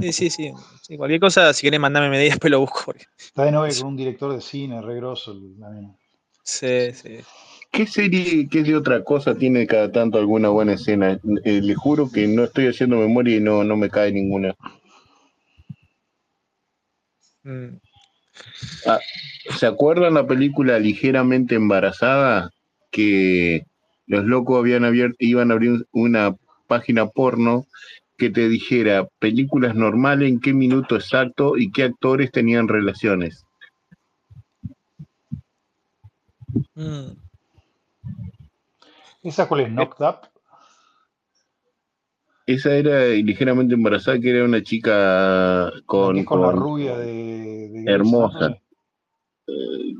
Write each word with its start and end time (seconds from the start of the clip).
Sí, 0.00 0.12
sí, 0.12 0.30
sí, 0.30 0.52
sí. 0.82 0.96
Cualquier 0.96 1.20
cosa, 1.20 1.52
si 1.52 1.62
querés 1.66 1.80
mandarme 1.80 2.10
medidas, 2.10 2.34
después 2.34 2.50
lo 2.50 2.60
busco. 2.60 2.82
porque- 2.86 3.04
Está 3.18 3.44
de 3.44 3.52
novia 3.52 3.72
con 3.78 3.88
un 3.88 3.96
director 3.96 4.32
de 4.34 4.40
cine, 4.40 4.80
re 4.80 4.96
grosso, 4.96 5.34
la 5.58 5.70
nena. 5.70 5.94
Sí, 6.42 6.92
sí. 6.92 7.18
¿Qué 7.70 7.86
serie, 7.86 8.48
qué 8.50 8.62
de 8.64 8.74
otra 8.76 9.04
cosa 9.04 9.34
tiene 9.36 9.66
cada 9.66 9.92
tanto 9.92 10.18
alguna 10.18 10.48
buena 10.48 10.72
escena? 10.72 11.20
Eh, 11.44 11.60
le 11.62 11.74
juro 11.74 12.10
que 12.10 12.26
no 12.26 12.44
estoy 12.44 12.66
haciendo 12.66 12.96
memoria 12.96 13.36
y 13.36 13.40
no, 13.40 13.62
no 13.62 13.76
me 13.76 13.88
cae 13.88 14.10
ninguna. 14.10 14.56
Mm. 17.44 17.76
¿Se 19.58 19.66
acuerdan 19.66 20.14
la 20.14 20.26
película 20.26 20.78
Ligeramente 20.78 21.54
Embarazada? 21.54 22.50
Que 22.90 23.64
los 24.06 24.24
locos 24.24 24.58
habían 24.58 24.84
abierto, 24.84 25.16
iban 25.20 25.50
a 25.50 25.54
abrir 25.54 25.86
una 25.92 26.34
página 26.66 27.06
porno 27.06 27.66
que 28.20 28.28
te 28.28 28.50
dijera 28.50 29.08
películas 29.18 29.74
normales, 29.74 30.28
en 30.28 30.40
qué 30.40 30.52
minuto 30.52 30.94
exacto 30.94 31.56
y 31.56 31.72
qué 31.72 31.84
actores 31.84 32.30
tenían 32.30 32.68
relaciones. 32.68 33.46
Mm. 36.74 37.12
¿Esa 39.22 39.48
cuál 39.48 39.62
es? 39.62 39.68
Knocked 39.70 40.06
Up. 40.06 40.28
Esa 42.46 42.74
era 42.74 43.06
ligeramente 43.06 43.74
embarazada, 43.74 44.20
que 44.20 44.30
era 44.30 44.44
una 44.44 44.62
chica 44.62 45.72
con, 45.86 46.18
es 46.18 46.26
con 46.26 46.42
la 46.42 46.52
rubia 46.52 46.98
de, 46.98 47.84
Hermosa. 47.86 48.58
Eh, 49.46 49.94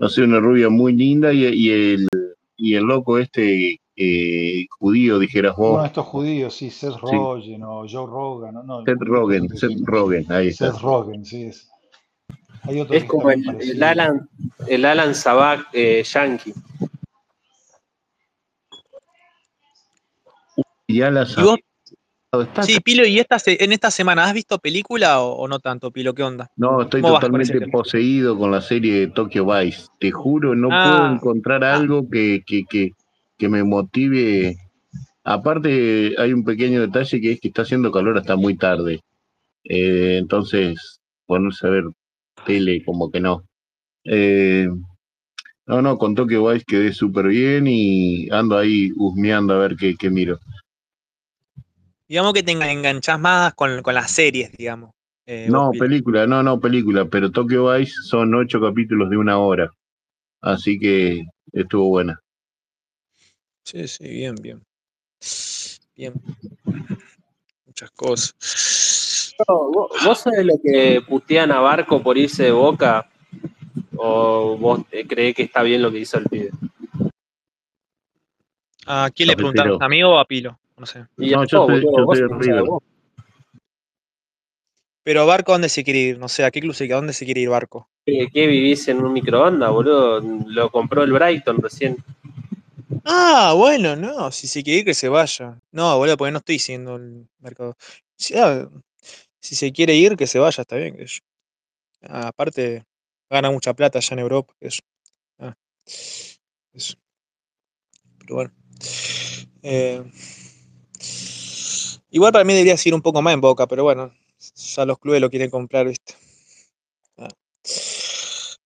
no 0.00 0.08
sé, 0.08 0.22
una 0.22 0.40
rubia 0.40 0.68
muy 0.68 0.94
linda 0.94 1.32
y, 1.32 1.44
y 1.44 1.70
el, 1.70 2.08
y 2.56 2.74
el 2.74 2.82
loco 2.82 3.18
este 3.18 3.80
eh, 3.96 4.66
judío, 4.78 5.18
dijeras 5.18 5.54
Uno 5.56 5.66
de 5.68 5.72
vos, 5.78 5.86
estos 5.86 6.06
judíos, 6.06 6.54
sí, 6.54 6.70
Seth 6.70 6.98
Rogen 7.00 7.62
o 7.64 7.86
Joe 7.88 8.06
Rogan, 8.06 8.54
no, 8.54 8.62
no, 8.62 8.80
el 8.80 8.84
Seth 8.86 9.00
Rogen, 9.00 9.44
este 9.46 9.58
Seth. 9.68 9.78
Rogen, 9.84 10.26
ahí 10.30 10.48
está. 10.48 10.72
Seth 10.72 10.82
Rogen, 10.82 11.24
sí 11.24 11.44
es. 11.44 11.70
Hay 12.64 12.80
otro 12.80 12.94
Es 12.96 13.04
como 13.04 13.30
el. 13.30 13.82
Alan, 13.82 14.28
el 14.66 14.84
Alan 14.84 15.14
Sabak 15.14 15.68
eh, 15.72 16.02
yankee. 16.04 16.52
Y 20.88 20.98
ya 20.98 21.10
la 21.10 21.26
¿Y 21.36 21.42
vos? 21.42 21.58
está 22.42 22.62
Sí, 22.62 22.80
Pilo, 22.80 23.06
¿y 23.06 23.18
esta 23.18 23.38
se- 23.38 23.62
en 23.62 23.72
esta 23.72 23.90
semana 23.90 24.24
has 24.24 24.34
visto 24.34 24.58
película 24.58 25.20
o, 25.20 25.32
o 25.36 25.48
no 25.48 25.58
tanto, 25.58 25.90
Pilo? 25.90 26.14
¿Qué 26.14 26.22
onda? 26.22 26.50
No, 26.56 26.82
estoy 26.82 27.02
¿Cómo 27.02 27.14
vas 27.14 27.22
con 27.22 27.40
ese 27.40 27.52
totalmente 27.52 27.70
poseído 27.72 28.38
con 28.38 28.50
la 28.50 28.60
serie 28.60 29.00
de 29.00 29.06
Tokyo 29.08 29.46
Vice. 29.46 29.86
Te 29.98 30.10
juro, 30.10 30.54
no 30.54 30.68
puedo 30.68 31.04
Ah, 31.04 31.12
encontrar 31.14 31.64
ah, 31.64 31.74
algo 31.74 32.08
que, 32.10 32.42
que, 32.46 32.64
que, 32.66 32.92
que 33.38 33.48
me 33.48 33.64
motive. 33.64 34.56
Aparte, 35.24 36.14
hay 36.18 36.32
un 36.32 36.44
pequeño 36.44 36.80
detalle 36.82 37.20
que 37.20 37.32
es 37.32 37.40
que 37.40 37.48
está 37.48 37.62
haciendo 37.62 37.92
calor 37.92 38.18
hasta 38.18 38.36
muy 38.36 38.56
tarde. 38.56 39.00
Eh, 39.64 40.18
entonces, 40.18 41.00
ponerse 41.26 41.66
a 41.66 41.70
ver 41.70 41.84
tele, 42.46 42.84
como 42.84 43.10
que 43.10 43.20
no. 43.20 43.44
Eh, 44.04 44.68
no, 45.66 45.82
no, 45.82 45.98
con 45.98 46.14
Tokyo 46.14 46.48
Vice 46.48 46.64
quedé 46.66 46.92
súper 46.92 47.26
bien 47.28 47.66
y 47.68 48.28
ando 48.30 48.56
ahí 48.58 48.90
husmeando 48.96 49.54
a 49.54 49.58
ver 49.58 49.76
qué, 49.76 49.94
qué 49.96 50.10
miro. 50.10 50.38
digamos 52.08 52.32
que 52.32 52.42
te 52.42 52.52
engan- 52.52 52.70
enganchás 52.70 53.18
más 53.18 53.54
con, 53.54 53.82
con 53.82 53.94
las 53.94 54.10
series, 54.10 54.52
digamos. 54.52 54.90
eh, 55.26 55.48
No, 55.50 55.70
película, 55.72 56.26
no, 56.26 56.42
no, 56.42 56.60
película, 56.60 57.04
pero 57.06 57.30
Tokyo 57.30 57.72
Vice 57.72 57.92
son 58.04 58.34
ocho 58.34 58.60
capítulos 58.60 59.10
de 59.10 59.16
una 59.16 59.38
hora. 59.38 59.70
Así 60.42 60.78
que 60.78 61.24
estuvo 61.52 61.88
buena. 61.88 62.20
Sí, 63.66 63.88
sí, 63.88 64.08
bien, 64.08 64.36
bien. 64.36 64.62
Bien. 65.96 66.14
Muchas 67.66 67.90
cosas. 67.90 69.34
No, 69.48 69.70
¿Vos, 69.72 69.90
vos 70.04 70.18
sabés 70.20 70.44
lo 70.46 70.54
que 70.62 71.00
putean 71.06 71.50
a 71.50 71.58
Barco 71.58 72.00
por 72.00 72.16
irse 72.16 72.44
de 72.44 72.52
boca? 72.52 73.10
¿O 73.96 74.56
vos 74.56 74.82
eh, 74.92 75.04
creés 75.04 75.34
que 75.34 75.42
está 75.42 75.64
bien 75.64 75.82
lo 75.82 75.90
que 75.90 75.98
hizo 75.98 76.16
el 76.16 76.26
pibe? 76.26 76.50
¿A 78.86 79.10
quién 79.12 79.28
le 79.30 79.34
preguntaron? 79.36 79.82
¿A 79.82 79.88
mí 79.88 80.00
o 80.04 80.16
a 80.16 80.24
Pilo? 80.26 80.60
No 80.76 80.86
sé. 80.86 81.04
Y 81.18 81.30
No, 81.32 81.42
a 81.42 81.46
yo 81.46 81.66
vos, 81.66 81.80
soy- 81.80 81.82
yo 81.82 82.38
River. 82.38 82.64
Pero 85.02 85.26
Barco, 85.26 85.50
¿a 85.52 85.54
dónde 85.56 85.68
se 85.68 85.82
quiere 85.82 85.98
ir? 86.00 86.18
No 86.20 86.28
sé, 86.28 86.44
¿a 86.44 86.52
qué 86.52 86.60
club 86.60 86.72
se 86.72 86.84
¿A 86.92 86.96
dónde 86.96 87.12
se 87.12 87.24
quiere 87.24 87.40
ir 87.40 87.48
Barco? 87.48 87.88
¿Qué, 88.04 88.28
qué 88.32 88.46
vivís 88.46 88.86
en 88.86 89.04
un 89.04 89.12
microondas, 89.12 89.72
boludo? 89.72 90.20
Lo 90.20 90.70
compró 90.70 91.02
el 91.02 91.12
Brighton 91.12 91.58
recién. 91.58 91.96
Ah, 93.08 93.54
bueno, 93.56 93.94
no, 93.94 94.32
si 94.32 94.48
se 94.48 94.64
quiere 94.64 94.80
ir, 94.80 94.84
que 94.84 94.94
se 94.94 95.08
vaya. 95.08 95.60
No, 95.70 95.96
boludo, 95.96 96.16
porque 96.16 96.32
no 96.32 96.38
estoy 96.38 96.58
siguiendo 96.58 96.96
el 96.96 97.28
mercado. 97.38 97.76
Si, 98.16 98.34
ah, 98.36 98.68
se 99.40 99.72
quiere 99.72 99.94
ir, 99.94 100.16
que 100.16 100.26
se 100.26 100.38
vaya, 100.40 100.62
está 100.62 100.76
bien. 100.76 100.96
Que 100.96 101.06
yo. 101.06 101.20
Ah, 102.02 102.28
aparte, 102.28 102.84
gana 103.30 103.50
mucha 103.52 103.74
plata 103.74 103.98
allá 103.98 104.14
en 104.14 104.20
Europa. 104.20 104.54
Ah, 105.40 105.54
eso. 106.72 106.96
Pero 108.18 108.34
bueno. 108.34 108.52
Eh, 109.62 110.02
igual 112.10 112.32
para 112.32 112.44
mí 112.44 112.52
debería 112.52 112.76
seguir 112.76 112.94
un 112.94 113.02
poco 113.02 113.22
más 113.22 113.34
en 113.34 113.40
Boca, 113.40 113.66
pero 113.66 113.82
bueno, 113.84 114.12
ya 114.54 114.84
los 114.84 114.98
clubes 114.98 115.20
lo 115.20 115.30
quieren 115.30 115.50
comprar, 115.50 115.86
¿viste? 115.86 116.14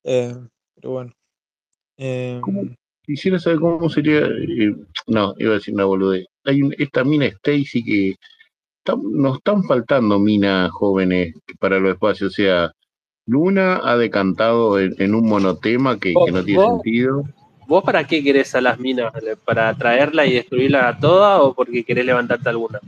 Eh, 0.04 0.34
pero 0.74 0.90
bueno. 0.90 1.12
Eh. 1.98 2.40
Quisiera 3.10 3.40
saber 3.40 3.58
cómo 3.58 3.88
sería. 3.90 4.20
eh, 4.20 4.72
no, 5.08 5.34
iba 5.38 5.50
a 5.50 5.54
decir 5.54 5.74
una 5.74 5.84
boludez. 5.84 6.26
Hay 6.44 6.62
un- 6.62 6.74
esta 6.78 7.02
mina 7.02 7.26
Stacy 7.26 7.82
que. 7.82 8.14
nos 9.02 9.38
están 9.38 9.64
faltando 9.64 10.18
minas 10.20 10.70
jóvenes 10.70 11.34
para 11.58 11.80
los 11.80 11.94
espacios. 11.94 12.32
O 12.32 12.34
sea, 12.34 12.70
Luna 13.26 13.80
ha 13.82 13.96
decantado 13.96 14.78
en, 14.78 14.94
en 14.98 15.14
un 15.14 15.28
monotema 15.28 15.98
que, 15.98 16.14
que 16.14 16.30
no 16.32 16.44
tiene 16.44 16.60
¿Vos? 16.64 16.82
sentido. 16.82 17.24
¿Vos 17.66 17.84
para 17.84 18.04
qué 18.06 18.22
querés 18.22 18.54
a 18.54 18.60
las 18.60 18.78
minas? 18.78 19.12
¿Para 19.44 19.74
traerla 19.74 20.24
y 20.26 20.34
destruirla 20.34 20.88
a 20.88 20.98
todas 20.98 21.40
o 21.40 21.52
porque 21.54 21.84
querés 21.84 22.04
levantarte 22.06 22.48
alguna? 22.48 22.78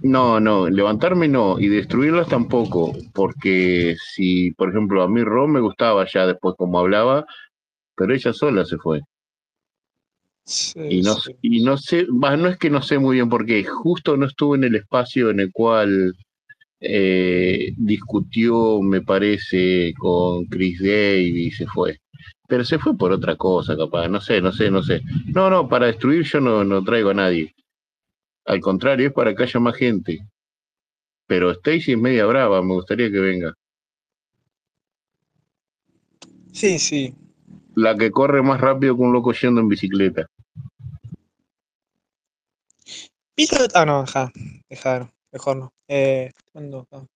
No, 0.00 0.38
no, 0.40 0.68
levantarme 0.68 1.26
no, 1.28 1.58
y 1.58 1.66
destruirlas 1.68 2.28
tampoco, 2.28 2.92
porque 3.12 3.96
si, 4.14 4.52
por 4.52 4.70
ejemplo, 4.70 5.02
a 5.02 5.08
mí 5.08 5.22
Ron 5.24 5.50
me 5.52 5.60
gustaba 5.60 6.06
ya 6.06 6.26
después 6.26 6.54
como 6.56 6.78
hablaba, 6.78 7.26
pero 7.96 8.14
ella 8.14 8.32
sola 8.32 8.64
se 8.64 8.78
fue. 8.78 9.00
Sí, 10.48 10.72
Y 10.88 11.02
no, 11.02 11.14
sí. 11.14 11.32
y 11.42 11.62
no 11.62 11.76
sé, 11.76 12.06
no 12.08 12.48
es 12.48 12.56
que 12.58 12.70
no 12.70 12.82
sé 12.82 12.98
muy 12.98 13.16
bien 13.16 13.28
por 13.28 13.44
qué, 13.46 13.64
justo 13.64 14.16
no 14.16 14.26
estuvo 14.26 14.54
en 14.54 14.64
el 14.64 14.74
espacio 14.76 15.30
en 15.30 15.40
el 15.40 15.52
cual 15.52 16.14
eh, 16.80 17.72
discutió, 17.76 18.80
me 18.82 19.02
parece, 19.02 19.92
con 19.98 20.46
Chris 20.46 20.80
Davis 20.80 21.36
y 21.36 21.50
se 21.52 21.66
fue. 21.66 22.00
Pero 22.48 22.64
se 22.64 22.78
fue 22.78 22.96
por 22.96 23.12
otra 23.12 23.36
cosa, 23.36 23.76
capaz, 23.76 24.08
no 24.08 24.20
sé, 24.20 24.40
no 24.40 24.52
sé, 24.52 24.70
no 24.70 24.82
sé. 24.82 25.02
No, 25.34 25.50
no, 25.50 25.68
para 25.68 25.86
destruir 25.86 26.24
yo 26.24 26.40
no, 26.40 26.64
no 26.64 26.82
traigo 26.84 27.10
a 27.10 27.14
nadie. 27.14 27.54
Al 28.46 28.60
contrario, 28.60 29.08
es 29.08 29.14
para 29.14 29.34
que 29.34 29.44
haya 29.44 29.60
más 29.60 29.76
gente. 29.76 30.20
Pero 31.28 31.52
Stacy 31.52 31.92
es 31.92 31.98
media 31.98 32.26
brava, 32.26 32.62
me 32.62 32.74
gustaría 32.74 33.10
que 33.10 33.20
venga. 33.20 33.54
Sí, 36.52 36.78
sí. 36.78 37.14
La 37.74 37.96
que 37.96 38.10
corre 38.10 38.42
más 38.42 38.60
rápido 38.60 38.96
que 38.96 39.02
un 39.02 39.12
loco 39.12 39.32
yendo 39.32 39.60
en 39.60 39.68
bicicleta. 39.68 40.26
Ah, 43.74 43.84
no, 43.84 44.00
deja, 44.02 44.32
deja, 44.68 44.98
no, 44.98 45.12
mejor 45.30 45.56
no. 45.56 45.72
Eh, 45.86 46.32
¿cuándo? 46.52 46.88
Ah. 46.90 47.06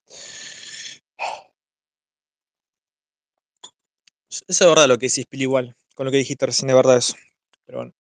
Eso 4.31 4.44
es 4.49 4.60
verdad 4.60 4.87
lo 4.87 4.99
que 4.99 5.09
decís, 5.09 5.27
Pilo, 5.27 5.43
igual, 5.43 5.77
con 5.94 6.06
lo 6.06 6.12
que 6.12 6.19
dijiste 6.19 6.47
recién, 6.47 6.69
de 6.69 6.75
verdad 6.75 6.97
eso. 6.97 7.16
Pero 7.66 7.78
bueno. 7.78 7.93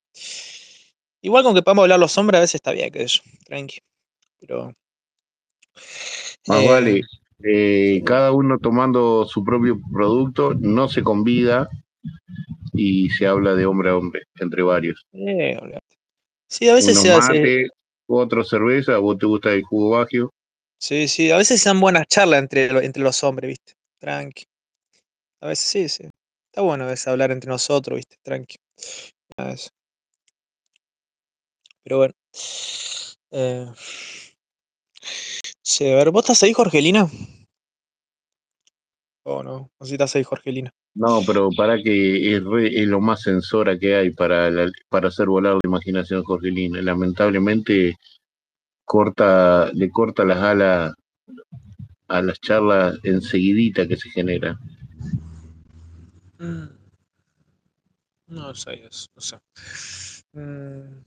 Igual 1.20 1.44
con 1.44 1.54
que 1.54 1.62
podamos 1.62 1.82
hablar 1.82 1.98
los 1.98 2.16
hombres 2.16 2.38
a 2.38 2.42
veces 2.42 2.56
está 2.56 2.70
bien, 2.72 2.92
que 2.92 3.02
eso, 3.02 3.22
tranqui. 3.44 3.78
Pero. 4.38 4.72
Más 6.46 6.62
eh, 6.62 6.68
vale, 6.68 7.00
eh, 7.42 8.02
cada 8.04 8.30
uno 8.32 8.58
tomando 8.58 9.26
su 9.26 9.42
propio 9.42 9.80
producto, 9.92 10.54
no 10.54 10.88
se 10.88 11.02
convida 11.02 11.68
y 12.72 13.10
se 13.10 13.26
habla 13.26 13.54
de 13.54 13.66
hombre 13.66 13.90
a 13.90 13.96
hombre, 13.96 14.22
entre 14.38 14.62
varios. 14.62 15.06
eh. 15.12 15.58
Sí, 16.48 16.68
a 16.68 16.74
veces 16.74 16.92
Uno 16.96 17.02
se 17.02 17.12
hace. 17.12 17.34
mate, 17.34 17.68
otro 18.18 18.44
cerveza, 18.44 18.98
vos 18.98 19.18
te 19.18 19.26
gusta 19.26 19.52
el 19.52 19.62
jugo 19.62 19.90
bagio. 19.90 20.32
Sí, 20.78 21.06
sí, 21.08 21.30
a 21.30 21.36
veces 21.36 21.62
se 21.62 21.68
dan 21.68 21.80
buenas 21.80 22.06
charlas 22.08 22.40
entre, 22.40 22.66
entre 22.84 23.02
los 23.02 23.22
hombres, 23.22 23.48
¿viste? 23.48 23.74
Tranqui. 24.00 24.44
A 25.40 25.48
veces 25.48 25.68
sí, 25.68 25.88
sí. 25.88 26.10
Está 26.50 26.62
bueno 26.62 26.84
a 26.84 26.88
veces 26.88 27.08
hablar 27.08 27.30
entre 27.30 27.48
nosotros, 27.48 27.96
¿viste? 27.96 28.16
Tranqui. 28.22 28.56
A 29.36 29.44
veces. 29.44 29.70
Pero 31.84 31.98
bueno. 31.98 32.14
Eh, 33.30 33.66
sí, 35.62 35.90
a 35.90 35.96
ver, 35.96 36.10
¿vos 36.10 36.24
estás 36.24 36.42
ahí, 36.42 36.52
Jorgelina? 36.52 37.08
Oh, 39.24 39.42
no, 39.42 39.70
estás 39.80 40.16
ahí, 40.16 40.24
Jorgelina. 40.24 40.74
No, 40.94 41.20
pero 41.26 41.48
para 41.56 41.76
que 41.82 42.34
es, 42.36 42.44
re- 42.44 42.80
es 42.82 42.86
lo 42.88 43.00
más 43.00 43.22
censora 43.22 43.78
que 43.78 43.94
hay 43.94 44.10
para, 44.10 44.50
la- 44.50 44.70
para 44.88 45.08
hacer 45.08 45.26
volar 45.26 45.54
la 45.54 45.60
imaginación 45.64 46.22
jorgelina. 46.24 46.82
Lamentablemente 46.82 47.96
corta, 48.84 49.70
le 49.72 49.90
corta 49.90 50.24
las 50.24 50.38
alas 50.38 50.94
a 52.08 52.20
las 52.20 52.38
charlas 52.40 52.98
enseguidita 53.04 53.86
que 53.88 53.96
se 53.96 54.10
generan. 54.10 54.58
Mm. 56.38 56.64
No 58.26 58.54
sé, 58.54 58.84
eso, 58.86 59.06
no 59.14 59.20
sé. 59.22 59.36
Mm, 60.32 61.04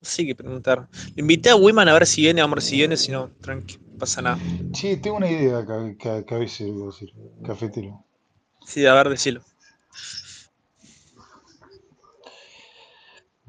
sé 0.00 0.26
qué 0.26 0.34
preguntar. 0.34 0.88
Le 1.14 1.20
invité 1.20 1.50
a 1.50 1.56
Wiman 1.56 1.88
a 1.88 1.92
ver 1.92 2.06
si 2.06 2.22
viene, 2.22 2.40
a 2.40 2.46
ver 2.46 2.62
si 2.62 2.76
viene, 2.76 2.96
si 2.96 3.12
no, 3.12 3.30
tranqui, 3.40 3.78
no 3.78 3.89
pasa 4.00 4.22
nada. 4.22 4.40
Sí, 4.72 4.96
tengo 4.96 5.16
una 5.18 5.30
idea 5.30 5.64
que, 5.66 5.96
que, 5.98 6.24
que 6.26 6.34
a 6.34 6.38
veces 6.38 6.72
voy 6.72 6.82
a 6.84 6.86
decir, 6.86 7.12
cafetero. 7.44 8.04
Sí, 8.66 8.86
a 8.86 8.94
ver, 8.94 9.08
decilo. 9.10 9.42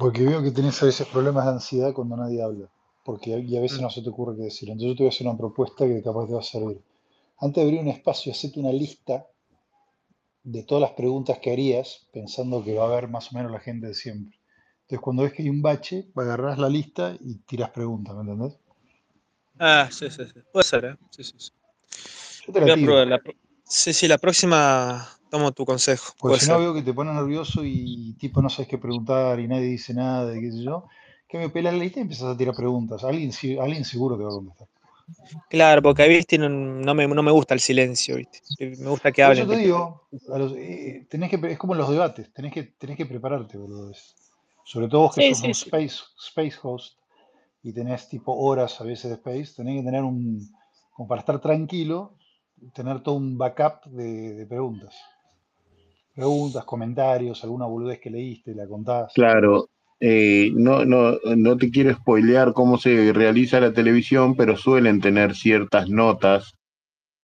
Porque 0.02 0.26
veo 0.30 0.44
que 0.44 0.52
tenés 0.58 0.82
a 0.84 0.86
veces 0.88 1.08
problemas 1.08 1.46
de 1.46 1.52
ansiedad 1.52 1.94
cuando 1.94 2.18
nadie 2.18 2.42
habla. 2.44 2.68
Porque 3.06 3.34
a- 3.36 3.40
y 3.40 3.56
a 3.56 3.62
veces 3.62 3.80
Mm. 3.80 3.84
no 3.84 3.90
se 3.90 4.02
te 4.02 4.10
ocurre 4.10 4.36
qué 4.36 4.44
decir. 4.44 4.70
Entonces 4.70 4.90
yo 4.90 4.96
te 4.98 5.04
voy 5.04 5.12
a 5.12 5.14
hacer 5.16 5.28
una 5.28 5.38
propuesta 5.38 5.86
que 5.88 6.04
capaz 6.04 6.28
te 6.28 6.34
va 6.34 6.40
a 6.40 6.44
servir. 6.44 6.82
Antes 7.40 7.56
de 7.64 7.70
abrir 7.70 7.82
un 7.82 7.88
espacio, 7.88 8.32
hacete 8.34 8.60
una 8.60 8.72
lista 8.74 9.26
de 10.44 10.62
todas 10.64 10.82
las 10.84 10.92
preguntas 10.92 11.40
que 11.40 11.52
harías, 11.52 12.08
pensando 12.14 12.64
que 12.64 12.76
va 12.76 12.84
a 12.84 12.88
haber 12.92 13.08
más 13.08 13.32
o 13.32 13.36
menos 13.38 13.52
la 13.52 13.60
gente 13.60 13.88
de 13.88 13.96
siempre. 13.96 14.38
Entonces 14.82 15.00
cuando 15.00 15.24
ves 15.24 15.34
que 15.34 15.42
hay 15.44 15.50
un 15.50 15.62
bache, 15.64 16.12
agarrás 16.16 16.60
la 16.60 16.70
lista 16.70 17.18
y 17.20 17.36
tiras 17.40 17.72
preguntas, 17.72 18.14
¿me 18.16 18.22
entendés? 18.22 18.60
Ah, 19.62 19.88
sí, 19.92 20.10
sí, 20.10 20.26
sí. 20.26 20.40
Puede 20.52 20.64
ser, 20.66 20.86
¿eh? 20.86 20.96
Sí, 21.12 21.24
sí, 21.24 21.34
sí. 21.38 21.52
Yo 22.48 22.54
te 22.54 22.60
la 22.60 22.66
Voy 22.66 22.72
a 22.72 22.76
tiro. 22.76 22.88
probar. 22.88 23.08
La... 23.08 23.18
pro- 23.20 23.34
Sí, 23.64 23.94
sí, 23.94 24.08
la 24.08 24.18
próxima 24.18 25.08
tomo 25.30 25.52
tu 25.54 25.64
consejo. 25.66 26.14
Porque 26.20 26.40
si 26.40 26.46
no 26.48 26.58
ser. 26.58 26.60
veo 26.60 26.74
que 26.74 26.82
te 26.84 26.94
pones 26.94 27.14
nervioso 27.14 27.62
y 27.64 28.16
tipo 28.20 28.42
no 28.42 28.50
sabes 28.50 28.68
qué 28.70 28.78
preguntar 28.78 29.40
y 29.40 29.48
nadie 29.48 29.68
dice 29.68 29.94
nada 29.94 30.36
y 30.36 30.42
qué 30.42 30.52
sé 30.52 30.64
yo, 30.64 30.88
que 31.28 31.38
me 31.38 31.50
pelas 31.50 31.74
la 31.74 31.80
lista 31.84 32.00
y 32.00 32.04
empiezas 32.04 32.34
a 32.34 32.38
tirar 32.38 32.56
preguntas. 32.56 33.04
Alguien, 33.04 33.32
sí- 33.32 33.58
alguien 33.60 33.86
seguro 33.86 34.18
te 34.18 34.24
va 34.24 34.30
a 34.30 34.34
contestar. 34.34 34.68
Claro, 35.50 35.82
porque 35.82 36.04
ahí, 36.04 36.10
viste, 36.10 36.38
no, 36.38 36.50
no 36.50 36.94
me, 36.96 37.08
no 37.08 37.24
me 37.24 37.32
gusta 37.32 37.54
el 37.54 37.60
silencio, 37.60 38.16
viste. 38.16 38.40
Me 38.60 38.90
gusta 38.90 39.12
que 39.12 39.24
hablen. 39.24 39.48
eso 39.48 39.52
te 39.52 39.58
digo, 39.58 40.08
a 40.34 40.38
los- 40.38 40.54
eh, 40.56 41.08
tenés 41.10 41.30
que, 41.30 41.40
es 41.52 41.58
como 41.58 41.74
en 41.74 41.80
los 41.80 41.90
debates, 41.90 42.32
tenés 42.34 42.54
que, 42.54 42.64
tenés 42.64 42.98
que 42.98 43.06
prepararte, 43.06 43.58
boludo. 43.58 43.92
Sobre 44.64 44.88
todo 44.88 45.02
vos 45.02 45.16
que 45.16 45.22
Sí, 45.22 45.28
sos 45.30 45.38
sí, 45.42 45.48
un 45.48 45.54
sí. 45.54 45.70
space, 45.70 46.00
space 46.18 46.58
host 46.62 46.98
y 47.64 47.74
tenés 47.74 48.10
tipo 48.10 48.34
horas 48.34 48.80
a 48.82 48.84
veces 48.84 49.10
de 49.10 49.16
space, 49.16 49.56
tenés 49.56 49.80
que 49.80 49.86
tener 49.86 50.04
un, 50.04 50.50
como 50.92 51.08
para 51.08 51.22
estar 51.22 51.40
tranquilo, 51.40 52.16
tener 52.74 53.02
todo 53.02 53.16
un 53.16 53.38
backup 53.38 53.86
de, 53.86 54.46
preguntas. 54.48 54.96
Preguntas, 56.14 56.66
comentarios, 56.66 57.44
alguna 57.44 57.66
boludez 57.66 58.00
que 58.00 58.10
leíste, 58.10 58.54
la 58.54 58.68
contás. 58.68 59.14
Claro, 59.14 59.70
eh, 60.00 60.52
no, 60.54 60.84
no, 60.84 61.18
no 61.36 61.58
te 61.58 61.72
quiero 61.72 61.94
spoilear 61.94 62.54
cómo 62.54 62.78
se 62.78 63.14
realiza 63.14 63.60
la 63.60 63.74
televisión, 63.74 64.36
pero 64.36 64.58
suelen 64.58 65.00
tener 65.00 65.36
ciertas 65.36 65.90
notas 65.90 66.56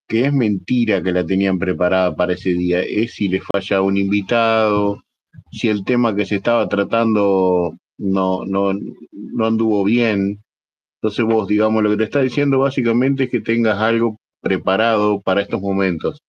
que 0.07 0.25
es 0.25 0.33
mentira 0.33 1.03
que 1.03 1.11
la 1.11 1.25
tenían 1.25 1.59
preparada 1.59 2.15
para 2.15 2.33
ese 2.33 2.51
día. 2.51 2.81
Es 2.81 3.15
si 3.15 3.27
le 3.27 3.41
falla 3.41 3.81
un 3.81 3.97
invitado, 3.97 5.03
si 5.51 5.67
el 5.67 5.83
tema 5.83 6.15
que 6.15 6.25
se 6.25 6.35
estaba 6.37 6.67
tratando 6.69 7.75
no, 7.97 8.45
no, 8.45 8.73
no 9.11 9.45
anduvo 9.45 9.83
bien. 9.83 10.39
Entonces 11.01 11.25
vos, 11.25 11.47
digamos, 11.47 11.83
lo 11.83 11.91
que 11.91 11.97
te 11.97 12.03
está 12.03 12.21
diciendo 12.21 12.59
básicamente 12.59 13.25
es 13.25 13.29
que 13.29 13.41
tengas 13.41 13.77
algo 13.77 14.17
preparado 14.41 15.21
para 15.21 15.41
estos 15.41 15.61
momentos. 15.61 16.21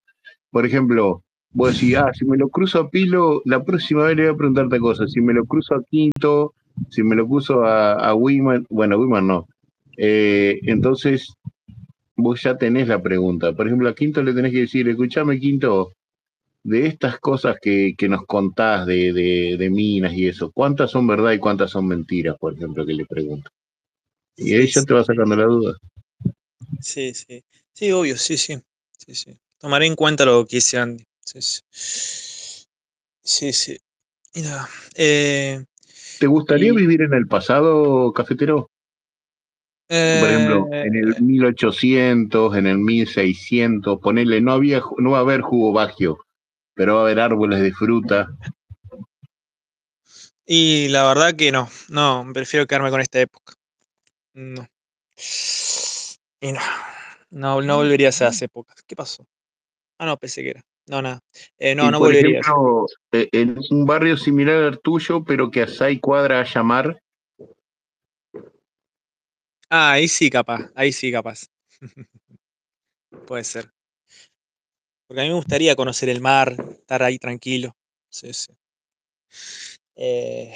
Por 0.51 0.65
ejemplo, 0.65 1.23
vos 1.51 1.73
decís, 1.73 1.95
ah, 1.97 2.11
si 2.13 2.25
me 2.25 2.37
lo 2.37 2.49
cruzo 2.49 2.79
a 2.79 2.89
Pilo, 2.89 3.41
la 3.45 3.63
próxima 3.63 4.03
vez 4.03 4.17
le 4.17 4.23
voy 4.23 4.33
a 4.33 4.37
preguntarte 4.37 4.79
cosas. 4.79 5.11
Si 5.11 5.21
me 5.21 5.33
lo 5.33 5.45
cruzo 5.45 5.75
a 5.75 5.83
Quinto, 5.83 6.53
si 6.89 7.03
me 7.03 7.15
lo 7.15 7.27
cruzo 7.27 7.63
a, 7.65 7.93
a 7.93 8.13
Wiman, 8.13 8.65
bueno, 8.69 8.97
Wiman 8.97 9.27
no. 9.27 9.47
Eh, 9.97 10.59
entonces, 10.63 11.33
vos 12.15 12.41
ya 12.41 12.57
tenés 12.57 12.87
la 12.87 13.01
pregunta. 13.01 13.53
Por 13.53 13.67
ejemplo, 13.67 13.89
a 13.89 13.95
Quinto 13.95 14.23
le 14.23 14.33
tenés 14.33 14.51
que 14.51 14.61
decir, 14.61 14.87
escuchame, 14.87 15.39
Quinto, 15.39 15.93
de 16.63 16.87
estas 16.87 17.19
cosas 17.19 17.57
que, 17.61 17.95
que 17.97 18.09
nos 18.09 18.25
contás 18.25 18.85
de, 18.85 19.13
de, 19.13 19.55
de 19.57 19.69
minas 19.69 20.13
y 20.13 20.27
eso, 20.27 20.51
¿cuántas 20.51 20.91
son 20.91 21.07
verdad 21.07 21.31
y 21.31 21.39
cuántas 21.39 21.71
son 21.71 21.87
mentiras, 21.87 22.37
por 22.37 22.53
ejemplo, 22.53 22.85
que 22.85 22.93
le 22.93 23.05
pregunto? 23.05 23.49
Y 24.35 24.53
ahí 24.53 24.67
Sí, 24.67 24.73
ya 24.73 24.81
sí, 24.81 24.87
te 24.87 24.93
va 24.93 25.03
sacando 25.03 25.35
la 25.35 25.45
duda. 25.45 25.77
sí, 26.81 27.13
sí. 27.13 27.43
Sí, 27.73 27.91
obvio, 27.91 28.17
sí, 28.17 28.37
sí. 28.37 28.59
Sí, 28.97 29.15
sí. 29.15 29.37
Tomaré 29.57 29.85
en 29.85 29.95
cuenta 29.95 30.25
lo 30.25 30.45
que 30.45 30.57
dice 30.57 30.77
Andy. 30.77 31.03
Sí, 31.23 31.41
sí. 31.41 31.61
Sí, 33.23 33.53
sí. 33.53 33.77
Nada. 34.35 34.69
Eh, 34.95 35.63
¿Te 36.19 36.27
gustaría 36.27 36.71
y, 36.71 36.75
vivir 36.75 37.01
en 37.01 37.13
el 37.13 37.27
pasado, 37.27 38.11
cafetero? 38.13 38.69
Por 39.87 39.97
ejemplo, 39.97 40.67
en 40.71 40.95
el 40.95 41.13
eh, 41.15 41.21
1800, 41.21 42.55
en 42.55 42.67
el 42.67 42.77
1600, 42.77 43.99
ponerle, 43.99 44.39
no, 44.39 44.51
había, 44.51 44.81
no 44.97 45.11
va 45.11 45.17
a 45.17 45.21
haber 45.21 45.41
jugo 45.41 45.73
bagio, 45.73 46.19
pero 46.79 46.95
va 46.95 47.01
a 47.01 47.03
haber 47.03 47.19
árboles 47.19 47.59
de 47.59 47.73
fruta. 47.73 48.29
y 50.45 50.87
la 50.87 51.05
verdad 51.09 51.35
que 51.35 51.51
no. 51.51 51.67
No, 51.89 52.25
prefiero 52.33 52.65
quedarme 52.65 52.89
con 52.89 53.01
esta 53.01 53.19
época. 53.19 53.55
No. 54.33 54.65
Y 56.39 56.53
no. 56.53 56.61
No, 57.31 57.61
no 57.61 57.75
volvería 57.75 58.07
a 58.07 58.09
esas 58.11 58.41
épocas. 58.41 58.81
¿Qué 58.87 58.95
pasó? 58.95 59.27
Ah, 59.97 60.05
no, 60.05 60.15
pensé 60.15 60.41
que 60.41 60.51
era. 60.51 60.61
No, 60.87 61.01
nada. 61.01 61.19
Eh, 61.57 61.75
no, 61.75 61.89
Y 61.89 61.91
no 61.91 61.99
por 61.99 62.07
volvería 62.07 62.37
a 62.37 62.39
ejemplo, 62.39 62.85
eh, 63.11 63.27
en 63.33 63.59
un 63.71 63.85
barrio 63.85 64.15
similar 64.15 64.63
al 64.63 64.79
tuyo, 64.79 65.21
pero 65.25 65.51
que 65.51 65.63
a 65.63 65.67
seis 65.67 65.99
cuadras 65.99 66.49
haya 66.49 66.63
mar, 66.63 67.01
Ah, 69.69 69.91
ahí 69.91 70.07
sí, 70.07 70.29
capaz. 70.29 70.71
Ahí 70.75 70.93
sí, 70.93 71.11
capaz. 71.11 71.41
Puede 73.27 73.43
ser. 73.43 73.69
Porque 75.09 75.21
a 75.21 75.23
mí 75.23 75.29
me 75.29 75.37
gustaría 75.37 75.75
conocer 75.75 76.07
el 76.09 76.21
mar, 76.21 76.55
estar 76.69 77.01
ahí 77.01 77.17
tranquilo. 77.17 77.75
Sí, 78.11 78.31
sí. 78.31 78.53
Eh, 79.95 80.55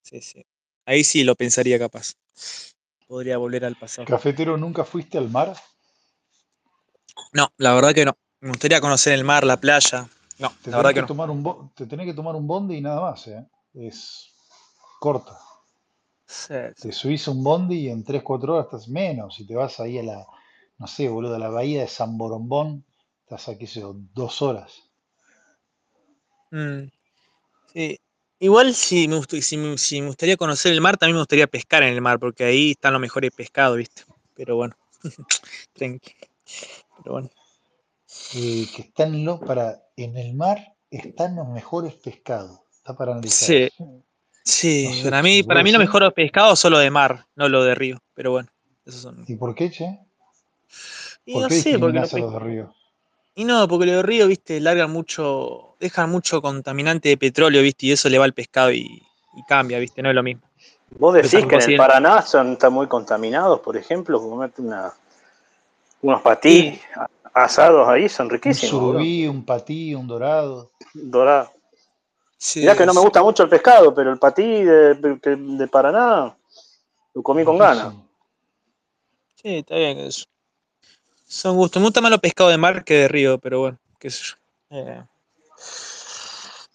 sí, 0.00 0.20
sí. 0.20 0.46
Ahí 0.86 1.02
sí 1.02 1.24
lo 1.24 1.34
pensaría 1.34 1.76
capaz. 1.76 2.12
Podría 3.08 3.36
volver 3.38 3.64
al 3.64 3.74
pasado. 3.74 4.06
Cafetero, 4.06 4.56
¿nunca 4.56 4.84
fuiste 4.84 5.18
al 5.18 5.28
mar? 5.28 5.56
No, 7.32 7.48
la 7.56 7.74
verdad 7.74 7.92
que 7.92 8.04
no. 8.04 8.16
Me 8.40 8.50
gustaría 8.50 8.80
conocer 8.80 9.14
el 9.14 9.24
mar, 9.24 9.42
la 9.42 9.56
playa. 9.56 10.08
No, 10.38 10.52
Te 10.62 10.70
la 10.70 10.76
verdad 10.76 10.90
que 10.90 10.94
que 10.94 11.00
no. 11.00 11.06
tomar 11.08 11.28
un 11.28 11.72
te 11.74 11.86
tenés 11.86 12.06
que 12.06 12.14
tomar 12.14 12.36
un 12.36 12.46
bondi 12.46 12.76
y 12.76 12.80
nada 12.80 13.00
más, 13.00 13.26
¿eh? 13.26 13.44
Es 13.74 14.32
corta. 15.00 15.36
Sí, 16.28 16.54
sí. 16.76 16.82
Te 16.82 16.92
subís 16.92 17.26
un 17.26 17.42
bondi 17.42 17.86
y 17.86 17.88
en 17.88 18.04
3-4 18.04 18.54
horas 18.54 18.66
estás 18.66 18.88
menos. 18.88 19.34
Si 19.34 19.44
te 19.44 19.56
vas 19.56 19.80
ahí 19.80 19.98
a 19.98 20.04
la, 20.04 20.26
no 20.78 20.86
sé, 20.86 21.08
boludo, 21.08 21.34
a 21.34 21.40
la 21.40 21.48
bahía 21.48 21.80
de 21.80 21.88
San 21.88 22.16
Borombón, 22.16 22.84
estás 23.26 23.48
aquí, 23.48 23.66
dos 24.14 24.40
horas. 24.40 24.88
Mm, 26.52 26.88
sí. 27.72 27.98
Igual 28.38 28.74
si 28.74 29.08
me, 29.08 29.20
si, 29.42 29.42
si 29.78 30.00
me 30.02 30.08
gustaría 30.08 30.36
conocer 30.36 30.72
el 30.72 30.80
mar, 30.80 30.96
también 30.96 31.16
me 31.16 31.20
gustaría 31.22 31.46
pescar 31.46 31.82
en 31.82 31.94
el 31.94 32.00
mar, 32.02 32.18
porque 32.20 32.44
ahí 32.44 32.72
están 32.72 32.92
los 32.92 33.00
mejores 33.00 33.30
pescados, 33.32 33.78
¿viste? 33.78 34.02
Pero 34.34 34.56
bueno, 34.56 34.76
tranqui. 35.74 36.12
Pero 36.98 37.12
bueno. 37.12 37.30
Eh, 38.34 38.66
que 38.74 38.82
están 38.82 39.24
los, 39.24 39.40
para, 39.40 39.82
en 39.96 40.16
el 40.16 40.34
mar 40.34 40.74
están 40.90 41.36
los 41.36 41.48
mejores 41.48 41.94
pescados. 41.94 42.60
Está 42.72 42.96
para 42.96 43.12
analizar 43.12 43.48
Sí. 43.48 43.70
No 43.80 43.90
sí. 44.44 44.88
sé, 45.02 45.10
Para 45.10 45.22
mí, 45.22 45.42
para 45.42 45.60
¿puede 45.60 45.64
mí 45.64 45.72
los 45.72 45.80
mejores 45.80 46.12
pescados 46.12 46.60
son 46.60 46.72
los 46.72 46.80
de 46.82 46.90
mar, 46.90 47.26
no 47.34 47.48
los 47.48 47.64
de 47.66 47.74
río. 47.74 47.98
Pero 48.14 48.30
bueno, 48.32 48.48
esos 48.84 49.00
son. 49.02 49.24
¿Y 49.26 49.34
por 49.36 49.54
qué, 49.54 49.70
che? 49.70 49.98
Y 51.26 51.32
¿Por 51.32 51.42
no 51.42 51.48
qué 51.48 51.54
sé, 51.56 51.78
porque 51.78 51.98
los 52.00 52.10
discriminás 52.10 52.12
a 52.12 52.16
pe- 52.16 52.20
los 52.20 52.32
de 52.32 52.38
Río? 52.38 52.74
Y 53.38 53.44
no, 53.44 53.68
porque 53.68 53.84
los 53.84 53.96
de 53.96 54.02
río, 54.02 54.26
viste, 54.26 54.58
largan 54.60 54.90
mucho, 54.90 55.76
dejan 55.78 56.10
mucho 56.10 56.40
contaminante 56.40 57.10
de 57.10 57.18
petróleo, 57.18 57.62
viste, 57.62 57.86
y 57.86 57.92
eso 57.92 58.08
le 58.08 58.18
va 58.18 58.24
al 58.24 58.32
pescado 58.32 58.72
y, 58.72 58.80
y 59.36 59.42
cambia, 59.46 59.78
viste, 59.78 60.02
no 60.02 60.08
es 60.08 60.14
lo 60.14 60.22
mismo. 60.22 60.42
Vos 60.98 61.12
decís 61.14 61.44
que 61.46 61.56
en 61.56 61.60
el 61.62 61.76
Paraná 61.76 62.22
son, 62.22 62.52
están 62.52 62.72
muy 62.72 62.86
contaminados, 62.86 63.60
por 63.60 63.76
ejemplo, 63.76 64.18
comerte 64.18 64.62
una, 64.62 64.90
unos 66.00 66.22
patí 66.22 66.80
asados 67.34 67.86
ahí 67.86 68.08
son 68.08 68.26
Un 68.26 68.32
riquísimos, 68.32 68.80
bro. 68.80 68.92
surubí, 68.92 69.26
un 69.26 69.44
patí, 69.44 69.94
un 69.94 70.06
dorado. 70.06 70.70
Dorado. 70.94 71.52
Mirá 72.54 72.72
que 72.74 72.80
sí, 72.80 72.86
no 72.86 72.94
me 72.94 73.00
sí. 73.00 73.04
gusta 73.04 73.22
mucho 73.22 73.42
el 73.42 73.50
pescado, 73.50 73.94
pero 73.94 74.10
el 74.12 74.18
patí 74.18 74.42
de, 74.62 74.94
de- 74.94 75.36
de 75.36 75.68
Paraná 75.68 76.34
lo 77.12 77.22
comí 77.22 77.44
con 77.44 77.58
ganas. 77.58 77.92
Sí, 79.34 79.56
está 79.56 79.74
bien 79.76 79.98
eso. 79.98 80.24
Son 81.26 81.56
gustos. 81.56 81.80
Me 81.80 81.86
gusta 81.86 82.00
más 82.00 82.10
los 82.10 82.20
pescados 82.20 82.52
de 82.52 82.58
mar 82.58 82.84
que 82.84 82.94
de 82.94 83.08
río, 83.08 83.38
pero 83.38 83.60
bueno, 83.60 83.78
qué 83.98 84.10
sé 84.10 84.22
yo. 84.24 84.34
Eh, 84.70 85.02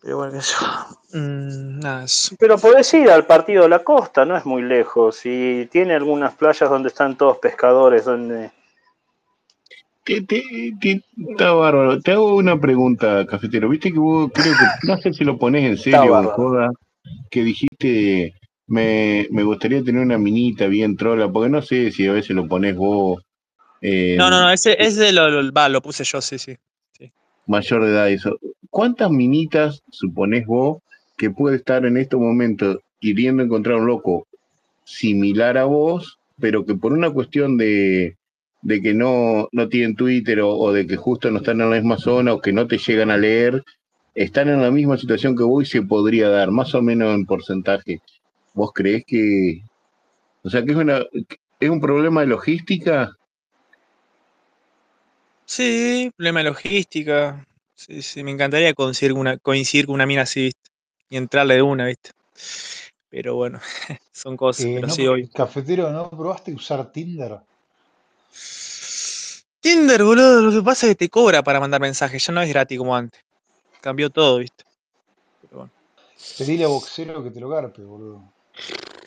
pero 0.02 0.18
bueno, 0.18 0.34
qué 0.34 0.42
sé 0.42 0.54
yo. 0.60 1.20
Mm, 1.20 1.80
nada, 1.80 2.04
eso. 2.06 2.36
Pero 2.40 2.58
podés 2.58 2.94
ir 2.94 3.10
al 3.10 3.26
partido 3.26 3.64
de 3.64 3.70
la 3.70 3.84
costa, 3.84 4.26
no 4.26 4.36
es 4.38 4.46
muy 4.46 4.62
lejos. 4.62 5.22
Y 5.26 5.66
tiene 5.68 5.94
algunas 5.96 6.34
playas 6.36 6.70
donde 6.70 6.90
están 6.90 7.18
todos 7.18 7.38
pescadores, 7.38 8.06
donde 8.06 8.52
te, 10.04 10.22
te- 10.24 10.74
te- 10.82 11.02
está 11.30 11.52
bárbaro. 11.54 12.02
Te 12.02 12.12
hago 12.12 12.36
una 12.36 12.60
pregunta, 12.60 13.26
cafetero. 13.26 13.70
Viste 13.70 13.92
que 13.94 14.00
vos 14.00 14.32
creo 14.34 14.54
que, 14.58 14.88
no 14.88 14.98
sé 14.98 15.14
si 15.14 15.24
lo 15.24 15.38
pones 15.38 15.64
en 15.64 15.78
serio 15.78 16.02
o 16.02 16.06
en 16.06 16.12
bárbaro. 16.12 16.34
joda, 16.36 16.72
que 17.30 17.44
dijiste, 17.44 18.34
me, 18.68 19.28
me 19.32 19.44
gustaría 19.44 19.84
tener 19.84 20.02
una 20.02 20.18
minita 20.18 20.68
bien 20.68 20.98
trola, 20.98 21.32
porque 21.32 21.50
no 21.50 21.62
sé 21.62 21.92
si 21.92 22.08
a 22.08 22.14
veces 22.14 22.36
lo 22.36 22.48
pones 22.48 22.76
vos 22.76 23.22
Eh, 23.82 24.16
No, 24.18 24.30
no, 24.30 24.42
no, 24.42 24.52
ese, 24.52 24.76
ese 24.80 25.12
lo, 25.12 25.30
lo, 25.30 25.52
va, 25.52 25.70
lo 25.70 25.82
puse 25.82 26.04
yo, 26.04 26.22
sí, 26.22 26.38
sí. 26.38 26.58
Mayor 27.48 27.84
de 27.84 27.90
edad, 27.90 28.10
eso. 28.10 28.38
¿Cuántas 28.70 29.10
minitas 29.10 29.82
suponés 29.90 30.46
vos 30.46 30.82
que 31.18 31.32
puede 31.32 31.58
estar 31.58 31.86
en 31.86 31.98
este 31.98 32.16
momento 32.16 32.82
queriendo 33.02 33.44
encontrar 33.44 33.78
un 33.78 33.88
loco 33.88 34.28
similar 34.84 35.58
a 35.58 35.66
vos, 35.66 36.20
pero 36.40 36.66
que 36.66 36.76
por 36.76 36.94
una 36.94 37.10
cuestión 37.10 37.58
de, 37.58 38.16
de 38.62 38.82
que 38.82 38.94
no, 38.94 39.50
no 39.52 39.68
tienen 39.70 39.96
Twitter 39.96 40.40
o, 40.42 40.56
o 40.56 40.72
de 40.72 40.86
que 40.86 40.96
justo 40.96 41.30
no 41.32 41.40
están 41.40 41.62
en 41.62 41.70
la 41.72 41.76
misma 41.78 41.98
zona 41.98 42.34
o 42.34 42.42
que 42.42 42.54
no 42.54 42.68
te 42.68 42.78
llegan 42.78 43.10
a 43.10 43.18
leer, 43.18 43.64
están 44.16 44.50
en 44.50 44.62
la 44.62 44.72
misma 44.72 44.98
situación 44.98 45.36
que 45.36 45.44
vos 45.44 45.64
y 45.64 45.66
se 45.66 45.82
podría 45.82 46.30
dar, 46.30 46.52
más 46.52 46.74
o 46.76 46.82
menos 46.82 47.14
en 47.16 47.26
porcentaje? 47.26 48.02
¿Vos 48.54 48.72
creés 48.74 49.04
que, 49.06 49.62
o 50.44 50.50
sea, 50.50 50.64
que 50.64 50.72
es, 50.72 50.78
una, 50.78 51.02
es 51.60 51.70
un 51.70 51.82
problema 51.82 52.22
de 52.22 52.28
logística? 52.28 53.12
Sí, 55.52 56.10
problema 56.16 56.40
de 56.40 56.46
logística. 56.46 57.46
Sí, 57.76 58.02
sí, 58.02 58.24
me 58.24 58.32
encantaría 58.32 58.74
coincidir 58.74 59.12
con 59.12 59.20
una, 59.20 59.38
coincidir 59.38 59.86
con 59.86 59.96
una 59.96 60.06
mina 60.06 60.22
así, 60.22 60.44
¿viste? 60.44 60.72
Y 61.10 61.18
entrarle 61.18 61.56
de 61.56 61.62
una, 61.62 61.88
¿viste? 61.88 62.12
Pero 63.10 63.36
bueno, 63.36 63.60
son 64.14 64.38
cosas, 64.38 64.66
Eh, 64.68 64.76
pero 64.76 64.88
no, 64.88 64.94
sí, 64.94 65.06
hoy. 65.06 65.28
cafetero, 65.28 65.92
¿no 65.92 66.10
probaste 66.10 66.54
usar 66.54 66.90
Tinder? 66.94 67.42
Tinder, 69.60 70.02
boludo, 70.06 70.42
lo 70.42 70.52
que 70.54 70.64
pasa 70.64 70.86
es 70.86 70.92
que 70.94 70.96
te 70.96 71.10
cobra 71.10 71.44
para 71.44 71.60
mandar 71.60 71.82
mensajes, 71.82 72.26
ya 72.26 72.32
no 72.32 72.42
es 72.42 72.48
gratis 72.48 72.78
como 72.78 72.96
antes. 72.96 73.20
Cambió 73.82 74.10
todo, 74.10 74.38
¿viste? 74.38 74.64
Pero 75.42 75.58
bueno. 75.58 75.72
Pedile 76.38 76.64
a 76.64 76.70
Boxero 76.70 77.22
que 77.22 77.30
te 77.30 77.42
lo 77.42 77.50
garpe, 77.50 77.82
boludo. 77.82 78.24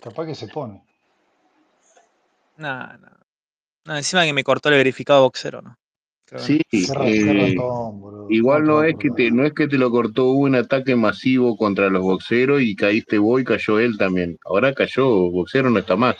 Capaz 0.03 0.27
que 0.27 0.35
se 0.35 0.49
pone. 0.49 0.85
Nada, 2.59 2.99
nada. 2.99 3.21
No, 3.87 3.97
encima 3.97 4.27
que 4.27 4.35
me 4.35 4.45
cortó 4.45 4.69
el 4.69 4.75
verificado 4.75 5.23
boxero, 5.23 5.63
¿no? 5.63 5.75
Sí, 6.37 6.61
eh, 6.73 7.55
ratón. 7.57 8.03
Igual 8.31 8.65
¿Cómo 8.65 8.79
no 8.79 8.85
es 8.85 8.97
que 8.99 9.11
te, 9.11 9.31
no 9.31 9.45
es 9.45 9.53
que 9.53 9.69
te 9.69 9.77
lo 9.77 9.91
cortó 9.91 10.25
hubo 10.27 10.41
un 10.45 10.55
ataque 10.55 10.97
masivo 10.97 11.57
contra 11.57 11.91
los 11.91 12.03
boxeros 12.03 12.63
y 12.63 12.75
caíste 12.75 13.19
vos 13.19 13.41
y 13.41 13.45
cayó 13.45 13.79
él 13.79 13.97
también. 13.99 14.39
Ahora 14.45 14.73
cayó, 14.73 15.07
boxero 15.31 15.69
no 15.71 15.79
está 15.79 15.97
más. 15.97 16.17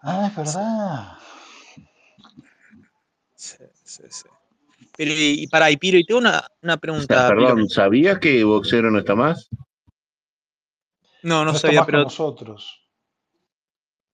Ah, 0.00 0.28
es 0.30 0.36
verdad. 0.36 1.18
Sí, 3.34 3.56
sí, 3.84 4.02
sí. 4.08 4.28
Pero, 4.96 5.12
y, 5.12 5.42
y 5.42 5.46
para, 5.48 5.70
y 5.70 5.76
Piro, 5.76 5.98
y 5.98 6.04
tengo 6.04 6.20
una, 6.20 6.44
una 6.62 6.74
O 6.74 6.76
sea, 6.76 6.80
pregunta, 6.80 7.28
Piro. 7.28 7.28
perdón, 7.36 7.68
¿sabías 7.68 8.18
que 8.18 8.42
boxero 8.44 8.90
no 8.90 8.98
está 9.00 9.14
más? 9.14 9.48
No, 11.22 11.40
No 11.40 11.46
no 11.46 11.50
está 11.52 11.68
sabía, 11.68 11.84
pero 11.84 12.02
nosotros. 12.04 12.80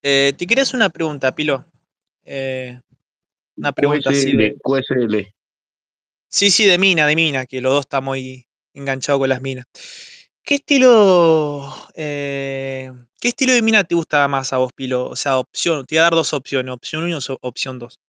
eh, 0.02 0.32
te 0.36 0.46
quería 0.46 0.62
hacer 0.62 0.76
una 0.76 0.88
pregunta, 0.88 1.34
Pilo. 1.34 1.64
Eh, 2.24 2.80
una 3.56 3.72
pregunta 3.72 4.10
así 4.10 4.32
QSL, 4.62 5.08
de. 5.08 5.33
Sí, 6.34 6.50
sí, 6.50 6.66
de 6.66 6.78
mina, 6.78 7.06
de 7.06 7.14
mina, 7.14 7.46
que 7.46 7.60
los 7.60 7.72
dos 7.72 7.82
estamos 7.82 8.16
ahí 8.16 8.44
enganchados 8.74 9.20
con 9.20 9.28
las 9.28 9.40
minas. 9.40 9.66
¿Qué 10.42 10.56
estilo, 10.56 11.72
eh, 11.94 12.90
qué 13.20 13.28
estilo 13.28 13.52
de 13.52 13.62
mina 13.62 13.84
te 13.84 13.94
gusta 13.94 14.26
más 14.26 14.52
a 14.52 14.56
vos, 14.56 14.72
Pilo? 14.74 15.06
O 15.06 15.14
sea, 15.14 15.38
opción, 15.38 15.86
te 15.86 15.94
voy 15.94 16.00
a 16.00 16.02
dar 16.02 16.14
dos 16.14 16.32
opciones, 16.32 16.74
opción 16.74 17.04
1 17.04 17.16
y 17.16 17.36
opción 17.40 17.78
2. 17.78 18.00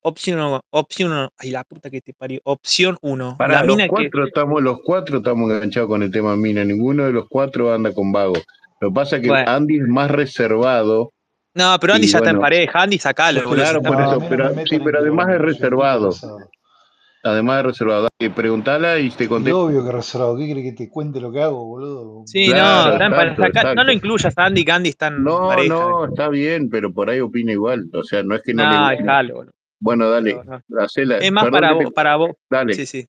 Opción 0.00 0.40
1, 0.40 0.60
opción 0.70 1.12
1, 1.12 1.28
ay 1.38 1.50
la 1.52 1.62
puta 1.62 1.88
que 1.88 2.00
te 2.00 2.12
parió. 2.12 2.40
Opción 2.42 2.98
1, 3.00 3.36
Para 3.38 3.60
la 3.60 3.62
los 3.62 3.76
mina 3.76 3.84
que. 3.84 3.90
cuatro 3.90 4.26
estamos, 4.26 4.60
los 4.60 4.78
cuatro 4.84 5.18
estamos 5.18 5.48
enganchados 5.48 5.88
con 5.88 6.02
el 6.02 6.10
tema 6.10 6.34
mina. 6.34 6.64
Ninguno 6.64 7.04
de 7.04 7.12
los 7.12 7.28
cuatro 7.28 7.72
anda 7.72 7.94
con 7.94 8.10
vago. 8.10 8.34
Lo 8.80 8.88
que 8.88 8.92
pasa 8.92 9.16
es 9.18 9.22
que 9.22 9.28
Bueno. 9.28 9.48
Andy 9.48 9.76
es 9.76 9.86
más 9.86 10.10
reservado. 10.10 11.12
No, 11.54 11.76
pero 11.80 11.94
Andy 11.94 12.08
ya 12.08 12.18
está 12.18 12.30
en 12.30 12.36
bueno. 12.38 12.40
pareja, 12.40 12.82
Andy 12.82 12.98
sacalo, 12.98 13.44
boludo. 13.44 13.54
Claro, 13.54 13.82
por 13.82 14.00
eso, 14.00 14.26
pero- 14.28 14.66
sí, 14.66 14.80
pero 14.80 14.98
además 14.98 15.28
es 15.32 15.38
reservado. 15.40 16.10
Además 17.24 17.58
de 17.58 17.62
reservado. 17.64 18.08
Preguntala 18.34 18.98
y 18.98 19.10
te 19.10 19.24
Y 19.24 19.26
contesto. 19.28 19.60
obvio 19.60 19.84
que 19.84 19.92
reservado. 19.92 20.36
¿Qué 20.36 20.50
crees 20.50 20.70
que 20.72 20.84
te 20.84 20.90
cuente 20.90 21.20
lo 21.20 21.30
que 21.32 21.42
hago, 21.42 21.64
boludo? 21.64 22.22
Sí, 22.26 22.46
Claro, 22.46 22.98
no, 22.98 23.22
exacto, 23.22 23.74
No 23.74 23.84
lo 23.84 23.92
incluyas 23.92 24.36
a 24.36 24.44
Andy, 24.46 24.64
que 24.64 24.72
Andy 24.72 24.88
está 24.90 25.06
en 25.08 25.22
No, 25.22 25.48
pareja. 25.48 25.74
no, 25.74 26.04
está 26.06 26.28
bien, 26.28 26.68
pero 26.68 26.92
por 26.92 27.10
ahí 27.10 27.20
opina 27.20 27.52
igual. 27.52 27.88
O 27.92 28.02
sea, 28.02 28.22
no 28.22 28.34
es 28.34 28.42
que 28.42 28.54
no, 28.54 28.64
No, 28.64 28.90
le 28.90 28.96
dejalo, 28.96 29.34
boludo. 29.34 29.52
Bueno, 29.80 30.08
dale, 30.10 30.40
no. 30.68 30.80
hacela. 30.80 31.18
Es 31.18 31.32
más 31.32 31.48
para 31.50 31.76
te- 31.76 31.84
vos, 31.84 31.92
para 31.92 32.16
vos. 32.16 32.30
Dale. 32.50 32.74
Sí, 32.74 32.86
sí. 32.86 33.06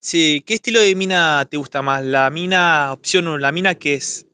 Sí, 0.00 0.42
¿qué 0.46 0.54
estilo 0.54 0.80
de 0.80 0.94
mina 0.94 1.44
te 1.50 1.56
gusta 1.56 1.82
más? 1.82 2.04
La 2.04 2.30
mina, 2.30 2.92
opción 2.92 3.26
1, 3.26 3.38
la 3.38 3.50
mina 3.50 3.74
que 3.74 3.94
es 3.94 4.26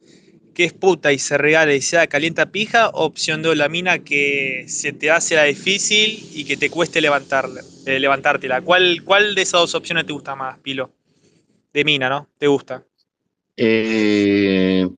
que 0.54 0.64
es 0.64 0.72
puta 0.72 1.12
y 1.12 1.18
se 1.18 1.38
regala 1.38 1.74
y 1.74 1.80
se 1.80 1.96
da 1.96 2.06
calienta 2.06 2.46
pija, 2.46 2.88
o 2.90 3.04
opción 3.04 3.42
2, 3.42 3.56
la 3.56 3.68
mina 3.68 4.00
que 4.00 4.64
se 4.68 4.92
te 4.92 5.10
hace 5.10 5.34
la 5.34 5.44
difícil 5.44 6.28
y 6.32 6.44
que 6.44 6.56
te 6.56 6.70
cueste 6.70 7.00
levantarla, 7.00 7.62
eh, 7.86 7.98
levantártela. 7.98 8.60
¿Cuál, 8.60 9.02
¿Cuál 9.04 9.34
de 9.34 9.42
esas 9.42 9.60
dos 9.60 9.74
opciones 9.74 10.06
te 10.06 10.12
gusta 10.12 10.34
más, 10.34 10.58
Pilo? 10.58 10.90
De 11.72 11.84
mina, 11.84 12.08
¿no? 12.08 12.28
¿Te 12.38 12.46
gusta? 12.46 12.84
Eh, 13.56 14.88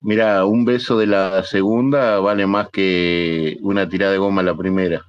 mira, 0.00 0.44
un 0.44 0.64
beso 0.64 0.98
de 0.98 1.06
la 1.06 1.44
segunda 1.44 2.18
vale 2.20 2.46
más 2.46 2.68
que 2.70 3.56
una 3.60 3.88
tirada 3.88 4.12
de 4.12 4.18
goma 4.18 4.42
la 4.42 4.56
primera. 4.56 5.04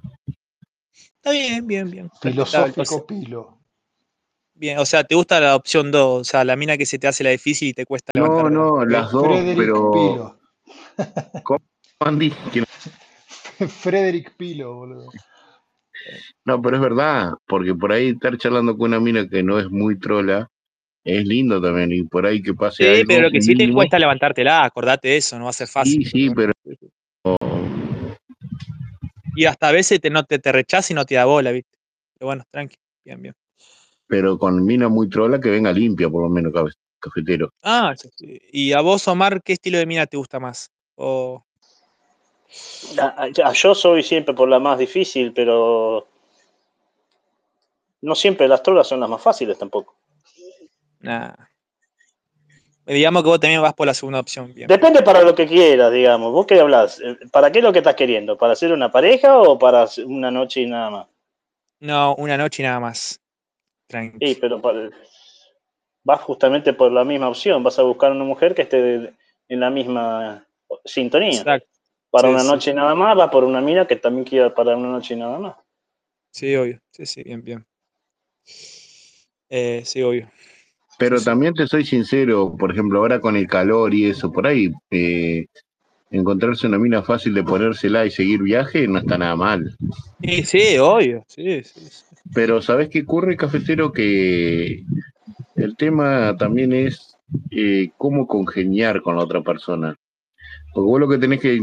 Está 1.16 1.30
bien, 1.30 1.66
bien, 1.66 1.90
bien. 1.90 2.10
Filosófico 2.20 3.06
pilo. 3.06 3.61
Bien, 4.62 4.78
o 4.78 4.86
sea, 4.86 5.02
¿te 5.02 5.16
gusta 5.16 5.40
la 5.40 5.56
opción 5.56 5.90
2? 5.90 6.20
O 6.20 6.22
sea, 6.22 6.44
la 6.44 6.54
mina 6.54 6.78
que 6.78 6.86
se 6.86 6.96
te 6.96 7.08
hace 7.08 7.24
la 7.24 7.30
difícil 7.30 7.70
y 7.70 7.74
te 7.74 7.84
cuesta 7.84 8.12
No, 8.14 8.26
levantártela. 8.26 8.60
no, 8.60 8.84
las 8.84 9.10
dos, 9.10 9.26
Frederick 9.26 9.56
pero 9.56 9.90
Pilo. 9.92 10.38
Andy, 11.98 12.30
que- 12.52 12.62
Frederick 13.82 14.36
Pilo, 14.36 14.72
boludo. 14.72 15.10
no, 16.44 16.62
pero 16.62 16.76
es 16.76 16.80
verdad, 16.80 17.32
porque 17.48 17.74
por 17.74 17.90
ahí 17.90 18.10
estar 18.10 18.38
charlando 18.38 18.78
con 18.78 18.90
una 18.90 19.00
mina 19.00 19.28
que 19.28 19.42
no 19.42 19.58
es 19.58 19.68
muy 19.68 19.98
trola 19.98 20.48
es 21.02 21.26
lindo 21.26 21.60
también 21.60 21.90
y 21.90 22.04
por 22.04 22.24
ahí 22.24 22.40
que 22.40 22.54
pase 22.54 22.84
Sí, 22.84 22.88
algo 22.88 23.04
pero 23.08 23.22
lo 23.22 23.30
que 23.32 23.40
sí 23.42 23.56
te 23.56 23.72
cuesta 23.72 23.98
levantártela, 23.98 24.62
acordate 24.62 25.08
de 25.08 25.16
eso, 25.16 25.36
no 25.40 25.46
va 25.46 25.50
a 25.50 25.54
ser 25.54 25.66
fácil. 25.66 26.04
Sí, 26.04 26.28
sí, 26.28 26.30
pero 26.30 26.52
Y 29.34 29.44
hasta 29.44 29.66
a 29.66 29.72
veces 29.72 30.00
te, 30.00 30.08
no 30.08 30.22
te, 30.24 30.38
te 30.38 30.52
rechaza 30.52 30.92
y 30.92 30.94
no 30.94 31.04
te 31.04 31.16
da 31.16 31.24
bola, 31.24 31.50
¿viste? 31.50 31.76
Pero 32.16 32.28
bueno, 32.28 32.44
tranqui, 32.52 32.76
bien, 33.04 33.20
bien. 33.20 33.34
Pero 34.12 34.36
con 34.38 34.62
mina 34.62 34.90
muy 34.90 35.08
trola 35.08 35.40
que 35.40 35.48
venga 35.48 35.72
limpia 35.72 36.10
por 36.10 36.22
lo 36.22 36.28
menos 36.28 36.52
cabe- 36.52 36.72
cafetero. 37.00 37.48
Ah. 37.62 37.94
¿y 38.52 38.74
a 38.74 38.82
vos, 38.82 39.08
Omar, 39.08 39.42
qué 39.42 39.54
estilo 39.54 39.78
de 39.78 39.86
mina 39.86 40.04
te 40.06 40.18
gusta 40.18 40.38
más? 40.38 40.70
O, 40.96 41.42
A- 43.00 43.22
a- 43.24 43.52
Yo 43.54 43.74
soy 43.74 44.02
siempre 44.02 44.34
por 44.34 44.50
la 44.50 44.58
más 44.58 44.78
difícil, 44.78 45.32
pero 45.32 46.06
no 48.02 48.14
siempre 48.14 48.46
las 48.48 48.62
trolas 48.62 48.86
son 48.86 49.00
las 49.00 49.08
más 49.08 49.22
fáciles 49.22 49.56
tampoco. 49.56 49.94
nada. 51.00 51.48
Digamos 52.84 53.22
que 53.22 53.28
vos 53.30 53.40
también 53.40 53.62
vas 53.62 53.72
por 53.72 53.86
la 53.86 53.94
segunda 53.94 54.20
opción, 54.20 54.52
bien. 54.52 54.68
Depende 54.68 55.02
para 55.02 55.22
lo 55.22 55.34
que 55.34 55.46
quieras, 55.46 55.90
digamos. 55.90 56.32
¿Vos 56.32 56.44
qué 56.44 56.60
hablas? 56.60 57.00
Eh, 57.00 57.16
¿Para 57.30 57.50
qué 57.50 57.60
es 57.60 57.64
lo 57.64 57.72
que 57.72 57.78
estás 57.78 57.94
queriendo? 57.94 58.36
¿Para 58.36 58.52
hacer 58.52 58.72
una 58.72 58.92
pareja 58.92 59.38
o 59.38 59.58
para 59.58 59.86
una 60.04 60.30
noche 60.30 60.60
y 60.60 60.66
nada 60.66 60.90
más? 60.90 61.06
No, 61.80 62.14
una 62.16 62.36
noche 62.36 62.62
y 62.62 62.66
nada 62.66 62.78
más. 62.80 63.18
Tranqui. 63.92 64.26
Sí, 64.26 64.38
pero 64.40 64.60
para- 64.60 64.90
vas 66.02 66.20
justamente 66.22 66.72
por 66.72 66.90
la 66.90 67.04
misma 67.04 67.28
opción. 67.28 67.62
Vas 67.62 67.78
a 67.78 67.82
buscar 67.82 68.10
una 68.10 68.24
mujer 68.24 68.54
que 68.54 68.62
esté 68.62 68.80
de- 68.82 69.12
en 69.48 69.60
la 69.60 69.70
misma 69.70 70.46
sintonía. 70.84 71.40
Exacto. 71.40 71.68
Para 72.10 72.28
Sí, 72.28 72.34
una 72.34 72.42
sí. 72.42 72.48
noche 72.48 72.70
y 72.70 72.74
nada 72.74 72.94
más, 72.94 73.14
vas 73.16 73.30
por 73.30 73.44
una 73.44 73.60
mina 73.60 73.86
que 73.86 73.96
también 73.96 74.24
quiera 74.24 74.54
para 74.54 74.76
una 74.76 74.88
noche 74.88 75.14
y 75.14 75.18
nada 75.18 75.38
más. 75.38 75.56
Sí, 76.30 76.56
obvio. 76.56 76.80
Sí, 76.90 77.04
sí, 77.06 77.22
bien, 77.22 77.42
bien. 77.42 77.66
Eh, 79.50 79.82
sí, 79.84 80.02
obvio. 80.02 80.30
Pero 80.98 81.20
también 81.20 81.52
te 81.52 81.66
soy 81.66 81.84
sincero, 81.84 82.54
por 82.58 82.70
ejemplo, 82.72 82.98
ahora 83.00 83.20
con 83.20 83.36
el 83.36 83.46
calor 83.46 83.92
y 83.92 84.06
eso, 84.06 84.30
por 84.32 84.46
ahí, 84.46 84.70
eh, 84.90 85.46
encontrarse 86.10 86.66
una 86.66 86.78
mina 86.78 87.02
fácil 87.02 87.34
de 87.34 87.42
ponérsela 87.42 88.06
y 88.06 88.10
seguir 88.10 88.42
viaje 88.42 88.86
no 88.86 88.98
está 88.98 89.18
nada 89.18 89.36
mal. 89.36 89.76
Sí, 90.22 90.42
sí, 90.44 90.78
obvio. 90.78 91.24
Sí, 91.28 91.62
sí, 91.64 91.80
sí. 91.90 92.11
Pero 92.34 92.62
¿sabes 92.62 92.88
qué 92.88 93.02
ocurre, 93.02 93.36
cafetero? 93.36 93.92
Que 93.92 94.84
el 95.56 95.76
tema 95.76 96.36
también 96.38 96.72
es 96.72 97.16
eh, 97.50 97.90
cómo 97.96 98.26
congeniar 98.26 99.02
con 99.02 99.16
la 99.16 99.24
otra 99.24 99.42
persona. 99.42 99.94
Porque 100.74 100.86
vos 100.86 101.00
lo 101.00 101.08
que 101.08 101.18
tenés 101.18 101.40
que 101.40 101.60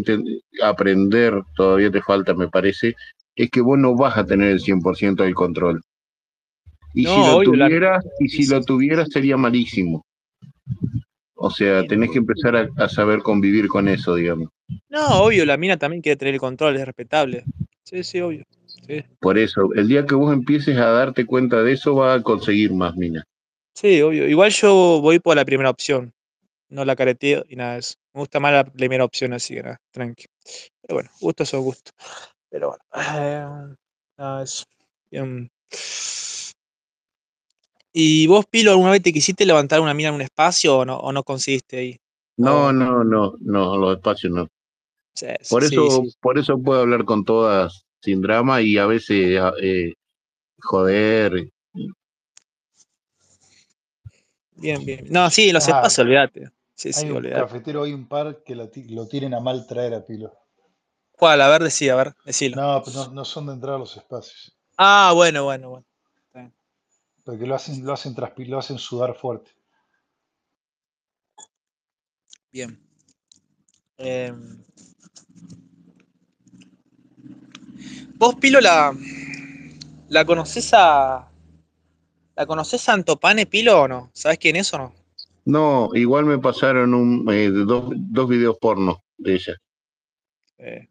aprender, 0.62 1.42
todavía 1.56 1.90
te 1.92 2.02
falta, 2.02 2.34
me 2.34 2.48
parece, 2.50 2.96
es 3.36 3.50
que 3.50 3.62
vos 3.62 3.78
no 3.78 3.96
vas 3.96 4.18
a 4.18 4.26
tener 4.26 4.52
el 4.52 4.60
100% 4.60 5.24
del 5.24 5.34
control. 5.34 5.82
Y 6.94 7.04
No, 7.04 7.10
si 7.14 7.20
lo 7.48 7.58
la- 7.58 7.66
tuvieras, 7.66 8.06
y 8.20 8.30
si 8.30 8.46
lo 8.48 8.62
tuvieras 8.64 9.10
sería 9.12 9.38
malísimo. 9.38 10.06
O 11.36 11.50
sea, 11.50 11.88
tenés 11.88 12.12
que 12.12 12.18
empezar 12.18 12.56
a, 12.56 12.70
a 12.76 12.90
saber 12.90 13.22
convivir 13.22 13.68
con 13.68 13.88
eso, 13.88 14.16
digamos. 14.16 14.50
No, 14.90 15.24
obvio, 15.24 15.46
la 15.46 15.56
mina 15.58 15.78
también 15.78 16.02
quiere 16.02 16.18
tener 16.18 16.34
el 16.34 16.40
control, 16.40 16.76
es 16.76 16.86
respetable. 16.86 17.46
Sí, 17.84 18.04
sí, 18.04 18.20
obvio. 18.20 18.44
Por 19.20 19.38
eso, 19.38 19.70
el 19.76 19.88
día 19.88 20.06
que 20.06 20.16
vos 20.16 20.34
empieces 20.34 20.78
a 20.78 20.88
darte 20.92 21.26
cuenta 21.26 21.62
de 21.62 21.74
eso, 21.74 21.96
vas 21.96 22.20
a 22.20 22.24
conseguir 22.24 22.74
más 22.74 22.96
minas. 22.96 23.24
sí, 23.74 24.02
obvio. 24.02 24.28
Igual 24.28 24.52
yo 24.52 25.00
voy 25.02 25.20
por 25.20 25.36
la 25.36 25.46
primera 25.46 25.70
opción. 25.70 26.12
No 26.70 26.86
la 26.86 26.96
careteo 26.96 27.44
y 27.50 27.56
nada 27.56 27.74
de 27.74 27.80
eso. 27.80 27.96
Me 28.14 28.22
gusta 28.22 28.40
más 28.40 28.54
la 28.54 28.64
primera 28.64 29.04
opción, 29.04 29.34
así 29.34 29.56
que 29.56 29.64
nada, 29.64 29.82
tranqui. 29.92 30.26
Pero 30.82 30.96
bueno, 30.96 31.10
gustos 31.20 31.50
son 31.50 31.62
gustos. 31.62 31.94
Pero 32.50 32.70
bueno. 32.70 32.84
eh, 32.96 33.76
nada, 34.18 34.44
eso. 34.44 34.66
Bien. 35.12 35.50
¿Y 37.92 38.28
vos, 38.28 38.46
Pilo, 38.46 38.72
alguna 38.72 38.92
vez 38.92 39.02
te 39.02 39.12
quisiste 39.14 39.46
levantar 39.46 39.82
una 39.82 39.94
mina 39.94 40.10
en 40.10 40.16
un 40.16 40.22
espacio 40.22 40.78
o 40.80 40.86
no, 40.86 40.98
o 40.98 41.12
no 41.12 41.24
conseguiste 41.24 41.78
ahí? 41.78 41.98
No, 42.38 42.72
no, 42.72 43.04
no, 43.04 43.34
no, 43.40 43.78
los 43.78 43.96
espacios 43.98 44.32
no. 44.32 44.48
Sí, 45.16 45.28
Por 45.50 45.64
sí, 45.64 45.76
eso, 45.76 46.04
sí. 46.06 46.14
por 46.22 46.38
eso 46.38 46.58
puedo 46.62 46.82
hablar 46.82 47.04
con 47.04 47.26
todas 47.26 47.86
sin 48.02 48.22
drama 48.22 48.62
y 48.62 48.78
a 48.78 48.86
veces 48.86 49.40
eh, 49.62 49.94
joder. 50.62 51.50
Bien, 54.56 54.86
bien. 54.86 55.08
No, 55.10 55.30
sí, 55.32 55.52
los 55.52 55.68
Ah, 55.68 55.70
espacios, 55.76 56.00
olvídate. 56.06 56.52
Sí, 56.76 56.94
Hay 56.94 57.06
sí, 57.08 57.10
un 57.10 57.18
olvídate. 57.18 57.34
cafetero, 57.34 57.84
hay 57.84 57.94
un 57.94 58.08
par 58.08 58.44
que 58.44 58.56
lo, 58.56 58.70
lo 58.90 59.08
tienen 59.08 59.34
a 59.34 59.40
mal 59.40 59.66
traer 59.68 59.96
a 59.96 60.06
Pilo. 60.06 60.34
¿Cuál? 61.12 61.42
A 61.42 61.50
ver, 61.50 61.62
decí, 61.64 61.88
a 61.90 61.96
ver, 61.96 62.16
decilo. 62.26 62.58
No, 62.58 62.84
no, 62.94 63.08
no 63.12 63.26
son 63.26 63.48
de 63.48 63.54
entrar 63.54 63.76
a 63.76 63.80
los 63.80 63.96
espacios. 63.98 64.56
Ah, 64.78 65.12
bueno, 65.14 65.44
bueno, 65.44 65.70
bueno. 65.70 65.86
Porque 67.24 67.48
lo 67.48 67.56
hacen, 67.56 67.86
lo 67.86 67.94
hacen 67.94 68.14
lo 68.48 68.60
hacen 68.60 68.78
sudar 68.78 69.16
fuerte. 69.16 69.52
Bien. 72.52 72.80
Em, 73.98 74.64
¿Vos, 78.20 78.36
Pilo, 78.36 78.60
la, 78.60 78.94
la 80.10 80.26
conocés 80.26 80.72
a. 80.74 81.26
¿La 82.36 82.46
conocés 82.46 82.88
a 82.90 82.94
Antopane, 82.94 83.46
Pilo, 83.46 83.82
o 83.84 83.88
no? 83.88 84.12
¿Sabés 84.14 84.38
quién 84.38 84.56
es 84.58 84.74
o 84.74 84.78
no? 84.78 84.94
No, 85.46 85.90
igual 85.94 86.26
me 86.26 86.38
pasaron 86.38 86.94
un, 86.94 87.26
eh, 87.32 87.50
dos, 87.50 87.86
dos 87.96 88.30
videos 88.30 88.58
porno 88.60 89.00
de 89.18 89.34
ella. 89.36 89.56
Eh, 90.58 90.88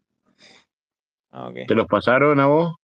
ah, 1.31 1.47
ok. 1.49 1.57
¿Te 1.67 1.75
los 1.75 1.87
pasaron 1.87 2.39
a 2.39 2.47
vos? 2.47 2.75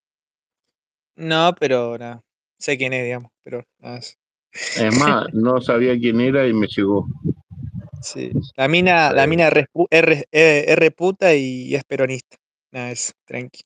No, 1.16 1.54
pero 1.60 1.98
nada. 1.98 2.22
Sé 2.60 2.78
quién 2.78 2.94
es, 2.94 3.04
digamos, 3.04 3.32
pero 3.44 3.64
nada. 3.80 3.96
más. 3.96 4.18
Es 4.78 5.00
más, 5.00 5.26
no 5.34 5.60
sabía 5.62 5.98
quién 5.98 6.22
era 6.22 6.48
y 6.48 6.54
me 6.54 6.68
llegó. 6.68 7.08
Sí. 8.02 8.32
La 8.56 8.68
mina, 8.68 9.12
la 9.12 9.24
Eh. 9.24 9.28
mina 9.28 9.48
R, 9.48 9.68
pu- 9.74 9.88
R- 9.90 10.26
eh, 10.32 10.66
R 10.68 10.92
puta 10.92 11.34
y 11.34 11.74
es 11.76 11.84
peronista. 11.84 12.38
Nada, 12.72 12.92
es 12.92 13.14
tranqui. 13.26 13.62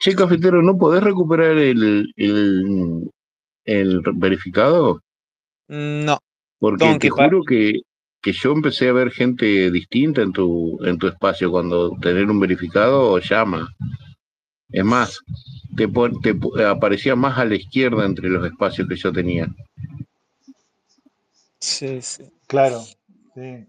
Che, 0.00 0.14
cafetero, 0.14 0.62
¿no 0.62 0.76
podés 0.76 1.02
recuperar 1.02 1.56
el, 1.58 2.12
el, 2.16 3.10
el 3.64 4.02
verificado? 4.14 5.00
No, 5.68 6.18
Porque 6.58 6.98
te 6.98 7.10
juro 7.10 7.42
que, 7.44 7.80
que 8.22 8.32
yo 8.32 8.52
empecé 8.52 8.88
a 8.88 8.92
ver 8.92 9.10
gente 9.10 9.70
distinta 9.70 10.22
en 10.22 10.32
tu, 10.32 10.78
en 10.84 10.98
tu 10.98 11.06
espacio 11.06 11.50
cuando 11.50 11.96
tener 12.00 12.30
un 12.30 12.40
verificado 12.40 13.18
llama. 13.18 13.68
Es 14.70 14.84
más, 14.84 15.20
te, 15.76 15.88
te 15.88 16.64
aparecía 16.64 17.16
más 17.16 17.38
a 17.38 17.44
la 17.44 17.54
izquierda 17.54 18.04
entre 18.04 18.28
los 18.28 18.44
espacios 18.46 18.88
que 18.88 18.96
yo 18.96 19.12
tenía. 19.12 19.48
sí, 21.60 22.00
sí. 22.02 22.24
Claro, 22.46 22.82
sí. 23.34 23.66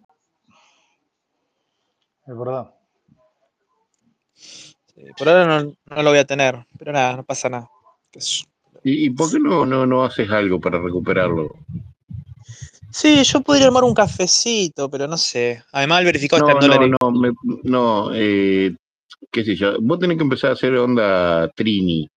Es 2.28 2.38
verdad. 2.38 2.79
Sí. 5.06 5.12
Por 5.18 5.30
ahora 5.30 5.46
no, 5.64 5.74
no 5.96 6.04
lo 6.04 6.10
voy 6.10 6.20
a 6.20 6.26
tener, 6.26 6.66
pero 6.78 6.92
nada, 6.92 7.18
no 7.18 7.24
pasa 7.24 7.50
nada. 7.50 7.70
¿Y, 8.84 9.06
y 9.06 9.10
por 9.12 9.32
qué 9.32 9.40
no, 9.40 9.66
no, 9.66 9.86
no 9.86 10.04
haces 10.04 10.30
algo 10.30 10.60
para 10.60 10.80
recuperarlo? 10.80 11.50
Sí, 12.92 13.24
yo 13.24 13.42
podría 13.42 13.68
armar 13.68 13.84
un 13.84 13.94
cafecito, 13.94 14.90
pero 14.90 15.08
no 15.08 15.18
sé. 15.18 15.64
Además, 15.72 16.00
el 16.00 16.06
verificado 16.06 16.48
está 16.48 16.60
No, 16.60 16.66
en 16.66 16.70
no, 16.72 16.76
dólares. 16.76 16.96
no, 17.02 17.12
me- 17.12 17.62
no, 17.64 18.12
eh, 18.16 18.76
qué 19.32 19.44
sé 19.44 19.56
yo. 19.56 19.76
Vos 19.82 20.00
tenés 20.00 20.18
que 20.18 20.24
empezar 20.24 20.50
a 20.52 20.54
hacer 20.54 20.74
onda 20.76 21.48
Trini, 21.56 22.10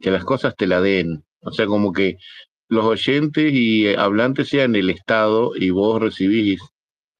que 0.00 0.10
las 0.10 0.24
cosas 0.24 0.54
te 0.56 0.66
la 0.66 0.80
den. 0.80 1.22
O 1.42 1.52
sea, 1.52 1.66
como 1.66 1.92
que 1.92 2.16
los 2.68 2.84
oyentes 2.84 3.52
y 3.52 3.86
eh, 3.86 3.96
hablantes 3.96 4.48
sean 4.48 4.74
el 4.74 4.90
Estado 4.90 5.52
y 5.54 5.70
vos 5.70 6.00
recibís 6.02 6.60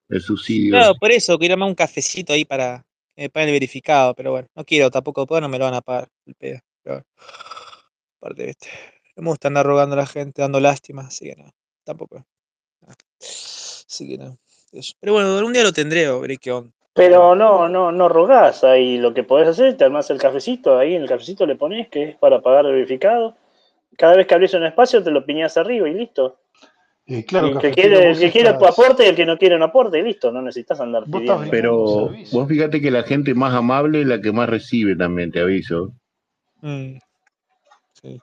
el 0.09 0.21
subsidio. 0.21 0.73
Claro, 0.73 0.95
por 0.97 1.13
eso 1.13 1.39
quiero 1.39 1.55
armar 1.55 1.69
un 1.69 1.75
cafecito 1.77 2.33
ahí 2.33 2.45
para 2.45 2.85
me 3.17 3.31
paguen 3.31 3.49
el 3.49 3.55
verificado, 3.55 4.15
pero 4.15 4.33
bueno, 4.33 4.49
no 4.55 4.65
quiero 4.65 4.91
tampoco, 4.91 5.23
después 5.23 5.41
no 5.41 5.49
me 5.49 5.59
lo 5.59 5.65
van 5.65 5.75
a 5.75 5.81
pagar 5.81 6.09
el 6.27 6.35
pedo. 6.35 6.61
Pero 6.83 6.97
bueno, 6.97 7.07
aparte, 8.19 8.47
¿viste? 8.47 8.69
No 9.17 9.23
me 9.23 9.31
gusta 9.31 9.49
andar 9.49 9.67
rogando 9.67 9.95
a 9.95 9.99
la 9.99 10.07
gente, 10.07 10.43
dando 10.43 10.61
lástima, 10.61 11.07
así 11.07 11.27
que 11.27 11.37
no, 11.37 11.51
tampoco. 11.85 12.25
no. 12.83 12.93
Así 13.21 14.09
que 14.09 14.19
no. 14.19 14.39
Pero 15.01 15.13
bueno, 15.15 15.37
algún 15.39 15.53
día 15.53 15.63
lo 15.63 15.73
tendré 15.73 16.09
o 16.09 16.21
veré 16.21 16.37
qué 16.37 16.53
onda. 16.53 16.71
Pero 16.93 17.35
no, 17.35 17.69
no, 17.69 17.93
no 17.93 18.09
rogás 18.09 18.65
ahí. 18.65 18.99
Lo 18.99 19.13
que 19.13 19.23
podés 19.23 19.49
hacer, 19.49 19.77
te 19.77 19.85
armás 19.85 20.11
el 20.11 20.19
cafecito, 20.19 20.79
ahí 20.79 20.95
en 20.95 21.03
el 21.03 21.09
cafecito 21.09 21.45
le 21.45 21.57
pones 21.57 21.89
que 21.89 22.05
es 22.05 22.17
para 22.17 22.41
pagar 22.41 22.67
el 22.67 22.73
verificado. 22.73 23.37
Cada 23.99 24.17
vez 24.17 24.27
que 24.27 24.35
abrís 24.35 24.55
un 24.55 24.65
espacio 24.65 25.03
te 25.03 25.11
lo 25.11 25.25
piñás 25.25 25.57
arriba 25.57 25.89
y 25.89 25.95
listo. 25.95 26.39
Eh, 27.09 27.25
claro, 27.25 27.49
el 27.49 27.59
que 27.59 27.71
quiere, 27.71 28.11
el 28.11 28.19
que 28.19 28.33
quiere 28.33 28.51
estás- 28.51 28.71
aporte 28.71 29.05
y 29.05 29.09
el 29.09 29.15
que 29.15 29.25
no 29.27 29.39
quiere 29.39 29.57
no 29.59 29.67
aporte 29.67 29.99
y 29.99 30.03
listo. 30.03 30.33
No 30.33 30.43
necesitas 30.43 30.81
andar 30.81 31.05
pidiendo. 31.05 31.45
Pero 31.51 31.85
un 32.07 32.25
vos 32.33 32.49
fíjate 32.49 32.81
que 32.81 32.91
la 32.91 33.05
gente 33.05 33.33
más 33.35 33.55
amable 33.55 34.01
es 34.01 34.07
la 34.09 34.21
que 34.21 34.33
más 34.33 34.49
recibe 34.49 34.97
también, 34.97 35.31
te 35.31 35.41
aviso. 35.41 35.93
Mm. 36.63 36.97
Sí. 37.93 38.21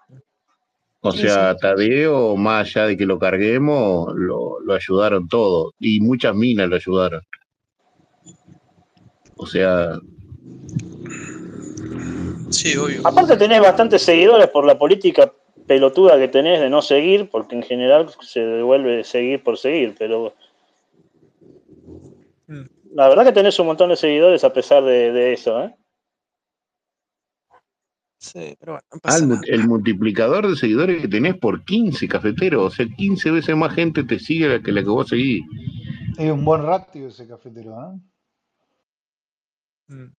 O 1.00 1.12
Sí, 1.12 1.19
sea, 1.19 1.56
Tadeo, 1.56 2.36
más 2.36 2.65
allá 2.76 2.88
de 2.88 2.98
que 2.98 3.06
lo 3.06 3.19
carguemos, 3.19 4.13
lo, 4.15 4.60
lo 4.62 4.74
ayudaron 4.74 5.28
todo. 5.30 5.74
Y 5.80 6.00
muchas 6.02 6.36
minas 6.36 6.67
lo 6.69 6.76
ayudaron. 6.76 7.22
O 9.38 9.46
sea, 9.46 9.98
Sí, 12.50 12.78
obvio. 12.78 13.02
Aparte 13.04 13.36
tenés 13.36 13.60
bastantes 13.62 14.02
seguidores 14.04 14.48
por 14.50 14.65
la 14.65 14.78
política 14.78 15.32
pelotuda 15.67 16.17
que 16.17 16.28
tenés 16.28 16.60
de 16.60 16.69
no 16.69 16.82
seguir, 16.82 17.30
porque 17.30 17.56
en 17.56 17.63
general 17.63 18.10
se 18.21 18.41
devuelve 18.41 19.04
seguir 19.04 19.43
por 19.43 19.58
seguir, 19.58 19.95
pero 19.97 20.34
Mm. 22.47 22.65
la 22.95 23.10
verdad 23.10 23.26
que 23.26 23.32
tenés 23.32 23.58
un 23.60 23.67
montón 23.67 23.89
de 23.89 23.95
seguidores 23.95 24.43
a 24.43 24.54
pesar 24.54 24.84
de, 24.84 25.12
de 25.12 25.34
eso, 25.34 25.63
¿eh? 25.63 25.76
Sí, 28.17 28.56
pero 28.58 28.73
bueno, 28.73 28.88
no 28.91 28.99
ah, 29.04 29.41
el, 29.47 29.67
multiplicador 29.67 30.47
de 30.47 30.56
seguidores 30.56 31.02
que 31.02 31.10
tenés 31.10 31.38
por 31.38 31.65
15 31.65 32.08
cafeteros. 32.08 32.63
O 32.63 32.69
sea, 32.73 32.86
15 32.88 33.32
veces 33.32 33.54
más 33.54 33.76
gente 33.76 34.06
te 34.06 34.17
sigue 34.17 34.62
que 34.62 34.71
la 34.71 34.82
que 34.82 34.88
vos 34.88 35.10
seguís. 35.10 35.43
Es 36.17 36.32
un 36.32 36.45
buen 36.45 36.63
ratio 36.63 37.10
ese 37.10 37.28
cafetero, 37.28 37.73
¿eh? 37.73 37.99
Mm. 39.88 40.13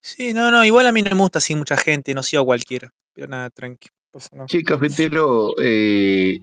Sí, 0.00 0.34
no, 0.34 0.50
no, 0.50 0.64
igual 0.64 0.88
a 0.88 0.92
mí 0.92 1.00
no 1.02 1.14
me 1.14 1.22
gusta 1.22 1.38
así 1.38 1.54
mucha 1.54 1.76
gente, 1.76 2.12
no 2.12 2.24
sigo 2.24 2.42
a 2.42 2.46
cualquiera. 2.46 2.92
Pero 3.12 3.28
nada, 3.28 3.50
tranqui. 3.50 3.88
Nada. 4.32 4.46
Che, 4.46 4.62
cafetero, 4.62 5.54
eh, 5.58 6.40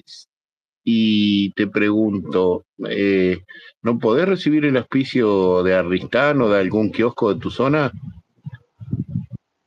y 0.84 1.52
te 1.52 1.68
pregunto, 1.68 2.66
eh, 2.88 3.44
¿no 3.82 4.00
podés 4.00 4.28
recibir 4.28 4.66
el 4.66 4.78
auspicio 4.78 5.64
de 5.64 5.76
Aristán 5.76 6.42
o 6.42 6.50
de 6.50 6.60
algún 6.60 6.92
kiosco 6.92 7.34
de 7.34 7.40
tu 7.40 7.50
zona? 7.52 7.92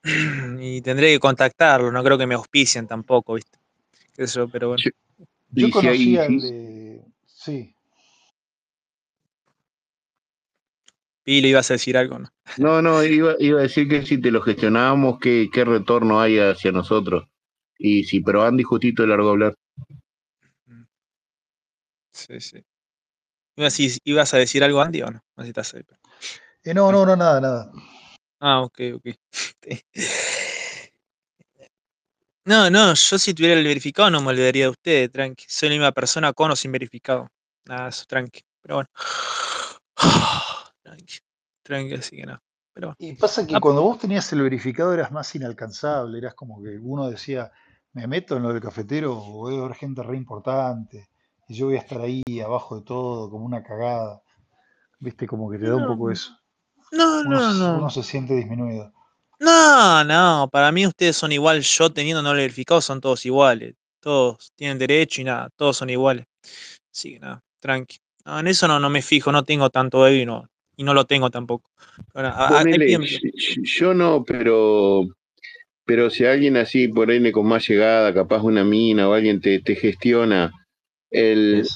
Y 0.61 0.81
tendré 0.81 1.13
que 1.13 1.19
contactarlo, 1.19 1.91
no 1.91 2.03
creo 2.03 2.17
que 2.17 2.27
me 2.27 2.35
auspicien 2.35 2.87
tampoco, 2.87 3.35
¿viste? 3.35 3.59
Yo, 4.17 4.49
pero 4.49 4.69
bueno. 4.69 4.83
Sí. 4.83 4.91
Yo 5.51 5.67
Y 5.67 5.67
si 5.67 5.71
conocí 5.71 6.17
al 6.17 6.41
de... 6.41 7.01
Sí, 7.27 7.75
Pilo, 11.25 11.47
ibas 11.47 11.71
a 11.71 11.75
decir 11.75 11.97
algo, 11.97 12.19
¿no? 12.19 12.29
No, 12.59 12.83
no, 12.83 13.03
iba, 13.05 13.37
iba 13.39 13.61
a 13.61 13.63
decir 13.63 13.89
que 13.89 14.05
si 14.05 14.19
te 14.19 14.31
lo 14.31 14.43
gestionábamos, 14.43 15.19
¿qué, 15.21 15.49
qué 15.53 15.65
retorno 15.65 16.21
hay 16.21 16.39
hacia 16.39 16.73
nosotros? 16.73 17.29
Y 17.85 18.05
si, 18.05 18.21
pero 18.21 18.45
Andy 18.45 18.63
justito 18.63 19.03
de 19.03 19.09
largo 19.09 19.31
hablar. 19.31 19.55
Sí, 22.13 22.41
sí. 22.41 22.65
¿Ibas, 23.57 23.79
a- 23.81 23.83
¿Ibas 24.05 24.35
a 24.35 24.37
decir 24.39 24.63
algo, 24.63 24.81
Andy, 24.81 25.03
o 25.03 25.11
no? 25.11 25.21
No 25.37 25.45
estás 25.45 25.75
ahí, 25.75 25.83
pero- 25.83 25.99
Eh, 26.63 26.73
no, 26.75 26.93
no, 26.93 27.05
no, 27.05 27.17
nada, 27.17 27.41
nada. 27.41 27.73
Ah, 28.41 28.61
ok, 28.63 28.81
ok. 28.95 29.07
No, 32.45 32.71
no, 32.71 32.95
yo 32.95 33.19
si 33.19 33.35
tuviera 33.35 33.59
el 33.59 33.67
verificado 33.67 34.11
no 34.11 34.21
me 34.21 34.29
olvidaría 34.29 34.65
de 34.65 34.71
ustedes, 34.71 35.11
tranqui. 35.13 35.45
Soy 35.49 35.69
la 35.71 35.75
misma 35.75 35.93
persona 35.93 36.33
con 36.33 36.51
o 36.51 36.57
sin 36.57 36.71
verificado. 36.73 37.29
Nada, 37.65 37.89
eso, 37.89 38.05
tranqui. 38.07 38.43
Pero 38.61 38.77
bueno. 38.77 38.91
Tranqui. 40.83 41.19
Tranqui, 41.63 41.95
así 41.95 42.17
que 42.17 42.27
nada. 42.27 42.43
Pero 42.75 42.89
bueno. 42.89 42.97
Y 42.99 43.13
pasa 43.15 43.47
que 43.47 43.55
Ah. 43.57 43.61
cuando 43.61 43.83
vos 43.83 43.99
tenías 43.99 44.33
el 44.33 44.43
verificado 44.43 44.93
eras 44.93 45.13
más 45.13 45.33
inalcanzable, 45.37 46.19
eras 46.19 46.35
como 46.35 46.61
que 46.63 46.79
uno 46.81 47.09
decía, 47.11 47.51
me 47.93 48.07
meto 48.07 48.37
en 48.37 48.43
lo 48.43 48.53
del 48.53 48.63
cafetero 48.63 49.13
o 49.17 49.33
voy 49.33 49.59
a 49.59 49.63
ver 49.63 49.75
gente 49.75 50.03
re 50.03 50.17
importante 50.17 51.09
y 51.49 51.55
yo 51.55 51.67
voy 51.67 51.77
a 51.77 51.81
estar 51.81 52.01
ahí 52.01 52.23
abajo 52.45 52.77
de 52.77 52.83
todo 52.83 53.31
como 53.31 53.45
una 53.45 53.63
cagada. 53.63 54.23
Viste, 54.99 55.27
como 55.27 55.51
que 55.51 55.59
te 55.59 55.69
da 55.69 55.77
un 55.77 55.87
poco 55.87 56.11
eso. 56.11 56.39
No, 56.93 57.23
Uno, 57.23 57.41
no, 57.41 57.55
no. 57.55 57.79
uno 57.79 57.91
se 57.91 58.03
siente 58.03 58.35
disminuido. 58.35 58.93
No, 59.41 60.05
no, 60.05 60.49
para 60.53 60.71
mí 60.71 60.87
ustedes 60.87 61.17
son 61.17 61.33
igual, 61.33 61.63
yo 61.63 61.93
teniendo 61.93 62.23
no 62.23 62.33
verificado 62.33 62.81
son 62.81 63.01
todos 63.01 63.27
iguales, 63.27 63.75
todos 63.99 64.53
tienen 64.55 64.79
derecho 64.79 65.21
y 65.21 65.25
nada, 65.25 65.49
todos 65.57 65.77
son 65.79 65.91
iguales. 65.91 66.27
Así 66.93 67.15
que 67.15 67.19
nada, 67.19 67.43
tranqui. 67.59 67.99
No, 68.25 68.39
en 68.39 68.47
eso 68.47 68.69
no, 68.69 68.79
no 68.79 68.89
me 68.89 69.03
fijo, 69.03 69.33
no 69.33 69.43
tengo 69.43 69.69
tanto 69.69 70.07
ego 70.07 70.23
y 70.23 70.27
no, 70.27 70.49
y 70.77 70.85
no 70.85 70.95
lo 70.95 71.07
tengo 71.07 71.29
tampoco. 71.29 71.71
Ahora, 72.15 72.49
Ponele, 72.49 72.99
yo 73.65 73.95
no, 73.95 74.25
pero 74.25 75.07
pero 75.85 76.11
si 76.11 76.25
alguien 76.25 76.57
así 76.57 76.89
por 76.89 77.11
N 77.11 77.31
con 77.33 77.47
más 77.47 77.69
llegada, 77.69 78.15
capaz 78.15 78.43
una 78.43 78.65
mina 78.65 79.09
o 79.09 79.13
alguien 79.15 79.41
te, 79.41 79.61
te 79.61 79.75
gestiona 79.75 80.53
el 81.11 81.67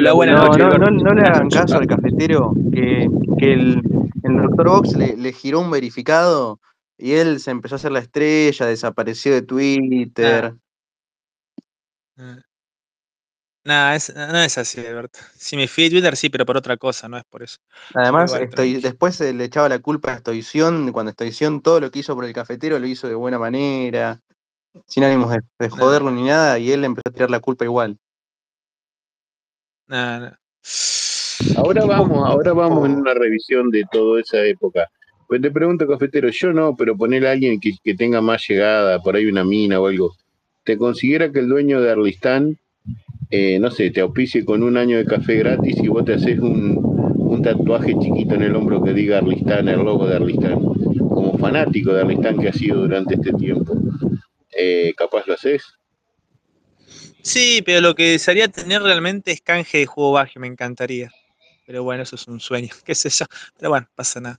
la 0.00 0.12
buena 0.12 0.34
no, 0.34 0.46
noche, 0.46 0.58
no, 0.60 0.78
no, 0.78 0.90
no 0.90 1.14
le 1.14 1.22
hagan 1.22 1.48
caso 1.50 1.76
al 1.76 1.86
cafetero 1.86 2.52
que, 2.72 3.08
que 3.38 3.52
el, 3.52 3.82
el 4.22 4.36
doctor 4.36 4.68
Vox 4.68 4.96
le, 4.96 5.16
le 5.16 5.32
giró 5.32 5.60
un 5.60 5.70
verificado 5.70 6.60
y 6.98 7.12
él 7.14 7.40
se 7.40 7.50
empezó 7.50 7.74
a 7.74 7.76
hacer 7.76 7.90
la 7.90 7.98
estrella, 7.98 8.66
desapareció 8.66 9.32
de 9.32 9.42
Twitter. 9.42 10.54
Ah. 12.16 12.38
Nah, 13.64 13.94
es, 13.94 14.12
no 14.14 14.38
es 14.38 14.58
así, 14.58 14.84
Alberto. 14.84 15.20
Si 15.36 15.56
me 15.56 15.68
fui 15.68 15.84
de 15.84 15.90
Twitter, 15.90 16.16
sí, 16.16 16.28
pero 16.28 16.44
por 16.44 16.56
otra 16.56 16.76
cosa, 16.76 17.08
no 17.08 17.16
es 17.16 17.24
por 17.24 17.44
eso. 17.44 17.58
Además, 17.94 18.30
igual, 18.30 18.42
estoy, 18.48 18.80
después 18.80 19.14
se 19.14 19.32
le 19.32 19.44
echaba 19.44 19.68
la 19.68 19.78
culpa 19.78 20.12
a 20.12 20.18
Stoición, 20.18 20.90
cuando 20.90 21.12
Stoición 21.12 21.62
todo 21.62 21.78
lo 21.78 21.90
que 21.90 22.00
hizo 22.00 22.14
por 22.16 22.24
el 22.24 22.32
cafetero 22.32 22.80
lo 22.80 22.86
hizo 22.88 23.06
de 23.06 23.14
buena 23.14 23.38
manera, 23.38 24.20
sin 24.86 25.04
ánimos 25.04 25.30
de, 25.30 25.42
de 25.60 25.68
joderlo 25.68 26.10
ni 26.10 26.24
nada, 26.24 26.58
y 26.58 26.72
él 26.72 26.84
empezó 26.84 27.08
a 27.08 27.12
tirar 27.12 27.30
la 27.30 27.38
culpa 27.38 27.64
igual. 27.64 27.98
Nah, 29.86 30.18
nah. 30.18 30.32
Ahora 31.56 31.84
vamos, 31.84 32.28
ahora 32.28 32.52
vamos 32.52 32.88
en 32.88 32.96
una 32.96 33.14
revisión 33.14 33.70
de 33.70 33.84
toda 33.90 34.20
esa 34.20 34.42
época. 34.44 34.88
Pues 35.28 35.40
te 35.40 35.50
pregunto, 35.50 35.86
cafetero, 35.86 36.28
yo 36.30 36.52
no, 36.52 36.74
pero 36.76 36.96
poner 36.96 37.26
a 37.26 37.32
alguien 37.32 37.60
que, 37.60 37.74
que 37.82 37.94
tenga 37.94 38.20
más 38.20 38.46
llegada, 38.48 39.00
por 39.00 39.14
ahí 39.14 39.26
una 39.26 39.44
mina 39.44 39.78
o 39.78 39.86
algo. 39.86 40.16
¿Te 40.64 40.76
considera 40.76 41.30
que 41.30 41.40
el 41.40 41.48
dueño 41.48 41.80
de 41.80 41.90
Arlistán, 41.90 42.58
eh, 43.34 43.58
no 43.58 43.70
sé, 43.70 43.90
te 43.90 44.02
auspicie 44.02 44.44
con 44.44 44.62
un 44.62 44.76
año 44.76 44.98
de 44.98 45.06
café 45.06 45.36
gratis 45.36 45.78
y 45.82 45.88
vos 45.88 46.04
te 46.04 46.12
haces 46.12 46.38
un, 46.38 46.76
un 47.32 47.40
tatuaje 47.40 47.94
chiquito 47.98 48.34
en 48.34 48.42
el 48.42 48.54
hombro 48.54 48.84
que 48.84 48.92
diga 48.92 49.18
Arlistán, 49.18 49.68
el 49.68 49.80
logo 49.80 50.06
de 50.06 50.16
Arlistán? 50.16 50.60
Como 51.08 51.38
fanático 51.38 51.94
de 51.94 52.02
Arlistán 52.02 52.38
que 52.38 52.48
ha 52.48 52.52
sido 52.52 52.82
durante 52.82 53.14
este 53.14 53.32
tiempo, 53.32 53.74
eh, 54.54 54.92
¿capaz 54.98 55.26
lo 55.26 55.32
haces? 55.32 55.62
Sí, 57.22 57.62
pero 57.64 57.80
lo 57.80 57.94
que 57.94 58.10
desearía 58.10 58.48
tener 58.48 58.82
realmente 58.82 59.32
es 59.32 59.40
canje 59.40 59.78
de 59.78 59.86
juego 59.86 60.12
bajo, 60.12 60.38
me 60.38 60.46
encantaría. 60.46 61.10
Pero 61.66 61.84
bueno, 61.84 62.02
eso 62.02 62.16
es 62.16 62.28
un 62.28 62.38
sueño, 62.38 62.68
qué 62.84 62.94
sé 62.94 63.08
yo. 63.08 63.24
Pero 63.56 63.70
bueno, 63.70 63.88
pasa 63.94 64.20
nada. 64.20 64.38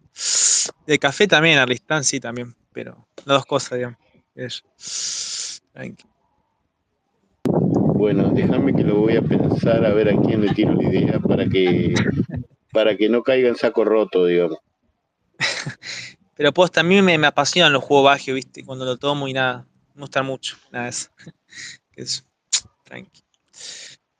De 0.85 0.99
café 0.99 1.27
también, 1.27 1.57
Arlistán 1.57 2.03
sí 2.03 2.19
también, 2.19 2.53
pero 2.71 3.07
las 3.25 3.37
dos 3.37 3.45
cosas, 3.47 3.79
digamos. 3.79 3.97
Tranqui. 5.73 6.12
Bueno, 8.03 8.31
déjame 8.31 8.75
que 8.75 8.83
lo 8.83 8.97
voy 8.97 9.15
a 9.15 9.21
pensar 9.21 9.85
a 9.85 9.93
ver 9.93 10.09
a 10.09 10.21
quién 10.21 10.41
le 10.41 10.53
tiro 10.53 10.73
la 10.73 10.83
idea 10.83 11.19
para 11.19 11.47
que 11.47 11.93
para 12.73 12.97
que 12.97 13.07
no 13.07 13.23
caiga 13.23 13.47
en 13.47 13.55
saco 13.55 13.85
roto, 13.85 14.25
digamos. 14.25 14.57
Pero 16.35 16.51
pues 16.51 16.69
también 16.69 17.05
me, 17.05 17.17
me 17.17 17.27
apasionan 17.27 17.71
los 17.71 17.81
juegos 17.81 18.07
bajos, 18.07 18.33
¿viste? 18.35 18.65
Cuando 18.65 18.83
lo 18.83 18.97
tomo 18.97 19.29
y 19.29 19.33
nada, 19.33 19.65
me 19.95 20.01
gustan 20.01 20.25
mucho. 20.25 20.57
Nada 20.69 20.83
de 20.83 20.89
eso. 20.89 21.11
Eso. 21.95 22.23
Tranqui. 22.83 23.21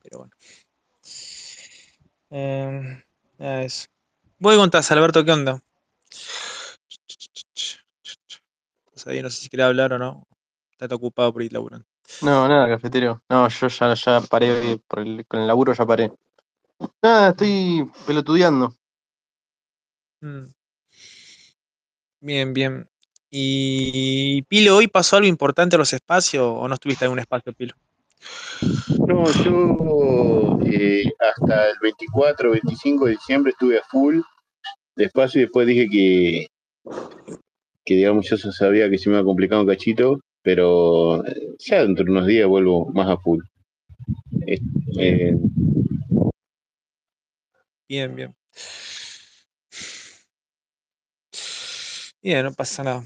Pero 0.02 0.18
bueno. 0.20 0.32
Eh, 2.30 3.02
nada 3.36 3.62
eso. 3.64 3.86
Voy 4.38 4.56
contás, 4.56 4.90
Alberto, 4.92 5.22
¿qué 5.22 5.32
onda? 5.32 5.62
No 8.96 9.30
sé 9.30 9.30
si 9.30 9.48
querés 9.50 9.66
hablar 9.66 9.92
o 9.92 9.98
no. 9.98 10.26
Estás 10.72 10.90
ocupado 10.90 11.30
por 11.34 11.42
ir 11.42 11.52
laburando. 11.52 11.84
No, 12.22 12.48
nada, 12.48 12.68
cafetero. 12.68 13.22
No, 13.28 13.48
yo 13.48 13.68
ya, 13.68 13.94
ya 13.94 14.20
paré, 14.22 14.78
por 14.88 15.00
el- 15.00 15.24
con 15.26 15.40
el 15.40 15.46
laburo 15.46 15.72
ya 15.74 15.84
paré. 15.86 16.10
Nada, 17.02 17.30
estoy 17.30 17.90
pelotudeando. 18.06 18.74
Mm. 20.20 20.46
Bien, 22.20 22.54
bien. 22.54 22.88
¿Y 23.30 24.42
Pilo, 24.42 24.76
hoy 24.76 24.86
pasó 24.88 25.16
algo 25.16 25.28
importante 25.28 25.76
en 25.76 25.80
los 25.80 25.92
espacios 25.92 26.44
o 26.46 26.68
no 26.68 26.74
estuviste 26.74 27.04
en 27.04 27.10
un 27.12 27.18
espacio, 27.18 27.52
Pilo? 27.52 27.74
No, 29.06 29.30
yo 29.44 30.58
eh, 30.64 31.04
hasta 31.18 31.70
el 31.70 31.76
24, 31.82 32.52
25 32.52 33.06
de 33.06 33.12
diciembre 33.12 33.50
estuve 33.50 33.78
a 33.78 33.82
full, 33.90 34.20
despacio, 34.96 35.40
y 35.40 35.44
después 35.44 35.66
dije 35.66 35.88
que, 35.90 36.46
que 37.84 37.94
digamos, 37.96 38.26
yo 38.30 38.36
sabía 38.38 38.88
que 38.88 38.98
se 38.98 39.10
me 39.10 39.16
iba 39.16 39.22
a 39.22 39.26
complicar 39.26 39.58
un 39.58 39.66
cachito, 39.66 40.20
pero 40.44 41.24
eh, 41.26 41.56
ya 41.58 41.82
dentro 41.82 42.04
de 42.04 42.10
unos 42.10 42.26
días 42.26 42.46
vuelvo 42.46 42.84
más 42.92 43.08
a 43.08 43.16
full. 43.16 43.42
Eh, 44.46 44.60
eh, 44.98 45.34
Bien, 47.88 48.14
bien. 48.14 48.34
Bien, 52.22 52.44
no 52.44 52.52
pasa 52.52 52.82
nada. 52.82 53.04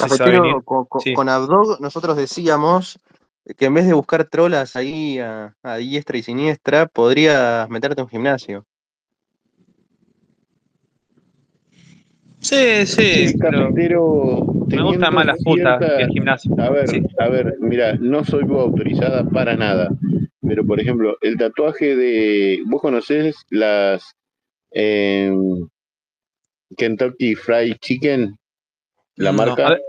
No 0.00 0.08
sé 0.08 0.08
venir. 0.40 0.64
con, 0.64 0.86
con- 0.86 1.00
Sí. 1.02 1.12
con 1.14 1.28
Abdog 1.28 1.80
nosotros 1.80 2.16
decíamos 2.16 2.98
que 3.58 3.66
en 3.66 3.74
vez 3.74 3.86
de 3.86 3.92
buscar 3.94 4.24
trolas 4.24 4.76
ahí 4.76 5.18
a, 5.18 5.54
a 5.62 5.76
diestra 5.76 6.16
y 6.18 6.22
siniestra, 6.22 6.86
podrías 6.86 7.68
meterte 7.68 8.00
a 8.00 8.04
un 8.04 8.10
gimnasio. 8.10 8.66
Sí, 12.40 12.86
sí, 12.86 13.34
pero 13.38 13.64
cafetero, 13.68 14.44
me 14.68 14.82
gustan 14.82 15.14
más 15.14 15.26
las 15.26 15.36
putas 15.44 15.78
cierta- 15.78 15.96
que 15.98 16.02
el 16.04 16.08
gimnasio. 16.10 16.54
A 16.58 16.70
ver, 16.70 16.88
Sí. 16.88 17.02
a 17.18 17.28
ver, 17.28 17.56
mira, 17.60 17.94
no 17.96 18.24
soy 18.24 18.44
autorizada 18.44 19.24
para 19.24 19.56
nada, 19.56 19.90
pero 20.40 20.64
por 20.64 20.80
ejemplo, 20.80 21.18
el 21.20 21.36
tatuaje 21.36 21.94
de, 21.96 22.62
¿vos 22.66 22.80
conocés 22.80 23.36
las 23.50 24.02
em, 24.72 25.68
Kentucky 26.76 27.34
Fried 27.34 27.76
Chicken? 27.80 28.36
La 29.16 29.32
No, 29.32 29.38
marca. 29.38 29.66
a 29.66 29.70
ver, 29.70 29.82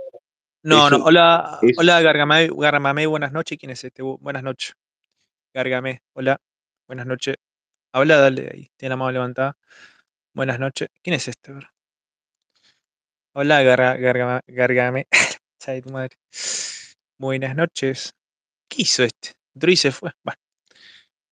No, 0.63 0.87
Eso 0.87 0.97
no. 0.99 1.05
Hola, 1.05 1.57
es- 1.63 1.75
hola 1.79 2.01
Gargamay, 2.01 2.47
Gargamay, 2.55 3.05
buenas 3.07 3.31
noches. 3.31 3.57
¿Quién 3.57 3.71
es 3.71 3.83
este? 3.83 4.03
Bu- 4.03 4.19
Buenas 4.19 4.43
noches. 4.43 4.73
Gargamay, 5.55 5.97
hola. 6.13 6.39
Buenas 6.87 7.07
noches. 7.07 7.35
Habla, 7.93 8.17
dale 8.17 8.47
ahí. 8.53 8.69
Tiene 8.77 8.91
la 8.91 8.97
mano 8.97 9.11
levantada. 9.11 9.57
Buenas 10.35 10.59
noches. 10.59 10.89
¿Quién 11.01 11.15
es 11.15 11.27
este? 11.27 11.51
Hola, 13.33 13.63
Garga. 13.63 14.41
Sabe 15.57 15.81
tu 15.83 15.89
madre. 15.89 16.17
Buenas 17.17 17.55
noches. 17.55 18.13
¿Qué 18.67 18.81
hizo 18.81 19.05
este? 19.05 19.29
Y 19.55 19.75
se 19.77 19.91
fue. 19.91 20.11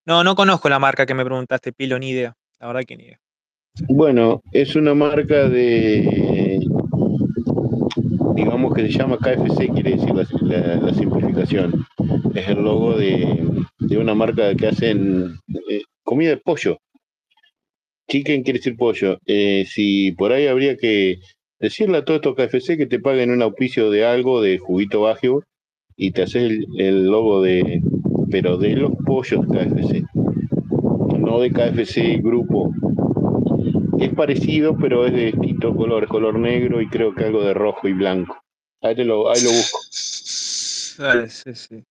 No, 0.06 0.24
no 0.24 0.34
conozco 0.34 0.70
la 0.70 0.80
marca 0.80 1.06
que 1.06 1.14
me 1.14 1.26
preguntaste, 1.26 1.74
Pilo, 1.74 2.00
ni 2.00 2.12
idea. 2.12 2.34
La 2.62 2.68
verdad 2.68 2.84
que 2.88 2.96
ni 2.96 3.04
idea. 3.04 3.20
Bueno, 3.90 4.42
es 4.54 4.78
una 4.78 4.94
marca 4.94 5.50
de, 5.50 6.60
digamos 8.34 8.74
que 8.74 8.84
se 8.84 8.98
llama 8.98 9.18
KFC, 9.18 9.68
quiere 9.74 9.98
decir 9.98 10.14
la, 10.14 10.94
simplificación. 10.94 11.86
Es 12.34 12.48
el 12.48 12.60
logo 12.64 12.98
de, 12.98 13.46
de 13.80 13.98
una 13.98 14.16
marca 14.16 14.56
que 14.56 14.68
hacen 14.68 15.38
eh, 15.70 15.82
comida 16.04 16.30
de 16.30 16.38
pollo. 16.38 16.78
Chicken 18.08 18.44
quiere 18.44 18.60
decir 18.60 18.78
pollo. 18.78 19.18
Eh, 19.26 19.66
si 19.70 20.14
por 20.14 20.32
ahí 20.32 20.48
habría 20.48 20.78
que 20.78 21.20
decirle 21.60 21.98
a 21.98 22.06
todos 22.06 22.22
estos 22.22 22.36
KFC 22.36 22.78
que 22.78 22.86
te 22.86 23.00
paguen 23.00 23.32
un 23.32 23.42
auspicio 23.42 23.90
de 23.90 24.06
algo, 24.06 24.42
de 24.42 24.58
juguito 24.58 25.02
bajo, 25.02 25.44
y 25.96 26.12
te 26.12 26.24
haces 26.24 26.44
el, 26.44 26.66
el 26.78 27.06
logo 27.08 27.42
de, 27.42 27.82
pero 28.32 28.58
de 28.58 28.76
los 28.76 28.92
pollos 29.06 29.46
KFC, 29.48 30.04
no 31.18 31.40
de 31.40 31.52
KFC 31.52 32.22
grupo. 32.22 32.74
Es 34.00 34.14
parecido, 34.14 34.78
pero 34.78 35.06
es 35.06 35.14
de 35.14 35.26
distinto 35.26 35.76
color, 35.76 36.08
color 36.08 36.40
negro 36.40 36.82
y 36.82 36.88
creo 36.88 37.14
que 37.14 37.26
algo 37.26 37.44
de 37.44 37.54
rojo 37.54 37.88
y 37.88 37.94
blanco. 37.94 38.38
Ahí, 38.82 38.96
te 38.96 39.04
lo, 39.04 39.30
ahí 39.30 39.42
lo 39.44 39.50
busco. 39.50 39.80
Dale, 41.04 41.30
sí, 41.30 41.54
sí. 41.54 41.84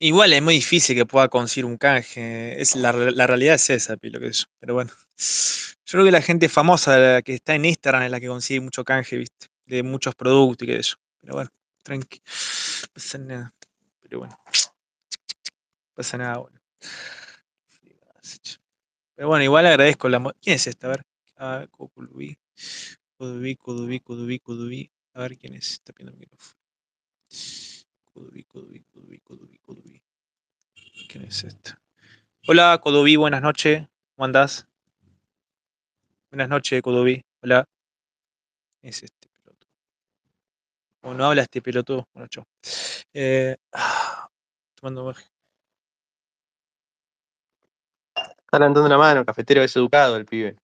Igual 0.00 0.32
es 0.32 0.42
muy 0.42 0.54
difícil 0.54 0.94
que 0.96 1.06
pueda 1.06 1.28
conseguir 1.28 1.64
un 1.64 1.76
canje. 1.76 2.60
Es 2.60 2.76
la, 2.76 2.92
re- 2.92 3.12
la 3.12 3.26
realidad 3.26 3.56
es 3.56 3.68
esa, 3.70 3.96
Pilo. 3.96 4.20
Pero 4.60 4.74
bueno. 4.74 4.90
Yo 5.16 5.92
creo 5.92 6.04
que 6.04 6.10
la 6.12 6.22
gente 6.22 6.48
famosa 6.48 6.98
la 6.98 7.22
que 7.22 7.34
está 7.34 7.54
en 7.54 7.64
Instagram 7.64 8.02
es 8.04 8.10
la 8.10 8.20
que 8.20 8.28
consigue 8.28 8.60
mucho 8.60 8.84
canje, 8.84 9.16
¿viste? 9.16 9.46
De 9.66 9.82
muchos 9.82 10.14
productos 10.14 10.64
y 10.68 10.70
que 10.70 10.76
eso. 10.76 10.96
Pero 11.20 11.34
bueno, 11.34 11.50
tranqui. 11.82 12.20
No 12.20 12.88
pasa 12.92 13.18
nada. 13.18 13.54
Pero 14.00 14.18
bueno. 14.20 14.38
No 14.46 15.94
pasa 15.94 16.18
nada, 16.18 16.38
bueno. 16.38 16.60
Pero 19.16 19.28
bueno, 19.28 19.42
igual 19.44 19.66
agradezco 19.66 20.08
la. 20.08 20.32
¿Quién 20.40 20.56
es 20.56 20.66
esta? 20.68 20.86
A 20.86 20.90
ver. 20.90 21.02
Ah, 21.36 21.66
Codubí, 21.70 22.38
Codubí. 23.16 24.90
A 25.14 25.22
ver 25.22 25.36
quién 25.38 25.54
es. 25.54 25.72
Está 25.72 25.92
pidiendo 25.92 26.12
el 26.12 26.20
micrófono. 26.20 26.54
Codubí, 28.18 28.42
Codubí, 28.42 28.80
Codubí, 28.80 29.20
Codubí, 29.20 29.58
Codubí. 29.58 30.02
¿Quién 31.08 31.24
es 31.26 31.44
este? 31.44 31.74
Hola, 32.48 32.80
Codubí, 32.82 33.14
buenas 33.14 33.40
noches. 33.40 33.86
¿Cómo 34.16 34.24
andás? 34.24 34.66
Buenas 36.28 36.48
noches, 36.48 36.82
Codubí. 36.82 37.24
Hola. 37.42 37.64
Es 38.82 39.04
este 39.04 39.28
pelotudo. 39.28 39.70
O 41.02 41.14
no 41.14 41.26
habla 41.26 41.42
este 41.42 41.62
pelotudo. 41.62 42.08
Bueno, 42.12 42.26
chao. 42.28 42.44
Eh, 43.14 43.56
ah, 43.72 44.28
tomando 44.74 45.04
baje. 45.04 45.24
Está 48.16 48.58
levantando 48.58 48.88
la 48.88 48.98
mano, 48.98 49.24
cafetero 49.24 49.62
es 49.62 49.76
educado 49.76 50.16
el 50.16 50.26
pibe. 50.26 50.56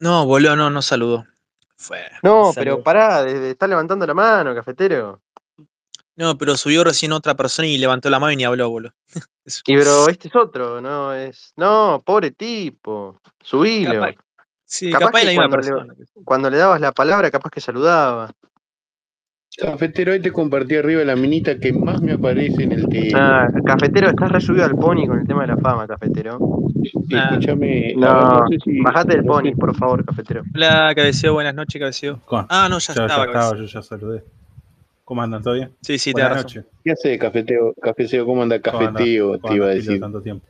No, 0.00 0.24
boludo, 0.24 0.56
no, 0.56 0.70
no 0.70 0.80
saludó. 0.80 1.26
Fue. 1.76 2.00
No, 2.22 2.50
saludó. 2.50 2.54
pero 2.54 2.82
pará, 2.82 3.28
está 3.28 3.66
levantando 3.66 4.06
la 4.06 4.14
mano, 4.14 4.54
cafetero. 4.54 5.20
No, 6.16 6.38
pero 6.38 6.56
subió 6.56 6.84
recién 6.84 7.12
otra 7.12 7.34
persona 7.34 7.66
y 7.66 7.76
levantó 7.78 8.08
la 8.10 8.18
mano 8.20 8.32
y 8.32 8.36
ni 8.36 8.44
habló, 8.44 8.70
boludo. 8.70 8.92
Y 9.66 9.76
pero 9.76 10.08
este 10.08 10.28
es 10.28 10.36
otro, 10.36 10.80
no 10.80 11.12
es. 11.12 11.52
No, 11.56 12.02
pobre 12.04 12.30
tipo. 12.30 13.20
Subilo. 13.42 13.92
Capaz- 14.00 14.14
Sí, 14.66 14.90
Capaz 14.90 15.06
capaz, 15.06 15.18
que 15.20 15.24
la 15.26 15.30
misma 15.32 15.48
cuando 15.50 15.94
le-. 15.94 16.04
Cuando 16.24 16.50
le 16.50 16.56
dabas 16.56 16.80
la 16.80 16.90
palabra, 16.92 17.30
capaz 17.30 17.50
que 17.50 17.60
saludaba. 17.60 18.30
Cafetero, 19.56 20.12
ahí 20.12 20.20
te 20.20 20.32
compartí 20.32 20.74
arriba 20.74 21.04
la 21.04 21.14
minita 21.14 21.58
que 21.60 21.72
más 21.72 22.00
me 22.00 22.12
aparece 22.12 22.64
en 22.64 22.72
el 22.72 22.88
TL. 22.88 23.14
Ah, 23.14 23.46
cafetero, 23.64 24.08
estás 24.08 24.32
resubido 24.32 24.64
al 24.64 24.74
pony 24.74 25.06
con 25.06 25.20
el 25.20 25.26
tema 25.28 25.42
de 25.42 25.48
la 25.48 25.56
fama, 25.58 25.86
cafetero. 25.86 26.38
Ah. 27.14 27.28
Escúchame. 27.30 27.94
No, 27.96 28.46
sé 28.48 28.58
si- 28.64 28.80
bajate 28.80 29.16
del 29.16 29.24
no 29.26 29.32
pony, 29.34 29.52
por 29.54 29.76
favor, 29.76 30.04
cafetero. 30.04 30.42
Hola, 30.54 30.92
cabeceo, 30.96 31.34
buenas 31.34 31.54
noches, 31.54 31.78
cabeceo. 31.78 32.20
Ah, 32.48 32.66
no, 32.68 32.78
ya, 32.80 32.94
ya, 32.94 32.94
ya 32.94 33.06
estaba, 33.06 33.24
estaba, 33.26 33.32
cabeceo. 33.32 33.66
yo 33.66 33.66
ya 33.66 33.82
saludé. 33.82 34.24
¿Cómo 35.04 35.22
andan? 35.22 35.42
¿Todo 35.42 35.54
bien? 35.54 35.76
Sí, 35.82 35.98
sí, 35.98 36.12
Buenas 36.12 36.30
razón. 36.30 36.42
noches. 36.44 36.64
¿Qué 36.82 36.92
hace 36.92 37.18
cafeteo? 37.18 37.74
Cafeteo, 37.80 38.24
¿cómo 38.26 38.42
anda 38.42 38.60
cafeteo? 38.60 39.38
¿Cómo 39.40 39.48
Te 39.52 39.54
iba 39.56 39.66
a 39.66 39.70
decir. 39.70 40.00
tanto 40.00 40.22
tiempo? 40.22 40.46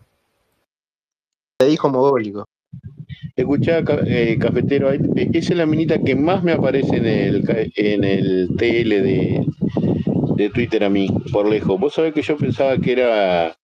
Te 1.59 1.67
dijo 1.67 1.89
mogólico. 1.89 2.45
Escuchá, 3.37 3.83
eh, 4.07 4.37
cafetero, 4.39 4.91
esa 4.93 5.03
es 5.33 5.51
la 5.57 5.67
minita 5.67 5.99
que 5.99 6.15
más 6.15 6.45
me 6.45 6.53
aparece 6.53 6.97
en 6.99 7.07
el, 7.07 7.71
en 7.77 8.05
el 8.05 8.49
TL 8.57 9.03
de, 9.03 9.47
de 10.37 10.51
Twitter 10.51 10.85
a 10.85 10.89
mí, 10.91 11.09
por 11.33 11.49
lejos. 11.49 11.79
Vos 11.81 11.95
sabés 11.95 12.15
que 12.15 12.23
yo 12.23 12.37
pensaba 12.37 12.79
que 12.79 12.93
era 12.93 13.57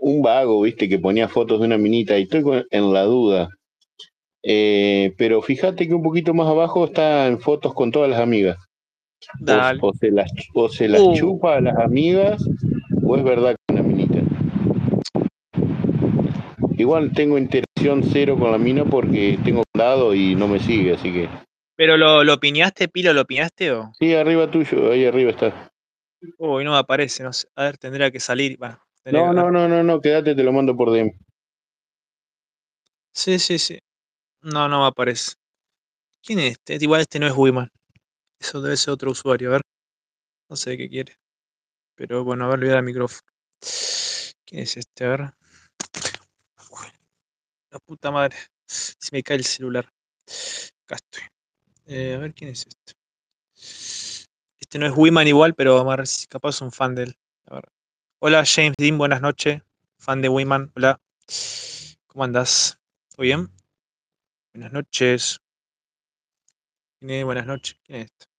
un 0.00 0.22
vago, 0.22 0.62
viste, 0.62 0.88
que 0.88 0.98
ponía 0.98 1.28
fotos 1.28 1.60
de 1.60 1.66
una 1.66 1.78
minita 1.78 2.18
y 2.18 2.22
estoy 2.22 2.42
con- 2.42 2.64
en 2.70 2.92
la 2.92 3.02
duda. 3.02 3.48
Eh, 4.42 5.14
pero 5.16 5.40
fíjate 5.42 5.86
que 5.86 5.94
un 5.94 6.02
poquito 6.02 6.34
más 6.34 6.48
abajo 6.48 6.86
están 6.86 7.38
fotos 7.40 7.74
con 7.74 7.92
todas 7.92 8.10
las 8.10 8.20
amigas. 8.20 8.56
Dale. 9.38 9.78
O, 9.82 9.88
o 9.88 9.94
se 9.94 10.10
las, 10.10 10.30
o 10.54 10.68
se 10.68 10.88
las 10.88 11.00
Uh. 11.00 11.14
chupa 11.14 11.56
a 11.56 11.60
las 11.60 11.76
amigas, 11.78 12.42
o 13.04 13.16
es 13.16 13.24
verdad 13.24 13.50
que 13.56 13.74
es 13.74 13.80
una 13.80 13.82
minita. 13.82 14.18
Igual 16.76 17.12
tengo 17.12 17.38
interacción 17.38 18.02
cero 18.12 18.36
con 18.38 18.50
la 18.50 18.58
mina 18.58 18.84
porque 18.84 19.38
tengo 19.44 19.62
dado 19.74 20.14
y 20.14 20.34
no 20.34 20.48
me 20.48 20.58
sigue, 20.58 20.94
así 20.94 21.12
que. 21.12 21.28
¿Pero 21.76 21.96
lo, 21.96 22.24
lo 22.24 22.38
piñaste, 22.38 22.88
Pilo? 22.88 23.12
¿Lo 23.12 23.24
piñaste 23.24 23.70
o? 23.72 23.92
Sí, 23.98 24.14
arriba 24.14 24.50
tuyo, 24.50 24.90
ahí 24.92 25.04
arriba 25.04 25.30
está. 25.30 25.70
Uy, 26.38 26.64
no 26.64 26.72
me 26.72 26.78
aparece, 26.78 27.22
no 27.22 27.32
sé. 27.32 27.48
A 27.56 27.64
ver, 27.64 27.78
tendría 27.78 28.10
que 28.10 28.20
salir. 28.20 28.58
tendría 29.02 29.26
No, 29.26 29.30
que- 29.30 29.36
no, 29.36 29.50
no, 29.50 29.68
no, 29.68 29.82
no, 29.82 30.00
quédate, 30.00 30.34
te 30.34 30.42
lo 30.42 30.52
mando 30.52 30.76
por 30.76 30.90
DM. 30.92 31.12
Sí, 33.14 33.38
sí, 33.38 33.58
sí. 33.58 33.78
No, 34.42 34.68
no 34.68 34.80
me 34.80 34.86
aparece. 34.86 35.32
¿Quién 36.24 36.38
es 36.40 36.52
este? 36.52 36.78
Igual 36.80 37.02
este 37.02 37.18
no 37.18 37.26
es 37.26 37.34
Wiman. 37.36 37.68
Eso 38.42 38.60
debe 38.60 38.76
ser 38.76 38.92
otro 38.92 39.12
usuario. 39.12 39.50
A 39.50 39.52
ver. 39.52 39.62
No 40.50 40.56
sé 40.56 40.76
qué 40.76 40.88
quiere. 40.88 41.16
Pero 41.94 42.24
bueno, 42.24 42.44
a 42.44 42.48
ver, 42.48 42.58
le 42.58 42.64
voy 42.64 42.70
a 42.70 42.74
dar 42.74 42.80
el 42.80 42.86
micrófono. 42.86 43.22
¿Quién 44.44 44.62
es 44.62 44.76
este? 44.76 45.04
A 45.04 45.08
ver. 45.08 45.20
La 47.70 47.78
puta 47.78 48.10
madre. 48.10 48.36
Se 48.66 49.10
me 49.12 49.22
cae 49.22 49.36
el 49.36 49.44
celular. 49.44 49.88
Acá 50.84 50.96
estoy. 50.96 51.22
Eh, 51.86 52.14
a 52.14 52.18
ver 52.18 52.34
quién 52.34 52.50
es 52.50 52.66
este. 52.66 52.94
Este 54.58 54.78
no 54.78 54.86
es 54.86 54.92
Wiman 54.96 55.28
igual, 55.28 55.54
pero 55.54 55.86
capaz 56.28 56.62
un 56.62 56.72
fan 56.72 56.96
de 56.96 57.04
él. 57.04 57.16
A 57.46 57.54
ver. 57.54 57.68
Hola 58.18 58.44
James 58.44 58.74
Dean, 58.76 58.98
buenas 58.98 59.20
noches. 59.20 59.62
Fan 59.98 60.20
de 60.20 60.28
Wiman. 60.28 60.72
Hola. 60.74 61.00
¿Cómo 62.08 62.24
andás? 62.24 62.76
¿Todo 63.10 63.22
bien? 63.22 63.48
Buenas 64.52 64.72
noches. 64.72 65.38
¿Quién 66.98 67.10
es? 67.12 67.24
Buenas 67.24 67.46
noches. 67.46 67.78
¿Quién 67.84 68.00
es 68.00 68.06
este? 68.06 68.31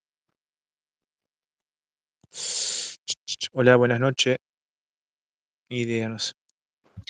Hola, 3.54 3.76
buenas 3.76 4.00
noches. 4.00 4.38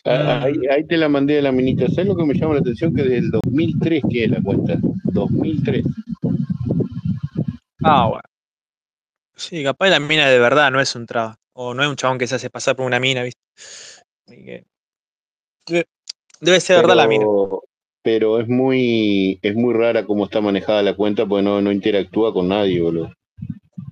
Ah, 0.06 0.42
Ahí, 0.44 0.54
Mm. 0.58 0.72
ahí 0.72 0.86
te 0.88 0.98
la 0.98 1.08
mandé 1.10 1.40
a 1.40 1.42
la 1.42 1.52
minita. 1.52 1.88
¿Sabes 1.88 2.08
lo 2.08 2.16
que 2.16 2.26
me 2.26 2.34
llama 2.34 2.56
la 2.56 2.60
atención? 2.62 2.94
Que 2.94 3.04
del 3.04 3.32
2003 3.32 4.04
que 4.10 4.26
es 4.26 4.30
la 4.32 4.42
cuenta. 4.42 4.78
2003. 5.06 5.86
Ah, 7.84 8.08
bueno. 8.08 8.24
Sí, 9.36 9.64
capaz 9.64 9.90
la 9.90 10.00
mina 10.00 10.30
de 10.30 10.40
verdad 10.40 10.72
no 10.72 10.80
es 10.80 10.96
un 10.96 11.06
traba. 11.06 11.38
O 11.54 11.74
no 11.74 11.84
es 11.84 11.90
un 11.90 11.96
chabón 11.96 12.18
que 12.18 12.28
se 12.28 12.36
hace 12.36 12.50
pasar 12.50 12.76
por 12.76 12.86
una 12.86 13.00
mina, 13.00 13.24
¿viste? 13.24 13.42
Así 14.28 14.44
que- 14.44 14.66
Debe, 16.42 16.60
ser 16.60 16.78
verdad 16.82 16.96
la 16.96 17.08
mina. 17.08 17.26
Pero- 17.26 17.64
Pero 18.06 18.40
es 18.42 18.50
muy, 18.50 19.40
es 19.42 19.56
muy 19.56 19.74
rara 19.74 20.06
cómo 20.06 20.26
está 20.26 20.42
manejada 20.42 20.84
la 20.84 20.94
cuenta 20.94 21.26
porque 21.26 21.42
no, 21.44 21.62
no 21.62 21.72
interactúa 21.72 22.34
con 22.34 22.50
nadie, 22.50 22.82
boludo. 22.82 23.14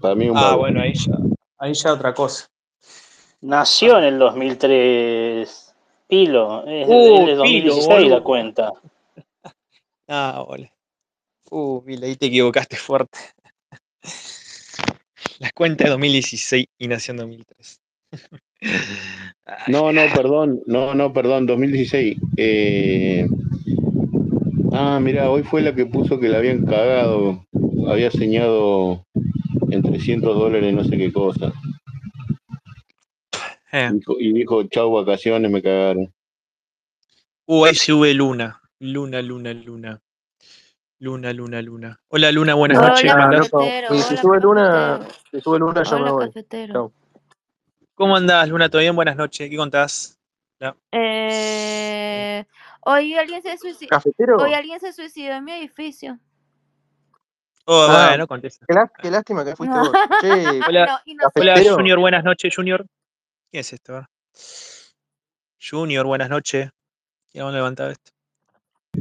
Para 0.01 0.15
mí 0.15 0.29
un 0.29 0.37
Ah, 0.37 0.55
bueno, 0.55 0.81
ahí 0.81 0.93
ya, 0.93 1.13
ahí 1.59 1.73
ya 1.73 1.93
otra 1.93 2.13
cosa. 2.13 2.47
Nació 3.41 3.97
en 3.99 4.03
el 4.05 4.19
2003. 4.19 5.73
Pilo, 6.07 6.65
es, 6.67 6.87
Uh, 6.87 7.25
de 7.25 7.25
Pilo, 7.25 7.35
2016 7.37 7.87
la 7.87 7.95
boludo. 7.95 8.23
cuenta. 8.23 8.71
Ah, 10.13 10.43
hola. 10.45 10.69
Uh, 11.51 11.79
Vila, 11.83 12.05
ahí 12.05 12.17
te 12.17 12.25
equivocaste 12.25 12.75
fuerte. 12.75 13.17
Las 15.39 15.53
cuentas 15.53 15.85
de 15.85 15.91
2016 15.91 16.65
y 16.77 16.87
nació 16.89 17.11
en 17.13 17.17
2003. 17.17 17.79
Ay, 19.45 19.57
No, 19.67 19.93
no, 19.93 20.01
perdón, 20.13 20.61
no, 20.65 20.93
no, 20.95 21.13
perdón, 21.13 21.45
2016. 21.45 22.17
Eh, 22.35 23.25
Ah, 24.73 24.99
mira, 25.01 25.29
hoy 25.29 25.43
fue 25.43 25.61
la 25.61 25.75
que 25.75 25.85
puso 25.85 26.19
que 26.19 26.29
la 26.29 26.37
habían 26.37 26.65
cagado, 26.65 27.45
había 27.89 28.09
señado 28.09 29.05
en 29.69 29.81
300 29.83 30.33
dólares 30.33 30.73
no 30.73 30.83
sé 30.85 30.97
qué 30.97 31.11
cosa. 31.11 31.51
eh. 33.73 33.91
Y 34.19 34.33
dijo, 34.33 34.63
chau 34.63 34.91
vacaciones, 34.93 35.51
me 35.51 35.61
cagaron. 35.61 36.13
Ahí 37.47 37.75
sube 37.75 38.13
Luna. 38.13 38.61
Luna, 38.79 39.21
Luna, 39.21 39.53
Luna. 39.53 40.01
Luna, 40.99 41.33
Luna, 41.33 41.61
Luna. 41.61 41.99
Hola 42.07 42.31
Luna, 42.31 42.53
buenas 42.53 42.77
Hola, 42.77 42.89
noches. 42.89 43.11
Y 43.91 43.97
si 43.97 44.13
hola, 44.13 44.21
sube 44.21 44.39
Luna, 44.39 45.07
si 45.31 45.41
sube 45.41 45.59
Luna, 45.59 45.83
yo 45.83 45.95
me 45.99 46.11
Hola, 46.11 46.11
voy. 46.11 46.31
Chau. 46.71 46.93
¿Cómo 47.95 48.15
andás, 48.15 48.47
Luna? 48.49 48.69
¿Todo 48.69 48.81
bien? 48.81 48.95
Buenas 48.95 49.17
noches. 49.17 49.49
¿Qué 49.49 49.57
contás? 49.57 50.17
Eh, 50.91 52.45
hoy 52.81 53.15
alguien 53.15 53.41
se 53.41 53.57
suicidó. 53.57 53.89
¿Cafetero? 53.89 54.37
Hoy 54.37 54.53
alguien 54.53 54.79
se 54.79 54.93
suicidó 54.93 55.33
en 55.33 55.43
mi 55.43 55.51
edificio. 55.53 56.19
Oh, 57.65 57.85
Ah. 57.89 58.07
bueno, 58.09 58.27
contesta. 58.27 58.65
Qué, 58.67 58.73
lá- 58.73 58.91
qué 59.01 59.11
lástima 59.11 59.45
que 59.45 59.55
fuiste 59.55 59.77
vos. 59.77 59.91
Che, 60.21 60.59
Hola, 60.67 61.01
No, 61.05 61.31
no. 61.65 61.75
Junior, 61.75 61.99
buenas 61.99 62.23
noches, 62.23 62.53
Junior. 62.55 62.85
¿Quién 63.51 63.61
es 63.61 63.73
esto? 63.73 64.05
Junior, 65.59 66.05
buenas 66.05 66.29
noches. 66.29 66.69
¿Quién 67.31 67.45
ha 67.45 67.51
levantado 67.51 67.91
esto? 67.91 68.11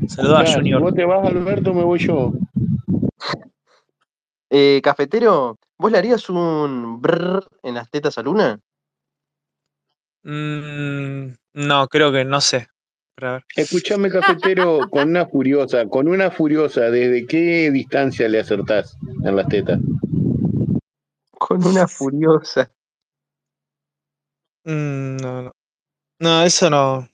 Saludos 0.08 0.38
a 0.40 0.44
Ya, 0.44 0.46
si 0.48 0.54
Junior. 0.56 0.80
vos 0.82 0.94
te 0.94 1.04
vas, 1.04 1.26
Alberto, 1.26 1.72
me 1.74 1.82
voy 1.84 1.98
yo. 1.98 2.32
eh, 4.50 4.80
cafetero, 4.82 5.56
¿vos 5.78 5.90
le 5.92 5.98
harías 5.98 6.28
un 6.28 7.00
brrr 7.00 7.46
en 7.62 7.74
las 7.74 7.90
tetas 7.90 8.18
a 8.18 8.22
Luna? 8.22 8.58
Mm, 10.22 11.32
no, 11.54 11.88
creo 11.88 12.12
que 12.12 12.24
no 12.24 12.40
sé. 12.40 12.68
Ver. 13.20 13.44
Escuchame, 13.56 14.10
cafetero, 14.10 14.88
con 14.90 15.08
una 15.10 15.26
furiosa, 15.26 15.86
con 15.86 16.08
una 16.08 16.30
furiosa, 16.30 16.90
¿desde 16.90 17.26
qué 17.26 17.70
distancia 17.70 18.28
le 18.28 18.40
acertás 18.40 18.96
en 19.24 19.36
las 19.36 19.48
tetas? 19.48 19.78
Con 21.32 21.64
una 21.64 21.86
furiosa. 21.86 22.70
Mm, 24.64 25.16
no, 25.16 25.42
no. 25.42 25.52
No, 26.20 26.42
eso 26.42 26.70
no. 26.70 27.08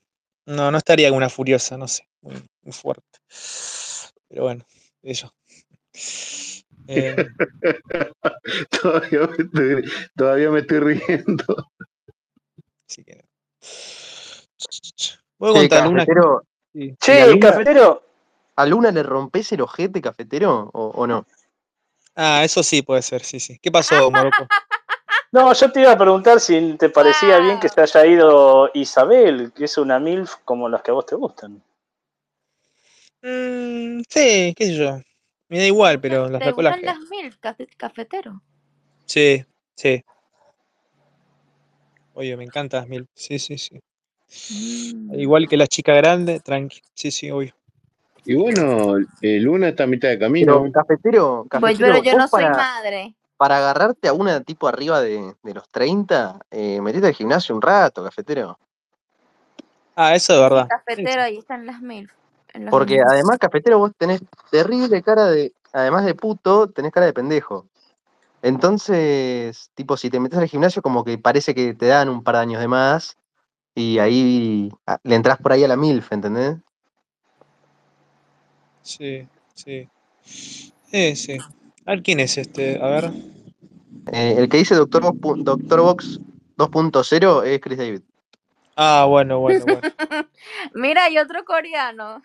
No, 0.47 0.71
no 0.71 0.79
estaría 0.79 1.09
con 1.09 1.19
una 1.19 1.29
furiosa, 1.29 1.77
no 1.77 1.89
sé. 1.89 2.07
Muy, 2.23 2.35
muy 2.63 2.73
fuerte. 2.73 3.19
Pero 4.29 4.45
bueno, 4.45 4.65
eso. 5.03 5.33
Eh, 6.89 7.17
todavía, 8.83 9.27
me 9.27 9.45
estoy, 9.45 9.93
todavía 10.17 10.51
me 10.51 10.61
estoy 10.61 10.79
riendo. 10.81 11.45
así 12.89 13.05
que. 13.05 13.25
Voy 15.39 15.51
a 15.51 15.53
Che, 15.53 15.59
contar 15.61 15.87
una. 15.89 16.05
cafetero, 16.05 16.43
sí. 16.73 16.81
¿Y 16.81 16.91
a 16.91 16.97
Che, 16.99 17.31
Luna? 17.33 17.41
cafetero. 17.53 18.03
¿a 18.59 18.65
Luna 18.67 18.91
le 18.91 19.03
rompes 19.03 19.53
el 19.53 19.61
ojete, 19.61 20.01
cafetero? 20.01 20.71
¿O, 20.73 20.87
o 20.95 21.07
no? 21.07 21.27
Ah, 22.15 22.43
eso 22.43 22.63
sí 22.63 22.81
puede 22.83 23.03
ser, 23.03 23.23
sí, 23.23 23.39
sí. 23.39 23.59
¿Qué 23.61 23.71
pasó, 23.71 24.11
Morocco? 24.11 24.47
No, 25.33 25.53
yo 25.53 25.71
te 25.71 25.81
iba 25.81 25.93
a 25.93 25.99
preguntar 25.99 26.41
si 26.41 26.75
te 26.79 26.89
parecía 26.89 27.39
bien 27.41 27.59
que 27.61 27.69
se 27.69 27.81
haya 27.83 28.07
ido 28.07 28.71
Isabel, 28.73 29.53
que 29.53 29.65
es 29.65 29.77
una 29.77 29.99
MILF 29.99 30.37
como 30.45 30.67
las 30.69 30.81
que 30.83 30.93
a 30.93 30.95
vos 30.95 31.05
te 31.05 31.15
gustan. 31.17 31.63
Mm, 33.23 34.01
sí, 34.09 34.55
qué 34.57 34.67
sé 34.67 34.77
yo. 34.77 34.99
Me 35.49 35.59
da 35.59 35.67
igual, 35.67 36.01
pero 36.01 36.29
las 36.31 36.41
¿Te 36.41 36.53
gustan 36.53 36.81
las 36.83 37.01
mil, 37.11 37.39
cafe- 37.39 37.69
cafetero? 37.77 38.41
Sí, 39.05 39.45
sí. 39.75 40.03
Oye, 42.15 42.37
me 42.37 42.45
encanta 42.45 42.79
las 42.79 42.89
mil. 42.89 43.07
Sí, 43.15 43.39
sí, 43.39 43.59
sí. 43.59 43.79
Mm. 44.51 45.15
Igual 45.21 45.49
que 45.49 45.57
la 45.57 45.67
chica 45.67 45.95
grande, 45.95 46.41
tranqui. 46.41 46.81
Sí, 46.95 47.11
sí, 47.11 47.31
obvio. 47.31 47.55
Y 48.25 48.35
bueno, 48.35 48.97
eh, 49.23 49.39
Luna 49.41 49.69
está 49.69 49.85
a 49.85 49.87
mitad 49.87 50.09
de 50.09 50.17
Pero 50.17 50.27
camino. 50.27 50.73
cafetero, 50.73 51.47
Pues 51.49 51.79
cafetero, 51.79 51.93
pero 51.93 52.05
yo 52.05 52.19
no 52.19 52.27
soy 52.29 52.43
para, 52.43 52.57
madre. 52.57 53.15
para 53.37 53.59
agarrarte 53.59 54.09
a 54.09 54.13
una 54.13 54.41
tipo 54.43 54.67
arriba 54.67 55.01
de, 55.01 55.35
de 55.43 55.55
los 55.55 55.69
30, 55.69 56.41
eh, 56.51 56.81
metete 56.81 57.07
al 57.07 57.15
gimnasio 57.15 57.55
un 57.55 57.63
rato, 57.63 58.03
cafetero. 58.03 58.59
Ah, 59.95 60.15
eso 60.15 60.35
es 60.35 60.41
verdad. 60.41 60.67
Cafetero, 60.69 61.13
sí. 61.13 61.19
ahí 61.21 61.39
están 61.39 61.67
las 61.67 61.81
mil. 61.81 62.11
Porque 62.71 63.01
además, 63.01 63.39
cafetero, 63.39 63.79
vos 63.79 63.93
tenés 63.97 64.21
terrible 64.51 65.03
cara 65.03 65.27
de, 65.27 65.53
además 65.73 66.05
de 66.05 66.15
puto, 66.15 66.69
tenés 66.69 66.91
cara 66.91 67.07
de 67.07 67.13
pendejo. 67.13 67.67
Entonces, 68.43 69.71
tipo, 69.75 69.97
si 69.97 70.11
te 70.11 70.19
metes 70.21 70.39
al 70.39 70.49
gimnasio, 70.49 70.81
como 70.83 71.05
que 71.05 71.19
parece 71.19 71.55
que 71.55 71.75
te 71.75 71.87
dan 71.87 72.09
un 72.09 72.23
par 72.25 72.37
de 72.37 72.41
años 72.43 72.61
de 72.61 72.69
más 72.69 73.17
y 73.77 73.99
ahí 73.99 74.73
ah, 74.87 74.99
le 75.05 75.15
entras 75.15 75.37
por 75.37 75.53
ahí 75.53 75.63
a 75.63 75.69
la 75.69 75.77
MILF, 75.77 76.11
¿entendés? 76.11 76.57
Sí, 78.81 79.29
sí. 79.55 79.87
Sí, 80.23 81.15
sí. 81.15 81.39
A 81.85 81.91
ver 81.91 82.03
quién 82.03 82.21
es 82.21 82.39
este. 82.39 82.83
A 82.83 82.87
ver. 82.87 83.13
Eh, 84.13 84.35
el 84.39 84.49
que 84.49 84.57
dice 84.57 84.75
Doctor 84.75 85.03
Doctor 85.13 85.81
Box 85.83 86.21
2.0 86.57 87.45
es 87.45 87.61
Chris 87.61 87.79
David. 87.79 88.01
Ah, 88.77 89.05
bueno, 89.07 89.41
bueno, 89.41 89.65
bueno. 89.67 89.81
Mira, 90.75 91.05
hay 91.05 91.19
otro 91.19 91.45
coreano. 91.45 92.23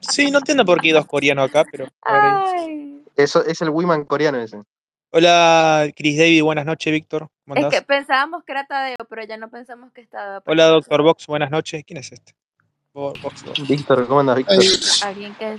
Sí, 0.00 0.32
no 0.32 0.38
entiendo 0.38 0.64
por 0.64 0.80
qué 0.80 0.88
hay 0.88 0.94
dos 0.94 1.06
coreanos 1.06 1.48
acá, 1.48 1.64
pero 1.70 1.86
a 2.02 2.12
ver 2.12 2.22
ahí. 2.22 2.66
Ay. 2.66 3.04
Eso 3.14 3.44
es 3.44 3.62
el 3.62 3.70
Wiman 3.70 4.04
coreano 4.04 4.38
ese. 4.38 4.62
Hola, 5.16 5.92
Chris 5.94 6.18
David, 6.18 6.42
buenas 6.42 6.66
noches, 6.66 6.92
Víctor. 6.92 7.28
¿Cómo 7.46 7.68
Es 7.68 7.72
que 7.72 7.82
pensábamos 7.82 8.42
que 8.42 8.50
era 8.50 8.66
Tadeo, 8.66 8.96
pero 9.08 9.24
ya 9.24 9.36
no 9.36 9.48
pensamos 9.48 9.92
que 9.92 10.00
estaba. 10.00 10.42
Hola, 10.44 10.66
Doctor 10.66 11.02
Box, 11.02 11.28
buenas 11.28 11.52
noches. 11.52 11.84
¿Quién 11.86 11.98
es 11.98 12.10
este? 12.10 12.34
Bo- 12.92 13.12
Box, 13.22 13.44
Box. 13.44 13.68
Víctor, 13.68 14.08
¿cómo 14.08 14.18
andas, 14.18 14.38
Víctor? 14.38 14.60
Eh, 14.60 14.68
Alguien 15.04 15.32
que 15.36 15.52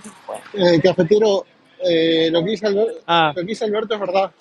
eh, 0.55 0.81
cafetero, 0.83 1.45
eh, 1.79 2.27
lo, 2.33 2.43
que 2.43 2.49
dice 2.51 2.67
Alberto, 2.67 2.99
Ah, 3.07 3.31
lo 3.33 3.41
que 3.43 3.47
dice 3.47 3.63
Alberto 3.63 3.93
es 3.93 3.99
verdad. 4.01 4.31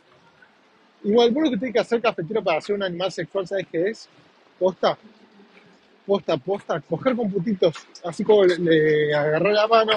Igual, 1.05 1.31
vos 1.31 1.45
lo 1.45 1.51
que 1.53 1.59
tenés 1.59 1.75
que 1.75 1.81
hacer, 1.81 2.03
cafetero, 2.03 2.43
para 2.43 2.61
ser 2.61 2.75
un 2.75 2.83
animal 2.83 3.13
sexual, 3.13 3.47
¿sabes 3.47 3.69
qué 3.71 3.91
es? 3.91 4.09
Posta, 4.59 4.99
posta, 6.07 6.37
posta, 6.37 6.81
coger 6.81 7.17
con 7.17 7.31
putitos, 7.31 7.75
así 8.05 8.25
como 8.25 8.45
le, 8.45 8.59
le 8.59 9.15
agarró 9.15 9.51
la 9.53 9.67
mano. 9.67 9.93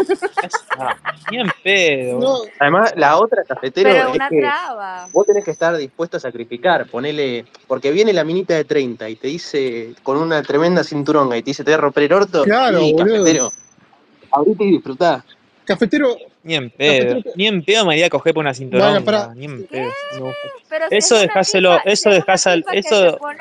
ah, 0.80 0.96
ni 1.32 1.39
en 1.39 1.48
pedo. 1.63 2.20
No, 2.20 2.38
Además, 2.60 2.93
la 2.96 3.17
otra 3.17 3.43
cafetero 3.43 3.89
Pero 3.89 4.10
es 4.10 4.15
una 4.15 4.30
que 4.30 4.39
traba. 4.39 5.08
vos 5.12 5.26
tenés 5.26 5.43
que 5.43 5.52
estar 5.52 5.76
dispuesto 5.76 6.17
a 6.17 6.20
sacrificar, 6.20 6.88
ponele, 6.88 7.46
porque 7.67 7.91
viene 7.91 8.13
la 8.13 8.24
minita 8.24 8.54
de 8.56 8.63
30 8.65 9.10
y 9.10 9.15
te 9.17 9.28
dice 9.28 9.93
con 10.04 10.17
una 10.17 10.41
tremenda 10.43 10.84
cinturonga 10.84 11.38
y 11.38 11.43
te 11.43 11.52
dice 11.52 11.63
te 11.63 11.72
voy 11.72 11.78
a 11.78 11.82
romper 11.82 12.04
el 12.04 12.13
orto, 12.13 12.43
claro, 12.43 12.80
y 12.82 12.96
cafetero, 12.96 13.52
abrite 14.32 14.63
y 14.63 14.72
disfrutá. 14.72 15.24
Cafetero, 15.65 16.15
Ni 16.43 16.56
en 16.56 16.70
pedo. 16.70 17.15
cafetero, 17.15 17.36
Ni 17.36 17.48
en 17.48 17.62
pedo 17.63 17.86
me 17.86 17.96
iría 17.96 18.06
a 18.06 18.10
coger 18.10 18.34
por 18.34 18.46
una 18.46 18.54
para, 19.04 19.36
Ni 19.36 19.46
en 19.46 19.67
pedo. 19.67 19.91
No 20.17 20.32
Eso 20.89 21.17
dejáselo, 21.17 21.78
eso 21.84 22.10
dejáselo, 22.10 22.63
eso 22.72 23.17
pone, 23.17 23.39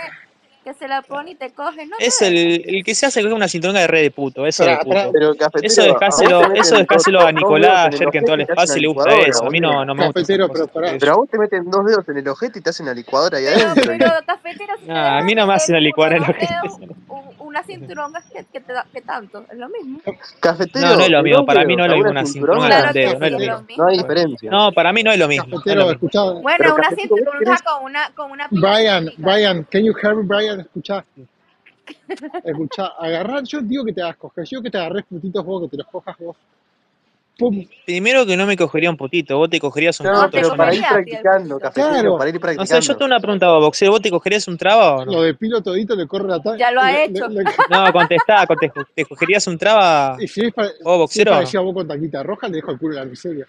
que 0.66 0.74
se 0.74 0.88
la 0.88 1.00
pone 1.00 1.30
y 1.30 1.34
te 1.36 1.50
coge, 1.52 1.86
no 1.86 1.94
es 2.00 2.20
el, 2.22 2.60
el 2.66 2.82
que 2.82 2.92
se 2.96 3.06
hace 3.06 3.20
coger 3.22 3.34
una 3.34 3.46
cinturonga 3.46 3.78
de 3.82 3.86
red 3.86 4.02
de 4.02 4.10
puto, 4.10 4.44
eso 4.44 4.64
de 4.64 4.76
puto. 4.78 5.12
Pero 5.12 5.30
Eso 5.30 5.38
cafetero, 5.38 5.82
a 5.84 5.86
dejáselo, 5.94 6.54
eso 6.54 6.76
dejáselo 6.76 7.20
a 7.20 7.30
Nicolás 7.30 7.86
el 7.86 7.94
ayer 7.94 8.08
que 8.10 8.18
entró 8.18 8.34
ojete 8.34 8.34
al 8.34 8.40
espacio 8.40 8.76
y 8.76 8.80
le 8.80 8.88
gusta 8.88 9.14
eso. 9.28 9.46
A 9.46 9.50
mí 9.50 9.60
no, 9.60 9.84
no 9.84 9.94
me 9.94 10.06
cafetero, 10.08 10.48
pero. 10.48 10.66
Pero 10.98 11.12
a 11.12 11.16
vos 11.16 11.28
te 11.30 11.38
meten 11.38 11.70
dos 11.70 11.86
dedos 11.86 12.08
en 12.08 12.16
el 12.18 12.26
ojete 12.28 12.58
y 12.58 12.62
te 12.62 12.70
hacen 12.70 12.84
una 12.86 12.94
licuadora 12.94 13.38
ahí 13.38 13.46
adentro. 13.46 13.84
pero 13.96 14.10
cafetero, 14.26 14.74
a 14.88 15.20
mí 15.22 15.34
no 15.36 15.46
me 15.46 15.54
hacen 15.54 15.74
la 15.76 15.80
licuadora 15.80 16.16
en 16.16 16.22
la 16.22 16.28
dedos, 16.36 16.78
un- 17.10 17.36
una 17.38 17.62
cinturonga 17.62 18.20
que, 18.32 18.44
que 18.52 18.60
te 18.60 18.72
da, 18.72 18.84
que 18.92 19.00
tanto, 19.02 19.44
es 19.50 19.56
lo 19.56 19.68
mismo. 19.68 20.00
No, 20.04 20.12
no 20.12 20.18
Cafetero, 20.40 21.00
es 21.00 21.10
lo 21.10 21.22
mismo. 21.22 21.46
Para 21.46 21.64
mí 21.64 21.76
no 21.76 21.84
es 21.84 21.90
a 21.90 21.92
lo 21.92 21.96
mismo 21.98 22.10
una 22.10 22.22
Claro 22.66 22.92
que 22.92 22.98
dedo, 22.98 23.18
no 23.20 23.26
es 23.26 23.32
lo 23.32 23.38
mismo. 23.38 23.84
no 23.84 23.86
hay 23.88 23.96
No, 23.96 24.02
diferencia. 24.02 24.50
no, 24.50 24.72
para 24.72 24.92
mí 24.92 25.02
no 25.04 25.12
es 25.12 25.18
lo 25.18 25.28
mismo. 25.28 25.44
No 25.46 25.48
es 25.48 25.52
lo 25.54 25.58
Cafetero, 25.62 25.80
mismo. 25.86 25.92
escuchá. 25.92 26.22
Bueno, 26.42 26.74
una 26.74 26.82
cafetero, 26.88 27.14
querés, 27.38 27.62
con 27.62 27.84
una, 27.84 28.10
con 28.14 28.30
una 28.32 28.48
Brian. 28.50 29.10
Brian, 29.16 29.64
can 29.70 29.84
you 29.84 29.94
hear 30.02 30.14
me, 30.16 30.55
Brian? 30.56 30.60
Escuchá, 30.66 31.04
escuchá, 32.44 32.86
agarrar, 32.98 33.42
yo 33.44 33.60
digo 33.62 33.84
que 33.84 33.92
te 33.92 34.02
hagas 34.02 34.16
coger, 34.16 34.44
yo 34.44 34.48
digo 34.50 34.62
que 34.62 34.70
te 34.70 34.78
agarres 34.78 35.04
putitos 35.08 35.44
vos, 35.44 35.62
que 35.62 35.68
te 35.68 35.76
los 35.78 35.86
cojas 35.86 36.16
vos. 36.18 36.36
Pum, 37.38 37.66
Primero 37.84 38.24
que 38.24 38.34
no 38.34 38.46
me 38.46 38.56
cogería 38.56 38.88
un 38.88 38.96
putito, 38.96 39.36
vos 39.36 39.50
te 39.50 39.60
cogerías 39.60 40.00
un 40.00 40.06
te 40.06 40.12
pero 40.32 40.48
yo 40.48 40.56
para 40.56 40.74
ir 40.74 40.82
a 40.84 40.88
practicando, 40.88 41.60
claro, 41.60 42.16
para 42.16 42.30
ir 42.30 42.34
No 42.36 42.40
sé, 42.40 42.40
yo 42.40 42.40
practicando. 42.40 42.96
tengo 42.96 43.04
una 43.06 43.20
pregunta, 43.20 43.48
vos, 43.48 43.60
boxeo, 43.60 43.90
¿vos 43.90 44.00
te 44.00 44.10
cogerías 44.10 44.48
un 44.48 44.56
traba 44.56 44.96
o 44.96 45.04
lo 45.04 45.12
no? 45.12 45.20
de 45.20 45.34
pilo 45.34 45.60
todito 45.60 45.94
le 45.94 46.06
corre 46.06 46.28
la 46.28 46.40
ta- 46.42 46.56
Ya 46.56 46.70
lo 46.70 46.80
ha 46.80 46.92
le- 46.92 47.04
hecho. 47.04 47.28
le- 47.28 47.44
le- 47.44 47.50
No, 47.68 47.92
contestá, 47.92 48.46
conte- 48.46 48.72
¿te 48.94 49.04
cogerías 49.04 49.46
un 49.48 49.58
traba 49.58 50.16
y 50.18 50.26
si 50.26 50.46
es, 50.46 50.54
para, 50.54 50.68
vos, 50.68 51.10
si 51.12 51.20
es 51.20 51.26
boxero 51.26 51.32
o 51.32 51.58
a 51.58 51.60
vos 51.60 51.74
con 51.74 51.86
taquita 51.88 52.22
roja, 52.22 52.48
le 52.48 52.56
dejo 52.56 52.70
el 52.70 52.78
culo 52.78 52.94
en 52.94 53.00
la 53.00 53.04
miseria. 53.04 53.46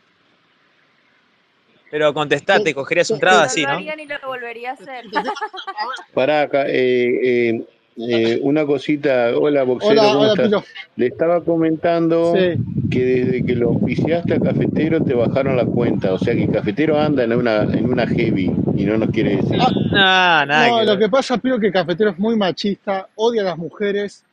Pero 1.89 2.13
contestá, 2.13 2.57
Te- 2.57 2.65
¿te 2.65 2.73
cogerías 2.73 3.09
un 3.11 3.19
traba 3.19 3.39
No 3.39 3.45
así, 3.45 3.61
lo 3.61 3.69
no? 3.69 3.73
haría 3.75 3.95
ni 3.95 4.05
lo 4.05 4.15
volvería 4.25 4.71
a 4.71 4.73
hacer. 4.73 5.05
Pará 6.13 6.41
acá, 6.43 6.65
eh, 6.67 7.49
eh, 7.49 7.63
eh, 7.97 8.39
una 8.41 8.65
cosita. 8.65 9.31
Hola, 9.37 9.63
boxero, 9.63 9.91
Hola, 10.01 10.03
¿cómo 10.11 10.19
hola 10.19 10.31
estás? 10.31 10.45
Pilo. 10.47 10.63
Le 10.97 11.07
estaba 11.07 11.43
comentando 11.43 12.33
Sí, 12.35 12.59
que 12.91 13.05
desde 13.05 13.45
que 13.45 13.55
lo 13.55 13.69
oficiaste 13.71 14.33
a 14.35 14.39
Cafetero 14.39 15.01
te 15.03 15.13
bajaron 15.13 15.55
la 15.55 15.65
cuenta. 15.65 16.13
O 16.13 16.19
sea 16.19 16.35
que 16.35 16.47
Cafetero 16.47 16.99
anda 16.99 17.23
en 17.23 17.33
una, 17.33 17.63
en 17.63 17.85
una 17.89 18.05
heavy 18.07 18.51
y 18.75 18.83
no 18.85 18.97
nos 18.97 19.09
quiere 19.11 19.37
decir. 19.37 19.59
Ah, 19.93 20.43
No, 20.45 20.53
nada 20.53 20.69
no, 20.69 20.79
que 20.79 20.85
lo 20.85 20.91
ver. 20.91 20.99
que 20.99 21.09
pasa, 21.09 21.37
Pilo, 21.37 21.59
que 21.59 21.71
Cafetero 21.71 22.09
es 22.11 22.19
muy 22.19 22.35
machista, 22.35 23.07
odia 23.15 23.41
a 23.43 23.45
las 23.45 23.57
mujeres. 23.57 24.23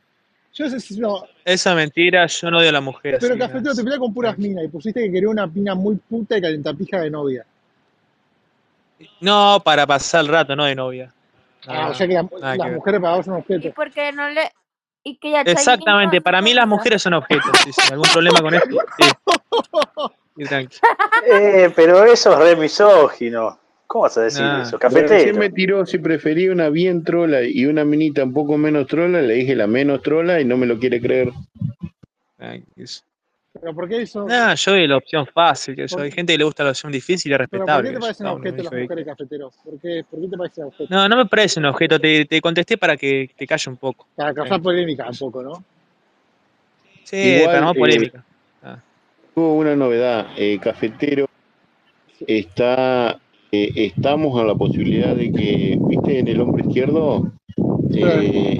Yo 0.55 0.69
sé 0.69 0.79
si 0.79 0.97
no, 0.99 1.25
Esa 1.43 1.75
mentira, 1.75 2.25
yo 2.27 2.49
no 2.49 2.59
odio 2.59 2.69
a 2.69 2.71
la 2.71 2.81
mujer 2.81 3.17
pero. 3.19 3.37
Cafetero 3.37 3.75
te 3.75 3.83
pelea 3.83 3.99
con 3.99 4.13
puras 4.13 4.37
minas 4.37 4.63
y 4.63 4.67
pusiste 4.69 5.03
que 5.03 5.11
quería 5.11 5.27
una 5.29 5.45
mina 5.47 5.75
muy 5.75 5.95
puta 5.97 6.37
y 6.37 6.41
calentapija 6.41 7.01
de 7.01 7.09
novia. 7.11 7.45
No, 9.19 9.61
para 9.63 9.85
pasar 9.85 10.21
el 10.21 10.29
rato, 10.29 10.55
no 10.55 10.63
de 10.63 10.73
novia. 10.75 11.11
Ah, 11.67 11.89
o 11.89 11.93
sea 11.93 12.07
que 12.07 12.13
la- 12.13 12.23
nada 12.23 12.53
que 12.53 12.57
las 12.59 12.71
mujeres 12.71 13.01
para 13.01 13.15
vos 13.17 13.25
son 13.25 13.35
Y 13.35 13.39
objetos. 13.39 13.71
porque 13.75 14.11
no 14.13 14.29
le. 14.29 14.51
Y 15.03 15.17
que 15.17 15.31
ya 15.31 15.41
Exactamente, 15.41 16.21
para 16.21 16.41
mí 16.41 16.53
las 16.53 16.67
mujeres 16.67 17.01
son 17.01 17.13
objetos. 17.13 17.51
Sí, 17.63 17.71
sí. 17.73 17.81
¿Algún 17.91 18.09
problema 18.11 18.41
con 18.41 18.53
esto? 18.55 18.69
Sí, 18.97 19.09
sí, 20.37 20.43
tranqui. 20.45 20.77
Eh, 21.31 21.71
pero 21.75 22.05
eso 22.05 22.31
es 22.33 22.39
re 22.39 22.55
misógino. 22.55 23.59
¿Cómo 23.87 24.03
vas 24.03 24.17
a 24.17 24.23
decir 24.23 24.41
Nah. 24.41 24.63
eso? 24.63 24.77
Pero 24.79 24.89
recién 24.93 25.07
Cafetero. 25.09 25.37
me 25.39 25.49
tiró 25.51 25.85
si 25.85 25.97
prefería 25.99 26.51
una 26.51 26.69
bien 26.69 27.03
trola 27.03 27.43
y 27.43 27.65
una 27.65 27.85
minita 27.85 28.23
un 28.23 28.33
poco 28.33 28.57
menos 28.57 28.87
trola. 28.87 29.21
Le 29.21 29.35
dije 29.35 29.55
la 29.55 29.67
menos 29.67 30.01
trola 30.01 30.41
y 30.41 30.45
no 30.45 30.57
me 30.57 30.65
lo 30.65 30.79
quiere 30.79 30.99
creer. 30.99 31.31
¿Pero 33.61 33.73
por 33.73 33.87
qué 33.87 34.01
eso? 34.01 34.25
Nah, 34.27 34.53
yo 34.55 34.71
doy 34.71 34.85
la 34.87 34.97
opción 34.97 35.25
fácil, 35.25 35.75
que 35.75 35.87
yo. 35.87 35.95
¿Por, 35.95 36.03
Hay 36.05 36.11
gente 36.11 36.33
que 36.33 36.37
le 36.37 36.43
gusta 36.43 36.63
la 36.65 36.71
opción 36.71 36.91
difícil 36.91 37.31
y 37.31 37.35
es 37.35 37.37
pero 37.49 37.65
¿por 37.65 37.83
respetable. 37.83 37.89
qué 37.89 37.95
te 37.95 38.01
parecen 38.01 38.27
objetos 38.27 38.63
las 38.65 38.73
mujeres 38.73 39.05
cafeteros? 39.05 39.53
¿Por 39.63 39.79
qué, 39.79 40.05
¿Por 40.09 40.19
qué 40.21 40.27
te 40.27 40.37
parecen 40.37 40.63
objetos? 40.65 40.89
No, 40.89 41.07
no 41.07 41.15
me 41.17 41.25
parece 41.25 41.59
un 41.61 41.65
objeto, 41.67 41.99
te, 41.99 42.25
te 42.25 42.41
contesté 42.41 42.77
para 42.77 42.97
que 42.97 43.29
te 43.37 43.47
calle 43.47 43.69
un 43.71 43.77
poco. 43.77 44.07
Para 44.15 44.33
causar 44.33 44.61
polémica 44.61 45.07
un 45.09 45.17
poco, 45.17 45.41
¿no? 45.41 45.63
Sí, 47.05 47.15
para 47.45 47.59
Igual 47.59 47.61
no 47.61 47.71
eh, 47.71 47.75
polémica. 47.75 48.25
Ah. 48.61 48.77
hubo 49.35 49.55
una 49.55 49.75
novedad. 49.75 50.27
Eh, 50.35 50.59
Cafetero 50.61 51.29
está, 52.27 53.17
eh, 53.63 53.71
estamos 53.75 54.39
a 54.39 54.43
la 54.43 54.55
posibilidad 54.55 55.15
de 55.15 55.31
que, 55.31 55.77
viste, 55.87 56.19
en 56.19 56.27
el 56.27 56.41
hombro 56.41 56.67
izquierdo, 56.67 57.31
eh, 57.93 58.57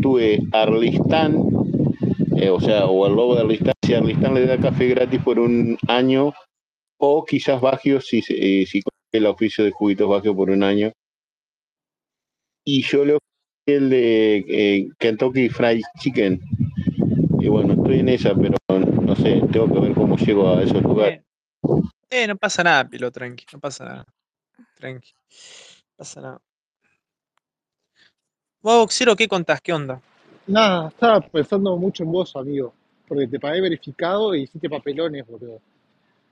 tuve 0.00 0.40
Arlistán, 0.52 1.36
eh, 2.36 2.50
o 2.50 2.60
sea, 2.60 2.86
o 2.86 3.06
el 3.06 3.14
logo 3.14 3.34
de 3.34 3.42
Arlistán, 3.42 3.74
si 3.84 3.94
Arlistán 3.94 4.34
le 4.34 4.46
da 4.46 4.58
café 4.58 4.88
gratis 4.88 5.20
por 5.22 5.38
un 5.38 5.76
año, 5.88 6.32
o 6.98 7.24
quizás 7.24 7.60
Bagio 7.60 8.00
si, 8.00 8.22
eh, 8.28 8.64
si 8.66 8.82
el 9.12 9.26
oficio 9.26 9.64
de 9.64 9.70
juguitos 9.70 10.08
Bagio 10.08 10.34
por 10.34 10.50
un 10.50 10.62
año. 10.62 10.92
Y 12.64 12.82
yo 12.82 13.04
le 13.04 13.14
ofrecí 13.14 13.76
el 13.76 13.90
de 13.90 14.44
eh, 14.48 14.88
Kentucky 14.98 15.48
Fried 15.48 15.82
Chicken. 15.98 16.40
Y 17.40 17.48
bueno, 17.48 17.74
estoy 17.74 17.98
en 17.98 18.08
esa, 18.08 18.34
pero 18.34 18.56
no 18.68 19.16
sé, 19.16 19.42
tengo 19.52 19.72
que 19.72 19.80
ver 19.80 19.92
cómo 19.94 20.16
llego 20.16 20.48
a 20.48 20.62
esos 20.62 20.82
lugares. 20.82 21.20
Eh, 21.20 21.24
eh, 22.10 22.26
no 22.26 22.36
pasa 22.36 22.62
nada, 22.62 22.88
Pilo, 22.88 23.10
tranqui, 23.10 23.46
no 23.52 23.58
pasa 23.58 23.84
nada. 23.84 24.06
Tranqui, 24.82 25.14
no 25.14 25.94
pasa 25.96 26.20
nada. 26.20 26.40
Vos, 28.62 28.78
boxero, 28.80 29.14
¿qué 29.14 29.28
contás? 29.28 29.60
¿Qué 29.60 29.72
onda? 29.72 30.00
Nada, 30.48 30.88
estaba 30.88 31.20
pensando 31.20 31.76
mucho 31.76 32.02
en 32.02 32.10
vos, 32.10 32.34
amigo. 32.34 32.74
Porque 33.06 33.28
te 33.28 33.38
pagué 33.38 33.60
verificado 33.60 34.34
y 34.34 34.42
hiciste 34.42 34.68
papelones, 34.68 35.24
boludo. 35.24 35.60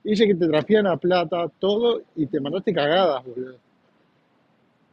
Dice 0.03 0.27
que 0.27 0.35
te 0.35 0.49
trapean 0.49 0.85
a 0.87 0.97
plata, 0.97 1.47
todo, 1.59 2.01
y 2.17 2.25
te 2.25 2.41
mandaste 2.41 2.73
cagadas, 2.73 3.23
boludo. 3.23 3.55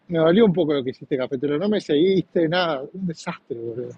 Me 0.06 0.18
dolió 0.18 0.44
un 0.44 0.52
poco 0.52 0.74
lo 0.74 0.84
que 0.84 0.90
hiciste, 0.90 1.16
cafetero. 1.16 1.58
No 1.58 1.68
me 1.68 1.80
seguiste, 1.80 2.48
nada. 2.48 2.82
Un 2.92 3.06
desastre, 3.08 3.58
boludo. 3.58 3.90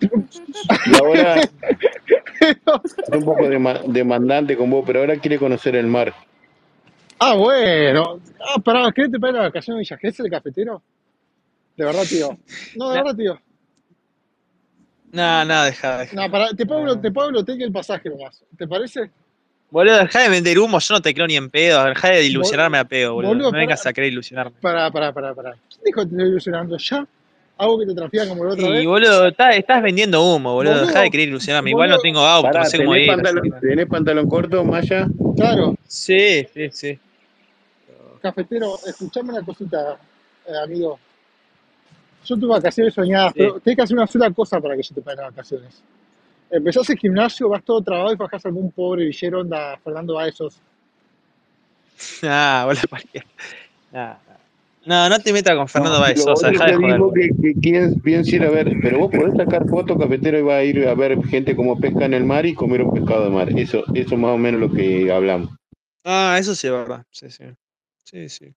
Y 0.86 0.96
ahora 0.96 1.36
es 2.50 3.08
un 3.18 3.24
poco 3.24 3.42
dema- 3.48 3.82
demandante 3.86 4.56
con 4.56 4.70
vos, 4.70 4.84
pero 4.86 5.00
ahora 5.00 5.16
quiere 5.16 5.38
conocer 5.38 5.76
el 5.76 5.86
mar. 5.86 6.14
Ah, 7.18 7.34
bueno. 7.34 8.20
Ah, 8.40 8.60
pará, 8.60 8.90
¿qué 8.92 9.08
te 9.08 9.18
paga 9.18 9.32
la 9.34 9.40
vacación 9.42 9.76
de 9.76 9.80
Villa 9.80 9.96
Gesell, 9.96 10.26
el 10.26 10.32
cafetero? 10.32 10.82
De 11.76 11.84
verdad, 11.84 12.02
tío. 12.08 12.36
No, 12.76 12.90
de 12.90 12.98
verdad, 12.98 13.16
tío. 13.16 13.40
no, 15.12 15.44
no, 15.44 15.64
deja, 15.64 15.98
deja. 15.98 16.16
No, 16.16 16.30
para, 16.30 16.50
te 16.50 16.66
pago, 16.66 16.84
No. 16.86 17.00
te 17.00 17.10
pago 17.12 17.28
el 17.30 17.36
hotel 17.36 17.60
y 17.60 17.64
el 17.64 17.72
pasaje 17.72 18.08
nomás. 18.10 18.42
¿Te 18.56 18.66
parece? 18.66 19.10
Boludo, 19.70 19.98
dejá 19.98 20.20
de 20.20 20.28
vender 20.28 20.58
humo, 20.58 20.78
yo 20.80 20.94
no 20.94 21.00
te 21.00 21.14
creo 21.14 21.26
ni 21.26 21.36
en 21.36 21.48
pedo, 21.48 21.82
dejá 21.84 22.08
de 22.10 22.24
ilusionarme 22.26 22.76
a 22.78 22.84
pedo, 22.84 23.14
boludo. 23.14 23.28
boludo, 23.30 23.44
No 23.46 23.50
para, 23.52 23.60
vengas 23.62 23.86
a 23.86 23.92
querer 23.92 24.12
ilusionarme. 24.12 24.52
para, 24.60 24.90
para, 24.90 25.12
para, 25.12 25.34
para. 25.34 25.52
¿Quién 25.52 25.80
dijo 25.84 26.00
que 26.02 26.06
te 26.08 26.12
estoy 26.14 26.28
ilusionando? 26.28 26.76
¿Ya? 26.76 27.06
¿Algo 27.62 27.78
que 27.78 27.86
te 27.86 27.94
transfieran 27.94 28.28
como 28.28 28.44
la 28.44 28.52
otra 28.54 28.68
Y 28.68 28.72
vez? 28.72 28.86
boludo, 28.86 29.26
está- 29.28 29.50
estás 29.52 29.82
vendiendo 29.82 30.20
humo, 30.22 30.52
boludo, 30.54 30.80
dejá 30.80 30.86
de 30.86 30.94
Boludo, 30.98 31.10
querer 31.12 31.28
ilusionarme. 31.28 31.70
Igual 31.70 31.88
no 31.90 31.94
boludo, 31.94 32.02
tengo 32.02 32.20
auto, 32.20 32.48
no 32.48 32.52
Pará, 32.54 32.64
sé 32.64 32.76
cómo 32.78 32.92
¿tenés 32.94 33.06
ir, 33.06 33.12
así 33.12 33.22
pantalón, 33.22 33.48
no. 33.48 33.60
¿tenés 33.60 33.86
pantalón 33.86 34.26
corto, 34.28 34.64
Maya? 34.64 35.08
claro. 35.36 35.76
Sí, 35.86 36.46
sí, 36.52 36.70
sí. 36.72 36.98
Cafetero, 38.20 38.78
escuchame 38.86 39.32
una 39.32 39.44
cosita, 39.44 39.96
eh, 40.46 40.52
amigo. 40.64 40.98
Yo 42.24 42.36
tuve 42.36 42.48
vacaciones 42.50 42.94
soñadas, 42.94 43.32
Sí. 43.32 43.38
pero 43.38 43.60
tenés 43.60 43.76
que 43.76 43.82
hacer 43.82 43.96
una 43.96 44.06
sola 44.06 44.30
cosa 44.30 44.60
para 44.60 44.76
que 44.76 44.82
yo 44.82 44.94
te 44.94 45.02
pague 45.02 45.16
las 45.16 45.30
vacaciones. 45.30 45.82
Empezás 46.50 46.90
el 46.90 46.98
gimnasio, 46.98 47.48
vas 47.48 47.64
todo 47.64 47.80
trabado 47.82 48.12
y 48.12 48.16
bajás 48.16 48.44
a 48.44 48.48
algún 48.48 48.70
pobre 48.72 49.04
villero, 49.06 49.40
onda 49.40 49.78
Fernando 49.82 50.14
Baezos. 50.14 50.60
Ah, 52.24 52.64
boludo. 52.66 52.82
Nah, 53.92 54.00
nah. 54.02 54.16
No, 54.84 55.08
no 55.08 55.18
te 55.20 55.32
metas 55.32 55.56
con 55.56 55.68
Fernando 55.68 55.98
No, 55.98 56.00
Baez 56.00 56.22
Sosa, 56.22 56.50
dejá 56.50 56.66
de 56.66 56.72
que 56.72 56.76
joder, 56.76 56.92
dijo 56.92 57.08
boludo. 57.08 57.14
que, 57.14 57.54
que 57.60 58.00
piensa 58.02 58.36
ir 58.36 58.42
a 58.42 58.50
ver, 58.50 58.72
pero 58.82 58.98
vos 58.98 59.10
podés 59.12 59.36
sacar 59.36 59.68
fotos, 59.68 59.96
cafetero, 59.96 60.38
y 60.38 60.42
va 60.42 60.56
a 60.56 60.64
ir 60.64 60.86
a 60.88 60.94
ver 60.94 61.22
gente 61.24 61.54
como 61.54 61.78
pesca 61.78 62.04
en 62.04 62.14
el 62.14 62.24
mar 62.24 62.46
y 62.46 62.54
comer 62.54 62.82
un 62.82 62.92
pescado 62.92 63.24
de 63.24 63.30
mar. 63.30 63.48
Eso, 63.56 63.84
eso 63.94 64.16
más 64.16 64.32
o 64.32 64.38
menos 64.38 64.60
lo 64.60 64.72
que 64.72 65.12
hablamos. 65.12 65.50
Ah, 66.04 66.36
eso 66.38 66.54
sí 66.54 66.66
es 66.66 66.72
verdad. 66.72 67.04
Sí, 67.10 67.30
sí. 67.30 67.44
Sí, 68.02 68.28
sí. 68.28 68.54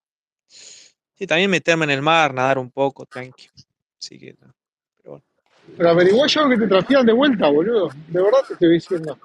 Sí, 0.48 1.28
también 1.28 1.50
meterme 1.50 1.86
en 1.86 1.92
el 1.92 2.02
mar, 2.02 2.34
nadar 2.34 2.58
un 2.58 2.72
poco, 2.72 3.06
tranqui. 3.06 3.48
Así 4.02 4.18
que, 4.18 4.36
no. 4.42 4.54
Pero 4.98 5.12
bueno. 5.12 5.26
Pero 5.78 5.90
averiguá 5.90 6.28
yo 6.28 6.50
que 6.50 6.58
te 6.58 6.68
transfieran 6.68 7.06
de 7.06 7.14
vuelta, 7.14 7.50
boludo. 7.50 7.90
De 8.08 8.22
verdad 8.22 8.40
te 8.48 8.54
estoy 8.54 8.74
diciendo. 8.74 9.18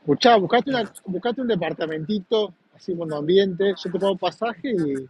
Escuchá, 0.00 0.36
buscate, 0.36 0.70
una, 0.70 0.92
buscate 1.06 1.40
un 1.40 1.48
departamentito, 1.48 2.54
así 2.74 2.94
con 2.94 3.12
ambiente, 3.12 3.72
yo 3.82 3.90
te 3.92 3.98
pago 3.98 4.16
pasaje 4.16 4.70
y, 4.70 5.08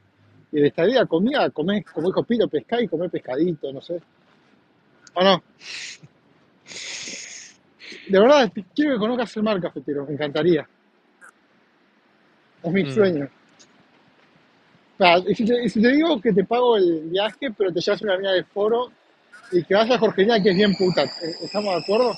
y 0.52 0.60
de 0.60 0.68
estadía, 0.68 1.06
comida, 1.06 1.48
comés, 1.50 1.84
como 1.90 2.08
dijo 2.08 2.22
Pilo, 2.24 2.46
pescá 2.48 2.80
y 2.80 2.88
comés 2.88 3.10
pescadito, 3.10 3.72
no 3.72 3.80
sé. 3.80 4.00
¿O 5.14 5.24
no? 5.24 5.42
De 8.08 8.20
verdad, 8.20 8.52
quiero 8.74 8.94
que 8.94 8.98
conozcas 8.98 9.36
el 9.36 9.42
mar, 9.42 9.60
cafetero, 9.60 10.06
me 10.06 10.12
encantaría. 10.14 10.68
Es 12.62 12.72
mi 12.72 12.84
Mm. 12.84 12.90
sueño. 12.90 13.28
Ah, 14.98 15.18
y, 15.26 15.34
si 15.34 15.44
te, 15.44 15.64
y 15.64 15.68
si 15.68 15.80
te 15.82 15.88
digo 15.88 16.20
que 16.20 16.32
te 16.32 16.44
pago 16.44 16.76
el 16.76 17.08
viaje, 17.08 17.50
pero 17.56 17.72
te 17.72 17.80
llevas 17.80 18.02
una 18.02 18.14
amiga 18.14 18.32
de 18.32 18.44
foro 18.44 18.92
y 19.50 19.64
que 19.64 19.74
vaya 19.74 19.96
a 19.96 19.98
Jorgeña, 19.98 20.40
que 20.42 20.50
es 20.50 20.56
bien 20.56 20.74
puta, 20.76 21.02
¿eh, 21.04 21.36
¿estamos 21.42 21.74
de 21.74 21.80
acuerdo? 21.80 22.12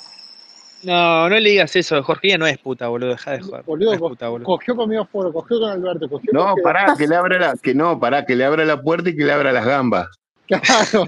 No, 0.85 1.28
no 1.28 1.39
le 1.41 1.51
digas 1.51 1.74
eso. 1.76 2.03
Jorgilla 2.03 2.37
no 2.39 2.47
es 2.47 2.59
puta, 2.59 2.89
boludo. 2.89 3.11
Deja 3.11 3.32
de 3.32 3.41
joder. 3.41 3.61
No 3.61 3.64
Boludo, 3.66 3.93
es 3.95 3.99
co- 3.99 4.09
puta, 4.11 4.28
boludo. 4.28 4.45
cogió 4.47 4.76
conmigo 4.76 5.05
foro, 5.07 5.32
cogió 5.32 5.59
con 5.61 5.70
Alberto, 5.70 6.09
cogió 6.09 6.30
No, 6.32 6.53
con 6.55 6.62
pará, 6.62 6.95
que 6.97 7.07
le 7.07 7.16
abra 7.16 7.39
la, 7.39 7.55
que 7.61 7.74
no, 7.74 7.99
pará, 7.99 8.24
que 8.26 8.37
le 8.37 8.45
abra 8.45 8.64
la 8.64 8.80
puerta 8.80 9.09
y 9.11 9.16
que 9.16 9.24
le 9.24 9.32
abra 9.32 9.53
las 9.53 9.64
gambas. 9.64 10.09
Claro. 10.47 11.07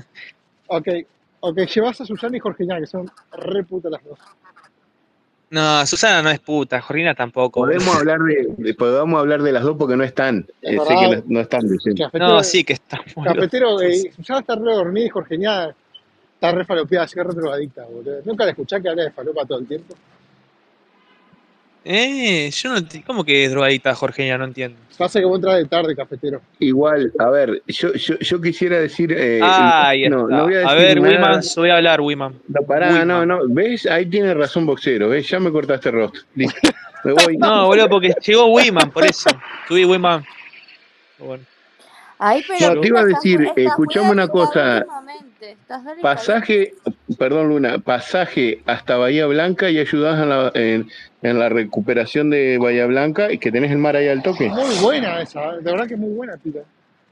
Ok, 0.68 0.88
ok, 1.40 1.58
llevas 1.58 2.00
a 2.00 2.06
Susana 2.06 2.36
y 2.36 2.40
Jorgeña, 2.40 2.78
que 2.80 2.86
son 2.86 3.10
re 3.32 3.62
putas 3.64 3.92
las 3.92 4.02
dos. 4.04 4.18
No, 5.48 5.86
Susana 5.86 6.22
no 6.22 6.30
es 6.30 6.40
puta. 6.40 6.80
Jorgina 6.80 7.14
tampoco. 7.14 7.60
Podemos 7.60 7.94
hablar 7.96 8.18
de, 8.20 8.48
de- 8.56 8.74
podemos 8.74 9.20
hablar 9.20 9.42
de 9.42 9.52
las 9.52 9.62
dos 9.62 9.76
porque 9.78 9.96
no 9.96 10.02
están. 10.02 10.44
Es 10.60 10.74
Eh, 10.74 10.78
sé 10.86 10.94
que 10.94 11.08
verdad. 11.08 11.24
no, 11.28 11.34
no 11.34 11.40
están 11.40 11.68
diciendo. 11.68 12.04
Cafetero, 12.04 12.28
No, 12.28 12.42
sí 12.42 12.64
que 12.64 12.72
está, 12.72 12.98
boludo. 13.14 13.34
cafetero 13.34 13.80
eh. 13.82 14.10
Susana 14.16 14.40
está 14.40 14.56
re 14.56 14.74
dormida 14.74 15.06
y 15.06 15.08
Jorgeña 15.08 15.68
está 16.46 16.58
re 16.58 16.64
falopeada, 16.64 17.04
así 17.04 17.14
que 17.14 17.22
re 17.24 17.34
drogadicta, 17.34 17.84
boludo. 17.84 18.20
¿Nunca 18.24 18.44
la 18.44 18.50
escuchás 18.50 18.82
que 18.82 18.88
habla 18.88 19.04
de 19.04 19.10
falopa 19.12 19.44
todo 19.44 19.58
el 19.58 19.66
tiempo? 19.66 19.94
Eh, 21.88 22.50
yo 22.50 22.70
no 22.74 22.80
¿Cómo 23.06 23.22
que 23.24 23.44
es 23.44 23.50
drogadita 23.52 23.94
Jorgina? 23.94 24.36
No 24.36 24.44
entiendo. 24.46 24.76
Pasa 24.98 25.20
que 25.20 25.24
vos 25.24 25.36
entras 25.36 25.56
de 25.58 25.66
tarde, 25.66 25.94
cafetero. 25.94 26.40
Igual, 26.58 27.12
a 27.16 27.30
ver, 27.30 27.62
yo, 27.68 27.92
yo, 27.92 28.18
yo 28.18 28.40
quisiera 28.40 28.80
decir, 28.80 29.12
eh, 29.16 29.38
Ah, 29.40 29.90
ahí 29.90 30.08
no, 30.08 30.22
está. 30.22 30.36
no 30.36 30.44
voy 30.46 30.54
a 30.56 30.68
A 30.68 30.74
decir 30.74 31.00
ver, 31.00 31.00
nada. 31.00 31.14
Wiman, 31.28 31.40
voy 31.56 31.70
a 31.70 31.76
hablar, 31.76 32.00
Wiman. 32.00 32.34
No, 32.48 32.62
pará, 32.66 33.04
no, 33.04 33.20
Wiman. 33.20 33.28
no, 33.28 33.38
¿ves? 33.48 33.86
Ahí 33.86 34.06
tiene 34.06 34.34
razón 34.34 34.66
boxero, 34.66 35.10
¿ves? 35.10 35.28
Ya 35.28 35.38
me 35.38 35.52
cortaste 35.52 35.90
el 35.90 35.94
rostro. 35.94 36.22
Listo. 36.34 36.58
Me 37.04 37.12
voy. 37.12 37.36
No, 37.38 37.66
boludo, 37.66 37.88
porque 37.88 38.12
llegó 38.20 38.46
Wiman, 38.46 38.90
por 38.90 39.04
eso. 39.04 39.30
Subí 39.68 39.84
Wiman. 39.84 40.24
Bueno. 41.18 41.44
Ay, 42.18 42.42
pero 42.48 42.74
No, 42.74 42.80
te 42.80 42.88
iba 42.88 43.00
a 43.00 43.04
decir, 43.04 43.48
escuchame 43.54 44.10
una 44.10 44.26
cosa. 44.26 44.84
Pasaje, 46.02 46.74
perdón 47.18 47.48
Luna, 47.48 47.78
pasaje 47.78 48.62
hasta 48.66 48.96
Bahía 48.96 49.26
Blanca 49.26 49.70
y 49.70 49.78
ayudás 49.78 50.22
en 50.22 50.28
la, 50.28 50.50
en, 50.54 50.88
en 51.22 51.38
la 51.38 51.48
recuperación 51.48 52.30
de 52.30 52.58
Bahía 52.58 52.86
Blanca 52.86 53.30
y 53.32 53.38
que 53.38 53.52
tenés 53.52 53.70
el 53.70 53.78
mar 53.78 53.96
ahí 53.96 54.08
al 54.08 54.22
toque. 54.22 54.48
Muy 54.48 54.74
buena 54.80 55.20
esa, 55.20 55.52
de 55.52 55.70
verdad 55.70 55.86
que 55.86 55.94
es 55.94 56.00
muy 56.00 56.14
buena, 56.14 56.36
tita. 56.36 56.60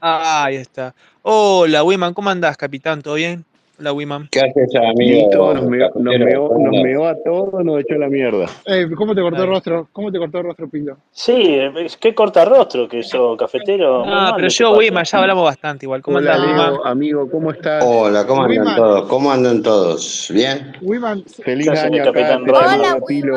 Ah, 0.01 0.45
ahí 0.45 0.55
está. 0.57 0.93
Hola, 1.21 1.83
Wiman, 1.83 2.13
¿cómo 2.13 2.29
andás, 2.29 2.57
capitán? 2.57 3.01
¿Todo 3.01 3.15
bien? 3.15 3.45
Hola, 3.77 3.91
Wiman. 3.91 4.29
¿Qué 4.31 4.39
haces, 4.39 4.69
Listo, 4.97 5.49
amigo? 5.49 5.53
nos 5.53 5.65
meó, 5.65 5.91
nos 5.95 6.13
Cafetero, 6.13 6.25
meó, 6.25 6.47
¿cómo 6.47 6.59
nos 6.59 6.67
andás? 6.67 6.83
meó 6.83 7.07
a 7.07 7.15
todos, 7.23 7.65
nos 7.65 7.81
echó 7.81 7.95
la 7.95 8.07
mierda. 8.07 8.45
Eh, 8.67 8.87
¿Cómo 8.95 9.13
te 9.13 9.21
cortó 9.21 9.43
el 9.43 9.49
rostro? 9.49 9.89
¿Cómo 9.91 10.11
te 10.13 10.17
cortó 10.17 10.37
el 10.37 10.43
rostro, 10.45 10.69
Pilo? 10.69 10.97
Sí, 11.11 11.59
qué 11.99 12.15
corta 12.15 12.45
rostro 12.45 12.87
que 12.87 12.99
eso, 12.99 13.35
cafetero. 13.35 14.05
No, 14.05 14.11
mal 14.11 14.33
pero 14.37 14.47
yo. 14.47 14.77
Wiman, 14.77 15.03
ya 15.03 15.17
hablamos 15.19 15.43
bastante 15.43 15.85
igual. 15.85 16.01
¿Cómo 16.01 16.17
Hola? 16.17 16.37
Leo, 16.37 16.85
amigo, 16.85 17.29
¿cómo 17.29 17.51
estás? 17.51 17.83
Hola, 17.85 18.25
¿cómo 18.25 18.43
andan 18.43 18.59
Wiman, 18.59 18.75
todos? 18.77 19.09
¿Cómo 19.09 19.31
andan 19.31 19.61
todos? 19.61 20.31
¿Bien? 20.33 20.71
Wiman, 20.81 21.25
Feliz 21.25 21.65
¿Qué 21.65 21.71
hace 21.73 21.89
mi 21.89 21.99
año 21.99 22.09
acá, 22.09 22.13
capitán 22.13 22.45
te 22.45 22.51
Hola, 22.51 22.99
Pilo. 23.05 23.35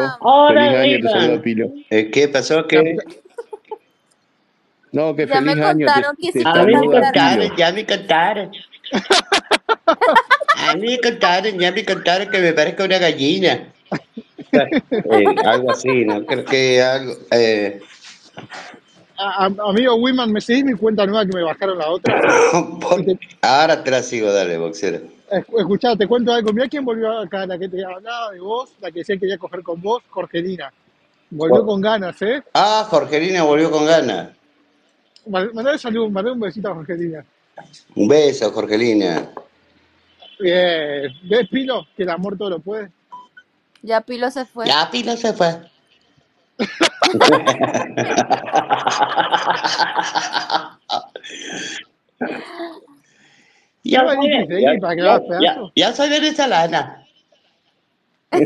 Feliz 0.48 0.76
año, 0.78 0.96
te 1.00 1.08
saluda. 1.08 1.42
Pilo. 1.42 1.66
Eh, 1.90 2.10
¿Qué 2.12 2.28
pasó? 2.28 2.64
¿Qué? 2.66 2.96
No, 4.92 5.16
que 5.16 5.26
Ya 5.26 5.40
me 5.40 5.50
feliz 5.50 5.64
año, 5.64 5.78
te, 5.78 5.92
contaron 5.92 6.16
que 6.16 6.22
te 6.22 6.38
hiciste 6.38 6.48
A 6.48 6.62
mí 6.64 6.74
me 6.74 6.86
contaron, 6.86 7.56
ya 7.56 7.72
me 7.72 7.86
contaron. 7.86 8.50
A 10.70 10.74
mí 10.74 10.86
me 10.88 11.00
contaron, 11.00 11.58
ya 11.58 11.72
me 11.72 11.84
contaron 11.84 12.28
que 12.30 12.38
me 12.40 12.52
parezca 12.52 12.84
una 12.84 12.98
gallina. 12.98 13.72
Eh, 14.50 15.24
algo 15.44 15.70
así, 15.70 16.04
¿no? 16.04 16.24
Creo 16.24 16.44
que 16.44 16.80
algo... 16.82 17.12
Eh, 17.30 17.80
a- 19.16 19.44
a- 19.46 19.68
amigo 19.70 19.94
Wiman, 19.96 20.32
¿me 20.32 20.40
seguís 20.40 20.64
mi 20.64 20.72
cuenta 20.74 21.04
nueva 21.06 21.26
que 21.26 21.32
me 21.36 21.42
bajaron 21.42 21.76
la 21.78 21.88
otra? 21.90 22.20
Ahora 23.42 23.82
te 23.84 23.90
la 23.90 24.02
sigo, 24.02 24.32
dale, 24.32 24.56
boxero. 24.58 24.98
escu- 25.30 25.58
escuchá, 25.60 25.96
te 25.96 26.06
cuento 26.06 26.32
algo. 26.32 26.52
Mirá 26.52 26.68
quién 26.68 26.84
volvió 26.84 27.18
acá, 27.18 27.46
la 27.46 27.58
que 27.58 27.68
te 27.68 27.84
hablaba 27.84 28.30
de 28.32 28.40
vos, 28.40 28.70
la 28.80 28.90
que 28.90 29.00
decía 29.00 29.16
que 29.16 29.20
quería 29.20 29.38
coger 29.38 29.62
con 29.62 29.80
vos, 29.82 30.02
Jorgelina. 30.08 30.72
Volvió 31.30 31.64
con 31.66 31.80
ganas, 31.80 32.20
¿eh? 32.22 32.42
Ah, 32.54 32.86
Jorgelina 32.88 33.42
volvió 33.42 33.70
con 33.70 33.84
ganas. 33.86 34.30
Mandale 35.26 35.78
salud, 35.78 36.08
mandale 36.10 36.34
un 36.34 36.40
besito 36.40 36.68
a 36.70 36.74
Jorgelina. 36.74 37.24
Un 37.96 38.08
beso, 38.08 38.50
Jorgelina. 38.50 39.28
Bien. 40.40 41.12
¿Ves, 41.24 41.48
Pilo? 41.48 41.86
Que 41.96 42.04
el 42.04 42.10
amor 42.10 42.36
todo 42.36 42.50
lo 42.50 42.60
puede. 42.60 42.90
Ya 43.82 44.00
Pilo 44.00 44.30
se 44.30 44.44
fue. 44.44 44.66
Ya, 44.66 44.88
Pilo 44.90 45.16
se 45.16 45.32
fue. 45.32 45.60
¿Qué 46.58 46.66
Ya 53.84 54.04
ya, 54.04 55.20
ya, 55.40 55.56
ya 55.74 55.92
soy 55.92 56.10
venezolana. 56.10 57.07
¿Qué 58.30 58.44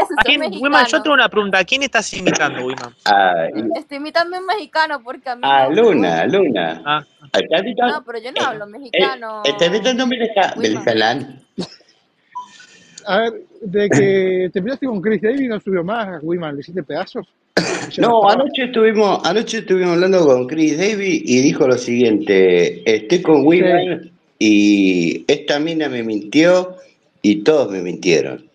es 0.00 0.60
Wiman, 0.60 0.86
yo 0.86 1.02
tengo 1.02 1.14
una 1.14 1.28
pregunta. 1.28 1.58
¿A 1.58 1.64
quién 1.64 1.82
estás 1.82 2.12
imitando, 2.12 2.66
Wiman? 2.66 2.94
A, 3.04 3.46
Estoy 3.76 3.98
imitando 3.98 4.36
a 4.36 4.40
un 4.40 4.46
mexicano 4.46 5.00
porque 5.02 5.28
a 5.30 5.36
mí 5.36 5.42
a 5.44 5.68
no. 5.68 5.74
Luna, 5.82 6.20
a 6.22 6.26
Luna. 6.26 6.82
Ah, 6.84 7.04
No, 7.22 8.04
pero 8.04 8.18
yo 8.18 8.32
no 8.32 8.40
eh, 8.40 8.44
hablo 8.44 8.64
eh, 8.66 8.68
mexicano. 8.68 9.42
está 9.44 9.66
invitando 9.66 10.04
un 10.04 10.10
veneza- 10.10 10.54
Wiman. 10.56 10.62
venezolano. 10.62 11.26
A 13.08 13.18
ver, 13.18 13.32
de 13.60 13.88
que 13.88 14.50
te 14.52 14.60
peleaste 14.60 14.86
con 14.86 15.00
Chris 15.00 15.22
Davis 15.22 15.48
no 15.48 15.60
subió 15.60 15.84
más, 15.84 16.18
Wiman, 16.22 16.54
le 16.56 16.60
hiciste 16.60 16.82
pedazos. 16.82 17.26
No 17.98 18.28
anoche 18.28 18.64
estuvimos, 18.64 19.20
anoche 19.24 19.58
estuvimos 19.58 19.92
hablando 19.94 20.26
con 20.26 20.48
Chris 20.48 20.76
Davis 20.76 21.22
y 21.24 21.40
dijo 21.40 21.68
lo 21.68 21.78
siguiente, 21.78 22.82
estoy 22.92 23.22
con 23.22 23.36
Sí. 23.42 23.46
Wiman 23.46 24.10
y 24.40 25.24
esta 25.28 25.60
mina 25.60 25.88
me 25.88 26.02
mintió 26.02 26.74
y 27.30 27.42
todos 27.42 27.70
me 27.70 27.82
mintieron. 27.82 28.48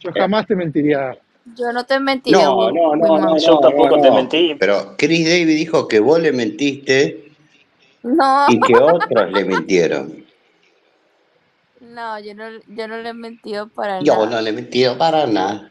Yo 0.00 0.10
jamás 0.12 0.46
te 0.46 0.56
mentiría. 0.56 1.16
Yo 1.56 1.72
no 1.72 1.84
te 1.86 1.98
mentiría, 2.00 2.44
No, 2.50 2.70
no, 2.72 2.96
no, 2.96 3.14
Wiman. 3.14 3.18
no, 3.18 3.38
Yo 3.38 3.52
no, 3.52 3.60
tampoco 3.60 3.96
no, 3.96 4.02
te 4.02 4.08
no. 4.08 4.14
mentí. 4.16 4.54
Pero 4.58 4.94
Chris 4.98 5.24
Davis 5.24 5.56
dijo 5.56 5.86
que 5.88 6.00
vos 6.00 6.20
le 6.20 6.32
mentiste 6.32 7.30
No, 8.02 8.46
y 8.48 8.60
que 8.60 8.74
otros 8.76 9.32
le 9.32 9.44
mintieron. 9.44 10.24
no, 11.80 12.18
yo 12.20 12.34
no, 12.34 12.44
yo 12.68 12.88
no 12.88 12.98
le 12.98 13.08
he 13.10 13.14
mentido 13.14 13.68
para 13.68 14.00
Yo 14.02 14.14
nada. 14.14 14.26
no 14.26 14.40
le 14.40 14.50
he 14.50 14.52
mentido 14.52 14.98
para 14.98 15.26
nada. 15.26 15.70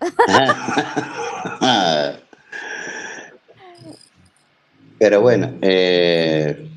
Pero 4.98 5.20
bueno, 5.22 5.54
eh, 5.62 6.69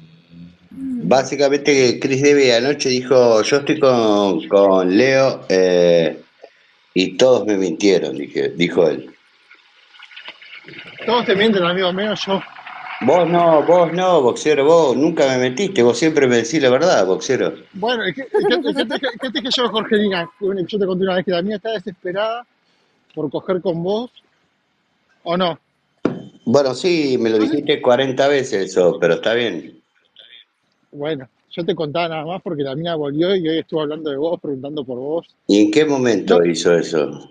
básicamente 1.04 2.00
Chris 2.00 2.22
Debbie 2.22 2.56
anoche 2.56 2.90
dijo, 2.90 3.42
yo 3.42 3.58
estoy 3.58 3.80
con, 3.80 4.48
con 4.48 4.96
Leo 4.96 5.46
eh, 5.50 6.22
y 6.94 7.18
todos 7.18 7.46
me 7.46 7.58
mintieron, 7.58 8.18
dije, 8.18 8.50
dijo 8.50 8.88
él. 8.88 9.10
Todos 11.06 11.26
te 11.26 11.36
mienten, 11.36 11.64
amigo, 11.64 11.92
menos 11.92 12.26
yo. 12.26 12.42
Vos 13.02 13.28
no, 13.28 13.64
vos 13.64 13.92
no, 13.92 14.22
boxero, 14.22 14.64
vos 14.64 14.96
nunca 14.96 15.28
me 15.28 15.38
mentiste, 15.38 15.84
vos 15.84 15.98
siempre 15.98 16.26
me 16.26 16.38
decís 16.38 16.62
la 16.62 16.70
verdad, 16.70 17.06
boxero. 17.06 17.54
Bueno, 17.74 18.04
¿qué, 18.16 18.24
te 18.24 19.40
dije- 19.42 19.50
yo, 19.50 19.70
Jorgelina? 19.70 20.30
Bueno, 20.40 20.62
Yo 20.66 20.80
te 20.80 20.86
conté 20.86 21.04
una 21.04 21.16
vez 21.16 21.26
que 21.26 21.32
la 21.32 21.42
mía 21.42 21.58
está 21.58 21.72
desesperada 21.72 22.46
por 23.14 23.30
coger 23.30 23.62
con 23.62 23.84
vos, 23.84 24.10
¿o 25.24 25.36
no? 25.36 25.60
Bueno, 26.46 26.74
sí, 26.74 27.18
me 27.20 27.30
lo 27.30 27.40
dijiste 27.40 27.82
40 27.82 28.28
veces 28.28 28.70
eso, 28.72 28.98
pero 29.00 29.16
está 29.16 29.34
bien. 29.34 29.73
Bueno, 30.94 31.28
yo 31.50 31.66
te 31.66 31.76
contaba 31.76 32.10
nada 32.10 32.26
más 32.26 32.42
porque 32.42 32.64
la 32.64 32.76
mía 32.76 32.96
volvió 32.96 33.36
y 33.36 33.48
hoy 33.48 33.60
estuvo 33.60 33.82
hablando 33.82 34.10
de 34.10 34.18
vos, 34.18 34.40
preguntando 34.40 34.84
por 34.84 34.98
vos. 34.98 35.36
¿Y 35.48 35.66
en 35.66 35.72
qué 35.72 35.86
momento 35.86 36.44
hizo 36.46 36.76
eso? 36.76 37.30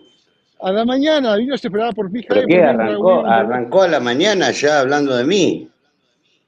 A 0.60 0.70
la 0.70 0.84
mañana 0.84 1.36
vino 1.36 1.52
desesperada 1.52 1.92
por 1.92 2.10
mi 2.10 2.20
hija 2.20 2.28
¿Pero 2.34 2.46
qué? 2.46 2.62
¿Arrancó, 2.62 3.26
arrancó 3.26 3.82
a 3.82 3.88
la 3.88 4.00
mañana 4.00 4.52
ya 4.52 4.80
hablando 4.80 5.16
de 5.16 5.24
mí? 5.24 5.68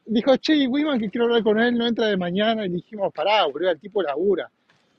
dijo, 0.07 0.37
che, 0.37 0.67
Wiman 0.67 0.99
que 0.99 1.11
quiero 1.11 1.27
hablar 1.27 1.43
con 1.43 1.59
él, 1.61 1.77
no 1.77 1.87
entra 1.87 2.07
de 2.07 2.17
mañana. 2.17 2.67
Y 2.67 2.71
dijimos, 2.71 3.13
pará, 3.13 3.47
boludo, 3.47 3.71
el 3.71 3.81
tipo 3.81 4.03
labura. 4.03 4.51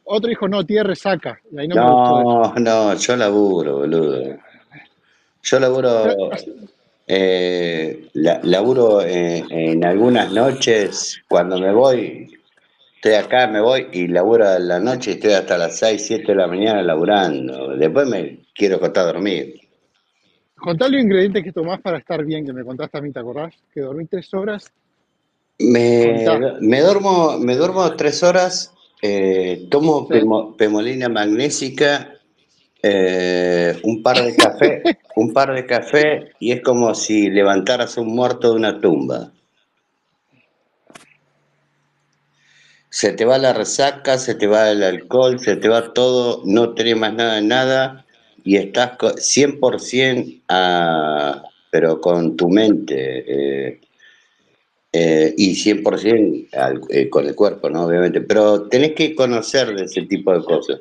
Otro 0.06 0.30
dijo, 0.30 0.48
no, 0.48 0.66
tiene 0.66 0.84
resaca. 0.84 1.40
Y 1.52 1.60
ahí 1.60 1.68
no, 1.68 1.76
me 1.76 1.82
gustó 1.82 2.20
eso. 2.20 2.60
No, 2.60 2.94
no, 2.94 2.96
yo 2.96 3.16
laburo, 3.16 3.78
boludo. 3.80 4.38
Yo 5.44 5.60
laburo, 5.60 6.32
eh, 7.08 8.10
la- 8.14 8.40
laburo 8.44 9.02
en, 9.02 9.52
en 9.52 9.86
algunas 9.86 10.32
noches, 10.32 11.22
cuando 11.28 11.60
me 11.60 11.72
voy, 11.72 12.40
estoy 12.96 13.14
acá, 13.14 13.48
me 13.48 13.62
voy 13.62 13.88
y 13.92 14.08
laburo 14.08 14.48
a 14.48 14.60
la 14.60 14.80
noche 14.80 15.12
y 15.12 15.14
estoy 15.16 15.34
hasta 15.34 15.58
las 15.58 15.78
6, 15.78 16.06
7 16.06 16.32
de 16.32 16.36
la 16.36 16.48
mañana 16.48 16.82
laburando. 16.82 17.76
Después 17.78 18.08
me 18.08 18.40
quiero 18.54 18.78
acostar 18.78 19.04
a 19.04 19.14
dormir. 19.14 19.56
Contá 20.56 20.88
los 20.88 21.02
ingredientes 21.02 21.44
que 21.44 21.52
tomás 21.52 21.80
para 21.82 21.98
estar 22.00 22.24
bien, 22.26 22.46
que 22.46 22.54
me 22.54 22.64
contaste 22.64 22.98
a 22.98 23.02
mí, 23.02 23.12
¿te 23.12 23.20
acordás? 23.20 23.54
Que 23.74 23.82
dormí 23.82 24.06
tres 24.06 24.34
horas. 24.34 24.72
Me, 25.60 26.40
me 26.60 26.82
duermo, 26.82 27.38
me 27.40 27.56
duermo 27.56 27.96
tres 27.96 28.24
horas, 28.24 28.74
eh, 29.02 29.68
tomo 29.70 30.08
pemo- 30.08 30.56
pemolina 30.58 31.08
magnésica, 31.08 32.15
eh, 32.88 33.80
un 33.84 34.04
par 34.04 34.18
de 34.24 34.36
café, 34.36 34.84
un 35.16 35.34
par 35.34 35.54
de 35.54 35.66
café 35.66 36.34
y 36.40 36.52
es 36.52 36.62
como 36.62 36.94
si 36.94 37.30
levantaras 37.30 37.98
un 37.98 38.10
muerto 38.16 38.52
de 38.52 38.56
una 38.58 38.80
tumba. 38.80 39.32
Se 42.90 43.12
te 43.12 43.26
va 43.26 43.38
la 43.38 43.54
resaca, 43.54 44.18
se 44.18 44.36
te 44.36 44.48
va 44.48 44.72
el 44.72 44.82
alcohol, 44.84 45.40
se 45.40 45.58
te 45.58 45.68
va 45.68 45.94
todo, 45.94 46.42
no 46.46 46.74
tenés 46.74 46.98
más 46.98 47.14
nada 47.14 47.42
nada 47.42 48.06
y 48.44 48.56
estás 48.58 48.98
co- 48.98 49.18
100% 49.18 50.44
a, 50.48 51.44
pero 51.72 52.00
con 52.00 52.36
tu 52.38 52.50
mente. 52.50 52.98
eh, 53.72 53.82
eh, 54.94 55.34
y 55.38 55.56
100% 55.56 56.48
al- 56.58 56.82
con 57.10 57.26
el 57.28 57.36
cuerpo, 57.36 57.70
¿no? 57.70 57.86
Obviamente. 57.86 58.22
Pero 58.22 58.68
tenés 58.70 58.94
que 58.94 59.14
conocer 59.16 59.76
de 59.76 59.84
ese 59.86 60.04
tipo 60.04 60.34
de 60.34 60.44
cosas. 60.44 60.80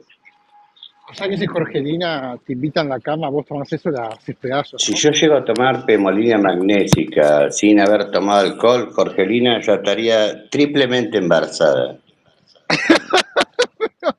O 1.06 1.14
sea 1.14 1.28
que 1.28 1.36
si 1.36 1.46
Jorgelina 1.46 2.38
te 2.46 2.54
invita 2.54 2.80
en 2.80 2.88
la 2.88 2.98
cama, 2.98 3.28
vos 3.28 3.46
tomás 3.46 3.72
eso, 3.72 3.90
la 3.90 4.08
haces 4.08 4.36
pedazos. 4.36 4.82
Si 4.82 4.94
yo 4.94 5.10
llego 5.10 5.34
a 5.36 5.44
tomar 5.44 5.84
pemolina 5.84 6.38
magnésica 6.38 7.50
sin 7.50 7.78
haber 7.78 8.10
tomado 8.10 8.40
alcohol, 8.40 8.90
Jorgelina 8.92 9.60
ya 9.60 9.74
estaría 9.74 10.48
triplemente 10.48 11.18
embarazada. 11.18 11.98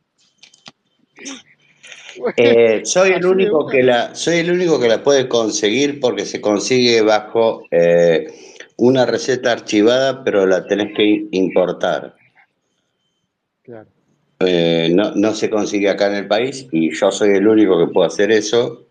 Eh, 2.38 2.81
soy 2.86 3.11
el 3.11 3.25
único 3.25 3.67
que 3.67 3.83
la 3.83 4.15
soy 4.15 4.38
el 4.38 4.49
único 4.49 4.79
que 4.79 4.88
la 4.88 5.03
puede 5.03 5.27
conseguir 5.27 5.99
porque 5.99 6.25
se 6.25 6.41
consigue 6.41 7.01
bajo 7.01 7.63
eh, 7.69 8.25
una 8.77 9.05
receta 9.05 9.51
archivada, 9.51 10.23
pero 10.23 10.45
la 10.45 10.65
tenés 10.65 10.95
que 10.95 11.27
importar. 11.31 12.15
Claro. 13.63 13.89
Eh, 14.39 14.89
no, 14.93 15.11
no 15.15 15.33
se 15.33 15.49
consigue 15.49 15.89
acá 15.89 16.07
en 16.07 16.15
el 16.15 16.27
país 16.27 16.67
y 16.71 16.93
yo 16.93 17.09
soy 17.11 17.29
el 17.36 17.47
único 17.47 17.77
que 17.79 17.88
puedo 17.93 18.07
hacer 18.07 18.31
eso. 18.31 18.83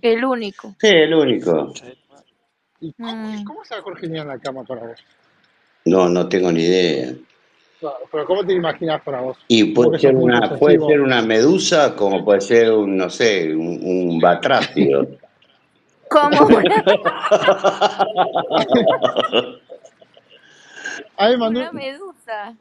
El 0.00 0.24
único. 0.24 0.74
Sí, 0.80 0.86
el 0.88 1.12
único. 1.14 1.72
¿Y 2.80 2.92
cómo, 2.92 3.12
Mm. 3.12 3.38
y 3.40 3.44
cómo 3.44 3.62
está 3.62 3.82
Jorgelina 3.82 4.22
en 4.22 4.28
la 4.28 4.38
cama 4.38 4.64
para 4.64 4.86
vos? 4.86 4.98
No, 5.84 6.08
no 6.08 6.28
tengo 6.28 6.50
ni 6.52 6.62
idea. 6.62 7.12
Claro, 7.80 7.96
Pero 8.10 8.24
¿cómo 8.26 8.44
te 8.46 8.52
imaginas 8.54 9.02
para 9.02 9.20
vos? 9.20 9.36
Y 9.48 9.64
puede 9.72 9.98
ser 9.98 10.14
una, 10.16 10.56
puede 10.58 10.78
ser 10.80 11.00
una 11.00 11.22
medusa, 11.22 11.94
como 11.94 12.24
puede 12.24 12.40
ser 12.40 12.72
un, 12.72 12.96
no 12.96 13.08
sé, 13.10 13.54
un, 13.54 13.80
un 13.82 14.20
batracio. 14.20 15.08
¿Cómo? 16.08 16.30
A 21.16 21.28
ver, 21.28 21.38
mandó, 21.38 21.60
Una 21.60 21.72
medusa. 21.72 22.54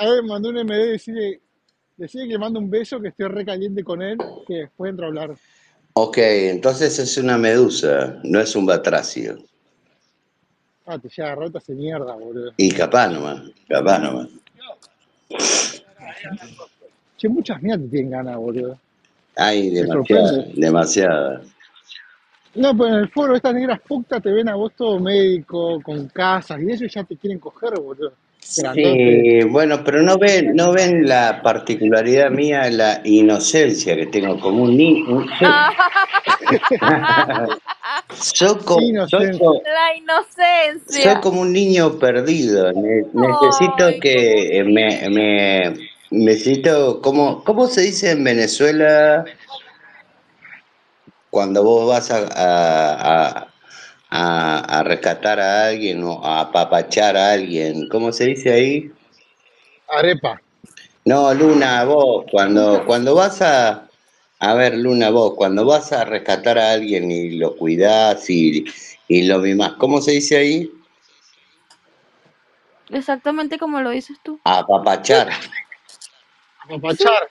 A 0.00 0.08
ver, 0.08 0.22
mandó 0.22 0.48
un 0.48 0.56
MD, 0.56 0.92
decide, 0.92 1.40
decide 1.96 2.26
que 2.26 2.32
le 2.32 2.38
mando 2.38 2.58
un 2.58 2.70
beso, 2.70 3.00
que 3.00 3.08
estoy 3.08 3.28
re 3.28 3.44
caliente 3.44 3.84
con 3.84 4.00
él, 4.00 4.16
que 4.46 4.54
después 4.54 4.90
entra 4.90 5.06
a 5.06 5.08
hablar. 5.08 5.36
Ok, 5.92 6.16
entonces 6.18 6.98
es 6.98 7.18
una 7.18 7.36
medusa, 7.36 8.18
no 8.24 8.40
es 8.40 8.56
un 8.56 8.64
batracio. 8.64 9.38
Ah, 10.86 10.98
te 10.98 11.10
llega 11.10 11.34
rota 11.34 11.58
esa 11.58 11.74
mierda, 11.74 12.14
boludo. 12.14 12.52
Y 12.56 12.72
capaz 12.72 13.08
nomás, 13.08 13.42
capaz 13.68 13.98
nomás. 13.98 14.28
Che, 17.18 17.28
muchas 17.28 17.60
minas 17.60 17.80
te 17.80 17.88
tienen 17.88 18.10
ganas, 18.10 18.36
boludo. 18.36 18.78
Me 19.36 19.70
demasiada, 19.70 20.44
demasiada. 20.54 21.42
No, 22.54 22.74
pues 22.74 22.90
en 22.90 22.98
el 23.00 23.08
foro 23.10 23.36
estas 23.36 23.54
negras 23.54 23.80
putas 23.86 24.22
te 24.22 24.32
ven 24.32 24.48
a 24.48 24.54
vos 24.54 24.72
todo 24.74 24.98
médico, 24.98 25.78
con 25.82 26.08
casas, 26.08 26.58
y 26.62 26.72
ellos 26.72 26.90
ya 26.92 27.04
te 27.04 27.18
quieren 27.18 27.38
coger, 27.38 27.78
boludo. 27.78 28.14
Sí, 28.42 29.44
bueno, 29.44 29.84
pero 29.84 30.02
no 30.02 30.18
ven, 30.18 30.56
no 30.56 30.72
ven 30.72 31.06
la 31.06 31.40
particularidad 31.42 32.30
mía, 32.30 32.68
la 32.70 33.00
inocencia 33.04 33.94
que 33.94 34.06
tengo 34.06 34.40
como 34.40 34.64
un 34.64 34.76
niño. 34.76 35.24
Soy, 38.10 38.56
co- 38.64 38.74
soy, 38.74 38.88
Inocencia. 38.88 39.46
La 39.64 39.96
soy 40.90 41.14
como 41.20 41.42
un 41.42 41.52
niño 41.52 41.98
perdido. 41.98 42.72
Ne- 42.72 43.04
necesito 43.12 43.86
Ay, 43.86 44.00
que 44.00 44.64
me, 44.66 45.08
me 45.08 45.74
necesito, 46.10 47.00
¿cómo, 47.00 47.44
¿cómo 47.44 47.68
se 47.68 47.82
dice 47.82 48.10
en 48.10 48.24
Venezuela 48.24 49.24
cuando 51.30 51.62
vos 51.62 51.88
vas 51.88 52.10
a, 52.10 52.26
a, 52.34 53.38
a, 53.38 53.54
a- 54.10 54.58
a 54.78 54.82
rescatar 54.82 55.38
a 55.40 55.66
alguien 55.66 56.02
o 56.04 56.24
a 56.24 56.40
apapachar 56.40 57.16
a 57.16 57.32
alguien? 57.32 57.88
¿Cómo 57.88 58.12
se 58.12 58.26
dice 58.26 58.52
ahí? 58.52 58.90
Arepa. 59.88 60.40
No, 61.04 61.32
Luna, 61.34 61.84
vos, 61.84 62.24
cuando, 62.30 62.84
cuando 62.84 63.14
vas 63.14 63.40
a, 63.42 63.88
a 64.38 64.54
ver, 64.54 64.76
Luna, 64.76 65.10
vos, 65.10 65.34
cuando 65.34 65.64
vas 65.64 65.92
a 65.92 66.04
rescatar 66.04 66.58
a 66.58 66.72
alguien 66.72 67.10
y 67.10 67.30
lo 67.38 67.56
cuidás 67.56 68.28
y, 68.28 68.64
y 69.08 69.22
lo 69.22 69.38
mimás, 69.38 69.72
¿cómo 69.78 70.00
se 70.00 70.12
dice 70.12 70.36
ahí? 70.36 70.70
Exactamente 72.90 73.58
como 73.58 73.80
lo 73.80 73.90
dices 73.90 74.18
tú. 74.22 74.38
Apapachar. 74.44 75.30
Apapachar. 76.64 77.28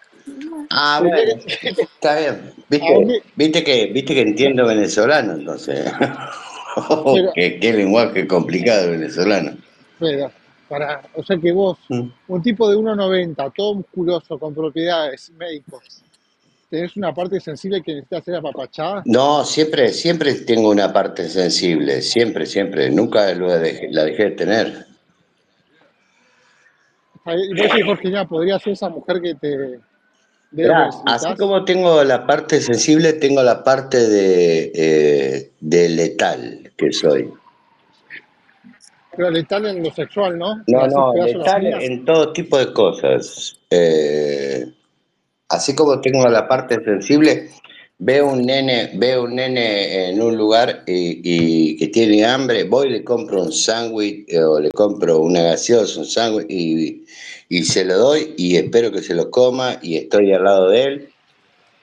Ah, 0.71 0.99
bueno, 1.03 1.41
está 1.65 2.15
bien. 2.17 2.53
¿A 2.53 2.63
¿Viste, 2.69 2.93
dónde? 2.93 3.23
viste 3.35 3.63
que, 3.63 3.85
viste 3.87 4.13
que 4.13 4.21
entiendo 4.21 4.65
venezolano, 4.65 5.33
entonces. 5.33 5.91
Pero, 7.15 7.31
qué, 7.33 7.59
qué 7.59 7.73
lenguaje 7.73 8.27
complicado 8.27 8.85
el 8.85 8.99
venezolano. 8.99 9.57
pero, 9.99 10.31
para, 10.67 11.01
o 11.15 11.23
sea 11.23 11.37
que 11.37 11.51
vos, 11.51 11.77
Mm. 11.89 12.09
un 12.27 12.41
tipo 12.43 12.69
de 12.69 12.75
1,90, 12.77 13.51
todo 13.55 13.75
musculoso, 13.75 14.37
con 14.37 14.53
propiedades, 14.53 15.31
médico, 15.31 15.81
tenés 16.69 16.95
una 16.95 17.13
parte 17.13 17.39
sensible 17.39 17.81
que 17.81 17.93
necesita 17.95 18.21
ser 18.21 18.35
apapachada. 18.35 19.01
No, 19.05 19.43
siempre, 19.43 19.89
siempre 19.89 20.33
tengo 20.35 20.69
una 20.69 20.93
parte 20.93 21.27
sensible, 21.27 22.01
siempre, 22.03 22.45
siempre. 22.45 22.91
Nunca 22.91 23.33
lo 23.33 23.49
dejé- 23.49 23.87
la 23.91 24.03
dejé 24.05 24.23
de 24.25 24.31
tener. 24.31 24.85
Y 27.25 27.53
vos 27.61 27.67
Jorge, 27.85 28.25
podría 28.27 28.59
ser 28.59 28.73
esa 28.73 28.89
mujer 28.89 29.21
que 29.21 29.35
te 29.35 29.79
Mirá, 30.51 30.89
así 31.05 31.27
como 31.37 31.63
tengo 31.63 32.03
la 32.03 32.25
parte 32.25 32.59
sensible, 32.59 33.13
tengo 33.13 33.43
la 33.43 33.63
parte 33.63 34.07
de, 34.07 34.71
eh, 34.73 35.51
de 35.59 35.89
letal 35.89 36.71
que 36.75 36.91
soy. 36.91 37.31
Pero 39.15 39.29
letal 39.29 39.65
en 39.67 39.83
lo 39.83 39.91
sexual, 39.91 40.39
¿no? 40.39 40.63
No, 40.67 40.87
no, 40.87 41.13
letal 41.13 41.65
en 41.65 42.03
todo 42.05 42.33
tipo 42.33 42.57
de 42.57 42.73
cosas. 42.73 43.59
Eh, 43.69 44.65
así 45.49 45.75
como 45.75 46.01
tengo 46.01 46.27
la 46.27 46.47
parte 46.47 46.83
sensible, 46.83 47.49
veo 47.99 48.29
un 48.31 48.45
nene, 48.45 48.91
veo 48.95 49.25
un 49.25 49.35
nene 49.35 50.09
en 50.09 50.21
un 50.21 50.35
lugar 50.35 50.83
y, 50.87 51.21
y 51.23 51.77
que 51.77 51.87
tiene 51.89 52.25
hambre, 52.25 52.63
voy 52.63 52.87
y 52.87 52.91
le 52.91 53.03
compro 53.03 53.43
un 53.43 53.51
sándwich 53.51 54.25
eh, 54.29 54.41
o 54.41 54.59
le 54.59 54.71
compro 54.71 55.19
una 55.19 55.43
gaseosa, 55.43 55.99
un 55.99 56.05
sándwich 56.05 56.47
y, 56.49 57.05
y 57.49 57.63
se 57.63 57.83
lo 57.83 57.97
doy 57.97 58.35
y 58.37 58.55
espero 58.57 58.91
que 58.91 59.01
se 59.01 59.15
lo 59.15 59.31
coma 59.31 59.77
y 59.81 59.97
estoy 59.97 60.31
al 60.33 60.43
lado 60.43 60.69
de 60.69 60.83
él 60.83 61.09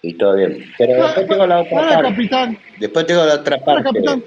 y 0.01 0.14
todo 0.14 0.37
bien. 0.37 0.64
Pero 0.79 0.93
Para, 0.95 1.07
después 1.09 1.29
tengo 1.29 1.47
la 1.47 1.61
otra 1.61 1.71
para, 1.81 1.89
parte, 1.97 2.09
capitán, 2.11 2.59
después 2.79 3.07
tengo 3.07 3.25
la 3.25 3.35
otra 3.35 3.59
para, 3.59 3.83
parte. 3.83 3.99
capitán. 3.99 4.25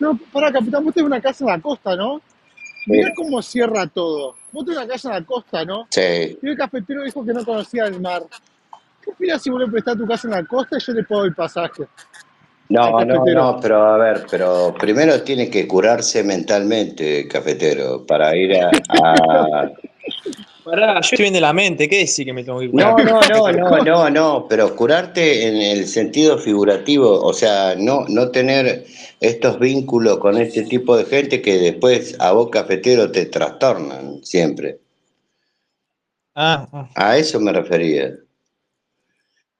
No, 0.00 0.18
para, 0.32 0.52
capitán, 0.52 0.84
vos 0.84 0.92
tenés 0.92 1.06
una 1.06 1.20
casa 1.20 1.44
en 1.44 1.50
la 1.50 1.60
costa, 1.60 1.94
¿no? 1.94 2.20
Mirá 2.86 3.12
cómo 3.14 3.40
cierra 3.42 3.86
todo. 3.86 4.34
Vos 4.50 4.64
tenés 4.64 4.78
una 4.82 4.88
casa 4.88 5.08
en 5.08 5.14
la 5.14 5.24
costa, 5.24 5.64
¿no? 5.64 5.86
Sí. 5.90 6.38
Y 6.42 6.48
el 6.48 6.56
cafetero 6.56 7.04
dijo 7.04 7.24
que 7.24 7.32
no 7.32 7.44
conocía 7.44 7.84
el 7.86 8.00
mar. 8.00 8.22
¿Qué 9.04 9.10
opinas 9.10 9.40
si 9.42 9.50
vos 9.50 9.60
le 9.60 9.68
prestás 9.68 9.96
tu 9.96 10.06
casa 10.06 10.26
en 10.26 10.34
la 10.34 10.44
costa 10.44 10.76
y 10.78 10.80
yo 10.84 10.92
le 10.94 11.04
pago 11.04 11.24
el 11.24 11.34
pasaje 11.34 11.84
No, 12.68 13.04
no, 13.04 13.24
no, 13.24 13.58
pero 13.60 13.86
a 13.86 13.96
ver, 13.98 14.26
pero 14.30 14.74
primero 14.78 15.22
tiene 15.22 15.48
que 15.48 15.68
curarse 15.68 16.24
mentalmente, 16.24 17.28
cafetero, 17.28 18.04
para 18.04 18.34
ir 18.36 18.56
a, 18.56 18.70
a- 18.88 19.70
Pará, 20.64 20.94
yo 20.94 21.00
estoy 21.00 21.18
bien 21.24 21.34
de 21.34 21.40
la 21.40 21.52
mente, 21.52 21.88
¿qué 21.88 21.98
decir 21.98 22.26
que 22.26 22.32
me 22.32 22.44
tengo 22.44 22.60
que 22.60 22.68
No, 22.68 22.98
curar? 22.98 23.04
no, 23.04 23.20
no, 23.22 23.52
no, 23.52 23.84
no, 23.84 24.10
no, 24.10 24.46
pero 24.48 24.76
curarte 24.76 25.46
en 25.48 25.56
el 25.56 25.86
sentido 25.86 26.38
figurativo, 26.38 27.22
o 27.22 27.32
sea, 27.32 27.74
no, 27.76 28.04
no 28.08 28.30
tener 28.30 28.84
estos 29.20 29.58
vínculos 29.58 30.18
con 30.18 30.36
este 30.38 30.62
tipo 30.64 30.96
de 30.96 31.04
gente 31.04 31.40
que 31.40 31.58
después 31.58 32.16
a 32.20 32.32
vos, 32.32 32.50
cafetero, 32.50 33.10
te 33.10 33.26
trastornan 33.26 34.20
siempre. 34.22 34.78
Ah, 36.34 36.68
ah. 36.72 36.88
A 36.94 37.16
eso 37.16 37.40
me 37.40 37.52
refería. 37.52 38.14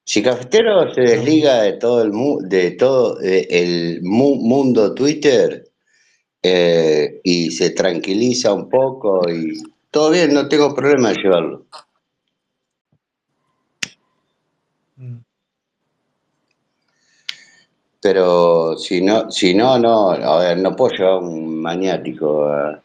Si 0.04 0.22
Cafetero 0.22 0.92
se 0.94 1.02
desliga 1.02 1.62
de 1.62 1.74
todo 1.74 2.02
el 2.02 2.12
mu- 2.12 2.40
de 2.40 2.72
todo 2.72 3.20
eh, 3.22 3.46
el 3.50 4.00
mu- 4.02 4.36
mundo 4.36 4.92
Twitter 4.94 5.68
eh, 6.42 7.20
y 7.22 7.50
se 7.52 7.70
tranquiliza 7.70 8.52
un 8.52 8.68
poco 8.68 9.28
y 9.30 9.52
todo 9.90 10.10
bien, 10.10 10.32
no 10.34 10.48
tengo 10.48 10.74
problema 10.74 11.10
de 11.10 11.16
llevarlo. 11.22 11.66
Mm. 14.96 15.18
Pero 18.02 18.76
si 18.78 19.02
no, 19.02 19.30
si 19.30 19.54
no, 19.54 19.78
no, 19.78 20.10
a 20.12 20.38
ver, 20.40 20.58
no 20.58 20.74
puedo 20.74 20.94
llevar 20.94 21.18
un 21.22 21.60
maniático. 21.60 22.46
a- 22.46 22.82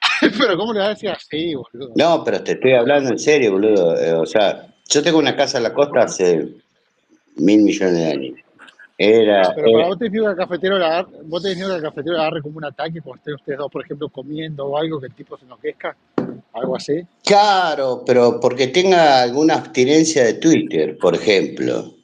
Pero 0.20 0.56
¿cómo 0.56 0.72
le 0.72 0.80
vas 0.80 0.88
a 0.88 0.90
decir 0.94 1.10
así, 1.10 1.54
boludo? 1.54 1.92
No, 1.96 2.24
pero 2.24 2.42
te 2.42 2.52
estoy 2.52 2.72
hablando 2.72 3.10
en 3.10 3.18
serio, 3.18 3.52
boludo. 3.52 3.96
Eh, 4.00 4.12
o 4.14 4.24
sea, 4.26 4.66
yo 4.88 5.02
tengo 5.02 5.18
una 5.18 5.36
casa 5.36 5.58
en 5.58 5.64
la 5.64 5.74
costa 5.74 6.00
hace 6.00 6.48
mil 7.36 7.62
millones 7.62 7.94
de 7.94 8.06
años. 8.06 8.38
Era, 9.02 9.54
Pero 9.54 9.72
para 9.72 9.84
eh, 9.86 9.88
vos 9.88 9.98
te 9.98 10.10
miedo 10.10 10.26
que 10.26 10.30
el 10.32 10.36
cafetero 10.36 10.78
la 10.78 11.02
vos 11.24 11.42
miedo 11.42 11.70
que 11.70 11.76
el 11.76 11.82
cafetero 11.82 12.16
la 12.16 12.20
agarre 12.24 12.42
como 12.42 12.58
un 12.58 12.66
ataque 12.66 13.00
cuando 13.00 13.16
estén 13.20 13.34
ustedes 13.34 13.58
dos, 13.58 13.72
por 13.72 13.82
ejemplo, 13.82 14.10
comiendo 14.10 14.66
o 14.66 14.76
algo 14.76 15.00
que 15.00 15.06
el 15.06 15.14
tipo 15.14 15.38
se 15.38 15.44
enloquezca, 15.44 15.96
algo 16.52 16.76
así. 16.76 17.00
Claro, 17.24 18.02
pero 18.04 18.38
porque 18.38 18.66
tenga 18.66 19.22
alguna 19.22 19.54
abstinencia 19.54 20.24
de 20.24 20.34
Twitter, 20.34 20.98
por 20.98 21.14
ejemplo. 21.14 21.94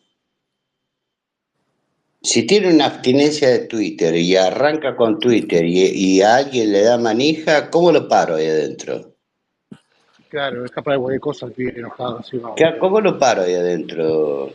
Si 2.23 2.47
tiene 2.47 2.73
una 2.73 2.87
abstinencia 2.87 3.51
de 3.51 3.67
Twitter 3.67 4.17
y 4.17 4.35
arranca 4.35 4.97
con 4.97 5.19
Twitter 5.19 5.67
y, 5.67 5.83
y 5.83 6.23
a 6.23 6.37
alguien 6.37 6.73
le 6.73 6.81
da 6.81 6.97
manija, 6.97 7.69
¿cómo 7.71 7.93
lo 7.93 8.09
paro 8.09 8.37
ahí 8.37 8.47
adentro? 8.47 9.13
Claro, 10.31 10.65
es 10.65 10.71
capaz 10.71 10.93
de 10.93 10.99
cualquier 10.99 11.21
cosa 11.21 11.47
el 11.55 11.77
enojado, 11.77 12.21
así 12.21 12.39
va, 12.39 12.55
¿Qué- 12.55 12.65
boludo. 12.65 12.79
¿Cómo 12.79 13.01
lo 13.03 13.19
paro 13.19 13.43
ahí 13.43 13.55
adentro? 13.55 14.51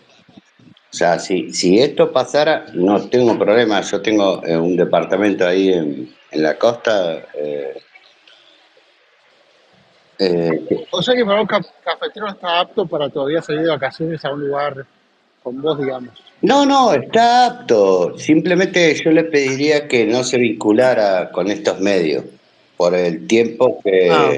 O 0.93 0.97
sea, 0.97 1.17
si, 1.19 1.53
si 1.53 1.79
esto 1.79 2.11
pasara, 2.11 2.65
no 2.73 3.07
tengo 3.07 3.37
problema. 3.39 3.79
Yo 3.81 4.01
tengo 4.01 4.43
eh, 4.45 4.57
un 4.57 4.75
departamento 4.75 5.47
ahí 5.47 5.71
en, 5.71 6.13
en 6.31 6.43
la 6.43 6.57
costa. 6.57 7.27
eh, 7.33 7.77
eh, 10.19 10.65
que- 10.67 10.85
O 10.91 11.01
sea 11.01 11.15
que 11.15 11.25
para 11.25 11.45
ca- 11.47 11.65
cafetero 11.83 12.27
está 12.27 12.59
apto 12.59 12.85
para 12.85 13.09
todavía 13.09 13.41
salir 13.41 13.61
de 13.61 13.69
vacaciones 13.69 14.23
a 14.25 14.33
un 14.33 14.41
lugar 14.47 14.85
con 15.41 15.61
vos, 15.61 15.79
digamos. 15.79 16.09
No, 16.41 16.65
no, 16.65 16.93
está 16.93 17.45
apto. 17.45 18.17
Simplemente 18.17 18.93
yo 18.95 19.11
le 19.11 19.23
pediría 19.23 19.87
que 19.87 20.05
no 20.05 20.23
se 20.23 20.37
vinculara 20.37 21.31
con 21.31 21.49
estos 21.49 21.79
medios 21.79 22.25
por 22.77 22.95
el 22.95 23.27
tiempo 23.27 23.81
Ah, 24.11 24.33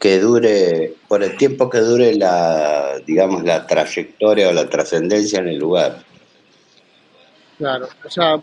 que, 0.00 0.18
dure, 0.18 0.94
por 1.06 1.22
el 1.22 1.36
tiempo 1.36 1.68
que 1.68 1.78
dure 1.78 2.14
la, 2.14 2.98
digamos, 3.06 3.44
la 3.44 3.66
trayectoria 3.66 4.48
o 4.48 4.52
la 4.52 4.68
trascendencia 4.68 5.40
en 5.40 5.48
el 5.48 5.58
lugar. 5.58 5.98
Claro, 7.58 7.86
o 8.02 8.10
sea, 8.10 8.40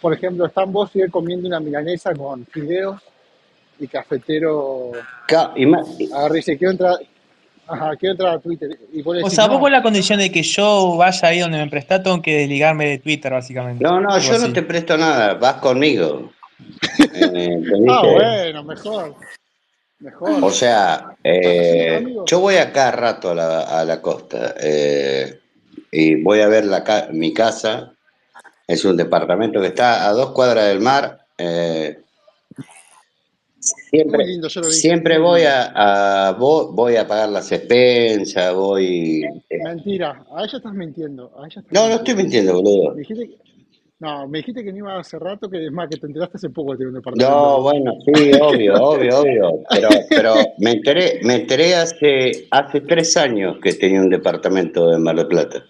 por 0.00 0.14
ejemplo, 0.14 0.46
están 0.46 0.72
vos 0.72 0.90
y 0.94 1.00
él 1.00 1.10
comiendo 1.10 1.48
una 1.48 1.58
milanesa 1.58 2.14
con 2.14 2.46
fideos 2.46 3.02
y 3.80 3.88
cafetero 3.88 4.92
Ca- 5.26 5.52
y 5.56 5.64
agarra 6.12 6.34
y 6.34 6.36
dice, 6.36 6.56
quiero 6.56 6.70
entrar, 6.70 6.94
ajá, 7.66 7.96
quiero 7.96 8.12
entrar 8.12 8.34
a 8.36 8.38
Twitter. 8.38 8.78
Y 8.92 9.02
vos 9.02 9.16
le 9.16 9.22
o 9.24 9.30
sea, 9.30 9.48
vos 9.48 9.58
con 9.58 9.72
no, 9.72 9.76
la 9.78 9.82
condición 9.82 10.20
de 10.20 10.30
que 10.30 10.44
yo 10.44 10.94
vaya 10.96 11.26
ahí 11.26 11.40
donde 11.40 11.58
me 11.58 11.68
prestás, 11.68 12.04
tengo 12.04 12.22
que 12.22 12.36
desligarme 12.36 12.86
de 12.86 12.98
Twitter, 12.98 13.32
básicamente. 13.32 13.82
No, 13.82 14.00
no, 14.00 14.16
yo 14.16 14.38
no 14.38 14.52
te 14.52 14.62
presto 14.62 14.96
nada, 14.96 15.34
vas 15.34 15.54
conmigo. 15.56 16.30
Eh, 17.16 17.60
ah, 17.88 18.02
bueno, 18.02 18.64
mejor, 18.64 19.16
mejor. 20.04 20.44
O 20.44 20.50
sea, 20.50 21.16
eh, 21.24 22.04
yo 22.26 22.40
voy 22.40 22.56
a 22.56 22.72
cada 22.72 22.92
rato 22.92 23.30
a 23.30 23.34
la, 23.34 23.60
a 23.62 23.84
la 23.84 24.00
costa 24.00 24.54
eh, 24.60 25.40
y 25.90 26.22
voy 26.22 26.40
a 26.40 26.48
ver 26.48 26.64
la, 26.66 27.08
mi 27.12 27.32
casa. 27.32 27.92
Es 28.66 28.84
un 28.84 28.96
departamento 28.96 29.60
que 29.60 29.68
está 29.68 30.08
a 30.08 30.12
dos 30.12 30.30
cuadras 30.32 30.68
del 30.68 30.80
mar. 30.80 31.26
eh, 31.38 31.98
siempre, 33.58 34.26
lindo, 34.26 34.48
siempre 34.50 35.18
voy 35.18 35.42
a, 35.42 35.72
a- 36.28 36.38
vo- 36.38 36.70
voy 36.72 36.96
a 36.96 37.06
pagar 37.06 37.28
las 37.30 37.50
expensas, 37.52 38.54
voy. 38.54 39.22
Mentira, 39.50 40.24
a 40.34 40.44
ella 40.44 40.56
estás 40.58 40.72
mintiendo, 40.72 41.32
a 41.36 41.46
ella 41.46 41.60
estás 41.60 41.72
No, 41.72 41.88
no 41.88 41.94
estoy 41.96 42.14
mintiendo. 42.14 42.54
boludo. 42.54 42.94
Dijiste 42.94 43.28
que, 43.28 43.38
no, 44.04 44.28
me 44.28 44.38
dijiste 44.38 44.62
que 44.62 44.70
no 44.70 44.78
iba 44.78 44.98
hace 44.98 45.18
rato, 45.18 45.48
que 45.48 45.64
es 45.64 45.72
más, 45.72 45.88
que 45.88 45.96
te 45.96 46.06
enteraste 46.06 46.36
hace 46.36 46.50
poco 46.50 46.72
que 46.72 46.78
tenía 46.78 46.88
un 46.90 46.94
departamento 46.94 47.30
No, 47.30 47.62
bueno, 47.62 47.92
sí, 48.04 48.32
obvio, 48.38 48.74
obvio, 48.84 49.20
obvio. 49.20 49.60
Pero, 49.70 49.88
pero 50.10 50.34
me 50.58 50.72
enteré, 50.72 51.20
me 51.22 51.36
enteré 51.36 51.74
hace, 51.74 52.46
hace 52.50 52.82
tres 52.82 53.16
años 53.16 53.56
que 53.62 53.72
tenía 53.72 54.02
un 54.02 54.10
departamento 54.10 54.92
en 54.92 55.02
Mar 55.02 55.16
del 55.16 55.28
Plata. 55.28 55.64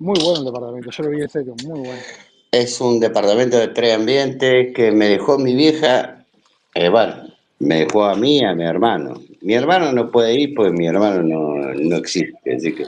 Muy 0.00 0.18
bueno 0.20 0.40
el 0.40 0.44
departamento, 0.44 0.90
yo 0.90 1.04
lo 1.04 1.10
vi 1.10 1.22
en 1.22 1.28
serio, 1.28 1.54
muy 1.64 1.78
bueno. 1.78 2.02
Es 2.50 2.80
un 2.80 2.98
departamento 2.98 3.58
de 3.58 3.68
tres 3.68 3.94
ambientes 3.94 4.74
que 4.74 4.90
me 4.90 5.08
dejó 5.08 5.38
mi 5.38 5.54
vieja, 5.54 6.26
eh, 6.74 6.88
bueno, 6.88 7.28
me 7.60 7.84
dejó 7.84 8.04
a 8.04 8.16
mí 8.16 8.38
y 8.38 8.44
a 8.44 8.54
mi 8.54 8.64
hermano. 8.64 9.22
Mi 9.40 9.54
hermano 9.54 9.92
no 9.92 10.10
puede 10.10 10.34
ir 10.34 10.54
porque 10.54 10.72
mi 10.72 10.88
hermano 10.88 11.22
no, 11.22 11.74
no 11.74 11.96
existe, 11.96 12.56
así 12.56 12.74
que... 12.74 12.84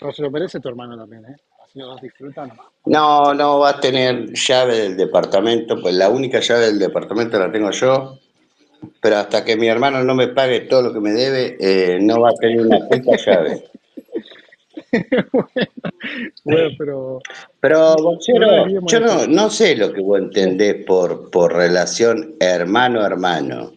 Pero 0.00 0.12
se 0.12 0.22
lo 0.22 0.30
merece 0.32 0.58
tu 0.58 0.68
hermano 0.68 0.96
también, 0.96 1.24
¿eh? 1.26 1.36
Los 1.74 2.00
disfrutan. 2.00 2.52
No, 2.86 3.34
no 3.34 3.58
va 3.58 3.70
a 3.70 3.80
tener 3.80 4.32
llave 4.32 4.78
del 4.78 4.96
departamento, 4.96 5.80
pues 5.80 5.94
la 5.94 6.08
única 6.08 6.40
llave 6.40 6.66
del 6.66 6.78
departamento 6.78 7.38
la 7.38 7.50
tengo 7.50 7.70
yo, 7.72 8.18
pero 9.00 9.16
hasta 9.16 9.44
que 9.44 9.56
mi 9.56 9.66
hermano 9.66 10.04
no 10.04 10.14
me 10.14 10.28
pague 10.28 10.60
todo 10.60 10.82
lo 10.82 10.92
que 10.92 11.00
me 11.00 11.12
debe, 11.12 11.56
eh, 11.58 11.98
no 12.00 12.20
va 12.20 12.30
a 12.30 12.34
tener 12.34 12.60
una 12.60 12.78
puta 12.88 13.16
llave. 13.26 13.64
Bueno, 16.44 16.68
pero 16.78 17.20
Pero, 17.60 17.96
no 17.96 18.02
boxero, 18.02 18.68
yo 18.86 19.00
no, 19.00 19.26
no 19.26 19.50
sé 19.50 19.76
lo 19.76 19.92
que 19.92 20.00
vos 20.00 20.18
entendés 20.18 20.84
por, 20.84 21.30
por 21.30 21.52
relación 21.52 22.34
hermano-hermano. 22.38 23.72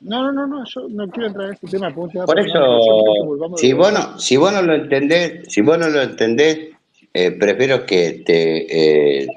No, 0.00 0.32
no, 0.32 0.32
no, 0.32 0.46
no, 0.46 0.64
yo 0.64 0.88
no 0.88 1.08
quiero 1.10 1.28
entrar 1.28 1.48
en 1.48 1.54
este 1.54 1.66
tema, 1.66 1.94
por 1.94 2.10
pero 2.10 2.40
eso, 2.40 3.56
si 3.56 3.74
vos 3.74 3.92
no, 3.92 4.18
si 4.18 4.36
vos 4.38 4.50
no 4.52 4.62
lo 4.62 4.74
entendés, 4.74 5.52
si 5.52 5.60
vos 5.60 5.78
no 5.78 5.88
lo 5.88 6.00
entendés, 6.00 6.69
eh, 7.12 7.32
prefiero 7.32 7.84
que 7.84 8.22
te... 8.24 9.22
eh, 9.22 9.28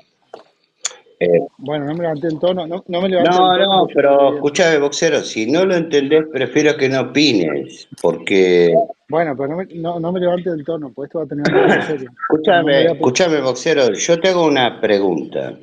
eh, 1.20 1.40
Bueno, 1.58 1.86
no 1.86 1.94
me 1.96 2.02
levanté 2.04 2.28
el 2.28 2.40
tono, 2.40 2.68
no, 2.68 2.84
no 2.88 3.02
me 3.02 3.10
levanté 3.10 3.30
el 3.32 3.36
no, 3.36 3.58
tono 3.58 3.66
no, 3.82 3.88
pero 3.94 4.36
escuchame, 4.36 4.78
boxero, 4.78 5.22
si 5.22 5.50
no 5.50 5.66
lo 5.66 5.76
entendés, 5.76 6.26
prefiero 6.32 6.76
que 6.78 6.90
no 6.90 7.02
opines, 7.02 7.88
porque... 8.02 8.74
Bueno, 9.10 9.36
pero 9.36 9.50
no 9.50 9.58
me, 9.58 9.66
no, 9.76 10.00
no 10.00 10.12
me 10.12 10.20
levante 10.20 10.50
el 10.50 10.64
tono, 10.64 10.92
pues 10.94 11.08
esto 11.08 11.20
va 11.20 11.26
a 11.26 11.28
tener 11.28 11.46
serio. 11.86 12.10
Escúchame, 12.30 12.86
escúchame, 12.86 13.42
boxero, 13.42 13.94
yo 13.94 14.20
te 14.20 14.30
hago 14.30 14.46
una 14.46 14.80
pregunta. 14.82 15.58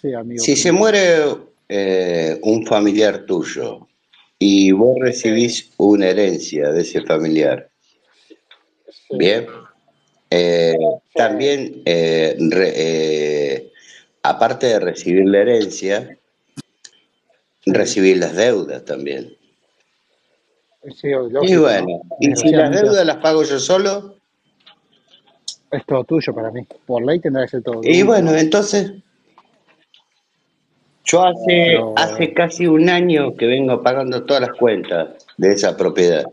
Sí, 0.00 0.12
amigo, 0.14 0.42
Si 0.42 0.56
se 0.56 0.72
muere 0.72 1.20
un 2.42 2.66
familiar 2.66 3.26
tuyo 3.26 3.86
y 4.38 4.72
vos 4.72 4.96
recibís 5.00 5.70
una 5.76 6.08
herencia 6.08 6.70
de 6.70 6.80
ese 6.80 7.02
familiar, 7.02 7.68
Sí, 8.88 9.16
bien, 9.18 9.46
eh, 10.30 10.76
también, 11.14 11.82
eh, 11.84 12.36
re- 12.38 12.72
eh, 12.76 13.72
aparte 14.22 14.66
de 14.66 14.80
recibir 14.80 15.26
la 15.28 15.38
herencia, 15.40 16.16
recibir 17.66 18.18
las 18.18 18.34
deudas 18.36 18.84
también. 18.84 19.36
Sí, 20.82 21.08
Y 21.42 21.56
bueno, 21.56 22.00
y 22.20 22.34
si 22.36 22.50
las 22.52 22.70
deudas 22.70 23.04
las 23.04 23.16
pago 23.18 23.42
yo 23.42 23.58
solo, 23.58 24.16
es 25.70 25.84
todo 25.86 26.04
tuyo 26.04 26.34
para 26.34 26.50
mí. 26.50 26.66
Por 26.86 27.04
ley 27.04 27.20
tendrá 27.20 27.42
que 27.44 27.50
ser 27.50 27.62
todo 27.62 27.80
y 27.82 27.92
tuyo, 27.92 28.06
bueno, 28.06 28.30
¿no? 28.32 28.38
entonces, 28.38 28.92
yo 31.04 31.22
hace, 31.24 31.44
Pero, 31.46 31.94
hace 31.96 32.32
casi 32.32 32.66
un 32.66 32.88
año 32.88 33.34
que 33.36 33.46
vengo 33.46 33.82
pagando 33.82 34.24
todas 34.24 34.40
las 34.42 34.52
cuentas 34.56 35.26
de 35.36 35.52
esa 35.52 35.76
propiedad. 35.76 36.24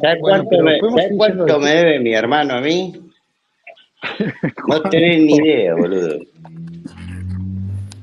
¿Sabes 0.00 0.20
bueno, 0.20 0.44
cuánto 0.44 0.64
me, 0.64 0.78
podemos 0.78 1.00
¿sabes 1.00 1.08
seguir 1.08 1.26
yendo 1.28 1.44
cuánto 1.46 1.58
de 1.58 1.64
me 1.64 1.74
debe 1.74 1.98
mi 2.00 2.12
hermano 2.14 2.54
a 2.54 2.60
mí? 2.60 2.92
No 4.68 4.80
tenés 4.82 5.22
ni 5.22 5.34
idea, 5.36 5.74
boludo. 5.74 6.18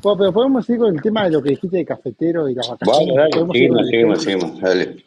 Bueno, 0.01 0.17
pero 0.17 0.33
podemos 0.33 0.65
seguir 0.65 0.81
con 0.81 0.95
el 0.95 1.01
tema 1.01 1.23
de 1.25 1.31
lo 1.31 1.41
que 1.41 1.51
dijiste 1.51 1.77
de 1.77 1.85
cafetero 1.85 2.49
y 2.49 2.55
las 2.55 2.67
Bueno, 2.67 2.79
vacaciones. 2.81 3.15
dale, 3.15 3.31
seguir 3.31 3.47
con 3.47 3.53
seguimos, 3.55 3.87
seguimos, 3.89 4.23
seguimos, 4.23 4.61
dale. 4.61 5.03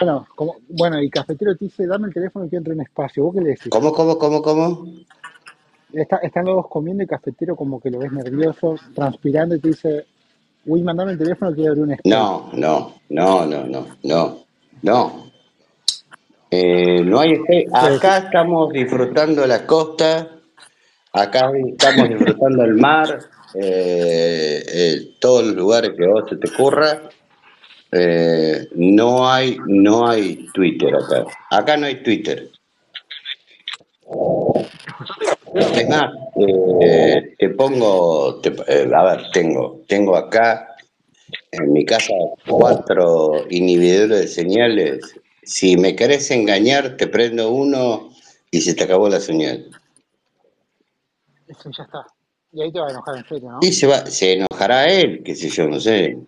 Bueno, 0.00 0.26
como, 0.34 0.56
bueno, 0.68 1.02
y 1.02 1.10
cafetero 1.10 1.54
te 1.56 1.66
dice, 1.66 1.86
dame 1.86 2.06
el 2.08 2.14
teléfono 2.14 2.48
que 2.48 2.56
entre 2.56 2.72
en 2.72 2.80
espacio. 2.80 3.24
¿Vos 3.24 3.34
qué 3.34 3.40
le 3.42 3.48
decís? 3.50 3.68
¿Cómo, 3.68 3.92
cómo, 3.92 4.16
cómo, 4.16 4.40
cómo? 4.40 4.86
Está, 5.92 6.16
están 6.18 6.46
los 6.46 6.54
dos 6.54 6.68
comiendo 6.68 7.02
y 7.02 7.06
cafetero 7.06 7.54
como 7.56 7.78
que 7.78 7.90
lo 7.90 7.98
ves 7.98 8.12
nervioso, 8.12 8.76
transpirando 8.94 9.54
y 9.56 9.60
te 9.60 9.68
dice, 9.68 10.06
uy, 10.64 10.82
mandame 10.82 11.12
el 11.12 11.18
teléfono 11.18 11.50
que 11.50 11.56
quiero 11.56 11.72
abrir 11.72 11.84
un 11.84 11.92
space. 11.92 12.08
No, 12.08 12.48
no, 12.54 12.94
no, 13.10 13.44
no, 13.44 13.66
no, 13.66 13.86
no, 14.02 14.38
no. 14.82 15.31
Eh, 16.54 17.00
no 17.02 17.20
hay 17.20 17.40
Acá 17.72 18.18
estamos 18.18 18.70
disfrutando 18.74 19.46
la 19.46 19.66
costa, 19.66 20.38
acá 21.14 21.50
estamos 21.66 22.10
disfrutando 22.10 22.62
el 22.64 22.74
mar, 22.74 23.20
eh, 23.54 24.62
eh, 24.66 25.14
todos 25.18 25.46
los 25.46 25.56
lugares 25.56 25.92
que 25.96 26.06
vos 26.06 26.24
se 26.28 26.36
te 26.36 26.50
ocurra. 26.50 27.08
No 28.74 29.30
hay, 29.30 29.56
no 29.66 30.06
hay 30.06 30.46
Twitter 30.52 30.94
acá. 30.94 31.24
Acá 31.50 31.78
no 31.78 31.86
hay 31.86 32.02
Twitter. 32.02 32.50
Es 35.54 35.88
más, 35.88 36.10
te 37.38 37.48
pongo, 37.56 38.40
te- 38.42 38.50
a 38.94 39.02
ver, 39.04 39.30
tengo, 39.32 39.80
tengo 39.88 40.16
acá 40.16 40.76
en 41.50 41.72
mi 41.72 41.84
casa 41.86 42.12
cuatro 42.46 43.46
inhibidores 43.48 44.20
de 44.20 44.28
señales. 44.28 45.21
Si 45.42 45.76
me 45.76 45.96
querés 45.96 46.30
engañar, 46.30 46.96
te 46.96 47.06
prendo 47.06 47.50
uno 47.50 48.10
y 48.50 48.60
se 48.60 48.74
te 48.74 48.84
acabó 48.84 49.08
la 49.08 49.20
señal. 49.20 49.70
Eso 51.48 51.70
ya 51.76 51.84
está. 51.84 52.06
Y 52.52 52.62
ahí 52.62 52.72
te 52.72 52.80
va 52.80 52.88
a 52.88 52.90
enojar 52.90 53.16
en 53.16 53.26
serio, 53.26 53.50
¿no? 53.50 53.58
Y 53.62 53.72
se 53.72 53.86
va, 53.86 54.06
se 54.06 54.34
enojará 54.34 54.86
él, 54.86 55.22
qué 55.24 55.34
sé 55.34 55.48
yo, 55.48 55.66
no 55.66 55.80
sé. 55.80 56.18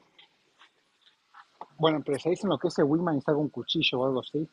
Bueno, 1.76 2.02
pero 2.04 2.18
se 2.18 2.30
dicen 2.30 2.50
lo 2.50 2.58
que 2.58 2.68
ese 2.68 2.82
Wiman 2.82 3.18
y 3.18 3.20
saca 3.20 3.36
un 3.36 3.50
cuchillo 3.50 4.00
o 4.00 4.06
algo 4.06 4.20
así. 4.20 4.48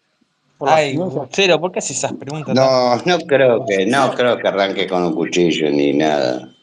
Por 0.58 0.70
Ay. 0.70 0.96
Boxero, 0.96 1.60
¿por 1.60 1.72
qué 1.72 1.80
haces 1.80 1.98
esas 1.98 2.14
preguntas 2.14 2.54
No, 2.54 2.98
no 2.98 3.18
creo 3.26 3.66
que, 3.66 3.86
no 3.86 4.14
creo 4.14 4.38
que 4.38 4.48
arranque 4.48 4.88
con 4.88 5.04
un 5.04 5.16
cuchillo 5.16 5.70
ni 5.72 5.94
nada. 5.94 6.54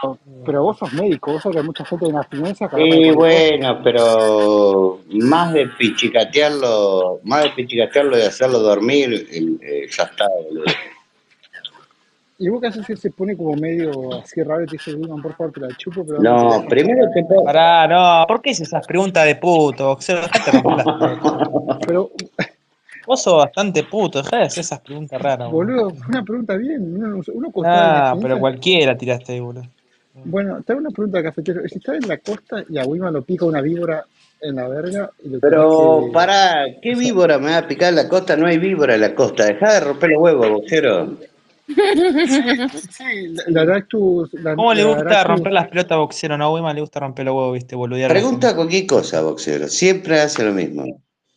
Pero, 0.00 0.18
pero 0.44 0.62
vos 0.62 0.78
sos 0.78 0.92
médico, 0.92 1.32
vos 1.32 1.42
sabés 1.42 1.56
que 1.56 1.60
hay 1.60 1.66
mucha 1.66 1.84
gente 1.84 2.06
en 2.06 2.16
abstinencia 2.16 2.68
que 2.68 2.76
agarra 2.76 2.90
de 2.90 2.96
Y 2.96 3.12
cualquier 3.14 3.14
cosa. 3.14 3.58
bueno, 3.68 3.80
pero 3.84 5.00
más 5.10 5.52
de 5.52 5.66
pichicatearlo, 5.68 7.20
más 7.24 7.42
de 7.44 7.50
pichicatearlo 7.50 8.18
y 8.18 8.22
hacerlo 8.22 8.58
dormir, 8.60 9.26
eh, 9.30 9.56
eh, 9.60 9.86
ya 9.90 10.04
está, 10.04 10.26
boludo. 10.44 10.64
Y 12.40 12.48
vos 12.50 12.60
que 12.60 12.68
haces 12.68 12.86
que 12.86 12.96
se 12.96 13.10
pone 13.10 13.36
como 13.36 13.56
medio 13.56 13.90
así 14.14 14.40
raro 14.44 14.62
y 14.62 14.66
te 14.66 14.72
dice, 14.76 14.94
Wiman, 14.94 15.20
por 15.20 15.34
favor, 15.34 15.52
te 15.52 15.60
la 15.60 15.68
chupo, 15.76 16.06
pero 16.06 16.22
No, 16.22 16.38
teléfono. 16.38 16.68
primero 16.68 17.10
te 17.12 17.24
pongo. 17.24 17.44
Pará, 17.44 17.88
no, 17.88 18.24
¿por 18.28 18.40
qué 18.40 18.50
haces 18.50 18.68
esas 18.68 18.86
preguntas 18.86 19.24
de 19.24 19.34
puto, 19.34 19.98
las 20.06 20.30
pelotas. 20.44 20.86
Pero, 21.84 22.10
Vos 23.04 23.22
sos 23.22 23.38
bastante 23.38 23.82
puto, 23.84 24.22
dejá 24.22 24.36
de 24.36 24.42
hacer 24.44 24.60
esas 24.60 24.80
preguntas 24.80 25.20
raras, 25.20 25.50
boludo. 25.50 25.94
una 26.10 26.22
pregunta 26.22 26.54
bien. 26.56 26.94
Uno, 26.94 27.22
uno 27.32 27.48
Ah, 27.64 28.14
pero 28.20 28.38
cualquiera 28.38 28.96
tiraste 28.96 29.32
ahí, 29.32 29.40
boludo. 29.40 29.64
Bueno, 30.24 30.62
te 30.62 30.72
hago 30.72 30.80
una 30.80 30.90
pregunta, 30.90 31.22
cafetero. 31.22 31.62
Si 31.68 31.78
estás 31.78 31.96
en 32.02 32.08
la 32.08 32.18
costa 32.18 32.64
y 32.68 32.78
a 32.78 32.84
Wiman 32.84 33.12
lo 33.14 33.22
pica 33.22 33.44
una 33.44 33.60
víbora 33.60 34.04
en 34.40 34.56
la 34.56 34.68
verga 34.68 35.10
y 35.24 35.28
lo 35.30 35.40
Pero 35.40 36.00
que. 36.06 36.12
pará, 36.12 36.64
¿qué 36.82 36.94
víbora 36.94 37.38
me 37.38 37.50
va 37.50 37.58
a 37.58 37.68
picar 37.68 37.90
en 37.90 37.96
la 37.96 38.08
costa? 38.08 38.36
No 38.36 38.46
hay 38.46 38.58
víbora 38.58 38.94
en 38.94 39.00
la 39.00 39.14
costa. 39.14 39.46
Dejá 39.46 39.74
de 39.74 39.80
romper 39.80 40.10
los 40.10 40.22
huevos, 40.22 40.48
boxero. 40.50 41.16
sí, 41.68 43.34
la 43.48 43.64
darás 43.64 43.88
tus. 43.88 44.32
La, 44.34 44.54
¿Cómo 44.54 44.72
le 44.72 44.84
gusta 44.84 45.22
romper 45.24 45.52
las 45.52 45.68
pelotas 45.68 45.98
Boxero? 45.98 46.38
No, 46.38 46.46
a 46.46 46.52
Wiman 46.54 46.74
le 46.74 46.80
gusta 46.80 47.00
romper 47.00 47.26
los 47.26 47.34
huevos, 47.34 47.52
viste, 47.54 47.76
boludear 47.76 48.10
Pregunta 48.10 48.48
gente. 48.48 48.56
cualquier 48.56 48.86
cosa, 48.86 49.20
boxero. 49.20 49.68
Siempre 49.68 50.18
hace 50.20 50.44
lo 50.44 50.52
mismo. 50.52 50.84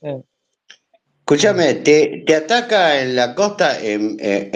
Eh, 0.01 0.21
Escúchame, 1.19 1.75
te, 1.75 2.23
te 2.25 2.35
ataca 2.35 3.01
en 3.01 3.15
la 3.15 3.35
costa, 3.35 3.79
en, 3.81 4.17
en- 4.19 4.49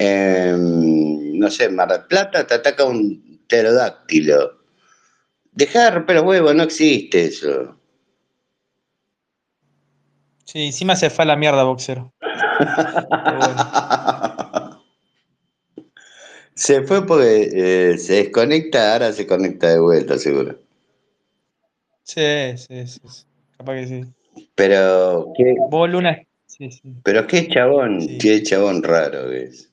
en, 0.00 1.38
no 1.38 1.50
sé, 1.50 1.64
en 1.64 1.76
Mar 1.76 1.88
del 1.90 2.02
Plata, 2.06 2.46
te 2.46 2.54
ataca 2.54 2.84
un 2.84 3.31
pterodáctilo. 3.52 4.62
Dejá 5.52 5.84
de 5.84 5.90
romper 5.90 6.16
los 6.16 6.24
huevos, 6.24 6.54
no 6.54 6.62
existe 6.62 7.26
eso. 7.26 7.76
Sí, 10.44 10.62
encima 10.66 10.96
se 10.96 11.10
fue 11.10 11.24
a 11.24 11.26
la 11.28 11.36
mierda, 11.36 11.62
Boxero. 11.64 12.12
Bueno. 13.10 14.82
Se 16.54 16.82
fue 16.82 17.06
porque 17.06 17.48
eh, 17.92 17.98
se 17.98 18.14
desconecta, 18.24 18.92
ahora 18.92 19.12
se 19.12 19.26
conecta 19.26 19.68
de 19.70 19.80
vuelta, 19.80 20.18
seguro. 20.18 20.58
Sí, 22.04 22.56
sí, 22.56 22.86
sí, 22.86 23.00
sí. 23.08 23.24
Capaz 23.56 23.74
que 23.74 23.86
sí. 23.86 24.04
Pero 24.54 25.32
qué, 25.36 25.54
Vos, 25.70 25.88
Luna, 25.90 26.22
sí, 26.46 26.70
sí. 26.70 26.94
pero 27.02 27.26
qué 27.26 27.48
chabón, 27.48 28.00
Sí, 28.00 28.18
qué 28.18 28.42
chabón 28.42 28.82
raro 28.82 29.28
que 29.30 29.44
es. 29.44 29.72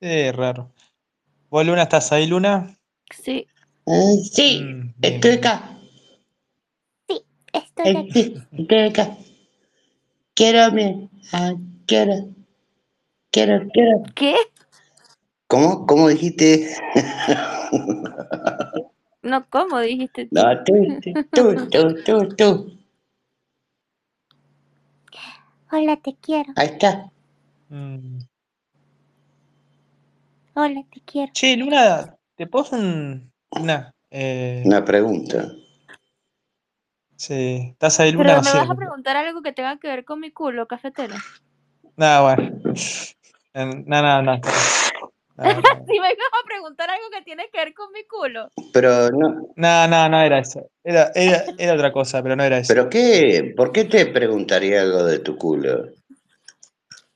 sí, 0.00 0.30
raro. 0.32 0.72
¿Vos, 1.50 1.64
Luna, 1.66 1.82
estás 1.84 2.10
ahí, 2.12 2.26
Luna? 2.26 2.76
Sí, 3.10 3.46
Eh, 3.86 4.16
sí, 4.32 4.62
Mm, 4.64 4.94
estoy 5.00 5.32
acá. 5.32 5.78
sí, 7.08 7.22
estoy 7.52 7.86
Eh, 7.86 7.98
aquí. 7.98 8.12
sí, 8.12 8.34
estoy 8.58 8.78
acá. 8.80 9.16
Quiero 10.34 10.72
mi, 10.72 11.08
ah, 11.32 11.54
quiero, 11.86 12.28
quiero, 13.30 13.68
quiero. 13.72 14.02
¿Qué? 14.16 14.34
¿Cómo? 15.46 15.86
¿Cómo 15.86 16.08
dijiste? 16.08 16.74
No, 19.22 19.46
¿cómo 19.48 19.78
dijiste 19.80 20.26
tú? 20.26 20.30
No, 20.32 20.64
tú, 20.64 20.72
tú, 21.00 21.12
tú, 21.32 21.68
tú, 21.70 22.02
tú, 22.04 22.28
tú. 22.36 22.78
Hola, 25.72 25.96
te 25.96 26.16
quiero. 26.20 26.52
Ahí 26.56 26.68
está. 26.68 27.10
Mm. 27.68 28.18
Hola, 30.58 30.82
te 30.90 31.02
quiero. 31.04 31.30
Che, 31.34 31.54
Luna, 31.54 32.16
¿te 32.34 32.46
puedo 32.46 32.64
hacer 32.64 32.78
un... 32.78 33.30
Luna, 33.54 33.94
eh, 34.10 34.62
Una 34.64 34.82
pregunta. 34.82 35.52
sí, 37.14 37.68
¿estás 37.72 38.00
ahí, 38.00 38.12
Luna? 38.12 38.24
Pero 38.24 38.36
No 38.42 38.50
me 38.50 38.58
vas 38.60 38.70
a 38.70 38.74
preguntar 38.74 39.16
algo 39.18 39.42
que 39.42 39.52
tenga 39.52 39.78
que 39.78 39.88
ver 39.88 40.06
con 40.06 40.18
mi 40.18 40.30
culo, 40.30 40.66
cafetero. 40.66 41.14
Nada, 41.98 42.22
bueno. 42.22 42.58
No, 43.52 43.66
no, 43.66 44.22
no. 44.22 44.22
No, 44.22 44.22
no, 44.22 44.40
Si 45.86 46.00
me 46.00 46.08
vas 46.08 46.42
a 46.42 46.46
preguntar 46.46 46.88
algo 46.88 47.04
que 47.12 47.22
tiene 47.22 47.50
que 47.52 47.58
ver 47.58 47.74
con 47.74 47.92
mi 47.92 48.04
culo. 48.06 48.48
Pero 48.72 49.10
no, 49.10 49.48
no, 49.56 49.88
no, 49.88 50.08
no 50.08 50.20
era 50.22 50.38
eso. 50.38 50.70
Era, 50.82 51.10
era, 51.14 51.44
era 51.58 51.74
otra 51.74 51.92
cosa, 51.92 52.22
pero 52.22 52.34
no 52.34 52.44
era 52.44 52.56
eso. 52.56 52.72
¿pero 52.72 52.88
qué? 52.88 53.52
¿Por 53.54 53.72
qué 53.72 53.84
te 53.84 54.06
preguntaría 54.06 54.80
algo 54.80 55.04
de 55.04 55.18
tu 55.18 55.36
culo? 55.36 55.90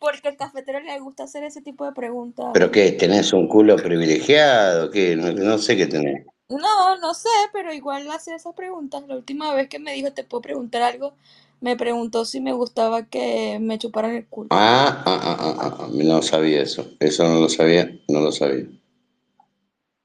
Porque 0.01 0.29
al 0.29 0.37
cafetero 0.37 0.81
le 0.81 0.99
gusta 0.99 1.25
hacer 1.25 1.45
ese 1.45 1.61
tipo 1.63 1.85
de 1.85 1.93
preguntas. 1.93 2.47
¿Pero 2.55 2.71
qué? 2.71 2.93
¿Tenés 2.93 3.33
un 3.33 3.47
culo 3.47 3.77
privilegiado? 3.77 4.91
¿Qué? 4.91 5.15
No, 5.15 5.31
no 5.31 5.59
sé 5.59 5.77
qué 5.77 5.87
tenés. 5.87 6.27
No, 6.49 6.97
no 6.99 7.15
sé, 7.15 7.29
pero 7.53 7.73
igual 7.73 8.11
hace 8.11 8.35
esas 8.35 8.55
preguntas. 8.55 9.05
La 9.07 9.15
última 9.15 9.55
vez 9.55 9.69
que 9.69 9.79
me 9.79 9.93
dijo, 9.93 10.13
te 10.13 10.25
puedo 10.25 10.41
preguntar 10.41 10.83
algo, 10.83 11.15
me 11.61 11.77
preguntó 11.77 12.25
si 12.25 12.41
me 12.41 12.53
gustaba 12.53 13.05
que 13.07 13.59
me 13.61 13.79
chuparan 13.79 14.17
el 14.17 14.27
culo. 14.27 14.49
Ah, 14.51 15.03
ah, 15.07 15.21
ah, 15.23 15.37
ah, 15.39 15.57
ah, 15.61 15.77
ah, 15.81 15.89
no 15.93 16.23
sabía 16.23 16.63
eso. 16.63 16.87
Eso 16.99 17.25
no 17.29 17.41
lo 17.41 17.49
sabía, 17.49 17.91
no 18.09 18.21
lo 18.21 18.33
sabía. 18.33 18.67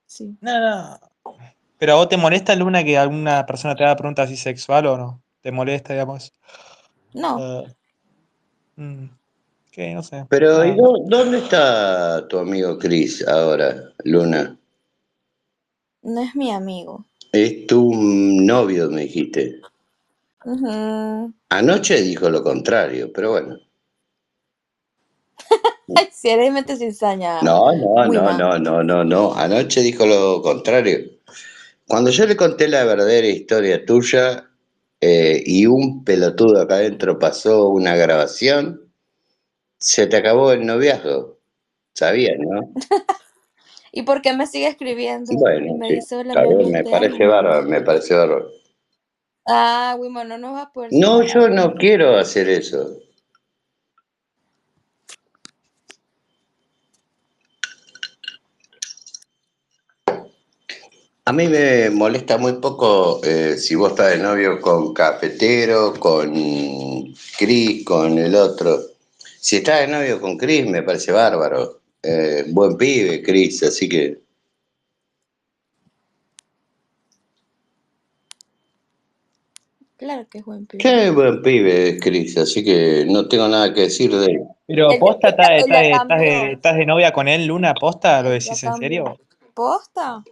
Sí. 0.06 0.38
No, 0.42 0.60
no. 0.60 1.00
¿Pero 1.78 1.94
a 1.94 1.96
vos 1.96 2.10
te 2.10 2.18
molesta, 2.18 2.56
Luna, 2.56 2.84
que 2.84 2.98
alguna 2.98 3.46
persona 3.46 3.76
te 3.76 3.84
haga 3.84 3.96
preguntas 3.96 4.26
así 4.26 4.38
sexual 4.38 4.86
o 4.88 4.98
no? 4.98 5.24
¿Te 5.42 5.52
molesta, 5.52 5.94
digamos? 5.94 6.34
No, 7.14 7.40
Eh, 7.40 7.76
mm, 8.76 9.06
¿Qué? 9.76 9.94
No 9.94 10.02
sé. 10.04 10.26
Pero, 10.30 10.64
¿y 10.66 10.76
No, 10.76 10.94
dónde 11.06 11.40
está 11.40 12.26
tu 12.30 12.40
amigo 12.40 12.78
Chris 12.80 13.28
ahora, 13.28 13.92
Luna? 14.06 14.58
no 16.04 16.22
es 16.22 16.34
mi 16.36 16.52
amigo. 16.52 17.04
Es 17.34 17.68
tu 17.68 17.92
novio, 17.94 18.90
me 18.90 19.02
dijiste. 19.02 19.60
Anoche 21.50 22.02
dijo 22.02 22.30
lo 22.30 22.42
contrario, 22.42 23.12
pero 23.14 23.32
bueno. 23.32 23.58
Si 26.12 26.30
eres 26.30 26.52
mente 26.54 26.78
cizaña, 26.78 27.42
No, 27.42 27.72
no, 27.74 28.06
no, 28.06 28.34
no, 28.38 28.58
no, 28.60 28.84
no, 28.84 29.04
no. 29.04 29.34
Anoche 29.36 29.82
dijo 29.82 30.06
lo 30.06 30.42
contrario. 30.42 31.00
Cuando 31.88 32.10
yo 32.12 32.26
le 32.26 32.36
conté 32.36 32.68
la 32.68 32.84
verdadera 32.86 33.28
historia 33.28 33.86
tuya, 33.86 34.50
eh, 35.02 35.44
y 35.46 35.66
un 35.68 36.04
pelotudo 36.04 36.62
acá 36.62 36.76
adentro 36.76 37.20
pasó 37.20 37.68
una 37.70 37.96
grabación, 37.96 38.85
se 39.78 40.08
te 40.08 40.18
acabó 40.18 40.52
el 40.52 40.66
noviazgo. 40.66 41.40
Sabías, 41.94 42.38
¿no? 42.40 42.72
¿Y 43.92 44.02
por 44.02 44.22
qué 44.22 44.34
me 44.34 44.46
sigue 44.46 44.68
escribiendo? 44.68 45.34
Bueno, 45.38 45.76
me 45.78 46.02
sí, 46.02 46.16
bien, 46.16 46.72
me 46.72 46.84
parece 46.84 47.26
bárbaro, 47.26 47.68
me 47.68 47.82
parece 47.82 48.14
bárbaro. 48.14 48.50
Ah, 49.48 49.96
Wimo, 49.98 50.24
no 50.24 50.38
nos 50.38 50.56
va 50.56 50.62
a 50.64 50.74
poder 50.74 50.92
No, 50.92 51.22
yo 51.22 51.48
no 51.50 51.76
quiero 51.76 52.18
hacer 52.18 52.50
eso. 52.50 53.00
A 61.28 61.34
mí 61.34 61.48
me 61.48 61.90
molesta 61.90 62.38
muy 62.38 62.54
poco 62.54 63.20
eh, 63.24 63.58
si 63.58 63.76
vos 63.76 63.92
estás 63.92 64.12
de 64.12 64.18
novio 64.18 64.62
con 64.62 64.94
Cafetero, 64.94 65.94
con 66.00 66.34
Cris, 67.38 67.84
con 67.86 68.18
el 68.20 68.36
otro. 68.36 68.95
Si 69.46 69.58
estás 69.58 69.82
de 69.82 69.88
novio 69.88 70.20
con 70.20 70.38
Cris, 70.40 70.66
me 70.66 70.82
parece 70.82 71.12
bárbaro. 71.12 71.82
Eh, 72.02 72.46
buen 72.48 72.76
pibe, 72.78 73.22
Cris, 73.22 73.62
así 73.62 73.88
que. 73.88 74.18
Claro 79.98 80.26
que 80.32 80.40
es 80.40 80.46
buen 80.46 80.66
pibe. 80.66 80.82
Qué 80.82 81.12
buen 81.12 81.44
pibe, 81.44 82.00
Cris, 82.00 82.36
así 82.40 82.64
que 82.64 83.06
no 83.08 83.28
tengo 83.28 83.48
nada 83.48 83.72
que 83.72 83.82
decir 83.82 84.12
de 84.16 84.26
él. 84.26 84.42
Pero 84.66 84.90
posta, 85.00 85.30
¿estás, 85.30 85.48
de, 86.20 86.58
de 86.60 86.86
novia 86.88 87.12
con 87.12 87.28
él, 87.28 87.46
Luna? 87.46 87.76
¿Posta? 87.76 88.24
¿Lo 88.24 88.32
decís 88.32 88.64
en 88.64 88.74
serio? 88.78 89.20
¿Posta? 89.54 90.24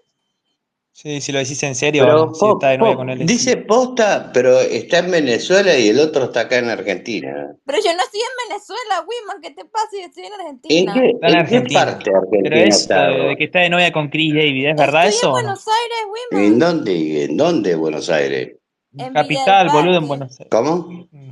Sí, 0.96 1.22
si 1.22 1.32
lo 1.32 1.39
decís 1.39 1.62
en 1.64 1.74
serio 1.74 2.06
Pero. 2.06 2.34
Si 2.36 2.46
estás 2.48 2.70
de 2.72 2.78
novia 2.78 2.91
po- 2.91 2.98
con 2.98 3.10
él, 3.10 3.26
dice 3.26 3.58
posta, 3.58 4.30
pero 4.32 4.60
está 4.60 5.00
en 5.00 5.10
Venezuela 5.10 5.76
y 5.76 5.89
el 5.89 6.00
otro 6.00 6.26
está 6.26 6.41
acá 6.41 6.60
en 6.60 6.70
Argentina. 6.70 7.56
Pero 7.66 7.80
yo 7.84 7.94
no 7.96 8.04
estoy 8.04 8.20
en 8.22 8.50
Venezuela, 8.50 9.06
Wiman, 9.08 9.41
¿qué 9.41 9.50
te 9.52 9.66
pasa? 9.66 9.88
Yo 9.94 10.06
estoy 10.06 10.26
en 10.26 10.34
¿En 10.34 10.39
Argentina. 10.39 10.94
qué, 10.94 11.10
Está 11.10 11.28
en 11.28 11.34
en 11.34 11.34
qué 11.34 11.39
Argentina. 11.39 11.86
parte 11.86 12.12
de 12.12 12.16
Pero 12.16 12.20
Argentina 12.56 12.66
eso 12.68 12.78
está 12.80 13.08
de, 13.08 13.36
que 13.38 13.44
está 13.46 13.60
de 13.60 13.70
novia 13.70 13.91
con 13.91 14.10
Chris 14.10 14.34
David, 14.36 14.68
¿es 14.68 14.76
verdad 14.78 15.08
Estoy 15.08 15.14
en 15.14 15.18
eso 15.18 15.28
no? 15.28 15.34
Buenos 15.34 15.66
Aires, 15.68 15.98
¿En 16.32 16.39
Wiman. 16.54 16.60
dónde? 16.60 17.24
¿En 17.24 17.38
dónde 17.38 17.76
Buenos 17.76 18.10
Aires? 18.12 18.50
En 18.96 18.98
Villa 18.98 19.04
del 19.04 19.14
Capital, 19.14 19.70
boludo, 19.70 19.98
en. 19.98 20.08
Buenos 20.08 20.39
Aires. 20.39 20.48
¿Cómo? 20.52 20.76
Mm. 21.12 21.30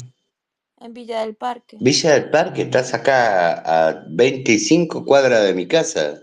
En 0.83 0.93
Villa 0.95 1.19
del 1.21 1.35
Parque. 1.35 1.77
Villa 1.79 2.13
del 2.13 2.31
Parque, 2.31 2.63
estás 2.63 2.95
acá 2.95 3.61
a 3.89 4.03
25 4.09 5.05
cuadras 5.05 5.43
de 5.43 5.53
mi 5.53 5.67
casa. 5.67 6.15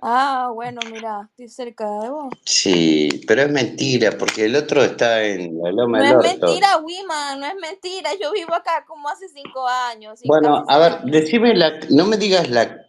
Ah, 0.00 0.50
bueno, 0.54 0.80
mira, 0.92 1.28
estoy 1.30 1.48
cerca 1.48 1.84
de 2.00 2.10
vos. 2.10 2.32
Sí, 2.44 3.24
pero 3.26 3.42
es 3.42 3.50
mentira, 3.50 4.12
porque 4.16 4.44
el 4.44 4.54
otro 4.54 4.84
está 4.84 5.24
en 5.24 5.58
la 5.60 5.72
Loma 5.72 5.98
No 5.98 6.04
del 6.04 6.26
es 6.26 6.38
mentira, 6.40 6.76
Wiman, 6.76 7.40
no 7.40 7.46
es 7.46 7.56
mentira. 7.56 8.10
Yo 8.20 8.30
vivo 8.30 8.54
acá 8.54 8.84
como 8.86 9.08
hace 9.08 9.28
cinco 9.28 9.66
años, 9.66 10.20
Bueno, 10.24 10.64
a 10.68 10.78
ver, 10.78 10.92
años. 10.92 11.10
decime 11.10 11.54
la, 11.54 11.80
no 11.90 12.06
me 12.06 12.16
digas 12.16 12.48
la, 12.48 12.86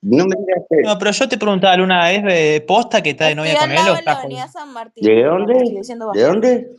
no 0.00 0.24
me 0.24 0.34
digas 0.34 0.64
que, 0.70 0.76
No, 0.82 0.98
pero 0.98 1.10
yo 1.10 1.28
te 1.28 1.36
preguntaba, 1.36 1.76
Luna, 1.76 2.10
¿es 2.10 2.24
de 2.24 2.64
posta 2.66 3.02
que 3.02 3.10
está 3.10 3.26
de 3.26 3.32
Estoy 3.32 3.48
novia 3.48 3.60
con 3.60 3.70
él 3.70 3.78
o 3.78 3.82
lado 3.82 3.96
de 3.96 4.02
la 4.02 4.12
avenida? 4.12 4.48
San 4.48 4.72
Martín, 4.72 5.04
¿de 5.04 5.22
dónde? 5.22 5.54
¿De 6.14 6.22
dónde? 6.22 6.70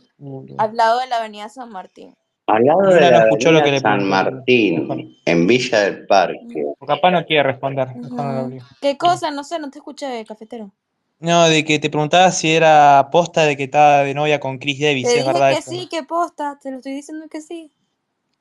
Al 0.58 0.76
lado 0.76 0.98
de 0.98 1.06
la 1.06 1.18
avenida 1.18 1.48
San 1.48 1.70
Martín. 1.70 2.16
Al 2.52 2.64
lado 2.64 2.82
de 2.82 3.00
no 3.00 3.10
la 3.10 3.24
escuchó 3.24 3.50
lo 3.50 3.62
que 3.62 3.70
le 3.70 3.80
San. 3.80 4.06
Mejor. 4.06 4.32
Martín, 4.34 5.16
en 5.24 5.46
Villa 5.46 5.80
del 5.80 6.06
Parque. 6.06 6.64
O 6.78 6.86
capaz 6.86 7.10
no 7.10 7.24
quiere 7.24 7.44
responder. 7.44 7.96
No. 7.96 8.50
¿Qué 8.80 8.98
cosa? 8.98 9.30
No 9.30 9.42
sé, 9.42 9.58
no 9.58 9.70
te 9.70 9.78
escuché, 9.78 10.24
cafetero. 10.26 10.70
No, 11.18 11.48
de 11.48 11.64
que 11.64 11.78
te 11.78 11.88
preguntaba 11.88 12.30
si 12.32 12.52
era 12.52 13.08
posta 13.12 13.44
de 13.44 13.56
que 13.56 13.64
estaba 13.64 14.02
de 14.02 14.12
novia 14.12 14.40
con 14.40 14.58
Chris 14.58 14.80
Davis, 14.80 15.04
Te 15.04 15.10
es 15.10 15.18
dije 15.20 15.32
verdad 15.32 15.54
que 15.54 15.62
sí, 15.62 15.88
que 15.88 16.02
posta, 16.02 16.58
te 16.60 16.70
lo 16.70 16.78
estoy 16.78 16.94
diciendo 16.94 17.26
que 17.30 17.40
sí. 17.40 17.70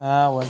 Ah, 0.04 0.32
bueno. 0.34 0.50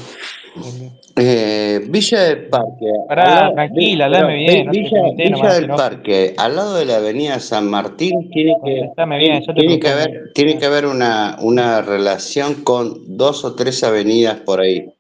Eh, 1.18 1.82
Villa 1.90 2.20
del 2.24 2.48
Parque, 2.48 2.86
Pará, 3.06 3.36
lado, 3.36 3.54
tranquila, 3.54 4.06
hablame 4.06 4.36
bien, 4.36 4.66
no 4.66 4.72
Villa, 4.72 5.02
nomás 5.30 5.56
del. 5.56 5.68
Parque, 5.68 6.34
al 6.38 6.56
lado 6.56 6.76
de 6.76 6.86
la 6.86 6.96
avenida 6.98 7.38
San 7.42 7.70
Martín, 7.70 8.30
tiene 8.32 8.56
que, 8.64 8.90
bien, 9.18 9.44
tiene, 9.54 9.80
que 9.80 9.88
haber, 9.90 10.10
bien. 10.10 10.24
tiene 10.34 10.58
que 10.58 10.66
haber 10.66 10.86
una, 10.86 11.38
una 11.42 11.82
relación 11.82 12.64
con 12.64 13.18
dos 13.18 13.44
o 13.44 13.54
tres 13.54 13.84
avenidas 13.84 14.40
por 14.40 14.62
ahí. 14.62 14.94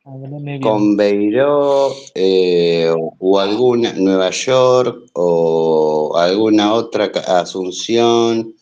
Con 0.61 0.97
Beiró 0.97 1.93
eh, 2.13 2.93
o, 3.19 3.39
alguna 3.39 3.93
Nueva 3.93 4.31
York 4.31 5.11
o 5.13 6.17
alguna 6.17 6.73
otra 6.73 7.09
Asunción. 7.27 8.53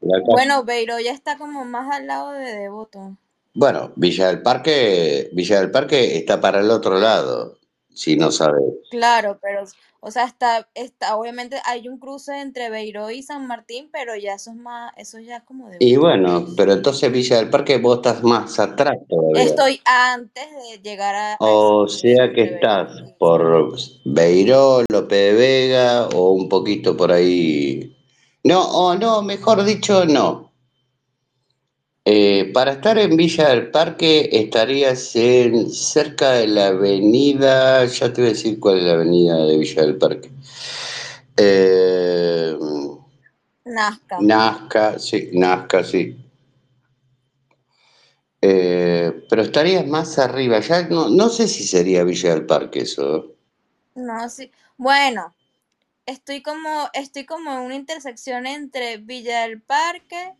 Bueno, 0.00 0.64
Beiro 0.64 0.98
ya 0.98 1.12
está 1.12 1.38
como 1.38 1.64
más 1.64 1.94
al 1.94 2.08
lado 2.08 2.32
de 2.32 2.52
Devoto. 2.52 3.16
Bueno, 3.56 3.90
Villa 3.96 4.26
del 4.26 4.42
Parque, 4.42 5.30
Villa 5.32 5.60
del 5.60 5.70
Parque 5.70 6.18
está 6.18 6.38
para 6.38 6.60
el 6.60 6.70
otro 6.70 7.00
lado, 7.00 7.56
si 7.88 8.14
no 8.14 8.30
sabes. 8.30 8.62
Claro, 8.90 9.38
pero, 9.40 9.64
o 10.00 10.10
sea, 10.10 10.24
está, 10.24 10.68
está, 10.74 11.16
obviamente 11.16 11.56
hay 11.64 11.88
un 11.88 11.98
cruce 11.98 12.38
entre 12.38 12.68
Beiró 12.68 13.10
y 13.10 13.22
San 13.22 13.46
Martín, 13.46 13.88
pero 13.90 14.14
ya 14.14 14.34
eso 14.34 14.50
es 14.50 14.56
más, 14.56 14.92
eso 14.98 15.18
ya 15.20 15.38
es 15.38 15.44
como 15.44 15.70
Y 15.80 15.92
Devoto. 15.92 16.06
bueno, 16.06 16.46
pero 16.54 16.74
entonces 16.74 17.10
Villa 17.10 17.38
del 17.38 17.48
Parque 17.48 17.78
vos 17.78 17.96
estás 17.96 18.22
más 18.22 18.58
atrás 18.60 18.98
todavía. 19.08 19.42
Estoy 19.42 19.80
antes 19.86 20.44
de 20.50 20.82
llegar 20.82 21.14
a, 21.14 21.36
O 21.40 21.88
sea 21.88 22.30
que 22.34 22.42
estás 22.42 22.90
y 23.06 23.12
por. 23.18 23.74
Beiró, 24.04 24.82
Lope 24.92 25.16
de 25.16 25.32
Vega 25.32 26.08
o 26.08 26.32
un 26.32 26.50
poquito 26.50 26.94
por 26.94 27.10
ahí. 27.10 27.96
No, 28.44 28.68
o 28.68 28.94
no, 28.94 29.22
mejor 29.22 29.64
dicho, 29.64 30.04
no. 30.04 30.45
Eh, 32.08 32.52
para 32.54 32.74
estar 32.74 32.96
en 32.98 33.16
Villa 33.16 33.48
del 33.48 33.68
Parque 33.72 34.28
estarías 34.30 35.16
en, 35.16 35.68
cerca 35.68 36.34
de 36.34 36.46
la 36.46 36.68
avenida, 36.68 37.84
ya 37.84 38.12
te 38.12 38.20
voy 38.20 38.30
a 38.30 38.32
decir 38.32 38.60
cuál 38.60 38.78
es 38.78 38.84
la 38.84 38.92
avenida 38.92 39.44
de 39.44 39.58
Villa 39.58 39.82
del 39.82 39.98
Parque. 39.98 40.30
Eh, 41.36 42.56
Nazca. 43.64 44.18
Nazca, 44.20 44.98
sí, 45.00 45.30
Nazca, 45.32 45.82
sí. 45.82 46.16
Eh, 48.40 49.24
pero 49.28 49.42
estarías 49.42 49.84
más 49.84 50.16
arriba, 50.20 50.60
ya 50.60 50.86
no, 50.86 51.08
no 51.08 51.28
sé 51.28 51.48
si 51.48 51.64
sería 51.64 52.04
Villa 52.04 52.34
del 52.34 52.46
Parque 52.46 52.82
eso. 52.82 53.34
No, 53.96 54.28
sí. 54.28 54.52
Bueno, 54.76 55.34
estoy 56.06 56.40
como, 56.40 56.88
estoy 56.92 57.26
como 57.26 57.52
en 57.52 57.58
una 57.62 57.74
intersección 57.74 58.46
entre 58.46 58.98
Villa 58.98 59.42
del 59.42 59.60
Parque, 59.60 60.34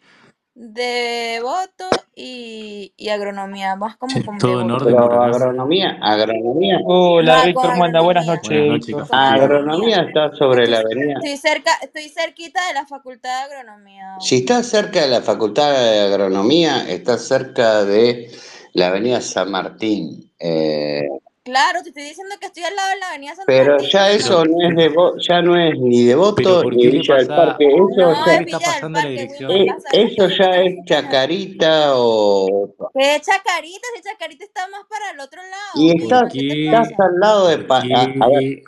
Devoto 0.59 1.85
y, 2.15 2.91
y 2.97 3.09
agronomía, 3.11 3.77
más 3.77 3.99
como 3.99 4.25
con 4.25 4.39
¿Todo 4.39 4.63
en 4.63 4.71
orden 4.71 4.97
Pero 4.97 5.23
agronomía, 5.23 5.99
agronomía, 6.01 6.81
Hola, 6.87 7.35
No, 7.35 7.41
con 7.41 7.47
Víctor, 7.49 7.71
¿cómo 7.73 7.85
anda? 7.85 8.01
Buenas 8.01 8.27
noches, 8.27 8.49
Buenas 8.49 8.67
noches, 8.69 8.87
Víctor. 8.87 9.07
Agronomía 9.11 10.01
está 10.01 10.35
sobre 10.35 10.67
la 10.67 10.79
avenida. 10.79 11.19
estoy 11.23 11.37
cerca, 11.37 11.73
estoy 11.83 12.09
cerquita 12.09 12.67
de 12.69 12.73
la 12.73 12.87
facultad 12.87 13.29
de 13.29 13.55
agronomía. 13.55 14.17
Si 14.19 14.37
estás 14.37 14.67
cerca 14.67 15.03
de 15.03 15.09
la 15.09 15.21
Facultad 15.21 15.73
de 15.73 16.01
Agronomía, 16.01 16.89
estás 16.89 17.29
cerca 17.29 17.85
de 17.85 18.31
la 18.73 18.87
avenida 18.87 19.21
San 19.21 19.51
Martín. 19.51 20.33
eh, 20.39 21.07
Claro, 21.47 21.81
te 21.81 21.91
estoy 21.91 22.03
diciendo 22.03 22.35
que 22.41 22.47
estoy 22.47 22.65
al 22.65 22.75
lado 22.75 22.91
de 22.91 22.97
la 22.99 23.09
avenida 23.11 23.37
San 23.37 23.45
pero 23.47 23.71
Martín, 23.75 23.89
ya 23.93 24.11
eso 24.11 24.45
no 24.45 24.69
es 24.69 24.75
de 24.75 24.93
ya 25.29 25.43
no 25.43 25.57
es 25.57 25.79
ni 25.79 26.03
de 26.03 26.15
pero 26.15 26.19
Voto 26.19 26.63
¿por 26.63 26.75
ni 26.75 26.87
Villa 26.89 27.15
del 27.19 27.27
Parque. 27.29 27.67
Eso 27.69 27.87
No, 28.01 28.27
ya, 28.27 28.35
está 28.35 28.59
pasando 28.59 28.99
la 28.99 29.05
Parque, 29.05 29.11
dirección? 29.13 29.53
Wiman. 29.53 29.69
eh, 29.69 29.73
Vas 29.73 29.87
a 29.87 29.97
ver 29.97 30.07
que 30.09 30.13
eso 30.13 30.29
ya 30.29 30.51
es 30.57 30.75
la 30.75 30.85
Chacarita 30.87 31.93
o 31.95 32.75
¿Qué 32.93 33.21
Chacarita? 33.21 33.87
Si 33.95 34.03
Chacarita 34.03 34.45
está 34.45 34.69
más 34.71 34.81
para 34.91 35.11
el 35.13 35.21
otro 35.21 35.41
y 35.41 35.51
lado, 35.51 36.09
¿Por 36.09 36.15
Wiman. 36.15 36.27
estás 36.27 36.33
¿Qué 36.33 36.49
te 36.49 36.65
estás 36.65 36.89
al 36.99 37.21
lado 37.21 37.47
de 37.47 37.59
¿Por 37.59 37.67
Pa- 37.69 37.77
a, 37.79 38.03
a 38.03 38.29
ver, 38.29 38.63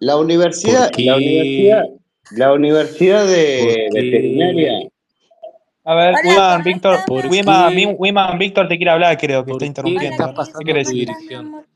la 0.00 0.14
¿Por 0.16 0.24
universidad, 0.24 0.90
la 0.98 1.16
universidad, 1.16 1.84
la 2.32 2.52
universidad 2.54 3.20
¿Por 3.20 3.30
de 3.30 3.88
veterinaria. 3.92 4.88
A 5.84 5.94
ver, 5.94 6.14
Wiman, 6.24 6.64
¿cómo 6.64 6.64
Víctor. 6.64 6.98
Wiman, 7.98 8.38
Víctor 8.40 8.66
te 8.66 8.76
quiere 8.76 8.90
hablar, 8.90 9.16
creo 9.16 9.44
que 9.44 9.52
está 9.52 9.52
¿Por 9.52 9.60
qué 9.60 9.64
le 9.64 9.68
interrumpiendo. 9.68 10.16
¿Qué 10.16 10.24
Cris, 10.24 10.34
pasando 10.34 10.64
querés 10.64 10.88
tu 10.88 10.90
¿cómo 10.90 10.98
decir? 10.98 11.08
estás, 11.10 11.22
mi 11.22 11.28
dirección? 11.28 11.46
amor? 11.46 11.66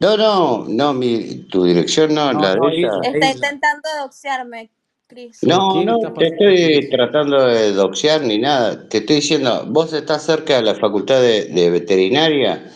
No, 0.00 0.16
no, 0.16 0.64
no, 0.66 0.94
mi, 0.94 1.42
tu 1.50 1.64
dirección 1.64 2.14
no, 2.14 2.32
No, 2.32 2.40
la 2.40 2.52
de 2.52 2.56
no, 2.56 2.70
ella. 2.70 2.88
ella, 3.02 3.10
Está 3.10 3.30
intentando 3.32 3.88
doxearme, 4.00 4.70
Cris. 5.06 5.40
¿Por 5.40 5.50
No, 5.50 5.84
no, 5.84 5.98
te 6.14 6.28
estoy 6.28 6.88
tratando 6.88 7.44
de 7.44 7.72
doxear 7.72 8.22
ni 8.22 8.38
nada. 8.38 8.88
Te 8.88 8.98
estoy 8.98 9.16
diciendo, 9.16 9.64
vos 9.68 9.92
estás 9.92 10.22
cerca 10.22 10.56
de 10.56 10.62
la 10.62 10.74
facultad 10.74 11.20
de, 11.20 11.44
de 11.44 11.68
veterinaria, 11.68 12.72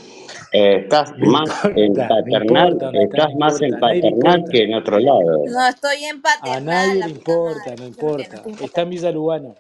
eh, 0.53 0.81
estás 0.83 1.17
No 1.17 1.31
más 1.33 1.65
en 1.65 1.87
importa, 1.87 2.09
paternal, 2.09 2.73
importa 2.73 3.01
estás 3.01 3.35
más 3.37 3.63
en 3.63 3.75
a 3.75 3.79
nadie 3.79 4.03
paternal 4.03 4.45
que 4.51 4.63
en 4.65 4.75
otro 4.75 4.99
lado. 4.99 5.45
No 5.47 5.67
estoy 5.67 6.05
en 6.05 6.19
A 6.19 6.21
paternal, 6.21 6.65
nadie 6.65 7.01
la 7.01 7.07
le 7.07 7.13
importa, 7.13 7.75
no 7.77 7.87
importa. 7.87 8.43
Está 8.61 8.83
en. 8.83 8.91
Villa 8.91 9.11
Lugano. 9.11 9.55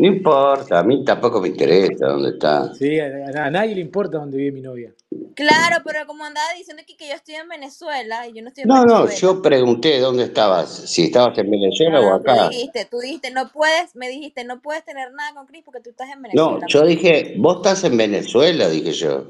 No 0.00 0.06
importa, 0.06 0.78
a 0.78 0.82
mí 0.82 1.04
tampoco 1.04 1.40
me 1.42 1.48
interesa 1.48 2.06
dónde 2.08 2.30
está. 2.30 2.72
Sí, 2.74 2.98
a, 2.98 3.04
a- 3.06 3.46
a 3.46 3.50
nadie 3.50 3.74
le 3.74 3.82
importa 3.82 4.18
dónde 4.18 4.38
vive 4.38 4.52
mi 4.52 4.62
novia. 4.62 4.94
Claro, 5.34 5.82
pero 5.84 6.06
como 6.06 6.24
andaba 6.24 6.46
diciendo 6.56 6.82
que, 6.86 6.96
que 6.96 7.08
yo 7.08 7.14
estoy 7.14 7.34
en 7.34 7.48
Venezuela 7.48 8.26
y 8.26 8.32
yo 8.32 8.42
no 8.42 8.48
estoy 8.48 8.62
en 8.62 8.68
No, 8.68 8.84
no, 8.84 9.04
Venezuela. 9.04 9.14
yo 9.14 9.42
pregunté 9.42 9.98
dónde 10.00 10.24
estabas, 10.24 10.70
si 10.70 11.04
estabas 11.04 11.36
en 11.38 11.50
Venezuela 11.50 12.00
No, 12.00 12.06
o 12.06 12.10
no, 12.12 12.18
tú 12.18 12.30
acá. 12.30 12.48
dijiste, 12.50 12.84
tú 12.90 12.98
dijiste, 12.98 13.30
no 13.30 13.48
puedes, 13.50 13.94
me 13.94 14.08
dijiste, 14.08 14.44
no 14.44 14.60
puedes 14.60 14.84
tener 14.84 15.12
nada 15.12 15.34
con 15.34 15.46
Chris 15.46 15.62
porque 15.64 15.80
tú 15.80 15.90
estás 15.90 16.08
en 16.10 16.22
No, 16.22 16.22
Venezuela. 16.22 16.66
yo 16.68 16.82
me 16.82 16.88
dije, 16.88 17.34
vos 17.38 17.56
estás 17.56 17.84
en 17.84 17.96
Venezuela, 17.96 18.68
dije 18.68 18.92
yo. 18.92 19.24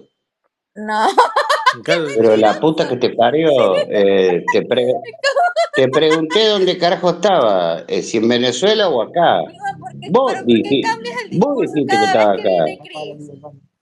No, 0.74 1.06
Pero 1.84 2.36
la 2.36 2.58
puta 2.60 2.88
que 2.88 2.96
te 2.96 3.10
parió, 3.10 3.48
eh, 3.88 4.44
te, 4.52 4.62
pre- 4.62 4.94
te 5.74 5.88
pregunté 5.88 6.48
dónde 6.48 6.76
carajo 6.78 7.10
estaba, 7.10 7.84
eh, 7.86 8.02
si 8.02 8.16
en 8.18 8.28
Venezuela 8.28 8.88
o 8.88 9.02
acá. 9.02 9.42
Iván, 9.42 9.78
¿por 9.80 10.00
qué, 10.00 10.08
Vos, 10.10 10.32
pero 10.32 10.44
¿por 10.44 10.54
qué 10.54 10.62
diji- 10.62 10.82
cambias 10.82 11.16
el 11.30 11.38
vos 11.38 11.56
discurso 11.60 11.74
dijiste 11.74 11.96
que 11.96 12.04
estaba 12.04 12.32
acá. 12.32 12.42
viene 12.42 12.78
Chris? 12.82 13.30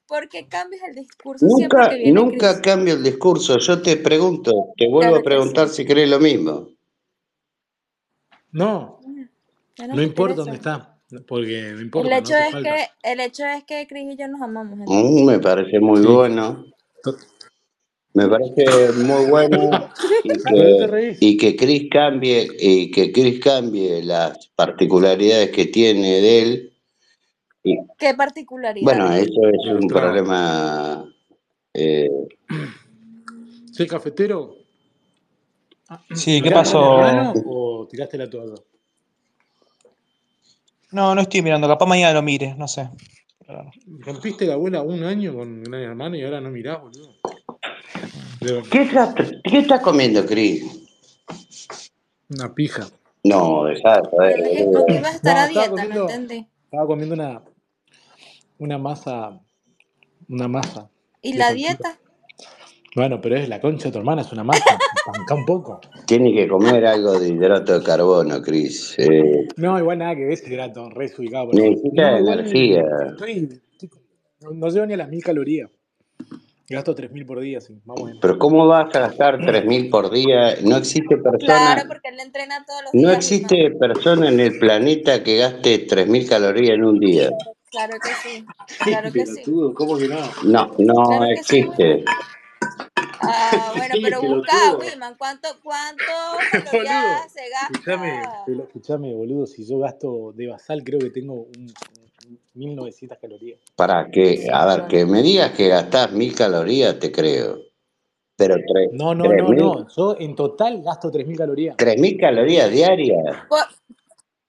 ¿Por 0.06 0.28
qué 0.28 0.46
cambias 0.48 0.82
el 0.88 0.94
discurso 0.94 1.46
siempre 1.48 1.78
Nunca, 1.78 1.90
que 1.90 1.96
viene 1.96 2.12
nunca 2.12 2.60
cambio 2.62 2.94
el 2.94 3.02
discurso. 3.02 3.58
Yo 3.58 3.82
te 3.82 3.96
pregunto, 3.96 4.52
te 4.76 4.86
vuelvo 4.88 5.00
Claro 5.12 5.16
a 5.16 5.22
preguntar 5.22 5.68
sí. 5.68 5.76
si 5.76 5.86
crees 5.86 6.08
lo 6.08 6.18
mismo. 6.18 6.68
no, 8.52 9.00
no 9.94 10.02
importa 10.02 10.36
dónde 10.36 10.56
está. 10.56 10.94
Porque 11.26 11.70
no 11.72 11.78
El 11.78 11.82
importa, 11.84 12.10
no 12.10 12.16
hecho 12.18 12.34
es 12.36 12.52
falta. 12.52 12.74
que, 12.74 12.86
el 13.12 13.20
hecho 13.20 13.46
es 13.46 13.64
que 13.64 13.86
Chris 13.86 14.12
y 14.12 14.16
yo 14.18 14.28
nos 14.28 14.42
amamos. 14.42 14.78
Mm, 14.86 15.24
me 15.24 15.38
parece 15.38 15.78
muy 15.80 16.02
Sí. 16.02 16.06
bueno. 16.06 16.64
Me 18.18 18.26
parece 18.26 18.92
muy 18.94 19.30
bueno 19.30 19.90
y 20.24 20.28
¿Por 20.28 20.42
qué 20.42 20.76
te 20.76 20.88
que, 20.88 21.16
y 21.20 21.36
que 21.36 21.54
Chris 21.54 21.88
cambie, 21.88 22.48
y 22.58 22.90
que 22.90 23.12
Chris 23.12 23.38
cambie 23.38 24.02
las 24.02 24.48
particularidades 24.56 25.52
que 25.52 25.66
tiene 25.66 26.20
de 26.20 26.42
él. 26.42 26.72
Y, 27.62 27.76
¿Qué 27.96 28.06
bueno, 28.06 28.16
particularidades? 28.16 29.28
eso 29.28 29.48
es 29.48 29.72
un 29.72 29.86
problema. 29.86 31.08
eh, 31.74 32.10
¿Soy 33.72 33.86
cafetero? 33.86 34.56
Sí, 36.12 36.42
¿qué 36.42 36.50
¿Miraste 36.50 36.76
al 36.76 37.32
pasó? 37.32 37.42
o 37.46 37.86
tiraste 37.88 38.18
la 38.18 38.28
toalla? 38.28 38.60
No, 40.90 41.14
no 41.14 41.20
estoy 41.20 41.42
mirando, 41.42 41.68
capaz 41.68 41.86
mañana 41.86 42.14
lo 42.14 42.22
mire, 42.22 42.56
no 42.56 42.66
sé. 42.66 42.90
Rompiste 44.00 44.44
la 44.44 44.54
abuela 44.54 44.82
un 44.82 45.04
año 45.04 45.34
con 45.34 45.62
Gran 45.62 45.82
Hermano 45.82 46.16
y 46.16 46.24
ahora 46.24 46.40
no 46.40 46.50
mirás, 46.50 46.80
boludo. 46.82 47.14
¿Qué, 48.70 48.82
estás, 48.82 49.14
¿Qué 49.44 49.58
estás 49.58 49.80
comiendo, 49.80 50.24
Chris? 50.26 50.64
Una 52.30 52.54
pija. 52.54 52.86
No, 53.24 53.64
dejá 53.64 54.00
de 54.00 54.08
joder, 54.08 54.36
Yo 54.38 54.44
dije 54.50 54.64
boludo. 54.64 54.86
que 54.86 54.94
ibas 54.94 55.12
a 55.12 55.16
estar 55.16 55.34
No, 55.34 55.40
a 55.40 55.46
estaba 55.46 55.66
dieta, 55.66 55.70
comiendo, 55.82 56.08
entendí. 56.08 56.46
estaba 56.64 56.86
comiendo 56.86 57.14
una, 57.14 57.42
una 58.58 58.78
masa, 58.78 59.40
una 60.28 60.48
masa 60.48 60.90
¿Y 61.22 61.34
la 61.34 61.52
dieta? 61.52 61.98
Bueno, 62.94 63.20
pero 63.20 63.36
es 63.36 63.48
la 63.48 63.60
concha 63.60 63.88
de 63.88 63.92
tu 63.92 63.98
hermana, 63.98 64.22
es 64.22 64.32
una 64.32 64.44
masa. 64.44 64.78
Panca 65.06 65.34
un 65.34 65.44
poco. 65.44 65.80
Tiene 66.06 66.32
que 66.32 66.48
comer 66.48 66.86
algo 66.86 67.18
de 67.18 67.28
hidrato 67.28 67.78
de 67.78 67.84
carbono, 67.84 68.40
Chris. 68.40 68.94
Eh, 68.98 69.46
No, 69.56 69.78
igual 69.78 69.98
nada 69.98 70.14
que 70.14 70.22
ver 70.24 70.32
ese 70.32 70.48
grato, 70.48 70.88
re 70.90 71.08
desubicado 71.08 71.46
por 71.50 71.54
eso. 71.58 71.68
necesita 71.68 72.10
No, 72.12 72.18
igual 72.18 72.38
energía. 72.40 72.82
estoy, 73.10 73.60
estoy- 73.72 73.90
no, 74.40 74.50
no 74.52 74.68
llevo 74.68 74.86
ni 74.86 74.94
a 74.94 74.96
las 74.96 75.08
mil 75.08 75.22
calorías. 75.22 75.70
Gasto 76.70 76.94
3.000 76.94 77.24
por 77.24 77.40
día, 77.40 77.62
sí. 77.62 77.80
Pero 78.20 78.38
¿cómo 78.38 78.66
vas 78.66 78.94
a 78.94 79.00
gastar 79.00 79.38
3.000 79.38 79.88
por 79.88 80.10
día? 80.10 80.56
No 80.62 80.76
existe 80.76 81.16
Claro, 81.16 81.30
persona, 81.30 81.84
porque 81.88 82.08
él 82.08 82.20
entrena 82.20 82.62
todos 82.66 82.82
los 82.82 82.94
no 82.94 83.00
días, 83.00 83.10
Wiman. 83.10 83.16
existe 83.16 83.70
persona 83.78 84.28
en 84.28 84.40
el 84.40 84.58
planeta 84.58 85.22
que 85.22 85.38
gaste 85.38 85.86
3.000 85.86 86.28
calorías 86.28 86.74
en 86.74 86.84
un 86.84 86.98
día. 87.00 87.30
Claro 87.70 87.94
que 88.02 88.10
sí, 88.22 88.44
claro 88.84 89.12
que 89.12 89.26
sí. 89.26 89.42
¿cómo 89.74 89.96
que 89.96 90.08
no? 90.08 90.20
No, 90.44 90.74
no 90.78 90.94
Claro 90.94 91.24
sí, 91.24 91.32
existe. 91.32 92.04
Ah, 93.20 93.72
bueno, 93.74 93.94
pero 94.02 94.20
busca. 94.20 94.76
Wiman, 94.78 95.14
¿cuánto, 95.16 95.48
cuánto 95.62 96.02
calorías 96.52 97.32
se 97.32 97.48
gasta? 97.48 98.44
escuchame, 98.46 99.14
boludo, 99.14 99.46
si 99.46 99.64
yo 99.66 99.78
gasto 99.78 100.32
de 100.34 100.48
basal 100.48 100.84
creo 100.84 100.98
que 100.98 101.10
tengo 101.10 101.34
un 101.34 101.72
1900 102.58 103.18
calorías. 103.18 103.60
Para 103.76 104.10
que, 104.10 104.46
a 104.52 104.66
ver, 104.66 104.86
que 104.88 105.06
me 105.06 105.22
digas 105.22 105.52
que 105.52 105.68
gastás 105.68 106.12
1.000 106.12 106.34
calorías, 106.34 106.98
te 106.98 107.10
creo. 107.12 107.58
Pero 108.36 108.56
tre- 108.56 108.90
No, 108.92 109.14
no, 109.14 109.24
no, 109.24 109.30
3.000 109.30 109.56
no, 109.56 109.88
yo 109.96 110.16
en 110.18 110.34
total 110.36 110.82
gasto 110.82 111.10
3000 111.10 111.36
calorías. 111.38 111.76
3.000 111.76 112.20
calorías 112.20 112.70
diarias. 112.70 113.36
Por- 113.48 113.58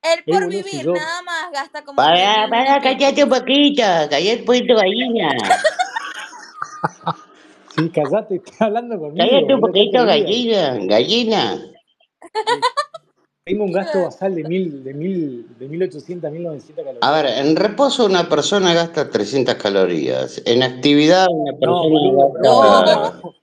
él 0.02 0.24
por 0.26 0.44
si 0.44 0.50
vivir 0.64 0.86
yo... 0.86 0.94
nada 0.94 1.22
más 1.24 1.52
gasta 1.52 1.84
como 1.84 1.96
Para, 1.98 2.16
3000 2.16 2.48
y 2.48 2.50
para, 2.50 2.74
pico. 2.76 2.84
cállate 2.84 3.24
un 3.24 3.30
poquito, 3.30 3.82
cállate 4.10 4.40
un 4.40 4.46
poquito, 4.46 4.76
gallina. 4.76 5.30
Sí, 7.76 7.90
callate, 7.92 8.36
está 8.44 8.66
hablando 8.66 8.98
conmigo, 9.00 9.18
Cállate 9.26 9.54
un 9.54 9.62
boludo, 9.62 9.74
¿qué 9.74 9.80
poquito, 9.86 10.06
gallina, 10.06 10.78
gallina. 10.86 11.62
Tengo 13.46 13.64
un 13.64 13.72
gasto 13.72 14.04
basal 14.04 14.36
de 14.36 14.44
mil, 14.44 14.84
de 14.84 14.94
mil, 14.94 15.48
de 15.58 15.68
1800 15.68 16.28
a 16.28 16.32
1900 16.32 16.86
A 17.02 17.12
ver, 17.12 17.26
calorías. 17.26 17.48
en 17.48 17.56
reposo 17.56 18.06
una 18.06 18.30
persona 18.30 18.74
gasta 18.74 19.10
300 19.10 19.56
calorías. 19.56 20.42
En 20.46 20.62
actividad 20.62 21.28
una 21.32 21.52
No, 21.54 21.58
persona 21.60 22.00
No, 22.44 22.62
gasta... 22.62 23.22
no, 23.24 23.36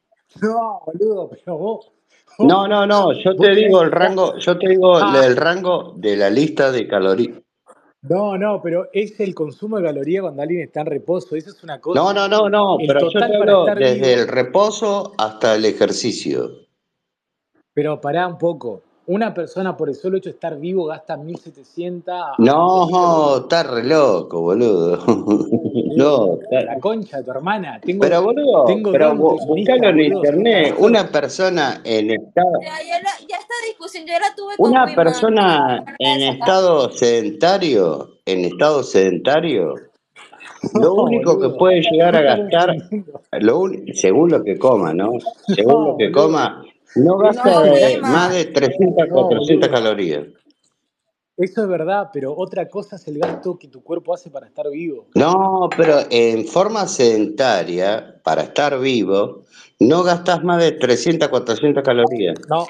no, 0.43 0.83
boludo, 0.87 1.31
pero 1.31 1.59
vos, 1.59 1.93
No, 2.39 2.61
vos, 2.61 2.69
no, 2.69 2.87
no, 2.87 3.13
yo 3.15 3.35
te 3.37 3.55
digo 3.55 3.83
el 3.83 3.91
rango, 3.91 4.37
yo 4.39 4.59
te 4.59 4.69
digo 4.69 4.99
Ah, 4.99 5.23
el 5.27 5.37
rango 5.37 5.95
de 5.97 6.17
la 6.17 6.31
lista 6.31 6.71
de 6.71 6.87
calorías. 6.87 7.39
no, 8.03 8.39
no, 8.39 8.63
pero 8.63 8.89
es 8.93 9.19
el 9.19 9.35
consumo 9.35 9.79
de 9.79 9.85
calorías 9.87 10.23
cuando 10.23 10.43
alguien 10.43 10.61
está 10.61 10.83
en 10.83 10.87
reposo, 10.87 11.35
eso 11.35 11.51
es 11.51 11.65
una 11.65 11.79
No, 11.79 11.81
cosa. 11.81 12.13
no, 12.13 12.29
no, 12.29 12.49
no, 12.49 12.79
El 12.79 12.87
pero 12.87 13.01
yo 13.01 13.09
te 13.09 13.15
total 13.15 13.31
para 13.39 13.53
hablo 13.53 13.61
estar 13.69 13.79
desde 13.79 14.15
el 14.15 14.29
reposo 14.29 15.15
hasta 15.19 15.57
el 15.57 15.65
ejercicio. 15.65 16.51
pero 17.75 18.01
pará 18.01 18.29
un 18.29 18.39
poco. 18.39 18.83
Una 19.09 19.33
persona 19.33 19.77
por 19.77 19.89
el 19.89 19.95
solo 19.95 20.17
hecho 20.17 20.31
de 20.31 20.35
estar 20.35 20.59
vivo 20.59 20.87
gasta 20.87 21.17
1700 21.17 22.13
a 22.13 22.35
2000 22.39 22.47
No, 22.53 23.37
estás 23.39 23.67
re 23.71 23.85
loco, 23.85 24.41
boludo. 24.41 24.99
No, 25.97 26.39
la 26.51 26.61
está- 26.61 26.79
concha 26.81 27.17
de 27.19 27.25
tu 27.25 27.31
hermana. 27.31 27.81
Tengo, 27.81 28.01
pero 28.03 28.23
boludo, 28.23 28.65
tengo 28.67 28.93
pero 28.93 29.15
buscalo 29.17 29.89
en 29.89 30.01
internet. 30.01 30.75
Una 30.79 31.09
persona 31.09 31.81
en 31.85 32.11
estado, 32.11 32.51
Ya, 32.61 32.83
ya, 32.87 33.01
la- 33.03 33.27
ya 33.27 33.37
esta 33.37 33.55
discusión 33.67 34.05
yo 34.07 34.13
la 34.13 34.35
tuve 34.37 34.57
con 34.59 34.71
una 34.73 34.87
persona 34.95 35.85
en 35.99 36.21
estado 36.23 36.91
sedentario, 36.91 38.09
en 38.27 38.45
estado 38.45 38.83
sedentario, 38.83 39.75
lo 40.75 40.95
único 41.05 41.41
que 41.41 41.49
puede 41.51 41.81
llegar 41.81 42.15
a 42.17 42.21
gastar, 42.23 42.69
confundiendo. 42.77 43.21
lo 43.41 43.59
un- 43.61 43.87
según 43.95 44.31
lo 44.33 44.43
que 44.45 44.59
coma, 44.59 44.93
¿no? 44.93 45.13
Según 45.55 45.73
No, 45.73 45.91
lo 45.93 45.97
que 45.97 46.09
boludo. 46.11 46.23
coma, 46.27 46.65
no 46.97 47.19
gasta 47.19 47.63
de 47.63 48.01
más 48.01 48.33
de 48.33 48.47
300, 48.47 49.09
No, 49.09 49.15
400 49.15 49.69
boludo. 49.69 49.71
calorías. 49.71 50.25
Eso 51.39 51.63
es 51.63 51.69
verdad, 51.69 52.09
pero 52.13 52.35
otra 52.35 52.67
cosa 52.67 52.97
es 52.97 53.07
el 53.09 53.19
gasto 53.19 53.59
que 53.59 53.69
tu 53.69 53.83
cuerpo 53.83 54.15
hace 54.15 54.31
para 54.31 54.47
estar 54.47 54.71
vivo. 54.71 55.07
No, 55.15 55.69
pero 55.77 55.99
en 56.11 56.47
forma 56.47 56.87
sedentaria, 56.89 58.21
para 58.25 58.45
estar 58.45 58.79
vivo, 58.81 59.45
no 59.79 60.03
gastas 60.03 60.43
más 60.43 60.63
de 60.63 60.73
300, 60.73 61.29
400 61.29 61.85
calorías. 61.85 62.37
No, 62.49 62.67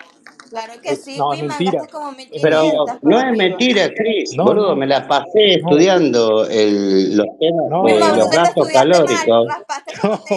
Claro 0.51 0.73
que 0.83 0.97
sí, 0.97 1.17
no, 1.19 1.33
es 1.33 1.43
Wiman, 1.43 1.59
mentira. 1.59 1.87
como. 1.91 2.13
Pero 2.43 2.63
1500 2.63 2.99
no 3.03 3.21
es 3.21 3.37
mentira, 3.37 3.91
Chris, 3.97 4.35
No, 4.37 4.45
boludo, 4.45 4.69
no, 4.71 4.77
me 4.77 4.87
la 4.87 5.07
pasé 5.09 5.59
no, 5.59 5.71
estudiando 5.71 6.47
el- 6.49 7.17
los 7.17 7.27
temas 7.39 7.71
no, 7.71 7.85
de 7.85 7.99
los 8.01 8.31
gastos 8.31 8.65
mal, 8.65 8.73
calóricos 8.73 9.47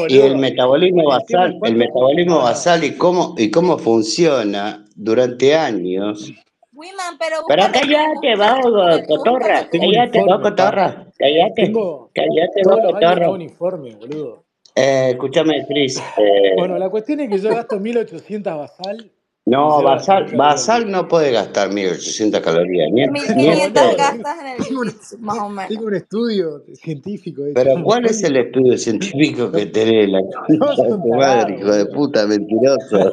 y 0.10 0.20
el 0.20 0.38
metabolismo 0.38 1.06
basal, 1.06 1.58
el 1.64 1.76
metabolismo 1.76 2.40
basal 2.40 2.84
y 2.84 2.96
cómo, 2.98 3.36
y 3.38 3.52
cómo 3.52 3.78
funciona 3.78 4.86
durante 4.96 5.56
años. 5.56 6.32
Wiman, 6.74 7.18
pero 7.20 7.38
Pero 7.48 7.64
cállate, 7.74 8.36
tú, 8.36 9.08
cotorra, 9.18 9.68
cállate, 9.70 10.24
pa. 10.26 10.42
cotorra, 10.42 11.06
cállate, 11.18 11.74
cállate, 12.14 12.62
años 12.62 12.82
cotorra. 12.94 13.26
hago 13.26 13.34
un 13.34 13.42
informe, 13.42 13.96
boludo. 13.96 14.46
Eh, 14.76 15.10
escúchame, 15.12 15.66
Chris, 15.68 16.02
eh, 16.18 16.54
Bueno, 16.58 16.78
la 16.78 16.90
cuestión 16.90 17.20
es 17.20 17.30
que 17.30 17.38
yo 17.40 17.50
gasto 17.50 17.78
1800 17.80 18.58
basal 18.58 19.12
No, 19.46 19.78
llego 19.78 19.90
a 19.90 19.96
las 19.96 20.06
3000 20.06 20.38
basal, 20.38 20.38
basal 20.38 20.92
no 20.92 21.08
puede 21.08 21.32
gastar 21.32 21.72
1800 21.74 22.40
calorías, 22.42 22.90
ni 22.92 23.02
en, 23.04 23.14
ni 23.14 23.48
en 23.48 23.72
1500 23.72 23.72
pedo. 23.74 23.98
gastas 23.98 24.40
en 24.42 24.48
el 24.48 24.58
Tengo 24.64 24.82
un, 24.82 24.88
jiu-jitsu, 24.90 25.18
más 25.20 25.38
o 25.40 25.50
menos. 25.50 25.68
tengo 25.70 25.86
un 25.86 25.96
estudio 25.96 26.64
científico 26.76 27.46
hecho, 27.46 27.54
Pero 27.56 27.84
¿cuál 27.84 28.06
es 28.06 28.22
el 28.24 28.38
estudio 28.38 28.78
científico 28.78 29.52
que 29.52 29.66
No, 29.66 29.72
tenés? 29.72 30.10
La 30.10 30.20
no 30.48 30.76
son 30.76 31.02
tu 31.02 31.08
madre, 31.10 31.58
hijo 31.60 31.72
de 31.72 31.86
puta, 31.88 32.28
mentiroso. 32.28 33.12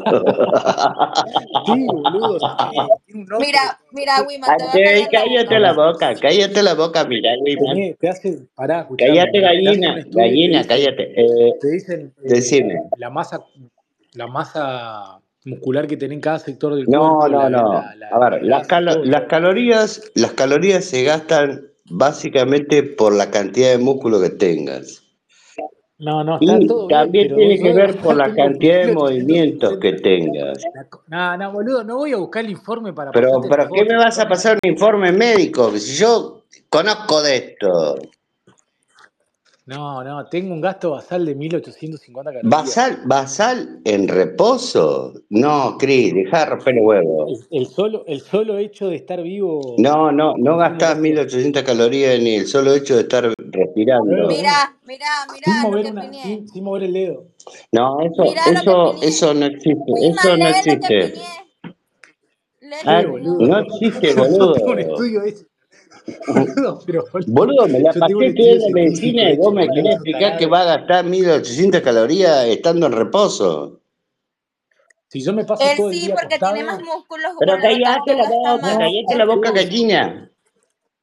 Sí, 1.64 1.87
boludo. 1.87 2.39
Mira, 3.41 3.79
mira, 3.93 4.22
Wiman, 4.22 4.51
te 4.59 4.64
voy 4.64 4.72
a 4.72 4.91
Ey, 4.97 5.05
callar 5.07 5.12
la 5.12 5.47
cállate 5.47 5.59
la 5.61 5.72
boca, 5.72 6.14
cállate 6.16 6.62
la 6.62 6.74
boca, 6.74 7.05
mirá, 7.07 7.31
Wiman. 7.41 7.74
Tenés, 7.77 7.99
te 7.99 8.09
hace, 8.11 8.39
pará, 8.55 8.81
escuchame, 8.81 9.11
Cállate, 9.11 9.41
gallina, 9.41 10.05
gallina, 10.11 10.64
cállate. 10.66 11.12
Eh, 11.20 11.53
te 11.61 11.68
dicen 11.70 12.12
eh, 12.18 12.29
decime. 12.29 12.83
la 12.99 13.09
masa, 13.11 13.43
la 14.12 14.27
masa 14.27 15.20
muscular 15.47 15.86
que 15.86 15.97
tenés 15.97 16.16
en 16.16 16.20
cada 16.20 16.38
sector 16.38 16.74
del 16.74 16.86
No, 16.88 17.18
cuerpo, 17.20 17.28
no, 17.28 17.49
no. 17.51 17.72
la, 17.97 18.09
A 18.11 18.18
ver, 18.18 18.42
la 18.42 18.59
las, 18.59 18.68
calo- 18.68 19.26
calorías, 19.28 20.03
las 20.14 20.32
calorías 20.32 20.84
se 20.84 21.05
gastan 21.05 21.62
básicamente 21.88 22.82
por 22.82 23.14
la 23.14 23.30
cantidad 23.30 23.70
de 23.70 23.78
músculo 23.78 24.20
que 24.20 24.30
tengas. 24.30 25.03
No, 25.99 26.22
no, 26.22 26.38
está 26.38 26.59
Y 26.59 26.66
todo 26.66 26.88
también 26.88 27.34
tiene 27.34 27.59
que 27.59 27.72
ver 27.72 27.97
por 28.03 28.16
la 28.16 28.34
cantidad 28.34 28.86
de 28.86 28.92
movimientos 28.92 29.78
que 29.78 29.92
1850. 29.92 30.03
tengas. 30.03 30.64
No, 31.07 31.36
no, 31.38 31.53
boludo, 31.53 31.84
no 31.84 31.97
voy 31.97 32.12
a 32.12 32.16
buscar 32.18 32.44
el 32.44 32.51
informe 32.51 32.92
para 32.92 33.12
Pero, 33.12 33.40
pero 33.49 33.68
¿qué 33.72 33.84
me 33.84 33.97
vas 33.97 34.18
a 34.18 34.28
pasar 34.28 34.59
un 34.62 34.70
informe 34.70 35.11
médico? 35.12 35.70
Si 35.78 35.97
yo 35.97 36.42
conozco 36.68 37.22
de 37.22 37.36
esto. 37.36 37.97
No, 39.66 40.04
no, 40.04 40.24
tengo 40.28 40.54
un 40.54 40.60
gasto 40.60 40.92
basal 40.92 41.26
de 41.26 41.34
1850 41.34 42.30
calorías. 42.30 42.50
¿Basal, 42.50 43.00
basal 43.04 43.80
en 43.84 44.06
reposo? 44.06 45.12
No, 45.30 45.76
Cris, 45.76 46.14
dejá 46.14 46.40
de 46.40 46.46
romper 46.46 46.74
el 46.76 46.84
huevo. 46.84 47.26
El, 47.26 47.58
el 47.62 47.66
solo, 47.66 48.04
el 48.06 48.20
solo 48.20 48.58
hecho 48.58 48.88
de 48.88 48.94
estar 48.94 49.20
vivo 49.22 49.74
No, 49.78 50.12
no, 50.12 50.34
no 50.36 50.56
gastás 50.56 50.90
casi 50.90 51.00
1800 51.00 51.62
calorías 51.64 52.20
ni 52.20 52.36
el 52.36 52.46
solo 52.46 52.74
hecho 52.74 52.94
de 52.94 53.02
estar 53.02 53.34
respirando. 53.38 54.28
Mirá, 54.28 54.76
mirá, 54.86 55.06
sin 55.26 55.34
mirá 55.34 55.62
lo 55.64 55.68
mover 55.68 55.84
que 55.86 55.90
una, 55.90 56.02
opiné. 56.02 56.22
sin, 56.22 56.48
sin 56.48 56.64
mover 56.64 56.82
el 56.84 56.92
dedo. 56.92 57.24
No, 57.72 58.00
eso, 58.02 58.22
Mirá 58.22 58.42
eso, 58.46 59.02
eso 59.02 59.34
no 59.34 59.46
existe, 59.46 59.92
eso 60.00 60.36
no 60.36 60.36
lee 60.36 60.42
lo 60.44 60.62
que 60.62 60.70
existe. 60.72 61.18
Ah, 62.84 63.00
que 63.00 63.02
¿Qué, 63.02 63.06
opiné. 63.06 63.06
boludo? 63.08 63.46
no 63.48 63.58
Yo, 63.66 63.74
existe, 63.74 64.14
tengo 64.14 64.22
un 64.22 64.30
boludo. 64.38 64.78
estudio 64.78 65.22
hecho. 65.24 65.44
Boludo, 66.26 66.80
pero 66.87 67.05
boludo, 67.12 67.32
Boludo, 67.32 67.68
me 67.68 67.80
la 67.80 67.93
pasé 67.93 68.12
estudio 68.12 68.28
estudiando 68.28 68.70
medicina 68.70 69.30
y 69.30 69.37
vos 69.37 69.53
me 69.53 69.68
querés 69.68 69.95
explicar 69.95 70.39
que 70.39 70.47
va 70.47 70.61
a 70.61 70.76
gastar 70.76 71.05
1800 71.05 71.80
calorías 71.80 72.47
estando 72.47 72.87
en 72.87 72.93
reposo. 72.93 73.80
Si 75.09 75.20
yo 75.22 75.32
me 75.32 75.45
paso 75.45 75.62
Él 75.62 75.76
todo 75.76 75.89
el 75.91 75.95
sí, 75.95 76.07
día 76.07 76.14
porque 76.14 76.39
tiene 76.39 76.64
más 76.64 76.74
acostado, 76.74 76.97
músculos, 76.97 77.32
Pero 77.39 77.53
cállate 77.61 78.14
la 78.14 78.28
boca, 78.28 78.78
cállate 78.78 79.14
la 79.16 79.24
boca, 79.24 79.51
gallina. 79.53 80.30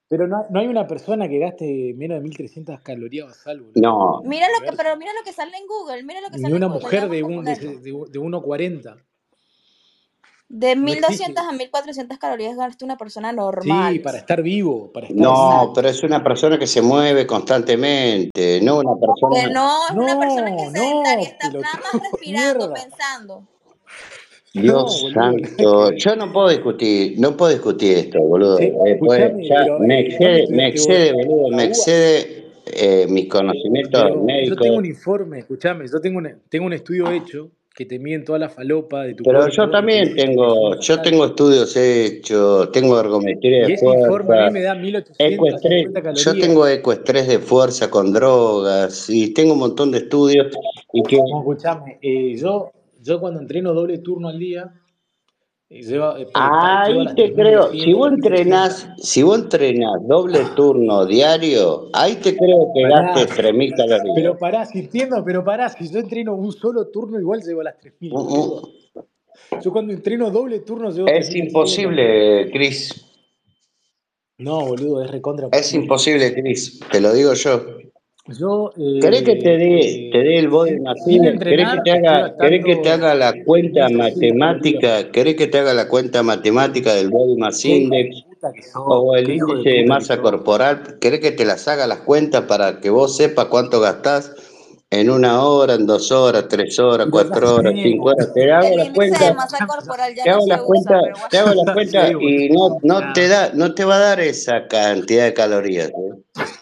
Pero 0.10 0.28
no, 0.28 0.46
no 0.50 0.60
hay 0.60 0.68
una 0.68 0.86
persona 0.86 1.28
que 1.28 1.40
gaste 1.40 1.94
menos 1.98 2.18
de 2.18 2.24
1300 2.24 2.82
calorías 2.82 3.28
basal, 3.28 3.62
boludo. 3.62 3.82
No, 3.82 4.22
Mira 4.24 4.48
En 4.48 4.54
lo 4.54 4.70
que, 4.70 4.78
pero 4.78 4.96
mira 4.98 5.12
lo 5.18 5.24
que 5.26 5.34
sale 5.34 5.58
en 5.58 5.66
Google, 5.68 6.04
mira 6.04 6.22
lo 6.22 6.28
que 6.30 6.38
Ni 6.38 6.44
sale 6.44 6.56
en 6.56 6.64
una 6.64 6.68
Google, 6.68 6.84
mujer 6.84 7.10
de, 7.10 7.24
un, 7.24 7.44
de, 7.44 7.56
de, 7.56 7.78
de 7.78 8.20
1,40. 8.20 9.04
De 10.56 10.76
No 10.76 10.84
1200 10.84 11.30
existe. 11.30 11.40
a 11.40 11.52
1400 11.52 12.18
calorías 12.20 12.56
gasta 12.56 12.86
una 12.86 12.96
persona 12.96 13.32
Sí, 13.32 13.36
normal. 13.38 14.00
para 14.02 14.20
estar 14.20 14.44
vivo, 14.44 14.92
para 14.94 15.08
estar 15.08 15.20
no, 15.20 15.32
vivo. 15.32 15.46
Exacto. 15.52 15.74
pero 15.74 15.90
es 15.90 16.04
una 16.04 16.24
persona 16.24 16.60
que 16.60 16.68
se 16.68 16.82
mueve 16.84 17.26
constantemente, 17.26 18.60
no 18.62 18.78
una 18.78 18.94
Que 18.94 19.00
persona. 19.08 19.50
no 19.52 19.78
es 19.90 19.96
una 19.96 20.20
persona 20.20 20.56
que 20.56 20.64
No, 20.66 20.72
sedentaria, 20.72 21.16
no, 21.16 21.22
está 21.24 21.50
nada 21.50 21.80
más 21.94 22.02
respirando, 22.12 22.68
mierda. 22.70 22.74
pensando. 22.84 23.48
No, 24.56 24.62
Dios 24.62 25.06
santo, 25.12 25.92
yo 25.94 26.16
no 26.16 26.32
puedo 26.32 26.50
discutir, 26.50 27.20
no 27.20 27.36
puedo 27.36 27.52
discutir 27.52 27.98
esto, 27.98 28.20
boludo. 28.20 28.60
Eh, 28.60 28.72
pues 29.00 29.20
escuchame, 29.22 29.48
ya 29.50 29.56
pero 29.64 29.80
me 29.80 30.00
eh, 30.00 30.04
¿dónde 30.04 30.08
excede, 30.08 30.48
me 30.56 30.68
excede, 30.68 31.10
¿En 31.10 31.18
la, 31.18 31.26
boludo, 31.26 31.58
me 31.58 31.64
excede 31.64 32.52
eh, 32.68 33.06
mis 33.10 33.28
conocimientos 33.28 34.04
Pero 34.04 34.16
yo 34.16 34.22
médicos. 34.24 34.58
tengo 34.62 34.78
un 34.78 34.86
informe, 34.86 35.40
escuchame, 35.40 35.86
yo 35.92 36.00
tengo 36.00 36.20
un, 36.20 36.42
tengo 36.48 36.68
un 36.68 36.74
estudio 36.74 37.10
hecho 37.10 37.50
que 37.74 37.86
te 37.86 37.98
miden 37.98 38.24
toda 38.24 38.38
la 38.38 38.50
falopa 38.50 39.04
de 39.04 39.16
tu 39.16 39.24
Pero 39.24 39.40
cuerpo 39.40 39.56
yo 39.56 39.70
también 39.70 40.16
tengo, 40.16 40.80
yo 40.80 41.02
tengo 41.02 41.26
estudios 41.26 41.76
hechos, 41.76 42.72
tengo 42.72 43.00
ergometría 43.00 43.68
de 43.68 43.78
fuerza, 43.78 44.52
me 44.52 44.62
da 44.62 44.74
ecoestrés, 45.18 45.88
1850 45.88 46.14
yo 46.14 46.34
tengo 46.34 46.68
ecoestrés 46.68 47.28
de 47.28 47.40
fuerza 47.40 47.90
con 47.90 48.14
drogas 48.14 49.10
y 49.10 49.34
tengo 49.34 49.54
un 49.54 49.60
montón 49.60 49.92
de 49.92 50.00
estudios 50.00 50.56
y 50.94 51.02
que, 51.04 51.18
No, 51.18 51.40
escuchame, 51.40 51.98
eh, 52.02 52.36
yo, 52.36 52.72
yo 53.02 53.20
cuando 53.20 53.40
entreno 53.40 53.74
doble 53.74 53.98
turno 53.98 54.30
al 54.30 54.38
día, 54.38 54.72
lleva, 55.82 56.20
eh, 56.20 56.28
ahí 56.34 57.04
las 57.04 57.16
te 57.16 57.34
creo, 57.34 57.72
si 57.72 57.78
3100, 57.84 57.98
vos 57.98 58.10
3300. 58.10 58.14
entrenás, 58.14 58.88
si 58.98 59.24
vos 59.24 59.40
entrenás 59.40 60.08
doble 60.08 60.40
turno 60.56 61.06
diario, 61.06 61.90
ahí 61.94 62.16
te 62.16 62.36
creo 62.38 62.72
que 62.74 62.84
gastes 62.84 63.36
3.000 63.38 63.74
calorías. 63.76 64.14
pero 64.16 64.38
pará, 64.38 64.66
si 64.66 64.80
entiendo, 64.80 65.24
pero 65.26 65.44
pará, 65.44 65.70
si 65.70 65.90
yo 65.92 66.00
entreno 66.00 66.36
un 66.36 66.52
solo 66.52 66.88
turno, 66.88 67.20
igual 67.20 67.42
llevo 67.42 67.62
a 67.62 67.66
las 67.66 67.80
3000, 67.80 68.12
Mm, 68.12 68.16
boludo. 68.16 68.62
mm. 68.62 69.62
Yo 69.64 69.72
cuando 69.72 69.94
entreno 69.94 70.30
doble 70.32 70.60
turno 70.60 70.90
llevo 70.92 71.08
Es 71.08 71.30
3500. 71.30 71.48
imposible, 71.48 72.52
Cris, 72.52 73.06
No, 74.40 74.66
boludo, 74.66 75.04
es 75.04 75.12
recontra 75.12 75.48
es 75.52 75.52
posible. 75.62 75.84
imposible, 75.84 76.34
Cris, 76.34 76.80
te 76.92 77.00
lo 77.02 77.14
digo 77.14 77.34
yo. 77.34 77.62
Yo, 78.26 78.72
¿Querés 79.02 79.24
que 79.24 79.36
te 79.36 79.58
dé, 79.58 79.80
eh, 79.80 80.10
te 80.14 80.20
dé 80.20 80.40
el 80.40 80.48
body 80.48 80.78
index? 81.08 81.40
¿Querés 81.44 81.68
que 81.72 81.82
te 81.84 81.92
haga, 81.92 82.34
querés 82.40 82.64
que 82.64 82.76
te 82.78 82.90
haga 82.90 83.16
la 83.16 83.34
cuenta 83.44 83.90
1300 83.90 83.92
calorías. 83.92 83.98
matemática? 83.98 85.12
¿Querés 85.12 85.36
que 85.36 85.48
te 85.48 85.60
haga 85.60 85.74
la 85.74 85.90
cuenta 85.90 86.24
matemática 86.24 86.94
del 86.94 87.10
body 87.10 87.36
mass 87.36 87.66
index 87.66 88.24
o 88.76 89.14
el 89.18 89.30
índice 89.30 89.70
de 89.70 89.86
masa 89.88 90.22
corporal? 90.22 91.00
¿Querés 91.02 91.20
que 91.20 91.32
te 91.32 91.44
las 91.44 91.68
haga 91.68 91.86
las 91.86 92.00
cuentas 92.00 92.44
para 92.44 92.80
que 92.80 92.90
vos 92.90 93.18
sepas 93.18 93.48
cuánto 93.48 93.82
gastás 93.82 94.32
en 94.90 95.10
una 95.10 95.44
hora, 95.44 95.74
en 95.74 95.86
dos 95.86 96.10
horas, 96.14 96.48
tres 96.48 96.80
horas, 96.80 97.08
cuatro 97.12 97.56
horas, 97.56 97.74
cinco 97.76 98.12
horas? 98.12 98.34
Te 98.34 98.50
hago 98.54 98.68
El 98.68 98.78
la 98.78 98.86
índice 98.86 99.02
de 99.02 99.18
cuenta, 99.18 99.34
masa 99.34 99.68
corporal 99.68 100.16
ya 100.16 100.24
te 100.24 100.30
no 100.30 100.36
hago 100.36 100.44
se 100.44 100.50
la 100.50 100.56
usa, 100.56 100.66
cuenta, 100.66 101.00
pero 101.02 101.28
te 101.30 101.38
hago 101.40 101.50
la 101.56 101.64
Ya 101.66 101.74
cuenta 101.74 102.08
sé, 102.08 102.14
y 102.22 102.50
no, 102.52 102.78
no 102.84 103.14
te 103.14 103.28
da, 103.28 103.52
no 103.54 103.76
te 103.76 103.84
va 103.84 103.98
a 103.98 104.00
dar 104.00 104.22
esa 104.22 104.66
cantidad 104.70 105.26
de 105.26 105.34
calorías. 105.34 105.90
¿eh? 105.90 106.54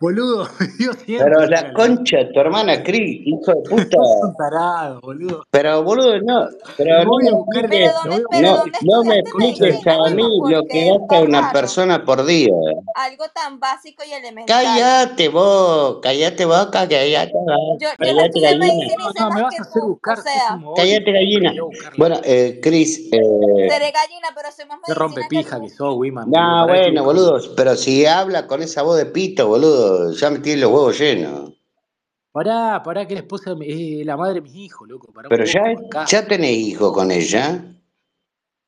Boludo, 0.00 0.46
me 0.60 0.66
dio 0.78 0.92
Pero 1.18 1.40
100 1.40 1.50
la 1.50 1.56
calorías. 1.56 1.72
concha 1.74 2.16
de 2.18 2.24
tu 2.26 2.38
hermana 2.40 2.82
Cris, 2.84 3.20
hijo 3.26 3.52
de 3.52 3.68
puta. 3.68 3.96
Tarado, 4.38 5.00
boludo. 5.00 5.42
Pero 5.50 5.82
boludo, 5.82 6.20
no, 6.20 6.48
pero 6.76 7.02
no 7.02 7.10
voy 7.10 7.24
me 7.24 7.30
a 7.30 7.32
buscar, 7.32 7.68
Pero 7.68 7.92
¿dónde, 8.04 8.24
pero 8.30 8.62
no, 8.82 9.04
me 9.04 9.18
expliques 9.18 9.86
a 9.88 10.10
mí 10.10 10.40
lo 10.48 10.62
que 10.66 10.90
gasta 10.90 11.20
una 11.20 11.50
persona 11.52 12.04
por 12.04 12.24
día. 12.24 12.52
Algo 12.94 13.24
tan 13.34 13.58
básico 13.58 14.04
y 14.08 14.12
elemental. 14.12 14.46
Cállate 14.46 15.28
vos, 15.30 15.98
cállate 16.00 16.44
vos, 16.44 16.66
cállate 16.70 17.32
vos, 17.34 17.66
cállate 17.98 18.40
gallina, 18.40 18.94
No, 19.18 19.30
me 19.30 19.42
vas 19.42 19.58
a 19.58 19.62
hacer 19.62 19.82
buscar, 19.82 20.18
cállate 20.76 21.12
gallina. 21.12 21.52
Bueno, 21.96 22.20
eh, 22.22 22.60
Cris, 22.62 23.08
eh, 23.10 23.20
seré 23.68 23.90
gallina, 23.90 24.28
pero 24.34 24.48
más 24.68 24.78
Qué 24.86 24.94
rompe 24.94 25.22
pija 25.28 25.60
que 25.60 25.68
sos, 25.70 25.96
Wiman, 25.96 26.30
no, 26.30 26.66
bueno, 26.68 27.02
buscando. 27.02 27.04
boludo, 27.04 27.54
pero 27.56 27.74
si 27.74 28.06
habla 28.06 28.46
con 28.46 28.62
esa 28.62 28.82
voz 28.82 28.96
de 28.96 29.06
pito, 29.06 29.48
boludo, 29.48 29.87
ya 30.12 30.30
me 30.30 30.38
tiene 30.40 30.60
los 30.62 30.70
huevos 30.72 30.98
llenos. 30.98 31.52
Pará, 32.32 32.82
pará, 32.84 33.06
que 33.06 33.14
la 33.14 33.20
esposa 33.20 33.54
es 33.64 34.06
la 34.06 34.16
madre 34.16 34.34
de 34.34 34.40
mis 34.42 34.54
hijos, 34.54 34.88
loco. 34.88 35.12
Pará 35.12 35.28
Pero 35.28 35.44
ya, 35.44 35.60
acá. 35.86 36.04
ya 36.06 36.26
tenés 36.26 36.56
hijo 36.56 36.92
con 36.92 37.10
ella. 37.10 37.64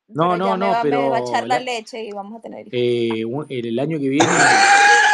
No, 0.09 0.31
Pero 0.31 0.33
ya 0.33 0.39
no, 0.39 0.51
me 0.57 0.59
no, 0.59 0.73
va, 0.73 0.85
me 0.85 0.91
va 1.09 1.17
a 1.17 1.21
pero 1.21 1.29
echar 1.29 1.47
la 1.47 1.59
la- 1.59 1.65
leche 1.65 2.05
y 2.05 2.11
vamos 2.11 2.39
a 2.39 2.43
tener 2.43 2.61
hijos. 2.67 2.73
eh, 2.73 3.25
un- 3.25 3.47
el, 3.49 3.67
el 3.67 3.79
año 3.79 3.99
que 3.99 4.09
viene. 4.09 4.27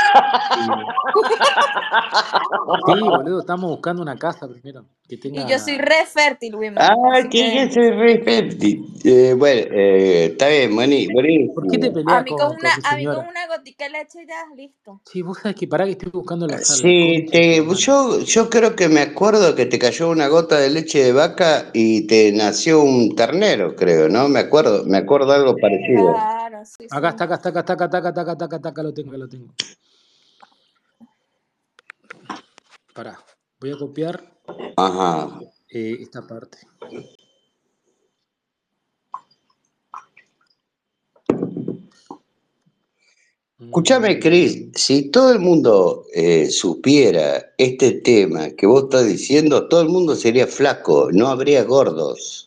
sí, 2.87 3.01
boludo, 3.03 3.41
estamos 3.41 3.71
buscando 3.71 4.03
una 4.03 4.17
casa 4.17 4.49
primero. 4.49 4.85
Que 5.09 5.21
Y 5.23 5.47
yo 5.49 5.59
soy 5.61 5.79
re 5.79 6.05
fértil. 6.05 6.57
Ay, 6.77 7.21
Así 7.21 7.29
que 7.29 7.55
ya 7.55 7.71
soy 7.71 7.91
re 7.91 8.19
fértil. 8.25 8.85
Eh, 9.05 9.35
bueno, 9.39 9.61
eh, 9.73 10.25
está 10.33 10.49
bien, 10.49 10.73
buení- 10.73 11.07
¿Por 11.55 11.69
qué 11.69 11.79
te 11.79 11.91
buenísimo. 11.91 11.95
peleas 11.95 12.19
a 12.19 12.23
mí 12.25 12.31
con 12.31 12.39
con, 12.39 12.57
una, 12.57 12.71
a 12.83 12.97
mí 12.97 13.05
con 13.05 13.19
una 13.29 13.47
gotica 13.47 13.85
de 13.85 13.91
leche 13.91 14.19
ya, 14.27 14.43
listo. 14.57 15.01
Sí, 15.05 15.23
vos 15.23 15.39
sabés 15.41 15.57
que 15.57 15.69
pará 15.69 15.85
que 15.85 15.93
estoy 15.93 16.11
buscando 16.11 16.49
la 16.49 16.59
sala, 16.59 16.83
la 16.83 16.89
Sí, 16.89 17.27
te, 17.31 17.65
yo, 17.77 18.19
yo 18.21 18.51
creo 18.51 18.75
que 18.75 18.89
me 18.89 19.01
acuerdo 19.01 19.55
que 19.55 19.67
te 19.67 19.79
cayó 19.79 20.11
una 20.11 20.27
gota 20.27 20.59
de 20.59 20.71
leche 20.71 21.05
de 21.05 21.13
vaca 21.13 21.67
y 21.73 22.09
te 22.09 22.33
nació 22.33 22.83
un 22.83 23.15
ternero, 23.15 23.77
creo, 23.77 24.09
¿no? 24.09 24.29
Me 24.29 24.41
acuerdo, 24.41 24.85
me 24.87 24.99
acuerdo 24.99 25.33
algo 25.33 25.55
parecido. 25.57 26.15
Claro, 26.15 26.65
sí, 26.65 26.89
Acá 26.91 27.11
sí. 27.11 27.15
está, 27.15 27.25
acá 27.25 27.35
está, 27.37 27.49
acá 27.51 27.61
está, 27.61 27.73
acá 27.75 27.85
está, 27.85 27.99
acá 27.99 28.09
está, 28.09 28.21
acá 28.23 28.33
está, 28.33 28.45
acá 28.45 28.57
está, 28.57 28.69
acá 28.71 28.83
lo 28.83 28.93
tengo, 28.93 29.11
acá 29.11 29.19
lo 29.19 29.29
tengo. 29.29 29.47
Pará, 32.97 33.23
voy 33.61 33.73
a 33.73 33.77
copiar 33.77 34.41
Ajá. 34.79 35.39
eh, 35.69 35.99
esta 36.01 36.27
parte. 36.27 36.57
Escúchame, 43.61 44.19
Cris, 44.19 44.71
si 44.75 45.11
todo 45.11 45.31
el 45.31 45.41
mundo 45.41 46.07
eh, 46.15 46.49
supiera 46.49 47.53
este 47.59 48.01
tema 48.01 48.49
que 48.57 48.67
vos 48.67 48.85
estás 48.85 49.07
diciendo, 49.07 49.69
todo 49.69 49.83
el 49.83 49.91
mundo 49.91 50.17
sería 50.17 50.47
flaco, 50.47 51.11
no 51.13 51.27
habría 51.29 51.65
gordos. 51.65 52.46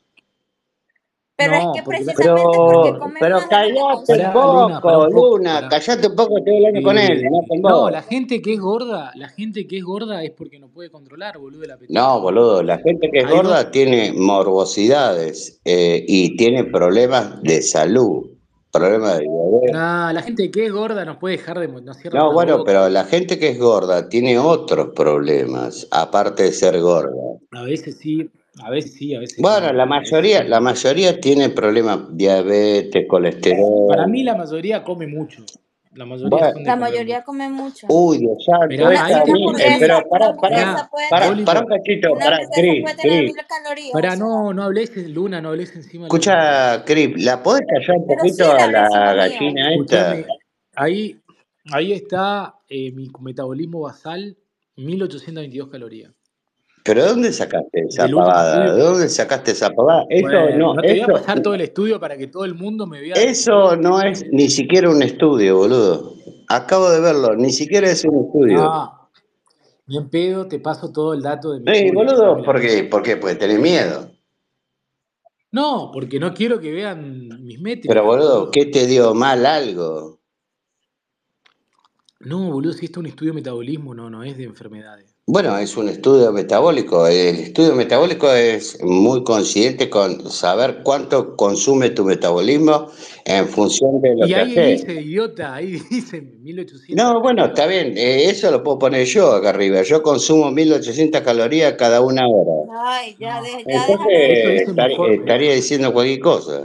Pero 1.39 1.55
es 1.55 1.63
No, 1.63 1.73
que 1.73 1.83
porque 1.83 2.03
precisamente 2.03 2.59
porque 2.65 2.91
Pero, 2.91 2.99
comen 2.99 3.17
pero 3.19 3.35
más 3.37 3.47
callate 3.47 4.13
un 4.13 4.33
Luna, 4.33 4.33
poco, 4.33 4.65
un 4.65 4.81
poco, 4.81 5.37
Luna, 5.37 5.69
callate 5.69 6.07
un 6.07 6.15
poco, 6.15 6.37
estoy 6.39 6.55
hablando 6.57 6.81
con 6.83 6.97
él, 6.97 7.23
no 7.31 7.39
Eh, 7.39 7.47
con 7.47 7.61
no, 7.61 7.89
la 7.89 8.01
gente 8.03 8.41
que 8.41 8.53
es 8.53 8.59
gorda, 8.59 9.11
la 9.15 9.29
gente 9.29 9.67
que 9.67 9.77
es 9.77 9.83
gorda 9.83 10.23
es 10.23 10.31
porque 10.31 10.59
no 10.59 10.69
puede 10.69 10.91
controlar, 10.91 11.37
boludo, 11.39 11.63
el 11.63 11.71
apetito. 11.71 11.99
No, 11.99 12.21
boludo, 12.21 12.61
la 12.63 12.77
gente 12.79 13.09
que 13.11 13.19
es 13.19 13.25
Hay 13.25 13.41
dos, 13.41 13.43
gorda 13.43 13.71
tiene 13.71 14.13
morbosidades 14.13 15.61
eh, 15.65 16.03
y 16.07 16.35
tiene 16.37 16.65
problemas 16.65 17.41
de 17.43 17.61
salud, 17.61 18.27
problemas 18.71 19.19
de 19.19 19.23
diabetes. 19.25 19.71
nah, 19.71 20.11
la 20.13 20.21
gente 20.21 20.51
que 20.51 20.65
es 20.65 20.71
gorda 20.73 21.05
no 21.05 21.17
puede 21.19 21.37
dejar 21.37 21.59
de, 21.59 21.67
no 21.67 21.93
cierra 21.93 22.19
No, 22.19 22.33
bueno, 22.33 22.59
boca, 22.59 22.63
pero 22.65 22.89
la 22.89 23.05
gente 23.05 23.39
que 23.39 23.49
es 23.49 23.59
gorda 23.59 24.09
tiene 24.09 24.37
otros 24.37 24.89
problemas, 24.95 25.87
aparte 25.91 26.43
de 26.43 26.51
ser 26.51 26.79
gorda. 26.81 27.11
A 27.51 27.63
veces 27.63 27.97
sí, 27.97 28.29
a 28.61 28.69
veces 28.69 28.93
sí, 28.93 29.15
a 29.15 29.19
veces 29.19 29.37
Bueno, 29.39 29.67
no, 29.67 29.73
la 29.73 29.85
mayoría, 29.85 30.43
la 30.43 30.59
mayoría 30.59 31.19
tiene 31.19 31.49
problemas, 31.49 32.15
diabetes, 32.15 33.05
Para 33.05 33.07
colesterol. 33.07 34.09
mí 34.09 34.23
la 34.23 34.35
mayoría 34.35 34.83
come 34.83 35.07
mucho. 35.07 35.43
La 35.95 36.05
mayoría 36.05 36.29
Bueno, 36.29 36.87
La 36.87 37.23
come 37.23 37.49
mucho. 37.49 37.87
uy, 37.89 38.19
Dios 38.19 38.45
santo, 38.45 38.67
pero 39.79 40.03
puede 40.89 41.09
pará, 41.09 41.27
Bolívar, 41.29 41.45
pará 41.45 41.61
un 41.61 41.67
cachito, 41.67 42.13
Para, 42.13 42.39
o 42.39 42.41
sea. 44.13 44.15
no, 44.15 44.53
no 44.53 44.63
hables, 44.63 44.95
Luna, 45.09 45.41
no 45.41 45.49
hables 45.49 45.75
encima. 45.75 46.05
Escucha, 46.05 46.83
Cris, 46.85 47.23
¿la 47.23 47.41
podés 47.41 47.65
callar 47.67 47.97
un 47.97 48.07
sí 48.07 48.15
poquito 48.15 48.51
a 48.51 48.67
la 48.67 49.13
gallina 49.15 49.73
esta? 49.73 50.17
Ahí, 50.75 51.19
ahí 51.71 51.93
está 51.93 52.55
eh, 52.69 52.91
mi 52.91 53.09
metabolismo 53.19 53.81
basal, 53.81 54.37
1822 54.75 55.69
calorías. 55.69 56.13
¿Pero 56.83 57.03
de 57.03 57.09
dónde 57.09 57.33
sacaste 57.33 57.81
esa 57.87 58.07
pavada? 58.07 58.73
¿De 58.73 58.81
dónde 58.81 59.09
sacaste 59.09 59.51
esa 59.51 59.69
pavada? 59.71 60.05
Eso 60.09 60.27
Bueno, 60.27 60.57
no, 60.57 60.73
no 60.75 60.81
te 60.81 60.89
voy 60.89 60.99
a 60.99 61.03
eso, 61.03 61.13
pasar 61.13 61.41
todo 61.41 61.53
el 61.53 61.61
estudio 61.61 61.99
para 61.99 62.17
que 62.17 62.27
todo 62.27 62.45
el 62.45 62.55
mundo 62.55 62.87
me 62.87 63.01
vea 63.01 63.15
eso 63.15 63.75
no 63.75 64.01
es 64.01 64.25
ni 64.31 64.49
siquiera 64.49 64.89
un 64.89 65.01
estudio, 65.03 65.57
boludo. 65.57 66.15
Acabo 66.47 66.89
de 66.89 66.99
verlo, 67.01 67.35
ni 67.35 67.51
siquiera 67.51 67.89
es 67.89 68.03
un 68.05 68.25
estudio. 68.25 68.57
No, 68.57 69.09
ni 69.87 69.97
en 69.97 70.09
pedo 70.09 70.47
te 70.47 70.59
paso 70.59 70.91
todo 70.91 71.13
el 71.13 71.21
dato 71.21 71.51
de 71.51 71.59
mi 71.59 71.71
Ey, 71.71 71.85
estudio, 71.87 71.93
boludo, 71.93 72.43
¿por 72.43 72.59
qué? 72.61 72.83
¿Por 72.85 73.03
qué? 73.03 73.17
Porque 73.17 73.35
tenés 73.35 73.59
miedo. 73.59 74.11
No, 75.51 75.89
porque 75.91 76.19
no 76.19 76.33
quiero 76.33 76.59
que 76.59 76.71
vean 76.71 77.27
mis 77.43 77.57
Pero 77.57 77.63
métricas, 77.63 78.03
boludo, 78.03 78.33
boludo. 78.35 78.51
¿qué 78.51 78.65
te 78.65 78.85
dio 78.85 79.13
mal 79.13 79.45
algo? 79.45 80.19
No, 82.21 82.51
boludo, 82.51 82.73
si 82.73 82.85
esto 82.85 82.99
es 82.99 83.03
un 83.03 83.07
estudio 83.07 83.31
de 83.31 83.35
metabolismo, 83.37 83.93
no, 83.95 84.09
no 84.09 84.23
es 84.23 84.37
de 84.37 84.43
enfermedades. 84.43 85.15
Bueno, 85.31 85.55
es 85.59 85.77
un 85.77 85.87
estudio 85.89 86.31
metabólico. 86.31 87.05
El 87.05 87.35
estudio 87.35 87.75
metabólico 87.75 88.33
es 88.33 88.79
muy 88.83 89.23
coincidente 89.23 89.87
con 89.87 90.27
saber 90.31 90.79
cuánto 90.83 91.35
consume 91.35 91.91
tu 91.91 92.03
metabolismo 92.03 92.87
en 93.25 93.47
función 93.47 94.01
de 94.01 94.15
lo 94.15 94.25
Y 94.25 94.29
que 94.29 94.35
ahí 94.35 94.51
haces. 94.57 94.87
dice, 94.87 95.01
idiota, 95.01 95.53
ahí 95.53 95.79
dice 95.91 96.21
1800 96.21 96.95
No, 96.95 97.21
bueno, 97.21 97.45
está 97.45 97.67
bien, 97.67 97.93
eh, 97.95 98.25
eso 98.25 98.49
lo 98.49 98.63
puedo 98.63 98.79
poner 98.79 99.05
yo 99.05 99.31
acá 99.33 99.49
arriba. 99.49 99.83
Yo 99.83 100.01
consumo 100.01 100.49
1800 100.49 101.21
calorías 101.21 101.73
cada 101.73 102.01
una 102.01 102.27
hora. 102.27 102.73
Ay, 102.87 103.15
ya, 103.19 103.39
de- 103.43 103.49
ya 103.51 103.85
Entonces 103.87 104.07
de 104.07 104.55
informe, 104.63 105.13
estaría 105.13 105.37
viejo. 105.37 105.55
diciendo 105.55 105.93
cualquier 105.93 106.19
cosa. 106.21 106.63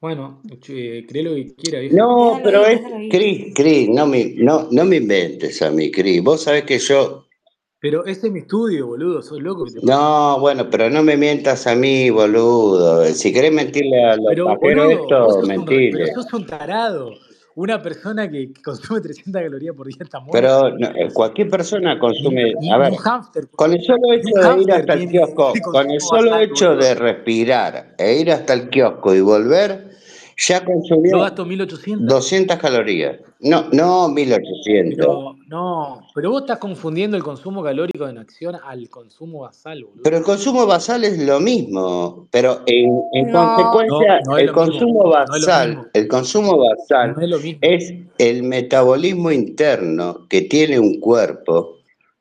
Bueno, 0.00 0.40
che, 0.60 1.04
cree 1.06 1.22
lo 1.22 1.34
que 1.34 1.54
quiera. 1.54 1.80
No, 1.92 2.40
pero 2.42 2.64
es. 2.64 2.80
Cris, 3.10 3.52
Cris, 3.54 3.88
no 3.90 4.06
me, 4.06 4.32
no, 4.36 4.68
no 4.70 4.84
me 4.86 4.96
inventes 4.96 5.60
a 5.60 5.70
mí, 5.70 5.90
Cris. 5.90 6.22
Vos 6.22 6.44
sabés 6.44 6.64
que 6.64 6.78
yo 6.78 7.26
Pero 7.80 8.06
ese 8.06 8.28
es 8.28 8.32
mi 8.32 8.40
estudio, 8.40 8.86
boludo, 8.86 9.20
sos 9.22 9.40
loco 9.42 9.64
que 9.66 9.72
te 9.72 9.80
pasa. 9.80 9.92
No, 9.92 10.40
bueno, 10.40 10.70
pero 10.70 10.88
no 10.88 11.02
me 11.02 11.18
mientas 11.18 11.66
a 11.66 11.74
mí, 11.74 12.08
boludo. 12.08 13.04
Si 13.06 13.30
querés 13.30 13.52
mentirle 13.52 14.02
a 14.02 14.16
los 14.16 14.24
Pero, 14.28 14.44
pajeros 14.46 14.86
boludo, 14.86 15.24
vos 15.26 15.48
esto, 15.48 15.60
un, 15.60 15.66
re- 15.66 15.90
pero 15.92 16.06
sos 16.14 16.32
un 16.32 16.46
tarado. 16.46 17.10
Una 17.56 17.82
persona 17.82 18.30
que 18.30 18.52
consume 18.64 19.00
300 19.02 19.42
calorías 19.42 19.76
por 19.76 19.86
día 19.86 19.96
está 20.00 20.20
muerta, 20.20 20.32
Pero 20.32 20.78
no, 20.78 20.88
eh, 20.96 21.10
cualquier 21.12 21.50
persona 21.50 21.98
consume, 21.98 22.54
a 22.72 22.78
ver, 22.78 22.92
un 22.92 22.96
hámster, 22.96 23.48
con 23.50 23.72
el 23.74 23.82
solo 23.82 24.14
hecho 24.14 24.34
de 24.34 24.62
ir 24.62 24.72
hasta 24.72 24.94
el 24.94 25.08
kiosco, 25.10 25.52
con 25.72 25.90
el 25.90 26.00
solo 26.00 26.38
hecho 26.38 26.74
de 26.76 26.94
respirar 26.94 27.94
e 27.98 28.18
ir 28.18 28.30
hasta 28.30 28.54
el 28.54 28.70
kiosco 28.70 29.14
y 29.14 29.20
volver, 29.20 29.89
ya 30.40 30.58
Yo 30.60 30.64
consumió 30.64 31.20
gasto 31.20 31.44
1800. 31.44 32.06
200 32.08 32.56
calorías. 32.58 33.18
No, 33.40 33.66
no 33.72 34.08
1800. 34.08 34.96
Pero 34.96 35.36
no, 35.48 36.06
pero 36.14 36.30
vos 36.30 36.42
estás 36.42 36.58
confundiendo 36.58 37.16
el 37.16 37.22
consumo 37.22 37.62
calórico 37.62 38.06
en 38.08 38.18
acción 38.18 38.56
al 38.64 38.88
consumo 38.88 39.40
basal, 39.40 39.84
boludo. 39.84 40.02
Pero 40.02 40.16
el 40.18 40.22
consumo 40.22 40.66
basal 40.66 41.04
es 41.04 41.18
lo 41.18 41.40
mismo, 41.40 42.26
pero 42.30 42.60
en, 42.66 42.90
en 43.12 43.30
No, 43.32 43.54
consecuencia, 43.72 44.20
no 44.26 44.38
el 44.38 44.52
consumo 44.52 45.08
basal, 45.08 45.90
el 45.92 46.08
consumo 46.08 46.58
basal 46.58 47.14
No 47.16 47.22
es 47.22 47.28
lo 47.28 47.38
mismo. 47.38 47.58
es 47.62 47.94
el 48.18 48.42
metabolismo 48.42 49.30
interno 49.32 50.26
que 50.28 50.42
tiene 50.42 50.78
un 50.78 51.00
cuerpo, 51.00 51.79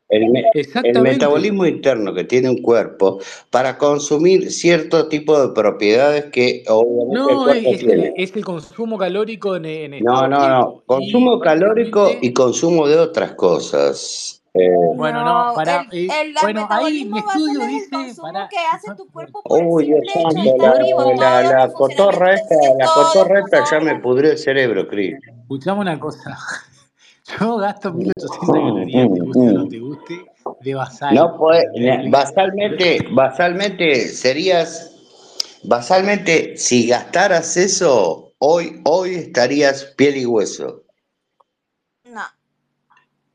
el, 0.10 0.30
me- 0.31 0.45
el 0.84 1.02
metabolismo 1.02 1.65
interno 1.65 2.14
que 2.14 2.23
tiene 2.23 2.49
un 2.49 2.61
cuerpo 2.61 3.19
para 3.52 3.77
consumir 3.77 4.52
cierto 4.52 5.07
tipo 5.07 5.40
de 5.40 5.53
propiedades 5.53 6.26
que 6.26 6.64
obviamente 6.68 7.14
el 7.31 7.38
No, 7.38 7.44
cuerpo 7.44 7.69
es, 7.69 7.76
es 7.76 7.81
el, 7.81 7.88
tiene. 7.88 8.14
es 8.15 8.36
el 8.36 8.44
consumo 8.45 8.98
calórico 8.98 9.56
en, 9.56 9.65
en 9.65 9.91
No, 10.03 10.26
estado 10.26 10.30
no, 10.30 10.49
no, 10.49 10.65
quieto. 10.65 10.84
Y 10.84 10.88
consumo 10.88 11.40
calórico 11.40 12.11
y 12.22 12.34
consumo 12.34 12.88
de 12.88 12.98
otras 12.98 13.34
cosas. 13.34 14.36
Eh, 14.56 14.68
bueno, 14.95 15.23
no, 15.23 15.49
no, 15.49 15.53
para, 15.53 15.86
el, 15.91 16.10
eh, 16.10 16.14
el, 16.22 16.27
el 16.30 16.36
bueno, 16.41 16.68
ahí 16.72 17.06
mi 17.06 17.19
estudio 17.19 17.61
es 17.61 17.68
el 17.91 17.99
dice, 18.06 18.19
para, 18.19 18.49
que 18.49 18.57
hace 18.73 18.95
tu 18.98 19.07
cuerpo 19.10 19.44
por 19.44 19.61
el 19.61 19.68
Uy, 19.68 19.86
Dios 19.86 19.99
simple 20.11 20.41
hecho 20.56 20.57
la, 20.57 20.73
vivo. 20.84 21.14
la, 21.14 21.44
los 21.44 21.52
la 21.52 21.72
cotorra 21.72 22.34
esta, 22.34 22.60
tiene 22.60 22.76
la 22.80 22.88
cotorra 22.88 23.40
esta 23.41 23.64
ya 23.69 23.80
me 23.80 23.99
pudrió 23.99 24.31
el 24.31 24.40
cerebro, 24.40 24.88
Cris. 24.88 25.18
escuchame 25.44 25.81
una 25.81 25.99
cosa. 25.99 26.36
Yo 27.40 27.57
gasto 27.57 27.94
1800 27.94 28.48
calorías, 28.48 29.14
te 29.14 29.20
guste 29.20 29.40
o 29.40 29.52
no 29.52 29.68
te 29.68 29.80
guste, 29.80 30.26
de 30.61 30.76
basal, 30.76 31.16
No 31.16 31.38
puede, 31.38 32.10
basalmente, 32.10 32.99
basalmente 33.11 34.07
serías, 34.07 34.95
basalmente, 35.64 36.57
si 36.57 36.88
gastaras 36.88 37.56
eso, 37.57 38.34
hoy, 38.40 38.82
hoy 38.86 39.16
estarías 39.16 39.86
piel 39.98 40.18
y 40.18 40.26
hueso. 40.26 40.84
No. 42.06 42.24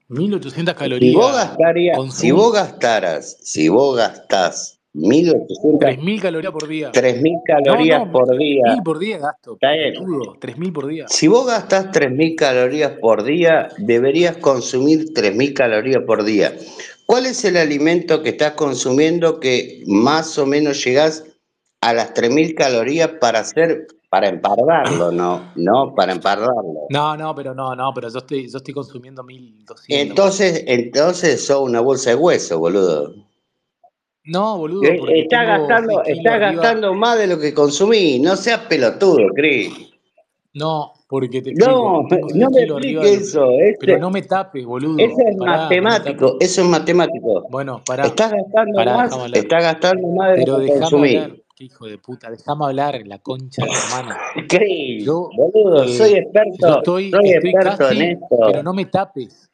1800 0.08 0.74
Si 0.74 1.14
vos 1.14 1.26
calorías, 1.26 1.34
gastarías, 1.34 2.14
si 2.14 2.30
vos 2.30 2.52
gastaras, 2.52 3.38
si 3.42 3.68
vos 3.68 3.96
gastás 3.96 4.80
1800, 4.94 5.78
3000 5.80 6.20
calorías 6.22 6.52
por 6.52 6.68
día. 6.68 6.92
3000 6.92 7.32
No, 7.32 7.40
calorías 7.44 8.06
no, 8.06 8.12
por 8.12 8.38
día, 8.38 8.62
3000 8.62 8.82
por 8.84 8.98
día 8.98 9.18
gasto, 9.18 9.52
está 9.54 9.72
bien. 9.72 9.92
pelotudo, 9.94 10.36
3000 10.40 10.72
por 10.72 10.86
día. 10.86 11.08
Si 11.08 11.26
vos 11.28 11.46
gastás 11.46 11.86
3.000 11.90 12.36
calorías 12.36 12.92
por 13.00 13.24
día, 13.24 13.68
deberías 13.78 14.36
consumir 14.36 15.12
3.000 15.12 15.52
calorías 15.52 16.02
por 16.06 16.22
día. 16.24 16.54
¿Cuál 17.06 17.26
es 17.26 17.44
el 17.44 17.56
alimento 17.56 18.22
que 18.22 18.30
estás 18.30 18.52
consumiendo 18.52 19.40
que 19.40 19.82
más 19.86 20.38
o 20.38 20.46
menos 20.46 20.82
llegás 20.84 21.24
a 21.80 21.92
las 21.92 22.14
3.000 22.14 22.54
calorías 22.54 23.10
para 23.20 23.40
hacer, 23.40 23.88
para 24.08 24.28
empardarlo, 24.28 25.10
no? 25.10 25.52
No, 25.56 25.92
para 25.96 26.12
empardarlo. 26.12 26.86
No, 26.88 27.16
no, 27.16 27.34
pero 27.34 27.52
no, 27.52 27.74
no, 27.74 27.92
pero 27.92 28.08
yo 28.08 28.18
estoy, 28.18 28.48
yo 28.48 28.58
estoy 28.58 28.72
consumiendo 28.72 29.24
1200. 29.24 30.08
Entonces, 30.08 30.64
entonces 30.68 31.44
sos 31.44 31.60
una 31.68 31.80
bolsa 31.80 32.10
de 32.10 32.16
hueso, 32.16 32.60
boludo. 32.60 33.12
No, 34.26 34.56
boludo, 34.58 34.84
Eh, 34.84 34.96
porque 34.98 35.20
Estás 35.20 35.40
tengo 35.46 35.56
6 35.66 35.68
gastando, 35.68 36.00
arriba. 36.00 36.38
gastando 36.38 36.94
más 36.94 37.18
de 37.18 37.26
lo 37.26 37.38
que 37.38 37.52
consumís. 37.52 38.20
No 38.20 38.36
seas 38.36 38.60
pelotudo, 38.60 39.28
Cris. 39.34 39.90
No, 40.54 40.92
porque 41.08 41.42
te 41.42 41.52
No, 41.54 42.06
tengo 42.08 42.28
6 42.30 42.36
no 42.36 42.50
me 42.50 42.60
kilos 42.62 42.76
arriba 42.78 43.02
explique 43.02 43.06
de 43.06 43.16
lo 43.16 43.18
que. 43.20 43.24
eso. 43.24 43.48
Pero 43.80 43.92
Ese, 43.92 44.00
no 44.00 44.10
me 44.10 44.22
tapes, 44.22 44.64
boludo. 44.64 44.98
eso 44.98 45.16
es 45.26 45.36
Pará, 45.36 45.56
matemático. 45.64 46.36
Eso 46.40 46.62
es 46.62 46.68
matemático. 46.68 47.46
Bueno, 47.50 47.82
pará, 47.84 48.06
Estás 48.06 48.32
gastando 48.32 48.76
pará, 48.78 48.96
más, 48.96 49.32
estás 49.34 49.62
gastando 49.62 50.08
más 50.08 50.28
de 50.36 50.46
lo 50.46 50.56
Pero 50.56 50.58
que 50.60 50.78
consumís. 50.80 51.16
hablar, 51.16 51.36
qué 51.56 51.64
hijo 51.64 51.86
de 51.86 51.98
puta, 51.98 52.30
déjame 52.30 52.64
hablar, 52.64 53.02
la 53.04 53.18
concha 53.18 53.62
de 53.62 53.68
tu 53.68 53.74
hermana. 53.76 54.18
Cris, 54.48 55.04
Yo, 55.04 55.28
boludo, 55.36 55.86
soy 55.88 56.12
eh, 56.12 56.12
yo 56.12 56.16
experto, 56.18 56.78
estoy, 56.78 57.10
soy 57.10 57.28
estoy 57.30 57.50
experto 57.50 57.90
en 57.90 57.98
casi, 57.98 58.16
pero 58.30 58.46
esto. 58.48 58.62
no 58.62 58.72
me 58.72 58.84
tapes. 58.86 59.50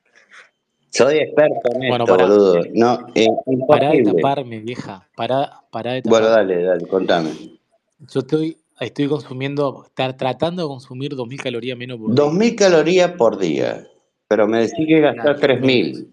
Soy 0.91 1.19
experto 1.19 1.73
en 1.73 1.89
Bueno, 1.89 2.05
esto, 2.05 2.17
pará, 2.17 2.27
boludo. 2.29 2.63
No, 2.75 3.07
es 3.15 3.29
pará 3.69 3.91
de 3.93 4.03
taparme, 4.03 4.59
vieja, 4.61 5.09
pará, 5.17 5.63
pará 5.71 5.93
de 5.95 6.03
Bueno, 6.03 6.27
taparme. 6.27 6.53
dale, 6.55 6.65
dale, 6.65 6.87
contame. 6.89 7.31
Yo 8.13 8.21
estoy, 8.21 8.57
estoy 8.81 9.07
consumiendo, 9.07 9.85
estar 9.87 10.17
tratando 10.17 10.63
de 10.63 10.69
consumir 10.69 11.15
2000 11.15 11.41
calorías 11.41 11.79
menos 11.79 11.99
por 11.99 12.09
día. 12.15 12.25
2.000 12.25 12.55
calorías 12.57 13.13
por 13.13 13.39
día, 13.39 13.87
pero 14.27 14.47
me 14.49 14.61
decís 14.63 14.87
que 14.87 15.01
gastás 15.01 15.39
Claro, 15.39 15.55
menos. 15.61 15.99
3.000. 16.01 16.07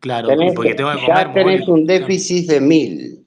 Claro, 0.00 0.28
Tenés, 0.28 0.54
porque 0.54 0.74
tengo 0.74 0.90
que 0.90 0.96
comer, 1.06 1.16
ya 1.26 1.32
tenés 1.32 1.68
un 1.68 1.86
déficit 1.86 2.48
de 2.48 2.60
1.000. 2.60 3.26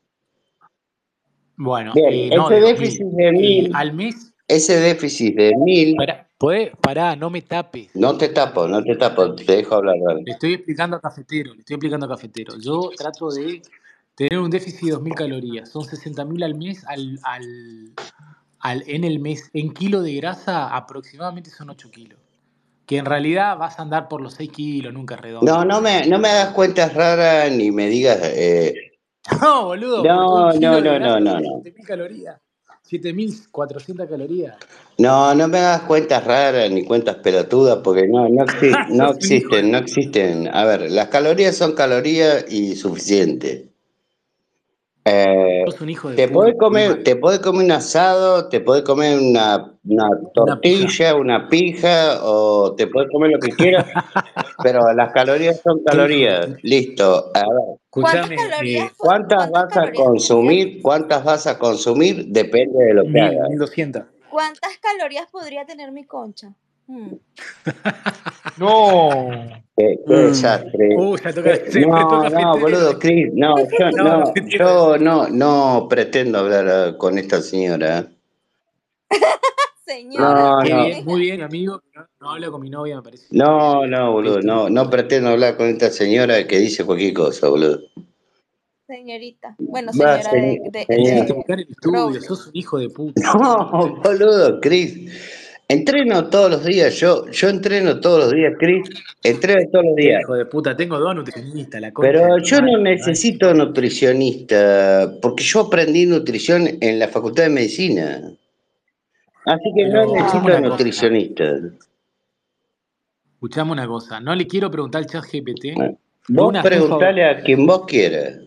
Bueno, 1.57 1.93
Bien, 1.93 2.09
eh, 2.11 2.35
no, 2.35 2.49
ese 2.49 2.55
de 2.59 2.67
déficit 2.67 3.01
2000. 3.03 3.15
de 3.17 3.27
Eh, 3.27 3.31
1.000, 3.69 3.71
al 3.75 3.93
mes, 3.93 4.33
ese 4.47 4.79
déficit 4.79 5.35
de 5.37 5.51
1.000, 5.55 6.24
podés, 6.37 6.71
pará, 6.81 7.15
no 7.15 7.29
me 7.29 7.41
tapes. 7.41 7.89
no 7.95 8.17
te 8.17 8.29
tapo, 8.29 8.67
no 8.67 8.83
te 8.83 8.95
tapo, 8.95 9.33
te 9.35 9.43
dejo 9.57 9.75
hablar, 9.75 9.95
dale. 10.05 10.23
Le 10.25 10.31
estoy 10.33 10.53
explicando 10.53 10.97
a 10.97 11.01
cafetero, 11.01 11.53
le 11.53 11.59
estoy 11.59 11.75
explicando 11.75 12.05
a 12.05 12.09
cafetero. 12.09 12.57
Yo 12.59 12.89
trato 12.97 13.29
de 13.29 13.61
tener 14.15 14.39
un 14.39 14.49
déficit 14.49 14.89
de 14.89 14.91
2.000 14.95 15.13
calorías. 15.15 15.69
Son 15.69 15.83
60.000 15.83 16.43
al 16.43 16.55
mes, 16.55 16.85
al, 16.87 17.19
al, 17.23 17.93
al- 18.59 18.83
en 18.87 19.03
el 19.03 19.19
mes. 19.19 19.49
En 19.53 19.73
kilo 19.73 20.01
de 20.01 20.13
grasa 20.15 20.75
aproximadamente 20.75 21.49
son 21.49 21.69
8 21.69 21.89
kilos. 21.91 22.19
Que 22.85 22.97
en 22.97 23.05
realidad 23.05 23.57
vas 23.57 23.79
a 23.79 23.81
andar 23.81 24.07
por 24.07 24.21
los 24.21 24.35
6 24.35 24.51
kilos, 24.51 24.93
nunca 24.93 25.15
redondo. 25.15 25.51
No, 25.51 25.65
no 25.65 25.81
me, 25.81 26.05
no 26.05 26.19
me 26.19 26.29
hagas 26.29 26.53
cuentas 26.53 26.93
raras 26.93 27.51
ni 27.51 27.71
me 27.71 27.87
digas. 27.87 28.19
eh, 28.23 28.73
No, 29.41 29.65
boludo, 29.65 30.03
no, 30.03 30.53
no, 30.53 30.79
no, 30.81 30.99
no, 30.99 31.19
no, 31.19 31.39
no. 31.41 31.61
7.000 31.63 31.85
calorías. 31.85 32.39
7.400 32.89 34.07
calorías. 34.07 34.55
No, 34.97 35.33
no 35.35 35.47
me 35.47 35.57
hagas 35.57 35.81
cuentas 35.81 36.23
raras 36.23 36.69
ni 36.71 36.83
cuentas 36.85 37.15
pelotudas 37.17 37.79
porque 37.83 38.07
no, 38.07 38.29
no, 38.29 38.45
exi- 38.45 38.87
no 38.89 39.11
existen, 39.11 39.71
no 39.71 39.77
existen. 39.79 40.49
A 40.53 40.65
ver, 40.65 40.91
las 40.91 41.07
calorías 41.07 41.55
son 41.57 41.73
calorías 41.73 42.45
y 42.51 42.75
suficiente. 42.75 43.69
Eh, 45.07 45.63
Sos 45.67 45.81
un 45.81 45.89
hijo 45.89 46.09
de 46.09 46.15
te 46.15 46.27
podés 46.29 46.55
comer, 46.57 47.03
te 47.03 47.15
podés 47.15 47.39
comer 47.39 47.65
un 47.65 47.71
asado, 47.71 48.49
te 48.49 48.59
podés 48.59 48.83
comer 48.83 49.19
una, 49.19 49.71
una 49.83 50.07
Una 50.07 50.59
pija. 50.59 50.85
tortilla, 50.87 51.15
una 51.15 51.47
pija, 51.49 52.19
o 52.23 52.73
te 52.75 52.87
podés 52.87 53.09
comer 53.11 53.31
lo 53.31 53.39
que 53.39 53.49
quieras, 53.51 53.85
pero 54.63 54.91
las 54.93 55.11
calorías 55.11 55.61
son 55.63 55.83
calorías. 55.83 56.49
Listo. 56.63 57.31
A 57.35 57.39
ver, 57.41 57.77
¿Cuántas 57.95 58.29
Escuchame, 58.29 58.35
calorías, 58.49 58.91
eh, 58.91 58.93
¿cuántas 58.97 59.49
cuántas 59.49 59.71
vas 59.73 59.87
a 59.87 59.91
consumir? 59.93 60.81
¿Cuántas 60.81 61.23
vas 61.23 61.47
a 61.47 61.57
consumir? 61.57 62.25
Depende 62.27 62.83
de 62.83 62.93
lo 62.93 63.03
que 63.03 63.09
mil, 63.09 63.23
hagas. 63.23 63.49
mil 63.49 63.57
doscientas. 63.57 64.03
cuántas 64.29 64.77
calorías 64.79 65.27
podría 65.31 65.65
tener 65.65 65.91
mi 65.93 66.03
concha? 66.03 66.53
Hmm. 66.87 67.13
No. 68.57 69.29
Qué, 69.77 69.99
qué 70.07 70.13
Mm. 70.13 70.27
desastre. 70.27 70.95
Uh, 70.97 71.17
ya 71.17 71.33
toca, 71.33 71.53
Eh, 71.53 71.57
prestó 71.71 71.89
No, 71.89 72.29
no, 72.29 72.59
boludo, 72.59 72.99
Chris, 72.99 73.27
no, 73.33 73.55
yo 73.57 73.91
No, 73.91 74.33
yo 74.57 74.97
no, 74.97 75.27
no 75.29 75.87
pretendo 75.89 76.39
hablar 76.39 76.67
eh, 76.93 76.97
con 76.97 77.17
esta 77.17 77.41
señora. 77.41 78.07
Señora, 79.85 80.29
No, 80.57 80.63
Qué 80.63 80.69
no, 80.73 80.85
bien, 80.85 81.05
muy 81.05 81.19
bien, 81.21 81.41
amigo. 81.43 81.81
No, 82.25 82.31
no 82.31 82.31
habla 82.31 82.49
con 82.49 82.61
mi 82.61 82.69
novia, 82.71 82.95
me 82.95 83.03
parece. 83.03 83.27
no, 83.29 83.85
no, 83.85 84.11
boludo, 84.11 84.41
no, 84.41 84.67
no 84.67 84.89
pretendo 84.89 85.29
hablar 85.29 85.57
con 85.57 85.67
esta 85.67 85.91
señora 85.91 86.47
que 86.47 86.57
dice 86.57 86.83
cualquier 86.83 87.13
cosa, 87.13 87.49
boludo. 87.49 87.81
señorita. 88.87 89.55
Bueno, 89.59 89.91
Va, 90.01 90.21
señora 90.23 90.31
de, 90.31 90.53
señor, 90.53 90.71
de, 90.71 90.85
señor. 90.85 91.25
de 91.27 91.33
buscar 91.33 91.59
el 91.59 91.67
estudio, 91.69 92.21
sos 92.21 92.47
un 92.47 92.55
hijo 92.55 92.79
de 92.79 92.89
puta. 92.89 93.21
No, 93.21 94.01
boludo, 94.03 94.59
Chris. 94.59 95.11
Entreno 95.67 96.27
todos 96.29 96.49
los 96.51 96.63
días, 96.65 96.95
yo, 96.99 97.27
yo 97.31 97.49
entreno 97.49 97.99
todos 97.99 98.25
los 98.25 98.31
días, 98.31 98.53
Chris. 98.59 98.87
Entreno 99.23 99.61
todos 99.71 99.85
los 99.85 99.95
días. 99.95 100.21
hijo 100.21 100.33
de 100.35 100.45
puta, 100.45 100.75
tengo 100.75 100.99
dos 100.99 101.15
nutricionistas, 101.15 101.81
la 101.81 101.91
concha 101.91 102.11
Pero 102.11 102.35
de 102.35 102.43
yo 102.43 102.61
no 102.61 102.71
¿no? 102.73 102.77
necesito 102.79 103.53
nutricionista, 103.53 105.11
porque 105.21 105.43
yo 105.43 105.61
aprendí 105.61 106.05
nutrición 106.07 106.67
en 106.81 106.99
la 106.99 107.07
Facultad 107.07 107.43
de 107.43 107.49
Medicina. 107.49 108.31
Así 109.45 109.71
que 109.75 109.85
no 109.85 109.91
Pero 109.91 110.01
escuchame 110.01 110.21
necesito 110.23 110.43
cosa, 110.43 110.59
nutricionista. 110.61 111.59
Escuchame 113.35 113.71
una 113.71 113.87
cosa. 113.87 114.19
No 114.19 114.33
le 114.35 114.47
quiero 114.47 114.71
preguntar 114.71 115.03
al 115.03 115.07
chat 115.07 115.23
GPT. 115.23 115.77
Vos 116.29 116.53
preguntale 116.63 117.23
a 117.23 117.41
quien 117.41 117.65
vos 117.67 117.85
quieras. 117.85 118.39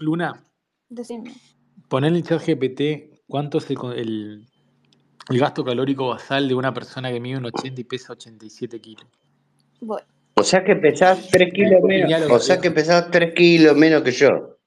Luna, 0.00 0.42
Decime. 0.88 1.32
ponle 1.88 2.08
en 2.08 2.16
el 2.16 2.24
chat 2.24 2.42
GPT 2.44 3.22
cuánto 3.28 3.58
es 3.58 3.70
el, 3.70 3.76
el, 3.94 4.46
el 5.30 5.38
gasto 5.38 5.64
calórico 5.64 6.08
basal 6.08 6.48
de 6.48 6.54
una 6.54 6.74
persona 6.74 7.12
que 7.12 7.20
mide 7.20 7.38
un 7.38 7.44
80 7.46 7.80
y 7.80 7.84
pesa 7.84 8.12
87 8.14 8.80
kilos. 8.80 9.06
Voy. 9.80 10.00
O 10.34 10.42
sea 10.42 10.64
que 10.64 10.74
pesás 10.76 11.28
3 11.30 11.52
kilos 11.52 11.82
menos, 11.82 12.30
o 12.30 12.38
sea 12.38 12.58
que 12.58 12.70
pesás 12.70 13.10
3 13.10 13.34
kilos 13.34 13.76
menos 13.76 14.02
que 14.02 14.10
yo. 14.12 14.58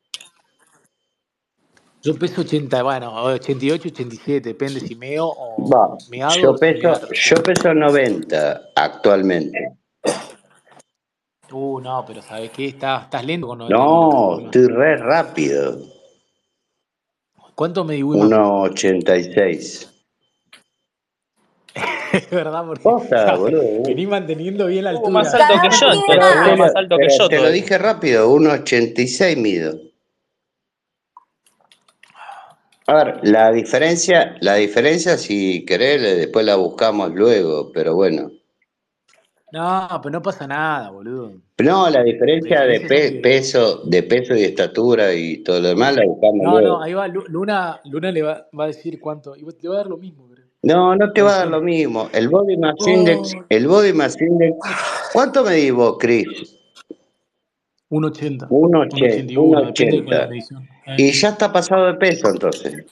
Yo 2.05 2.13
peso 2.13 2.41
80, 2.41 2.83
bueno, 2.83 3.23
88, 3.23 3.87
87, 3.87 4.49
depende 4.49 4.79
si 4.79 4.93
meo 4.95 5.25
o 5.25 5.67
Va, 5.67 5.97
meado 6.11 6.35
yo 6.35 6.55
peso, 6.55 6.93
yo 7.11 7.35
peso 7.41 7.73
90 7.73 8.61
actualmente. 8.75 9.71
Uh, 11.51 11.79
no, 11.79 12.05
pero 12.05 12.21
¿sabes 12.21 12.51
qué? 12.51 12.67
Estás, 12.67 13.05
estás 13.05 13.25
lento 13.25 13.47
con 13.47 13.57
90 13.57 13.75
kilos, 13.75 13.89
No, 13.89 14.39
estoy 14.45 14.67
re 14.67 14.97
rápido. 14.97 15.79
¿Cuánto 17.55 17.83
medí 17.83 18.03
Wiman? 18.03 18.29
1,86. 18.29 19.91
Es 22.13 22.29
verdad, 22.29 22.65
porque 22.67 22.83
Posta, 22.83 23.35
boludo. 23.35 23.63
vení 23.83 24.05
manteniendo 24.05 24.67
bien 24.67 24.83
la 24.83 24.91
altura. 24.91 25.09
más 25.09 25.33
alto 25.33 25.53
que 25.59 25.69
yo, 25.75 25.91
entonces, 25.91 26.57
más 26.59 26.75
alto 26.75 26.97
que 26.97 27.09
yo 27.09 27.27
te 27.27 27.39
lo 27.39 27.49
dije 27.49 27.79
rápido, 27.79 28.29
1,86 28.31 29.37
mido. 29.37 29.94
A 32.87 32.93
ver, 33.03 33.19
la 33.23 33.51
diferencia, 33.51 34.35
la 34.41 34.55
diferencia 34.55 35.17
si 35.17 35.65
querés, 35.65 36.01
después 36.01 36.45
la 36.45 36.55
buscamos 36.55 37.11
luego, 37.13 37.71
pero 37.71 37.95
bueno. 37.95 38.31
No, 39.51 39.87
pero 40.03 40.11
no 40.11 40.21
pasa 40.21 40.45
nada, 40.47 40.91
boludo. 40.91 41.33
No, 41.59 41.89
la 41.89 42.03
diferencia 42.03 42.61
de 42.61 42.81
pe- 42.81 43.19
peso, 43.23 43.77
de 43.85 44.03
peso 44.03 44.35
y 44.35 44.43
estatura 44.43 45.13
y 45.13 45.37
todo 45.37 45.61
lo 45.61 45.69
demás 45.69 45.95
la 45.95 46.03
buscamos 46.05 46.43
No, 46.43 46.51
no, 46.53 46.59
luego. 46.59 46.81
ahí 46.81 46.93
va, 46.93 47.07
Lu- 47.07 47.25
Luna, 47.27 47.79
Luna 47.85 48.11
le 48.11 48.21
va, 48.21 48.47
va 48.57 48.65
a 48.65 48.67
decir 48.67 48.99
cuánto. 48.99 49.35
Y 49.35 49.45
te 49.53 49.67
va 49.67 49.75
a 49.75 49.77
dar 49.77 49.87
lo 49.87 49.97
mismo, 49.97 50.27
creo. 50.29 50.45
No, 50.63 50.95
no 50.95 51.11
te 51.13 51.21
va 51.21 51.35
a 51.35 51.37
dar 51.39 51.47
lo 51.47 51.61
mismo. 51.61 52.09
El 52.11 52.27
body 52.27 52.57
mass 52.57 52.75
index, 52.85 53.33
Oh, 53.35 53.45
el 53.49 53.67
body 53.67 53.93
mass 53.93 54.19
index. 54.19 54.55
¿Cuánto 55.13 55.43
medís 55.43 55.71
vos, 55.71 55.95
Chris? 55.99 56.59
1,80. 57.89 58.47
1,80. 58.47 58.47
1,81, 58.49 58.89
depende 58.99 59.35
con 59.35 59.51
la 59.51 59.59
1,80. 59.61 60.29
medición. 60.29 60.69
Y 60.97 61.03
Eh, 61.09 61.11
ya 61.13 61.29
está 61.29 61.51
pasado 61.51 61.85
de 61.87 61.93
peso 61.95 62.29
entonces. 62.29 62.85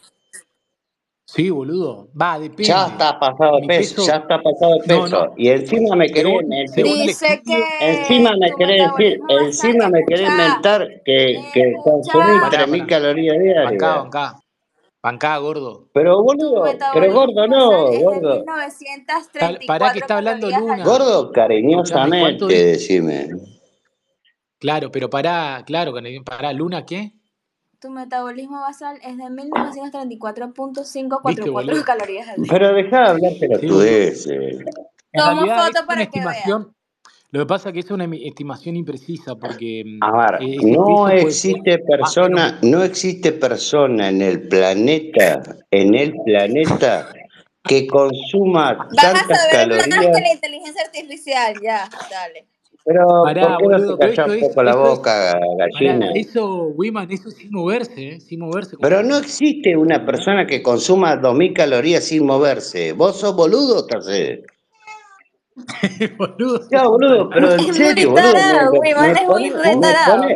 sí, 1.25 1.49
boludo. 1.49 2.09
Va, 2.19 2.35
Ya 2.37 2.39
depende. 2.43 2.63
está 2.63 3.19
pasado 3.19 3.57
de 3.59 3.67
peso, 3.67 3.95
peso. 3.95 4.07
ya 4.07 4.15
está 4.17 4.41
pasado 4.41 4.73
de 4.73 4.79
No, 4.95 5.03
peso. 5.03 5.25
no. 5.25 5.33
Y 5.37 5.49
encima 5.49 5.95
me 5.95 6.09
querés 6.11 6.33
Dice 6.75 7.25
estudio. 7.33 7.63
encima 7.81 8.31
que 8.33 8.37
me 8.39 8.51
querés 8.57 8.81
decir, 8.97 9.19
encima 9.29 9.89
me 9.89 10.05
querés 10.05 10.29
mentar 10.29 10.87
que, 11.05 11.41
que 11.53 11.73
consumís 11.83 12.27
escucha, 12.35 12.49
Pará, 12.51 12.65
3.000 12.67 12.77
pará. 12.79 12.87
calorías 12.87 13.35
Bancá, 13.35 13.43
diarias. 13.77 14.03
bancá. 14.03 14.39
Bancá, 15.01 15.37
gordo. 15.39 15.87
Pero 15.93 16.23
boludo, 16.23 16.63
pero 16.93 17.13
gordo 17.13 17.47
no, 17.47 17.91
gordo. 17.99 18.45
Pará 18.45 18.67
que 18.69 18.85
1934 18.85 19.99
está 19.99 20.17
hablando 20.17 20.49
Luna. 20.49 20.83
Gordo 20.85 21.03
Escúchame, 21.23 21.23
¿cuánto 21.25 21.31
cariñosamente, 21.33 22.45
decime. 22.45 23.29
Claro, 24.63 24.89
pero 24.93 25.09
pará, 25.09 25.61
claro, 25.65 25.93
pará, 26.23 26.53
Luna, 26.53 26.85
¿qué? 26.85 27.11
Tu 27.81 27.89
metabolismo 27.89 28.61
basal 28.61 28.95
es 29.03 29.17
de 29.17 29.25
¿Viste, 29.29 29.51
1934.544 29.91 31.51
boludo? 31.51 31.83
calorías 31.83 32.29
al 32.29 32.41
día. 32.41 32.47
Pero 32.49 32.73
dejá 32.73 33.01
de 33.01 33.09
hablar 33.09 33.31
Sí, 33.33 33.39
pelotudeces. 33.41 34.59
En 35.11 35.21
Tomo 35.21 35.41
foto 35.41 35.85
para 35.85 36.05
que 36.05 36.17
vean. 36.17 36.29
estimación. 36.29 36.75
Lo 37.31 37.39
que 37.41 37.45
pasa 37.45 37.69
es 37.69 37.73
que 37.73 37.79
es 37.81 37.91
una 37.91 38.05
estimación 38.05 38.77
imprecisa 38.77 39.35
porque 39.35 39.83
A 39.99 40.31
ver, 40.31 40.41
eh, 40.41 40.59
no 40.63 41.09
existe 41.09 41.79
persona, 41.79 42.57
no 42.61 42.83
existe 42.83 43.33
persona 43.33 44.07
en 44.07 44.21
el 44.21 44.47
planeta, 44.47 45.43
en 45.71 45.93
el 45.93 46.13
planeta 46.23 47.13
que 47.63 47.85
consuma 47.85 48.75
Vas 48.75 48.87
a 48.97 49.11
tantas 49.11 49.41
saber 49.41 49.67
más 49.67 49.87
que 49.87 49.89
calorías. 49.89 50.21
la 50.21 50.31
inteligencia 50.33 50.83
artificial, 50.85 51.53
ya, 51.61 51.89
dale. 52.09 52.47
Pero, 52.85 53.05
¿por 53.07 53.23
Pará, 53.23 53.57
qué 53.57 53.67
no 53.67 53.77
te 53.77 53.85
boludo, 53.85 53.97
eso 54.01 54.25
un 54.25 54.39
poco 54.39 54.63
la 54.63 54.75
boca, 54.75 55.33
pará, 55.33 55.39
gallina? 55.57 56.11
eso, 56.15 56.67
Wiman, 56.75 57.09
eso 57.11 57.29
es 57.29 57.35
sin 57.37 57.51
moverse, 57.51 58.09
¿eh? 58.09 58.19
Sin 58.19 58.39
moverse, 58.41 58.77
Pero 58.81 59.03
no 59.03 59.17
existe 59.17 59.77
una 59.77 60.05
persona 60.05 60.45
que 60.45 60.61
consuma 60.61 61.15
2.000 61.21 61.53
calorías 61.53 62.03
sin 62.03 62.25
moverse. 62.25 62.93
¿Vos 62.93 63.19
sos 63.19 63.35
boludo 63.35 63.77
o 63.77 63.79
estás? 63.79 64.05
boludo, 66.17 66.67
un 66.71 66.83
boludo, 66.89 67.29
pero 67.29 67.53
en 67.53 67.69
Es 67.69 67.75
serio, 67.77 68.11
muy 68.11 68.21
boludo, 68.21 68.75
me, 68.81 68.95
me, 68.95 69.15
Wiman, 69.27 69.53
me 69.63 69.75
me 69.75 70.35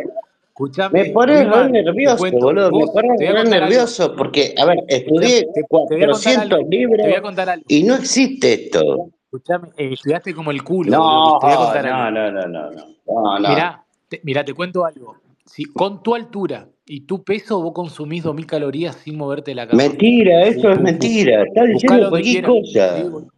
me 0.90 1.04
Escuchame, 1.04 1.06
pones 1.06 1.48
re 1.50 1.68
nervioso, 1.70 2.16
cuento, 2.16 2.38
boludo, 2.38 2.72
me 2.72 2.84
vos, 2.84 2.90
pones 2.90 3.12
voy 3.16 3.26
a 3.28 3.32
re 3.32 3.34
contar 3.34 3.62
algo. 3.64 3.76
nervioso 3.76 4.14
porque, 4.16 4.54
a 4.56 4.64
ver, 4.64 4.78
Escuchame, 4.88 4.88
estudié 4.88 5.52
te, 5.52 5.62
te 5.86 5.94
voy 5.94 6.04
a 6.04 6.08
contar 6.08 6.36
400 6.38 6.50
algo. 6.52 6.68
Te 7.00 7.06
voy 7.06 7.14
libros 7.16 7.16
a 7.16 7.22
contar 7.22 7.48
algo. 7.50 7.64
y 7.68 7.82
no 7.84 7.94
existe 7.96 8.54
esto. 8.54 9.10
Escuchame, 9.30 9.68
eh, 9.76 9.90
estudiaste 9.92 10.34
como 10.34 10.50
el 10.50 10.64
culo. 10.64 10.90
No, 10.90 11.38
Te 11.38 11.46
voy 11.46 11.54
a 11.54 11.58
contar 11.58 11.84
no, 11.84 12.10
no, 12.10 12.30
no, 12.32 12.46
no, 12.48 12.70
no, 12.70 12.86
no, 13.06 13.38
no. 13.38 13.48
Mirá, 13.50 13.84
te, 14.08 14.22
mirá, 14.24 14.42
te 14.42 14.54
cuento 14.54 14.86
algo. 14.86 15.16
Si 15.44 15.66
con 15.66 16.02
tu 16.02 16.14
altura 16.14 16.66
y 16.86 17.02
tu 17.02 17.22
peso 17.22 17.60
vos 17.60 17.72
consumís 17.74 18.24
2.000 18.24 18.46
calorías 18.46 18.96
sin 18.96 19.18
moverte 19.18 19.50
de 19.50 19.56
la 19.56 19.66
cama. 19.66 19.82
Mentira, 19.82 20.44
eso 20.44 20.70
es 20.70 20.80
mentira, 20.80 21.42
estás 21.42 21.68
buscalo 21.74 22.10
diciendo 22.10 22.10
cualquier 22.10 22.44
cosa. 22.46 23.28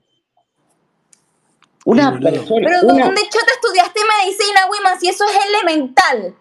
Una 1.86 2.20
persona, 2.20 2.68
Pero 2.68 2.94
una, 2.94 3.06
¿dónde 3.06 3.22
chota 3.22 3.52
estudiaste 3.54 4.00
medicina, 4.22 4.60
Wiman? 4.70 5.00
Si 5.00 5.08
eso 5.08 5.24
es 5.24 5.38
elemental. 5.48 6.34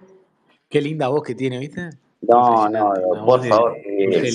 Qué 0.69 0.79
linda 0.79 1.07
voz 1.07 1.23
que 1.23 1.33
tiene, 1.33 1.57
¿viste? 1.57 1.89
No, 2.21 2.69
no, 2.69 2.93
por 3.25 3.43
favor, 3.47 3.75
eh, 3.83 4.31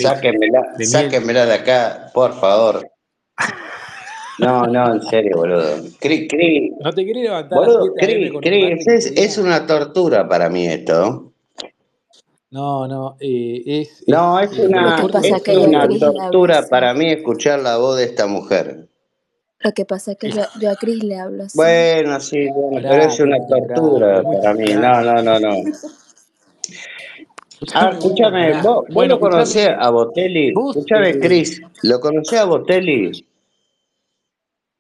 sáquenmela 0.85 1.47
de 1.47 1.55
acá, 1.55 2.11
por 2.13 2.33
favor. 2.41 2.85
No, 4.39 4.67
no, 4.67 4.95
en 4.95 5.03
serio, 5.03 5.37
boludo. 5.37 5.77
Cri, 6.01 6.27
cri, 6.27 6.73
¿No 6.81 6.93
te 6.93 7.05
querés 7.05 7.25
levantar 7.25 7.59
boludo, 7.59 7.93
7 7.99 8.13
a.m. 8.13 8.41
cri, 8.41 8.79
es, 8.87 9.39
una 9.39 9.67
tortura 9.67 10.29
para 10.29 10.49
mí 10.49 10.67
esto. 10.67 11.33
No, 12.51 12.87
no, 12.87 13.17
eh, 13.21 13.63
es, 13.67 14.05
No, 14.07 14.39
es 14.41 14.53
es 14.53 14.59
eh, 14.61 14.67
una, 14.67 14.97
es 15.23 16.01
tortura 16.01 16.67
para 16.69 16.95
mí 16.95 17.11
escuchar 17.11 17.61
la 17.61 17.77
voz 17.79 17.97
de 17.99 18.05
esta 18.05 18.27
mujer. 18.27 18.89
Lo 19.61 19.73
que 19.73 19.85
pasa 19.85 20.13
es 20.13 20.19
que 20.19 20.31
yo, 20.31 20.43
yo 20.61 20.71
a 20.71 20.77
Cris 20.77 21.03
le 21.03 21.19
hablo 21.19 21.45
así. 21.45 21.57
Bueno, 21.57 22.21
sí, 22.21 22.49
bueno, 22.51 22.87
pero 22.89 23.03
es 23.05 23.19
una 23.19 23.39
tortura 23.47 24.23
para 24.23 24.55
mí. 24.55 24.67
No, 24.75 25.01
no, 25.01 25.23
no, 25.23 25.41
no. 25.41 25.55
Ah, 27.73 27.91
escúchame, 27.93 28.61
vos, 28.61 28.63
vos 28.63 28.85
Bueno, 28.91 29.15
lo 29.15 29.21
conocés 29.21 29.71
a 29.77 29.91
Botelli. 29.91 30.53
vos, 30.53 30.77
Escúchame, 30.77 31.11
eh, 31.11 31.19
Cris, 31.19 31.63
¿lo 31.83 31.99
conocés 31.99 32.41
a 32.41 32.45
Botelli? 32.45 33.27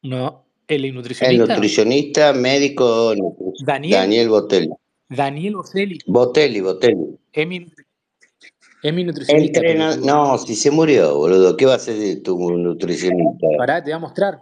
No, 0.05 0.45
el 0.69 0.85
El 0.85 0.95
nutricionista, 0.95 1.55
nutricionista, 1.55 2.33
médico, 2.33 3.15
Daniel, 3.65 3.93
Daniel 3.93 4.29
Botelli. 4.29 4.71
Daniel 5.09 5.57
Bocelli, 5.57 5.99
Botelli, 6.07 6.61
Botelli. 6.61 7.19
es 7.33 7.47
mi, 7.47 7.67
Es 8.83 8.93
mi 8.93 9.05
nutricionista, 9.05 9.61
Entrena... 9.61 9.97
No, 9.97 10.37
si 10.39 10.55
se 10.55 10.71
murió, 10.71 11.17
boludo. 11.17 11.57
¿Qué 11.57 11.67
va 11.67 11.73
a 11.73 11.77
hacer 11.77 12.23
tu 12.23 12.39
nutricionista? 12.39 13.47
Pará, 13.59 13.83
te 13.83 13.91
voy 13.91 13.93
a 13.93 13.99
mostrar. 13.99 14.39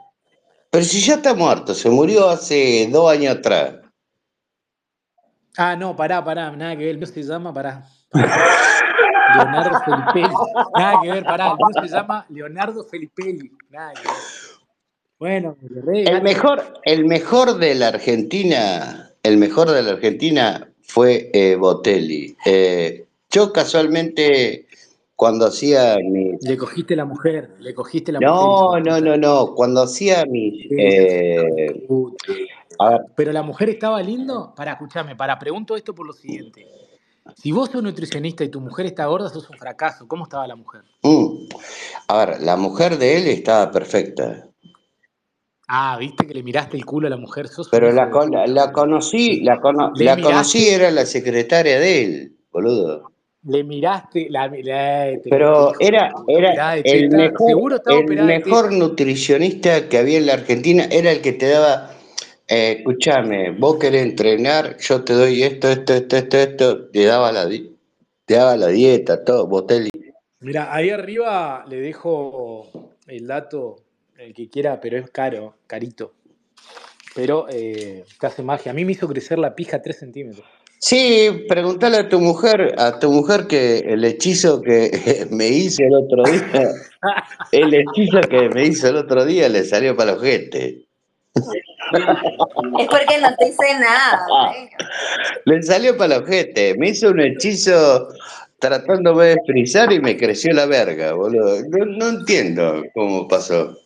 Pero 0.71 0.85
si 0.85 1.01
ya 1.01 1.15
está 1.15 1.35
muerto, 1.35 1.75
se 1.75 1.89
murió 1.91 2.29
hace 2.29 2.89
dos 2.91 3.11
años 3.11 3.37
atrás. 3.37 3.77
Ah, 5.57 5.77
no, 5.77 5.95
pará, 5.95 6.25
pará, 6.25 6.51
nada 6.51 6.73
que 6.77 6.85
ver. 6.85 6.89
El 6.89 6.99
mío 6.99 7.07
se 7.07 7.23
llama, 7.23 7.53
pará. 7.53 7.85
pará. 8.11 8.37
Leonardo 9.37 9.81
Felipelli. 9.85 10.35
Nada 10.77 11.01
que 11.03 11.11
ver, 11.11 11.25
pará. 11.25 11.47
El 11.51 11.57
mío 11.57 11.89
se 11.89 11.95
llama 11.95 12.27
Leonardo 12.31 12.85
Felipelli. 12.85 13.53
Nada 13.71 13.93
que 13.93 14.09
ver. 14.09 14.52
Bueno, 15.23 15.57
re 15.61 16.03
El 16.03 16.21
mejor, 16.21 16.65
el 16.83 17.05
mejor 17.05 17.57
de 17.59 17.77
la 17.77 17.87
Argentina, 17.87 19.13
el 19.23 19.37
mejor 19.37 19.71
de 19.71 19.81
la 19.81 19.93
Argentina 19.93 20.69
fue 20.83 21.31
eh, 21.33 21.55
Botelli. 21.55 22.37
Eh, 22.45 23.07
yo 23.31 23.53
casualmente, 23.53 24.67
cuando 25.15 25.47
hacía 25.47 25.97
mis... 26.03 26.43
Le 26.43 26.57
cogiste 26.57 26.97
la 26.97 27.05
mujer, 27.05 27.55
le 27.61 27.73
cogiste 27.73 28.11
la 28.11 28.19
mujer, 28.19 28.35
No, 28.35 28.73
de 28.73 28.81
no, 28.81 28.97
puta. 28.97 29.01
no, 29.01 29.17
no. 29.17 29.55
Cuando 29.55 29.83
hacía 29.83 30.25
de 30.25 30.67
eh, 30.77 31.85
puta. 31.87 32.17
a 32.81 32.91
ver, 32.91 33.01
Pero 33.15 33.31
la 33.31 33.45
mujer 33.45 33.71
estaba 33.71 34.03
lindo. 34.03 34.53
Para, 34.57 34.73
escuchame, 34.73 35.15
para, 35.15 35.39
pregunto 35.39 35.77
esto 35.77 35.95
por 35.95 36.05
lo 36.05 36.15
siguiente. 36.15 36.67
Si 37.37 37.53
vos 37.53 37.71
sos 37.71 37.81
nutricionista 37.81 38.43
y 38.43 38.49
tu 38.49 38.61
mujer 38.61 38.87
está 38.87 39.07
gorda, 39.07 39.29
sos 39.29 39.49
un 39.49 39.57
fracaso. 39.57 40.09
¿Cómo 40.09 40.25
estaba 40.25 40.49
la 40.49 40.57
mujer? 40.57 40.83
mm, 41.05 41.47
a 42.09 42.27
ver, 42.27 42.43
la 42.43 42.57
mujer 42.57 42.99
de 42.99 43.19
él 43.19 43.29
estaba 43.29 43.71
perfecta. 43.71 44.49
Ah, 45.75 45.97
viste 45.99 46.27
que 46.27 46.35
le 46.35 46.43
miraste 46.43 46.77
el 46.77 46.85
culo 46.85 47.07
a 47.07 47.11
la 47.11 47.17
mujer, 47.17 47.49
sos 47.49 47.71
Pero 47.71 47.91
la, 47.93 48.11
con- 48.11 48.31
conocí, 48.75 49.41
la, 49.41 49.59
cono- 49.59 49.91
conocí, 50.21 50.69
era 50.69 50.91
la 50.91 51.07
secretaria 51.07 51.81
de 51.81 52.05
él, 52.05 52.37
boludo. 52.53 53.11
le 53.45 53.65
miraste, 53.65 54.29
la, 54.29 54.51
Pero 55.31 55.73
era, 55.81 56.13
era 56.29 56.77
el 56.77 57.09
mejor, 57.09 57.81
el 57.87 58.07
mejor 58.23 58.71
nutricionista 58.71 59.89
que 59.89 59.97
había 59.97 60.19
en 60.19 60.27
la 60.27 60.35
Argentina, 60.35 60.85
era 60.91 61.11
el 61.11 61.23
que 61.23 61.33
te 61.33 61.49
daba, 61.49 61.93
eh, 62.49 62.77
escúchame, 62.81 63.53
vos 63.53 63.77
querés 63.77 64.03
entrenar, 64.03 64.77
yo 64.77 65.03
te 65.03 65.15
doy 65.15 65.43
esto, 65.43 65.71
esto, 65.71 65.95
esto, 65.95 66.17
esto, 66.19 66.37
esto, 66.37 66.89
te 66.91 67.07
daba 67.07 67.33
la, 67.33 67.49
te 67.49 68.35
daba 68.35 68.59
la 68.59 68.67
dieta, 68.67 69.25
todo, 69.25 69.47
Botelli. 69.47 69.89
Mira, 70.41 70.75
ahí 70.75 70.91
arriba 70.91 71.65
le 71.67 71.77
dejo 71.77 72.69
el 73.07 73.27
dato, 73.27 73.77
el 74.25 74.35
que 74.35 74.49
quiera, 74.49 74.81
pero 74.81 74.99
es 74.99 75.11
caro, 75.11 75.57
carito. 75.67 76.15
Pero 77.15 77.47
eh, 77.51 78.05
te 78.19 78.27
hace 78.27 78.43
magia. 78.43 78.73
A 78.73 78.75
mí 78.75 78.85
me 78.85 78.93
hizo 78.93 79.09
crecer 79.09 79.39
la 79.39 79.55
pija 79.55 79.83
3 79.83 79.99
centímetros. 79.99 80.47
Sí, 80.79 81.45
preguntale 81.49 81.99
a 81.99 82.09
tu 82.09 82.19
mujer, 82.19 82.75
a 82.79 82.99
tu 82.99 83.11
mujer 83.11 83.47
que 83.47 83.79
el 83.79 84.05
hechizo 84.05 84.61
que 84.63 85.27
me 85.31 85.49
hizo 85.49 85.83
el 85.85 85.95
otro 85.95 86.25
día, 86.25 86.73
el 87.53 87.75
hechizo 87.75 88.21
que 88.23 88.49
me 88.49 88.67
hizo 88.67 88.89
el 88.89 88.97
otro 88.97 89.25
día 89.25 89.49
le 89.49 89.65
salió 89.65 89.97
para 89.97 90.13
los 90.13 90.21
ojete. 90.21 90.87
Es 91.35 92.89
porque 92.89 93.19
no 93.21 93.35
te 93.37 93.49
hice 93.49 93.79
nada, 93.79 94.27
güey. 94.29 94.71
Le 95.45 95.63
salió 95.63 95.97
para 95.97 96.17
el 96.17 96.23
ojete, 96.23 96.75
me 96.79 96.91
hizo 96.91 97.11
un 97.11 97.21
hechizo 97.21 98.09
tratándome 98.59 99.27
de 99.27 99.37
frizar 99.47 99.93
y 99.93 100.01
me 100.01 100.17
creció 100.17 100.53
la 100.53 100.67
verga, 100.67 101.13
boludo. 101.15 101.61
No, 101.69 101.85
no 101.85 102.09
entiendo 102.09 102.83
cómo 102.95 103.27
pasó. 103.27 103.77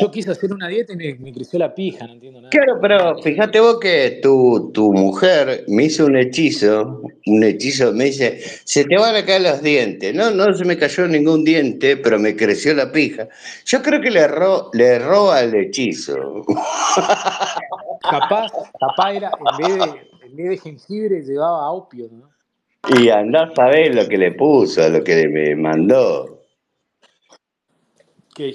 Yo 0.00 0.10
quise 0.10 0.30
hacer 0.30 0.52
una 0.52 0.68
dieta 0.68 0.92
y 0.92 0.96
me, 0.96 1.14
me 1.14 1.32
creció 1.32 1.58
la 1.58 1.74
pija, 1.74 2.06
no 2.06 2.12
entiendo 2.12 2.40
nada. 2.40 2.50
Claro, 2.50 2.78
pero 2.80 3.18
fíjate 3.22 3.60
vos 3.60 3.78
que 3.80 4.20
tu, 4.22 4.70
tu 4.72 4.92
mujer 4.92 5.64
me 5.68 5.84
hizo 5.84 6.06
un 6.06 6.16
hechizo, 6.16 7.02
un 7.26 7.44
hechizo, 7.44 7.92
me 7.92 8.04
dice, 8.04 8.40
se 8.64 8.84
te 8.84 8.96
van 8.96 9.16
a 9.16 9.24
caer 9.24 9.42
los 9.42 9.62
dientes. 9.62 10.14
No, 10.14 10.30
no 10.30 10.52
se 10.54 10.64
me 10.64 10.76
cayó 10.76 11.08
ningún 11.08 11.44
diente, 11.44 11.96
pero 11.96 12.18
me 12.18 12.36
creció 12.36 12.74
la 12.74 12.92
pija. 12.92 13.28
Yo 13.64 13.82
creo 13.82 14.00
que 14.00 14.10
le 14.10 14.20
erró, 14.20 14.70
le 14.72 14.86
erró 14.86 15.30
al 15.30 15.54
hechizo. 15.54 16.44
Capaz, 18.00 18.52
capaz 18.78 19.12
era, 19.12 19.30
en 19.38 19.66
vez 19.66 19.76
de, 19.76 20.26
en 20.26 20.36
vez 20.36 20.50
de 20.50 20.58
jengibre, 20.58 21.22
llevaba 21.22 21.70
opio, 21.72 22.08
¿no? 22.10 22.30
Y 22.96 23.08
andá 23.08 23.44
a 23.44 23.54
saber 23.54 23.94
lo 23.94 24.08
que 24.08 24.16
le 24.16 24.32
puso, 24.32 24.88
lo 24.88 25.02
que 25.02 25.28
me 25.28 25.54
mandó. 25.56 26.37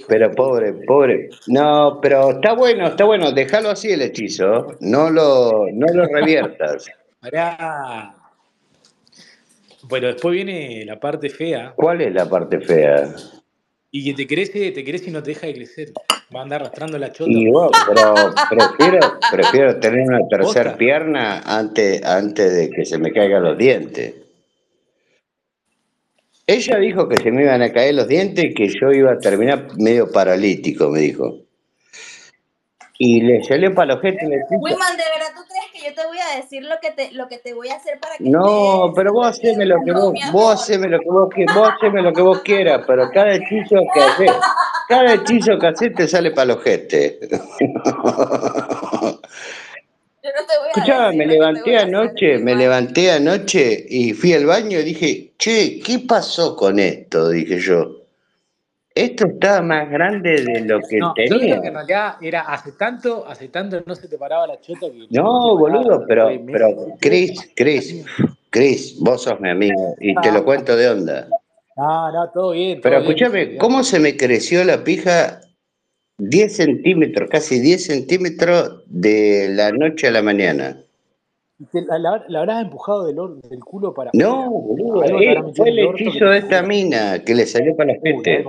Pero 0.07 0.31
pobre, 0.31 0.73
pobre. 0.73 1.29
No, 1.47 1.99
pero 2.01 2.31
está 2.31 2.53
bueno, 2.53 2.87
está 2.87 3.03
bueno. 3.05 3.31
Déjalo 3.31 3.69
así 3.69 3.91
el 3.91 4.01
hechizo. 4.01 4.75
No 4.79 5.09
lo, 5.09 5.67
no 5.71 5.87
lo 5.93 6.05
reviertas. 6.05 6.85
Pará. 7.19 8.15
Bueno, 9.83 10.07
después 10.07 10.33
viene 10.33 10.85
la 10.85 10.99
parte 10.99 11.29
fea. 11.29 11.73
¿Cuál 11.75 12.01
es 12.01 12.13
la 12.13 12.29
parte 12.29 12.59
fea? 12.59 13.13
Y 13.91 14.03
que 14.03 14.13
te 14.13 14.27
crece, 14.27 14.71
te 14.71 14.83
crece 14.83 15.09
y 15.09 15.13
no 15.13 15.21
te 15.21 15.31
deja 15.31 15.47
de 15.47 15.53
crecer. 15.53 15.93
Va 16.35 16.39
a 16.39 16.43
andar 16.43 16.61
arrastrando 16.61 16.97
la 16.97 17.11
chota. 17.11 17.29
Y 17.29 17.47
bueno, 17.51 17.69
pero 17.87 18.15
prefiero, 18.49 19.19
prefiero 19.31 19.79
tener 19.79 20.07
una 20.07 20.27
tercera 20.27 20.75
pierna 20.75 21.41
antes, 21.45 22.03
antes 22.03 22.55
de 22.55 22.69
que 22.71 22.85
se 22.85 22.97
me 22.97 23.11
caigan 23.11 23.43
los 23.43 23.57
dientes. 23.57 24.15
Ella 26.45 26.77
dijo 26.77 27.07
que 27.07 27.17
se 27.17 27.31
me 27.31 27.43
iban 27.43 27.61
a 27.61 27.71
caer 27.71 27.95
los 27.95 28.07
dientes 28.07 28.45
y 28.45 28.53
que 28.53 28.67
yo 28.67 28.91
iba 28.91 29.13
a 29.13 29.17
terminar 29.17 29.67
medio 29.77 30.11
paralítico, 30.11 30.89
me 30.89 30.99
dijo. 30.99 31.37
Y 32.99 33.21
le 33.21 33.43
salió 33.43 33.73
para 33.73 33.95
los 33.95 34.03
y 34.03 34.07
le 34.11 34.39
puso. 34.49 34.59
Wiman, 34.59 34.97
¿de 34.97 35.03
verdad 35.03 35.33
tú 35.35 35.41
crees 35.47 35.71
que 35.73 35.89
yo 35.89 35.95
te 35.95 36.05
voy 36.05 36.17
a 36.19 36.35
decir 36.35 36.63
lo 36.63 36.75
que 36.81 36.91
te, 36.91 37.11
lo 37.13 37.27
que 37.27 37.37
te 37.37 37.53
voy 37.53 37.69
a 37.69 37.75
hacer 37.75 37.99
para 37.99 38.17
que 38.17 38.23
No, 38.25 38.85
estés 38.85 38.95
pero 38.95 39.13
vos 39.13 39.27
haceme 39.27 39.65
lo 39.65 39.77
que 39.83 39.91
No, 39.91 40.11
vos, 40.11 40.13
vos 40.31 40.61
haceme 40.61 40.89
lo 40.89 40.99
que 40.99 41.09
vos 41.09 41.29
quieras, 41.33 41.55
vos 41.55 41.69
haceme 41.69 42.01
lo 42.01 42.13
que 42.13 42.21
vos 42.21 42.41
quieras, 42.41 42.83
pero 42.85 43.09
cada 43.11 43.33
hechizo 43.33 43.77
que 43.93 44.01
haces, 44.01 44.31
cada 44.87 45.13
hechizo 45.13 45.57
que 45.57 45.67
haces 45.67 45.95
te 45.95 46.07
sale 46.07 46.31
para 46.31 46.45
los 46.47 46.57
ojete. 46.57 47.19
Yo 50.23 50.29
no 50.29 50.45
te 50.47 50.57
voy 50.57 50.67
a 50.67 50.71
Escuchá, 50.71 51.05
decir 51.07 51.17
me 51.17 51.25
levanté 51.27 51.77
anoche, 51.77 52.37
me 52.37 52.55
levanté 52.55 53.11
anoche 53.11 53.85
y 53.89 54.13
fui 54.13 54.33
al 54.33 54.45
baño 54.45 54.79
y 54.79 54.83
dije, 54.83 55.33
che, 55.37 55.81
¿qué 55.85 55.99
pasó 56.07 56.55
con 56.55 56.79
esto? 56.79 57.29
Dije 57.29 57.59
yo. 57.59 57.97
Esto 58.95 59.25
estaba 59.27 59.61
más 59.61 59.89
grande 59.89 60.41
de 60.43 60.61
lo 60.61 60.79
que 60.87 60.99
No, 60.99 61.07
yo 61.09 61.13
tenía. 61.15 61.55
creo 61.55 61.61
que 61.61 61.67
en 61.67 61.73
realidad 61.73 62.15
era 62.21 62.41
hace 62.41 62.71
tanto, 62.73 63.25
hace 63.27 63.49
tanto 63.49 63.83
no 63.85 63.95
se 63.95 64.07
te 64.07 64.17
paraba 64.17 64.47
la 64.47 64.61
chota 64.61 64.81
que 64.91 65.07
No, 65.09 65.57
boludo, 65.57 66.05
pero, 66.07 66.29
pero. 66.51 66.87
Chris, 67.01 67.51
Chris, 67.55 68.05
Chris, 68.49 68.95
vos 68.99 69.23
sos 69.23 69.39
mi 69.41 69.49
amigo 69.49 69.95
y 69.99 70.13
te 70.21 70.31
lo 70.31 70.45
cuento 70.45 70.75
de 70.77 70.89
onda. 70.89 71.27
No, 71.75 72.11
no, 72.11 72.29
todo 72.31 72.51
bien, 72.51 72.79
Pero 72.81 72.99
todo 73.01 73.09
escúchame. 73.11 73.57
¿cómo 73.57 73.83
se 73.83 73.99
me 73.99 74.15
creció 74.15 74.63
la 74.63 74.83
pija 74.83 75.41
10 76.17 76.55
centímetros, 76.55 77.29
casi 77.29 77.59
10 77.59 77.85
centímetros 77.85 78.83
de 78.87 79.49
la 79.51 79.71
noche 79.71 80.07
a 80.07 80.11
la 80.11 80.21
mañana? 80.21 80.79
La, 81.71 81.97
la- 81.97 82.25
la 82.27 82.39
habrás 82.39 82.63
empujado 82.63 83.05
del, 83.05 83.19
or- 83.19 83.41
del 83.41 83.59
culo 83.63 83.93
para 83.93 84.11
No, 84.13 84.49
boludo, 84.49 85.03
eh, 85.03 85.35
fue 85.55 85.69
el 85.69 85.79
hechizo 85.79 86.25
de 86.25 86.39
esta 86.39 86.61
mina 86.61 87.23
que 87.23 87.35
le 87.35 87.45
salió 87.45 87.75
para 87.75 87.93
la 87.93 87.99
gente. 87.99 88.45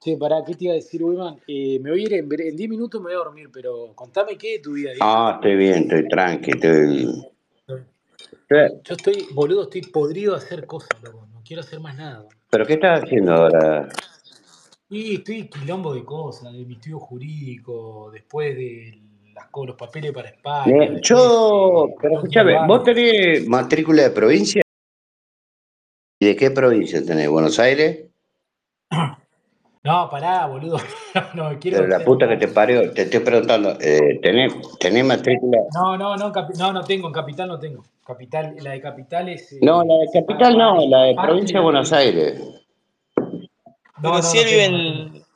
Che, 0.00 0.16
pará, 0.16 0.44
¿qué 0.46 0.54
te 0.54 0.64
iba 0.64 0.72
a 0.72 0.76
decir, 0.76 1.02
Wiman? 1.02 1.40
Eh, 1.48 1.80
me 1.80 1.90
voy 1.90 2.00
a 2.00 2.04
ir 2.04 2.14
en, 2.14 2.28
bre- 2.28 2.48
en 2.48 2.56
10 2.56 2.70
minutos, 2.70 3.00
me 3.00 3.06
voy 3.06 3.14
a 3.14 3.24
dormir, 3.24 3.50
pero 3.52 3.92
contame 3.96 4.38
qué 4.38 4.52
de 4.52 4.58
tu 4.60 4.72
vida. 4.74 4.92
Ah, 5.00 5.32
estoy 5.34 5.56
bien, 5.56 5.82
estoy 5.82 6.08
tranqui, 6.08 6.50
estoy... 6.52 7.26
Yo 8.50 8.94
estoy, 8.94 9.26
boludo, 9.34 9.64
estoy 9.64 9.82
podrido 9.82 10.32
de 10.32 10.38
hacer 10.38 10.64
cosas, 10.66 11.02
loco. 11.02 11.26
No 11.32 11.42
quiero 11.44 11.60
hacer 11.60 11.80
más 11.80 11.96
nada. 11.96 12.24
¿Pero 12.48 12.64
qué 12.64 12.74
estás 12.74 13.02
haciendo 13.02 13.32
ahora? 13.34 13.88
Y 14.90 15.16
estoy 15.16 15.48
quilombo 15.48 15.92
de 15.92 16.02
cosas, 16.02 16.52
de 16.52 16.64
mi 16.64 16.74
estudio 16.74 16.98
jurídico, 16.98 18.10
después 18.10 18.56
de 18.56 18.98
las, 19.34 19.46
los 19.52 19.76
papeles 19.76 20.12
para 20.12 20.30
España, 20.30 20.98
Yo, 21.02 21.88
pero 22.00 22.14
escúchame, 22.14 22.66
¿vos 22.66 22.82
tenés 22.84 23.46
matrícula 23.46 24.04
de 24.04 24.10
provincia? 24.10 24.62
¿Y 26.20 26.26
de 26.26 26.36
qué 26.36 26.50
provincia 26.50 27.04
tenés? 27.04 27.28
¿Buenos 27.28 27.58
Aires? 27.58 28.06
No, 29.84 30.10
pará, 30.10 30.44
boludo. 30.46 30.76
No, 31.34 31.58
quiero 31.58 31.78
Pero 31.78 31.88
la 31.88 32.04
puta 32.04 32.28
que 32.28 32.36
te 32.36 32.48
parió, 32.48 32.92
te 32.92 33.02
estoy 33.02 33.20
preguntando, 33.20 33.78
eh, 33.80 34.18
¿tenés, 34.20 34.52
¿tenés 34.78 35.04
matrícula? 35.04 35.58
No, 35.72 35.96
no, 35.96 36.16
no, 36.16 36.30
no, 36.30 36.72
no 36.72 36.84
tengo, 36.84 37.06
en 37.06 37.12
capital 37.12 37.48
no 37.48 37.58
tengo. 37.58 37.84
Capital, 38.04 38.56
la 38.60 38.72
de 38.72 38.80
capital 38.82 39.28
es 39.28 39.56
No, 39.62 39.82
eh, 39.82 39.86
la 39.86 39.94
de 39.94 40.20
capital 40.20 40.58
no, 40.58 40.86
la 40.88 41.02
de 41.04 41.14
provincia 41.14 41.58
de 41.58 41.64
Buenos. 41.64 41.92
Aires. 41.92 42.42
No, 44.02 44.20
no, 44.20 44.22
no 44.22 44.38
él 44.38 44.44
vive 44.46 44.64
en. 44.64 45.27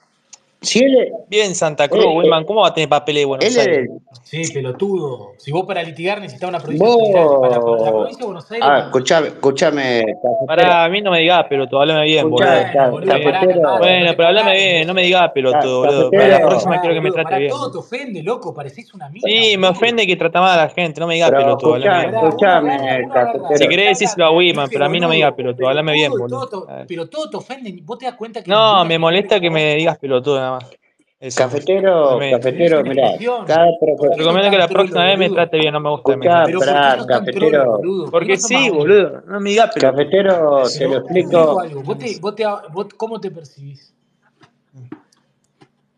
Si 0.63 0.79
él 0.79 0.97
es, 0.97 1.13
Vive 1.29 1.45
en 1.45 1.55
Santa 1.55 1.89
Cruz, 1.89 2.05
él, 2.05 2.11
él- 2.11 2.17
Wilman, 2.19 2.45
¿cómo 2.45 2.61
va 2.61 2.69
a 2.69 2.75
tener 2.75 2.89
papeles 2.89 3.23
de 3.23 3.25
Buenos 3.27 3.47
es 3.47 3.59
Aires? 3.59 3.91
Sí, 4.23 4.43
pelotudo. 4.53 5.33
Si 5.37 5.51
vos 5.51 5.65
para 5.67 5.83
litigar 5.83 6.21
necesitas 6.21 6.49
una 6.49 6.61
provincia 6.61 6.87
federal. 6.89 7.29
Para, 7.41 7.41
para 7.41 7.53
la 7.53 7.59
Vos. 7.61 7.91
provincia 7.93 8.19
de 8.19 8.25
Buenos 8.25 8.51
Aires, 8.53 8.65
Ah, 8.67 8.69
para. 8.75 8.85
escuchame, 8.87 9.27
escuchame. 9.29 10.05
Pará, 10.47 10.85
a 10.85 10.89
mí 10.89 11.03
no 11.03 11.11
me 11.11 11.19
digas 11.19 11.45
pelotudo, 11.49 11.81
háblame 11.81 12.05
bien, 12.05 12.31
boludo. 12.31 12.51
Está 12.53 13.17
bien. 13.19 13.61
no 13.61 13.79
Bueno, 13.79 14.13
pero 14.17 14.29
háblame 14.29 14.55
bien, 14.55 14.87
no 14.87 14.95
me 14.95 15.03
digas 15.03 15.31
pelotudo, 15.33 15.81
boludo. 15.81 16.11
Para 16.13 16.29
la 16.29 16.47
próxima 16.47 16.81
quiero 16.81 16.95
que 16.95 17.01
me 17.01 17.11
trate 17.11 17.39
bien. 17.39 17.51
todo 17.51 17.71
te 17.73 17.79
ofende, 17.79 18.23
loco. 18.23 18.55
Parecés 18.55 18.95
una 18.95 19.09
mina, 19.09 19.29
Sí, 19.29 19.57
me 19.59 19.69
ofende 19.69 20.07
que 20.07 20.17
trata 20.17 20.41
mal 20.41 20.59
a 20.59 20.65
la 20.65 20.69
gente, 20.71 21.01
no 21.01 21.07
me 21.09 21.15
digas 21.15 21.31
pelotudo, 21.31 21.77
escuchame, 21.77 22.69
bien. 22.79 23.11
Si 23.57 23.69
querés 23.69 23.85
te 23.85 23.89
decíselo 24.05 24.27
a 24.27 24.41
dice 24.41 24.63
pero 24.71 24.85
a 24.85 24.89
mí 24.89 25.01
no 25.01 25.09
me 25.09 25.17
digas 25.17 25.33
pelotudo, 25.35 25.69
háblame 25.69 25.93
bien, 25.93 26.13
boludo. 26.13 26.67
Eh, 26.71 26.85
pero 26.87 27.09
todo 27.09 27.29
te 27.29 27.37
ofende. 27.37 27.75
Vos 27.83 27.99
te 27.99 28.07
das 28.07 28.15
cuenta 28.15 28.43
que 28.43 28.51
No, 28.51 28.85
me 28.85 28.99
molesta 28.99 29.41
que 29.41 29.51
me 29.51 29.71
vos. 29.71 29.77
digas 29.79 29.99
pelotudo 29.99 30.52
nada 30.59 30.61
más. 30.61 30.79
Eso. 31.21 31.39
Cafetero. 31.43 32.19
Pero 32.19 32.37
cafetero, 32.37 32.83
mirá, 32.85 33.11
cada 33.47 33.67
¿Por 33.79 33.79
qué 33.81 33.87
profesor. 33.97 34.09
sos 34.11 34.19
Recomiendo 34.19 34.51
que 34.51 34.59
la 34.59 34.69
próxima 34.69 35.05
vez 35.05 35.19
me 35.19 35.31
trate 35.31 35.59
bien, 35.59 35.73
no 35.73 35.81
me 35.81 35.91
gusta 35.91 36.13
Escuchá, 36.13 36.43
Pero 36.45 36.59
¿por 36.59 36.67
qué 36.67 36.73
pará, 36.73 37.07
cafetero. 37.07 37.73
boludo? 37.79 38.05
¿Por 38.05 38.11
Porque 38.13 38.33
no 38.33 38.41
sos 38.41 38.51
más 38.51 38.63
sí, 38.63 38.71
boludo, 38.71 39.21
no 39.27 39.41
me 39.41 39.51
digas 39.51 39.71
pelotudo. 39.73 39.93
Cafetero, 39.93 40.63
te 40.71 40.85
lo 40.89 40.91
Pero 40.91 40.91
te 40.91 40.97
explico 40.99 41.31
explico. 41.31 41.61
algo. 41.61 41.83
¿Vos, 41.83 41.99
te, 41.99 42.19
vos, 42.21 42.35
te, 42.35 42.45
vos 42.73 42.87
¿Cómo 42.97 43.21
te 43.21 43.31
percibís? 43.31 43.95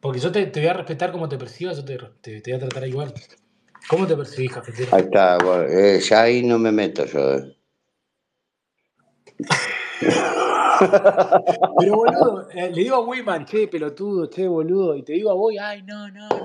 Porque 0.00 0.20
yo 0.20 0.30
te, 0.30 0.46
te 0.46 0.60
voy 0.60 0.68
a 0.68 0.74
respetar 0.74 1.10
como 1.12 1.28
te 1.28 1.38
percibas, 1.38 1.78
yo 1.78 1.84
te, 1.84 1.98
te, 2.20 2.40
te 2.42 2.50
voy 2.52 2.60
a 2.60 2.68
tratar 2.68 2.86
igual. 2.88 3.14
¿Cómo 3.88 4.06
te 4.06 4.16
percibís, 4.16 4.52
cafetero? 4.52 4.94
Ahí 4.94 5.02
está, 5.02 5.38
bueno, 5.38 5.64
eh, 5.64 6.00
ya 6.00 6.22
ahí 6.22 6.42
no 6.42 6.58
me 6.58 6.70
meto 6.72 7.06
yo. 7.06 7.34
eh. 7.36 7.56
Pero 11.78 11.94
boludo, 11.96 12.48
eh, 12.52 12.70
le 12.70 12.82
digo 12.82 12.96
a 12.96 13.00
Wiman, 13.00 13.44
che, 13.44 13.68
pelotudo, 13.68 14.28
che, 14.28 14.46
boludo, 14.46 14.96
y 14.96 15.02
te 15.02 15.12
digo 15.12 15.30
a 15.30 15.34
vos, 15.34 15.54
ay, 15.60 15.82
no, 15.82 16.08
no, 16.10 16.28
no, 16.28 16.36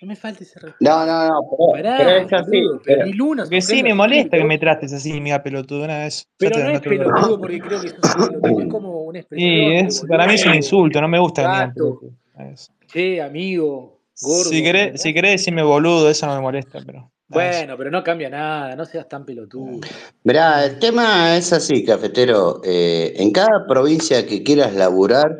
no 0.00 0.06
me 0.06 0.16
faltes 0.16 0.48
ese 0.48 0.60
respeto. 0.60 0.90
No, 0.90 1.06
no, 1.06 1.28
no, 1.28 1.40
pero, 1.50 1.72
pero 1.72 2.10
Pará, 2.10 2.18
es 2.18 2.32
así. 2.32 2.60
boludo, 2.60 2.80
pero 2.84 3.04
Porque 3.36 3.60
sí, 3.62 3.82
me 3.82 3.94
molesta 3.94 4.36
que 4.36 4.44
me 4.44 4.58
trates 4.58 4.92
así, 4.92 5.14
me 5.14 5.24
digas 5.26 5.40
pelotudo 5.40 5.84
una 5.84 5.98
vez. 5.98 6.26
Pero 6.38 6.58
no 6.58 6.70
es 6.70 6.80
pelotudo 6.80 7.38
porque 7.40 7.60
creo 7.60 7.80
que 7.80 7.88
sos 7.90 8.16
un 8.16 8.28
pelotudo, 8.28 8.60
es 8.60 8.68
como 8.68 9.02
una 9.02 9.18
Y 9.18 9.20
expresión 9.20 9.86
es, 9.86 10.04
para 10.06 10.26
mí 10.26 10.34
es 10.34 10.46
un 10.46 10.54
insulto, 10.54 11.00
no 11.00 11.08
me 11.08 11.18
gusta 11.18 11.42
que 11.42 11.48
me 11.48 11.54
digan. 11.54 12.52
Es- 12.52 12.70
che, 12.86 13.20
amigo, 13.22 14.00
gordo, 14.20 14.44
Si 14.44 14.62
querés, 14.62 15.00
si 15.00 15.12
querés 15.12 15.32
decirme 15.32 15.62
boludo, 15.62 16.08
eso 16.08 16.26
no 16.26 16.34
me 16.34 16.40
molesta, 16.40 16.78
pero. 16.84 17.10
Bueno, 17.28 17.76
pero 17.76 17.90
no 17.90 18.04
cambia 18.04 18.30
nada, 18.30 18.76
no 18.76 18.84
seas 18.84 19.08
tan 19.08 19.24
pelotudo. 19.24 19.80
mirá, 20.22 20.64
el 20.64 20.78
tema 20.78 21.36
es 21.36 21.52
así, 21.52 21.84
cafetero. 21.84 22.60
eh, 22.64 23.14
en 23.16 23.32
cada 23.32 23.66
provincia 23.66 24.24
que 24.26 24.42
quieras 24.44 24.74
laburar, 24.74 25.36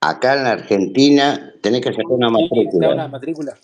acá 0.00 0.34
en 0.36 0.44
la 0.44 0.50
Argentina, 0.52 1.54
tenés 1.62 1.80
que 1.80 1.90
sacar 1.90 2.04
una 2.08 2.28
matrícula. 2.28 2.90
una 2.90 3.08
matrícula. 3.08 3.56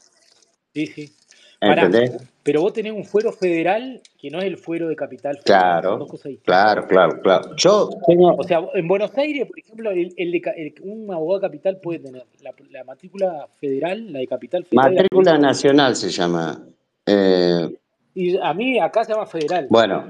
Sí, 0.72 0.86
sí. 0.86 1.12
Pará, 1.60 1.82
¿Entendés? 1.86 2.16
pero 2.44 2.62
vos 2.62 2.72
tenés 2.72 2.92
un 2.92 3.04
fuero 3.04 3.32
federal 3.32 4.00
que 4.16 4.30
no 4.30 4.38
es 4.38 4.44
el 4.44 4.56
fuero 4.56 4.88
de 4.88 4.94
capital 4.94 5.36
federal, 5.38 5.80
Claro, 5.82 5.98
distintas. 5.98 6.44
claro, 6.44 6.86
claro, 6.86 7.20
claro. 7.20 7.56
Yo 7.56 7.90
tengo 8.06 8.36
O 8.36 8.44
sea, 8.44 8.60
en 8.74 8.86
Buenos 8.86 9.10
Aires, 9.18 9.46
por 9.48 9.58
ejemplo, 9.58 9.90
el, 9.90 10.14
el 10.16 10.30
de 10.32 10.40
ca- 10.40 10.52
el- 10.52 10.72
un 10.82 11.12
abogado 11.12 11.40
de 11.40 11.46
capital 11.48 11.80
puede 11.82 11.98
tener 11.98 12.24
la, 12.42 12.54
la 12.70 12.84
matrícula 12.84 13.48
federal, 13.60 14.12
la 14.12 14.20
de 14.20 14.26
capital 14.28 14.64
federal 14.64 14.92
matrícula 14.94 15.36
nacional, 15.36 15.96
se 15.96 16.10
llama. 16.10 16.64
Eh, 17.10 17.74
Y 18.14 18.36
a 18.38 18.52
mí 18.52 18.78
acá 18.78 19.04
se 19.04 19.12
llama 19.12 19.26
federal. 19.26 19.66
bueno, 19.70 20.04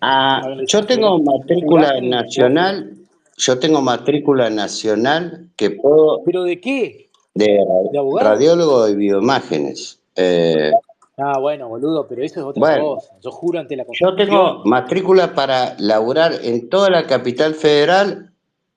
ah, 0.00 0.42
a 0.44 0.64
yo 0.66 0.84
tengo 0.84 1.18
matrícula 1.18 2.00
nacional, 2.00 2.92
yo 3.36 3.58
tengo 3.58 3.80
matrícula 3.80 4.50
nacional 4.50 5.48
que 5.56 5.70
puedo 5.70 6.22
¿Pero 6.24 6.44
de 6.44 6.60
qué? 6.60 7.08
de 7.34 7.44
¿De 7.46 7.58
ra- 7.92 8.00
abogado? 8.00 8.28
radiólogo 8.30 8.84
de 8.86 8.94
bioimágenes. 8.94 9.98
Eh, 10.16 10.72
Ah, 11.18 11.38
bueno, 11.38 11.68
boludo, 11.68 12.06
pero 12.08 12.22
eso 12.24 12.40
es 12.40 12.46
otra 12.46 12.58
bueno, 12.60 12.94
cosa. 12.96 13.12
Yo 13.22 13.30
juro 13.30 13.60
ante 13.60 13.76
la 13.76 13.84
yo 14.00 14.14
tengo 14.16 14.62
matrícula 14.64 15.34
para 15.34 15.76
laburar 15.78 16.32
en 16.42 16.68
toda 16.70 16.88
la 16.90 17.06
capital 17.06 17.54
federal 17.54 18.30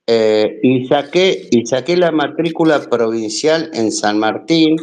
eh, 0.05 0.59
y 0.61 0.85
saqué 0.85 1.47
y 1.49 1.65
saqué 1.65 1.95
la 1.97 2.11
matrícula 2.11 2.81
provincial 2.89 3.71
en 3.73 3.91
San 3.91 4.19
Martín 4.19 4.75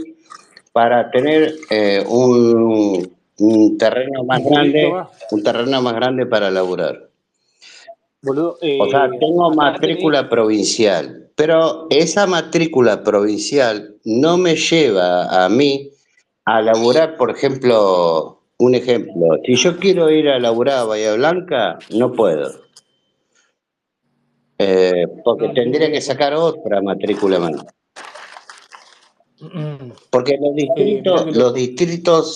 para 0.72 1.10
tener 1.10 1.54
eh, 1.70 2.04
un, 2.08 3.14
un 3.38 3.78
terreno 3.78 4.24
más 4.24 4.44
grande, 4.44 4.92
un 5.30 5.42
terreno 5.42 5.82
más 5.82 5.94
grande 5.94 6.26
para 6.26 6.50
laburar. 6.50 7.08
Boludo, 8.22 8.56
O 8.80 8.90
sea, 8.90 9.06
eh, 9.06 9.18
tengo 9.18 9.50
matrícula 9.52 10.28
provincial, 10.28 11.28
pero 11.34 11.86
esa 11.90 12.26
matrícula 12.26 13.02
provincial 13.02 13.96
no 14.04 14.36
me 14.38 14.54
lleva 14.54 15.44
a 15.44 15.48
mí 15.48 15.90
a 16.44 16.62
laburar, 16.62 17.16
por 17.16 17.30
ejemplo, 17.30 18.40
un 18.58 18.74
ejemplo, 18.74 19.38
si 19.44 19.56
yo 19.56 19.76
quiero 19.76 20.08
ir 20.10 20.28
a 20.28 20.38
laburar 20.38 20.78
a 20.78 20.84
Bahía 20.84 21.14
Blanca, 21.14 21.78
no 21.90 22.12
puedo, 22.12 22.48
eh, 24.58 25.06
porque 25.24 25.48
No, 25.48 25.54
tendría 25.54 25.90
que 25.90 26.00
sacar 26.00 26.34
otra 26.34 26.80
matrícula 26.80 27.40
más. 27.40 27.64
Mm, 29.42 29.90
Porque 30.10 30.38
los 30.40 30.52
eh, 30.52 30.54
distritos, 30.54 31.36
los 31.36 31.54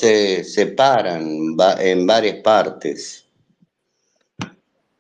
se 0.01 0.43
separan 0.43 1.57
en 1.79 2.07
varias 2.07 2.37
partes. 2.43 3.29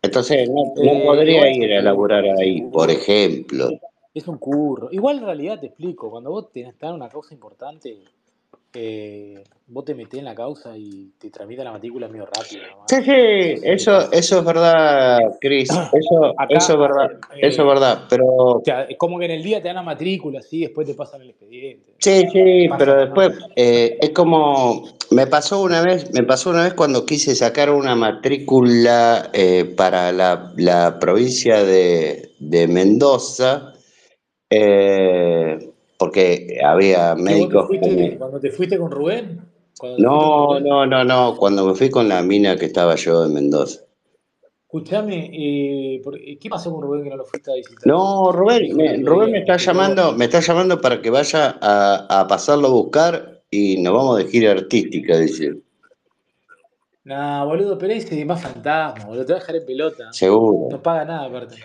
Entonces 0.02 0.48
no, 0.48 0.72
no 0.76 0.92
Eh, 0.92 1.02
podría 1.04 1.50
ir 1.50 1.74
a 1.74 1.82
laburar 1.82 2.24
ahí, 2.38 2.62
por 2.62 2.90
ejemplo. 2.90 3.70
Es 4.14 4.28
un 4.28 4.38
curro. 4.38 4.88
Igual 4.92 5.18
en 5.18 5.24
realidad 5.24 5.60
te 5.60 5.66
explico, 5.66 6.10
cuando 6.10 6.30
vos 6.30 6.52
tenés 6.52 6.74
en 6.74 6.94
una 6.94 7.08
causa 7.08 7.34
importante, 7.34 7.98
eh, 8.78 9.42
vos 9.68 9.84
te 9.86 9.94
metés 9.94 10.18
en 10.18 10.26
la 10.26 10.34
causa 10.34 10.76
y 10.76 11.12
te 11.18 11.30
tramita 11.30 11.64
la 11.64 11.72
matrícula 11.72 12.08
medio 12.08 12.26
rápido. 12.26 12.62
Sí, 12.86 12.96
sí, 13.02 13.60
Eso 13.62 14.12
eso, 14.12 14.38
es 14.38 14.44
verdad, 14.44 15.18
Cris, 15.40 15.70
eso, 15.92 16.34
Acá, 16.38 16.54
eso 16.54 16.74
es 16.74 16.78
verdad, 16.78 17.10
eso 17.40 17.46
es 17.46 17.58
eh, 17.58 17.62
verdad, 17.62 18.02
pero 18.10 18.26
o 18.26 18.62
sea, 18.62 18.86
como 18.98 19.18
que 19.18 19.24
en 19.24 19.30
el 19.30 19.42
día 19.42 19.62
te 19.62 19.68
dan 19.68 19.76
la 19.76 19.82
matrícula, 19.82 20.42
sí, 20.42 20.60
después 20.60 20.86
te 20.86 20.94
pasan 20.94 21.22
el 21.22 21.30
expediente. 21.30 21.94
sí, 21.98 22.28
sí, 22.30 22.68
pero 22.78 22.96
después 22.96 23.32
eh, 23.56 23.96
es 24.00 24.10
como, 24.10 24.84
me 25.10 25.26
pasó 25.26 25.62
una 25.62 25.82
vez, 25.82 26.12
me 26.12 26.22
pasó 26.22 26.50
una 26.50 26.64
vez 26.64 26.74
cuando 26.74 27.06
quise 27.06 27.34
sacar 27.34 27.70
una 27.70 27.96
matrícula 27.96 29.30
eh, 29.32 29.64
para 29.64 30.12
la, 30.12 30.52
la 30.56 30.98
provincia 30.98 31.64
de, 31.64 32.32
de 32.38 32.68
Mendoza, 32.68 33.72
eh, 34.50 35.72
porque 35.98 36.60
había 36.64 37.14
¿Que 37.14 37.16
te 37.16 37.22
médicos 37.22 37.68
que 37.70 37.78
fuiste, 37.78 37.96
me... 37.96 38.16
cuando 38.18 38.40
te 38.40 38.50
fuiste 38.50 38.78
con 38.78 38.90
Rubén? 38.90 39.40
Te 39.74 39.80
con 39.80 39.96
No, 40.02 40.46
Rubén. 40.48 40.64
no, 40.64 40.86
no, 40.86 41.04
no, 41.04 41.36
cuando 41.36 41.66
me 41.66 41.74
fui 41.74 41.90
con 41.90 42.08
la 42.08 42.22
mina 42.22 42.56
que 42.56 42.66
estaba 42.66 42.94
yo 42.96 43.24
en 43.24 43.34
Mendoza. 43.34 43.80
Escuchame, 44.62 45.30
eh, 45.32 46.02
¿qué 46.40 46.50
pasó 46.50 46.72
con 46.72 46.82
Rubén 46.82 47.04
que 47.04 47.10
no 47.10 47.16
lo 47.16 47.24
fuiste 47.24 47.50
a 47.50 47.54
visitar? 47.54 47.86
No, 47.86 48.30
Rubén, 48.32 48.76
me, 48.76 48.96
Rubén 48.98 49.30
me 49.32 49.38
está 49.38 49.56
llamando, 49.56 50.12
me 50.12 50.24
está 50.26 50.40
llamando 50.40 50.80
para 50.80 51.00
que 51.00 51.08
vaya 51.08 51.56
a, 51.60 52.20
a 52.20 52.26
pasarlo 52.26 52.66
a 52.66 52.70
buscar 52.70 53.42
y 53.50 53.80
nos 53.80 53.94
vamos 53.94 54.18
de 54.18 54.26
gira 54.26 54.50
artística, 54.52 55.16
dice. 55.18 55.60
Nah, 57.04 57.44
boludo, 57.44 57.78
pero 57.78 57.92
ese 57.92 58.18
es 58.20 58.26
más 58.26 58.42
fantasma, 58.42 59.04
boludo, 59.04 59.24
te 59.24 59.32
va 59.32 59.38
a 59.38 59.40
dejar 59.40 59.56
en 59.56 59.66
pelota. 59.66 60.12
Seguro. 60.12 60.68
No 60.70 60.82
paga 60.82 61.04
nada, 61.04 61.26
aparte. 61.26 61.56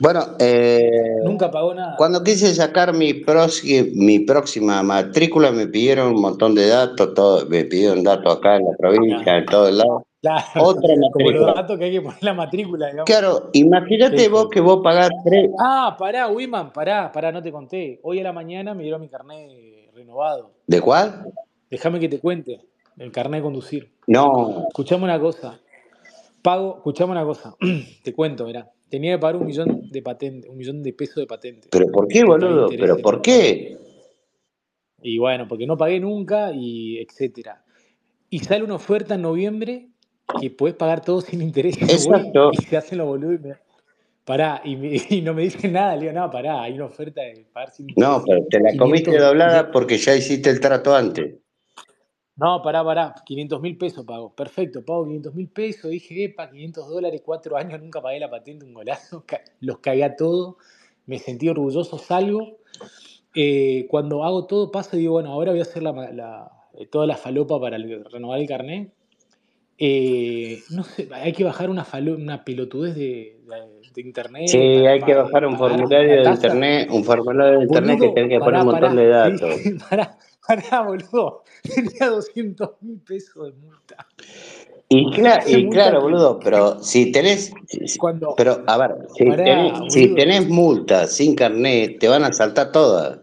Bueno, 0.00 0.20
eh, 0.38 0.80
Nunca 1.24 1.50
pagó 1.50 1.74
nada. 1.74 1.94
cuando 1.98 2.24
quise 2.24 2.54
sacar 2.54 2.94
mi, 2.94 3.12
proxi- 3.12 3.92
mi 3.94 4.20
próxima 4.20 4.82
matrícula 4.82 5.50
me 5.52 5.66
pidieron 5.66 6.14
un 6.14 6.22
montón 6.22 6.54
de 6.54 6.68
datos, 6.68 7.12
todo, 7.12 7.44
me 7.46 7.64
pidieron 7.66 8.02
datos 8.02 8.38
acá 8.38 8.56
en 8.56 8.64
la 8.64 8.70
provincia, 8.78 9.36
en 9.36 9.44
todos 9.44 9.72
lados. 9.74 10.02
Claro, 10.22 10.44
Otra 10.56 10.94
como 10.94 11.00
los 11.00 11.10
matrícula. 11.10 11.54
datos 11.54 11.78
que 11.78 11.84
hay 11.84 11.92
que 11.92 12.00
poner 12.00 12.18
en 12.20 12.26
la 12.26 12.34
matrícula, 12.34 12.86
digamos. 12.86 13.06
Claro, 13.06 13.50
imagínate 13.52 14.28
vos 14.28 14.48
que 14.50 14.60
vos 14.60 14.80
pagás 14.82 15.10
tres. 15.24 15.50
Ah, 15.58 15.94
pará, 15.98 16.28
Wiman, 16.28 16.72
pará, 16.72 17.12
pará, 17.12 17.30
no 17.30 17.42
te 17.42 17.52
conté. 17.52 18.00
Hoy 18.02 18.20
a 18.20 18.22
la 18.24 18.32
mañana 18.32 18.72
me 18.74 18.82
dieron 18.82 19.02
mi 19.02 19.08
carnet 19.08 19.50
renovado. 19.94 20.52
¿De 20.66 20.80
cuál? 20.80 21.26
Déjame 21.70 22.00
que 22.00 22.08
te 22.08 22.18
cuente. 22.20 22.60
El 22.98 23.12
carnet 23.12 23.40
de 23.40 23.44
conducir. 23.44 23.92
No, 24.06 24.64
Escuchame 24.68 25.04
una 25.04 25.20
cosa. 25.20 25.58
Pago, 26.42 26.76
escuchame 26.78 27.12
una 27.12 27.24
cosa. 27.24 27.54
te 28.02 28.14
cuento, 28.14 28.44
mirá. 28.46 28.66
Tenía 28.90 29.14
que 29.14 29.18
pagar 29.20 29.36
un 29.36 29.46
millón 29.46 29.88
de 29.90 30.02
patente, 30.02 30.48
un 30.48 30.56
millón 30.58 30.82
de 30.82 30.92
pesos 30.92 31.16
de 31.16 31.26
patente. 31.26 31.68
pero 31.70 31.86
¿por 31.92 32.08
qué, 32.08 32.24
boludo? 32.24 32.68
¿Pero 32.68 32.98
por 32.98 33.16
no 33.16 33.22
qué? 33.22 33.78
Y 35.02 35.16
bueno, 35.18 35.46
porque 35.48 35.66
no 35.66 35.76
pagué 35.78 36.00
nunca 36.00 36.52
y 36.52 36.98
etcétera. 36.98 37.64
Y 38.28 38.40
sale 38.40 38.64
una 38.64 38.74
oferta 38.74 39.14
en 39.14 39.22
noviembre 39.22 39.88
que 40.40 40.50
puedes 40.50 40.76
pagar 40.76 41.02
todo 41.02 41.20
sin 41.20 41.40
interés. 41.40 41.76
Exacto. 41.80 42.50
y 42.52 42.56
se 42.58 42.76
hacen 42.76 42.98
los 42.98 43.06
boludos 43.06 43.40
y 43.40 43.48
me... 43.48 43.54
Pará, 44.24 44.60
y, 44.64 44.76
me- 44.76 45.00
y 45.10 45.22
no 45.22 45.34
me 45.34 45.42
dicen 45.42 45.72
nada. 45.72 45.94
Le 45.96 46.02
digo, 46.08 46.12
no, 46.12 46.30
pará, 46.30 46.62
hay 46.62 46.74
una 46.74 46.86
oferta 46.86 47.22
de 47.22 47.46
pagar 47.52 47.70
sin 47.70 47.86
No, 47.96 48.16
interés. 48.18 48.24
pero 48.26 48.46
te 48.50 48.60
la 48.60 48.76
comiste 48.76 49.10
500... 49.10 49.28
doblada 49.28 49.70
porque 49.72 49.96
ya 49.96 50.14
hiciste 50.14 50.50
el 50.50 50.60
trato 50.60 50.94
antes. 50.94 51.36
No, 52.40 52.62
pará, 52.62 52.82
pará. 52.82 53.14
500 53.26 53.60
mil 53.60 53.76
pesos 53.76 54.02
pago. 54.06 54.34
Perfecto, 54.34 54.82
pago 54.82 55.04
500 55.04 55.34
mil 55.34 55.48
pesos. 55.48 55.90
Dije, 55.90 56.24
epa, 56.24 56.48
500 56.50 56.88
dólares, 56.88 57.20
cuatro 57.22 57.56
años, 57.58 57.78
nunca 57.80 58.00
pagué 58.00 58.18
la 58.18 58.30
patente, 58.30 58.64
un 58.64 58.72
golazo. 58.72 59.24
Los 59.60 59.78
cagué 59.78 60.04
a 60.04 60.16
todo. 60.16 60.56
Me 61.06 61.18
sentí 61.18 61.48
orgulloso, 61.50 61.98
salgo. 61.98 62.56
eh, 63.34 63.86
cuando 63.90 64.24
hago 64.24 64.46
todo 64.46 64.70
paso, 64.72 64.96
digo, 64.96 65.12
bueno, 65.12 65.30
ahora 65.32 65.50
voy 65.52 65.60
a 65.60 65.64
hacer 65.64 65.82
la, 65.82 65.92
la- 66.12 66.50
eh, 66.74 66.86
toda 66.86 67.06
la 67.06 67.16
falopa 67.16 67.60
para 67.60 67.76
el- 67.76 68.04
renovar 68.06 68.40
el 68.40 68.48
carnet. 68.48 68.92
Eh, 69.82 70.62
no 70.70 70.82
sé, 70.84 71.08
hay 71.12 71.32
que 71.32 71.42
bajar 71.44 71.70
una, 71.70 71.84
falo- 71.84 72.14
una 72.16 72.44
pelotudez 72.44 72.94
de, 72.94 73.40
de- 73.46 73.90
de 73.94 74.00
internet 74.02 74.48
Sí, 74.48 74.58
para, 74.78 74.90
hay 74.92 75.00
que 75.02 75.14
bajar 75.14 75.46
un 75.46 75.56
formulario 75.58 76.16
la 76.16 76.22
de 76.30 76.30
internet, 76.36 76.88
un 76.90 77.04
formulario 77.04 77.58
de 77.58 77.64
internet 77.64 78.00
que 78.00 78.08
tenés 78.10 78.30
que 78.30 78.38
poner 78.40 78.60
un 78.60 78.66
montón 78.66 78.80
pará, 78.80 78.94
de 78.94 79.06
sí, 79.38 79.40
datos. 79.40 79.88
pará, 79.88 80.18
pará, 80.56 80.82
boludo. 80.82 81.44
Tenía 81.74 82.10
200 82.10 82.70
mil 82.82 83.00
pesos 83.00 83.46
de 83.46 83.52
multa. 83.52 84.06
Y, 84.88 84.98
y 84.98 85.04
multa 85.04 85.44
claro, 85.70 86.00
boludo, 86.02 86.38
que 86.38 86.44
pero 86.44 86.82
si 86.82 87.12
tenés, 87.12 87.52
cuando, 87.98 88.34
pero 88.36 88.62
a 88.66 88.76
ver, 88.76 89.06
si 89.14 89.24
pará, 89.24 89.44
tenés, 89.44 89.92
si 89.92 90.08
boludo, 90.08 90.16
tenés 90.16 90.48
multa 90.48 91.06
sin 91.06 91.34
carnet, 91.36 91.98
te 91.98 92.08
van 92.08 92.24
a 92.24 92.32
saltar 92.32 92.72
todas. 92.72 93.20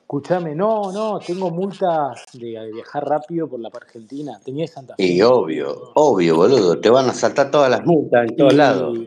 escuchame, 0.00 0.54
no, 0.54 0.92
no, 0.92 1.18
tengo 1.18 1.50
multas 1.50 2.24
de, 2.34 2.70
viajar 2.72 3.04
rápido 3.08 3.48
por 3.48 3.60
la 3.60 3.70
Argentina. 3.74 4.40
Tenía 4.44 4.68
Santa 4.68 4.94
Y 4.96 5.18
Fe, 5.18 5.24
obvio, 5.24 5.66
boludo. 5.74 5.92
obvio, 5.94 6.36
boludo, 6.36 6.80
te 6.80 6.90
van 6.90 7.08
a 7.08 7.14
saltar 7.14 7.50
todas 7.50 7.70
las 7.70 7.84
multas 7.84 8.28
en 8.28 8.36
todos 8.36 8.54
lados. 8.54 8.98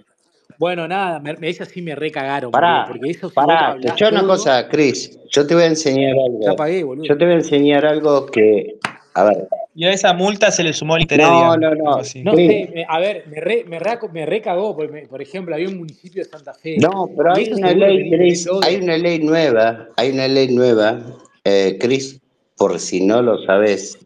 Bueno, 0.58 0.88
nada, 0.88 1.20
me, 1.20 1.34
me- 1.36 1.50
esa 1.50 1.66
sí 1.66 1.82
me 1.82 1.96
recagaron, 1.96 2.52
boludo, 2.52 2.62
Pará, 2.68 2.86
porque 2.88 3.10
eso 3.12 3.30
pará, 3.30 3.76
escuchá 3.80 4.10
una 4.10 4.26
cosa, 4.26 4.68
Chris, 4.70 5.20
yo 5.30 5.46
te 5.46 5.54
voy 5.54 5.64
a 5.64 5.68
enseñar 5.68 6.16
ya 6.16 6.26
algo. 6.26 6.56
pagué, 6.56 6.80
Yo 6.80 6.86
boludo. 6.86 7.18
te 7.18 7.26
voy 7.26 7.34
a 7.34 7.38
enseñar 7.38 7.86
algo 7.86 8.26
que, 8.28 8.78
a 9.14 9.24
ver, 9.26 9.48
Y 9.74 9.84
a 9.86 9.92
esa 9.92 10.14
multa 10.14 10.52
se 10.52 10.64
le 10.64 10.72
sumó 10.72 10.96
el 10.96 11.02
interés, 11.02 11.28
no, 11.28 11.58
no, 11.58 11.76
no, 11.76 11.96
así. 11.98 12.24
No 12.24 12.34
sé, 12.36 12.70
me- 12.74 12.86
a 12.88 13.00
ver, 13.00 13.26
me, 13.28 13.42
re, 13.42 13.66
me, 13.68 13.80
me 14.14 14.26
recagó, 14.26 14.76
porque 14.76 14.92
me- 14.92 15.08
por 15.08 15.22
ejemplo, 15.22 15.54
había 15.54 15.68
un 15.68 15.78
municipio 15.78 16.24
de 16.24 16.30
Santa 16.30 16.54
Fe, 16.54 16.78
no, 16.80 17.10
pero 17.16 17.34
hay 17.34 17.52
una 17.52 17.74
ley, 17.74 18.10
Chris, 18.10 18.48
hay 18.64 18.78
una 18.78 18.98
ley 18.98 19.20
nueva, 19.20 19.90
hay 19.98 20.12
una 20.12 20.28
ley 20.30 20.48
nueva, 20.56 21.02
eh, 21.44 21.78
Chris, 21.80 22.22
por 22.56 22.80
si 22.80 23.06
no 23.06 23.22
lo 23.22 23.44
sabes, 23.46 23.98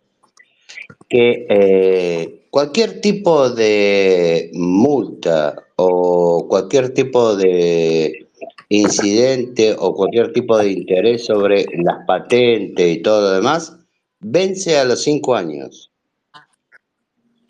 que 1.07 1.45
eh, 1.49 2.41
cualquier 2.49 2.99
tipo 3.01 3.49
de 3.49 4.49
multa 4.53 5.55
o 5.80 6.47
cualquier 6.47 6.93
tipo 6.93 7.35
de 7.35 8.27
incidente 8.69 9.76
o 9.80 9.93
cualquier 9.95 10.34
tipo 10.34 10.57
de 10.57 10.72
interés 10.72 11.26
sobre 11.26 11.65
las 11.84 12.06
patentes 12.06 12.97
y 12.97 13.01
todo 13.01 13.22
lo 13.22 13.35
demás, 13.38 13.76
vence 14.19 14.77
a 14.77 14.85
los 14.85 15.01
cinco 15.03 15.35
años. 15.35 15.91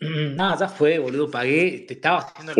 Nada, 0.00 0.58
ya 0.60 0.68
fue, 0.68 0.98
boludo, 0.98 1.30
pagué, 1.30 1.84
te 1.86 1.94
estaba 1.94 2.20
haciendo 2.20 2.52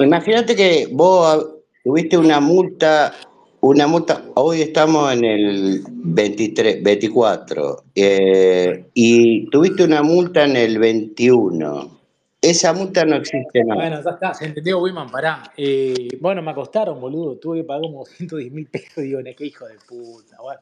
imagínate 0.00 0.56
que 0.56 0.88
vos 0.90 1.46
tuviste 1.84 2.16
una 2.16 2.40
multa, 2.40 3.12
una 3.60 3.86
multa, 3.86 4.24
hoy 4.34 4.62
estamos 4.62 5.12
en 5.12 5.24
el 5.24 5.82
23, 5.86 6.82
24, 6.82 7.84
eh, 7.94 8.86
y 8.94 9.50
tuviste 9.50 9.84
una 9.84 10.02
multa 10.02 10.44
en 10.44 10.56
el 10.56 10.78
21. 10.78 12.01
Esa 12.42 12.72
multa 12.72 13.04
no 13.04 13.14
existe 13.14 13.64
más. 13.64 13.76
Bueno, 13.76 14.02
ya 14.02 14.10
está, 14.10 14.34
se 14.34 14.46
entendió, 14.46 14.80
Wiman, 14.80 15.08
pará. 15.08 15.52
Eh, 15.56 16.08
bueno, 16.20 16.42
me 16.42 16.50
acostaron, 16.50 17.00
boludo. 17.00 17.36
Tuve 17.38 17.58
que 17.58 17.64
pagar 17.64 17.82
como 17.82 18.04
110 18.04 18.50
mil 18.52 18.66
pesos. 18.66 19.04
Digo, 19.04 19.22
"Ne, 19.22 19.36
qué 19.36 19.46
hijo 19.46 19.64
de 19.66 19.76
puta, 19.88 20.38
bueno. 20.42 20.60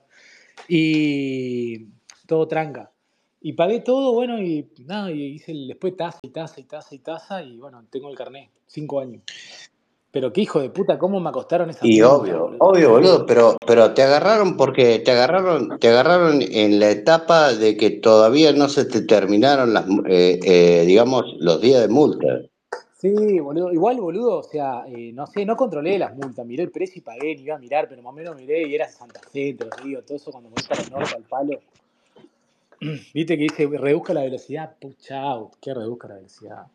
Y 0.68 1.86
todo 2.26 2.46
tranca. 2.46 2.92
Y 3.40 3.54
pagué 3.54 3.80
todo, 3.80 4.12
bueno, 4.12 4.38
y 4.42 4.70
nada, 4.84 5.10
y 5.10 5.22
hice 5.22 5.54
después 5.54 5.96
tasa 5.96 6.18
y 6.22 6.28
tasa 6.28 6.60
y 6.60 6.64
tasa 6.64 6.94
y 6.94 6.98
tasa. 6.98 7.42
Y 7.42 7.56
bueno, 7.56 7.82
tengo 7.90 8.10
el 8.10 8.16
carnet, 8.16 8.50
cinco 8.66 9.00
años. 9.00 9.22
Pero 10.12 10.32
qué 10.32 10.40
hijo 10.40 10.60
de 10.60 10.70
puta, 10.70 10.98
¿cómo 10.98 11.20
me 11.20 11.28
acostaron 11.28 11.70
esa 11.70 11.86
Y 11.86 12.02
obvio, 12.02 12.40
boludo? 12.40 12.56
obvio, 12.58 12.90
boludo, 12.90 13.26
pero, 13.26 13.56
pero 13.64 13.94
te 13.94 14.02
agarraron 14.02 14.56
porque 14.56 14.98
te 14.98 15.12
agarraron, 15.12 15.78
te 15.78 15.88
agarraron 15.88 16.42
en 16.42 16.80
la 16.80 16.90
etapa 16.90 17.52
de 17.52 17.76
que 17.76 17.90
todavía 17.90 18.52
no 18.52 18.68
se 18.68 18.84
te 18.86 19.02
terminaron 19.02 19.72
las, 19.72 19.86
eh, 20.08 20.40
eh, 20.42 20.84
digamos, 20.84 21.24
los 21.38 21.60
días 21.60 21.82
de 21.82 21.88
multa. 21.88 22.26
Sí, 23.00 23.38
boludo. 23.38 23.72
Igual, 23.72 24.00
boludo, 24.00 24.38
o 24.38 24.42
sea, 24.42 24.84
eh, 24.88 25.12
no 25.14 25.26
sé, 25.26 25.46
no 25.46 25.56
controlé 25.56 25.98
las 25.98 26.14
multas. 26.14 26.44
Miré 26.44 26.64
el 26.64 26.70
precio 26.70 26.98
y 26.98 27.02
pagué, 27.02 27.34
ni 27.36 27.42
iba 27.42 27.54
a 27.54 27.58
mirar, 27.58 27.88
pero 27.88 28.02
más 28.02 28.12
o 28.12 28.16
menos 28.16 28.36
miré 28.36 28.68
y 28.68 28.74
era 28.74 28.88
Santa 28.88 29.20
Fe, 29.20 29.54
te 29.54 29.64
lo 29.64 29.70
digo, 29.82 30.02
todo 30.02 30.16
eso 30.16 30.30
cuando 30.30 30.50
me 30.50 30.56
para 30.68 30.82
el 30.82 30.90
norte, 30.90 31.14
al 31.14 31.22
palo. 31.22 31.60
Viste 33.14 33.38
que 33.38 33.44
dice, 33.44 33.66
reduzca 33.66 34.12
la 34.12 34.22
velocidad. 34.22 34.76
Pucha, 34.78 35.22
que 35.60 35.72
reduzca 35.72 36.08
la 36.08 36.16
velocidad. 36.16 36.66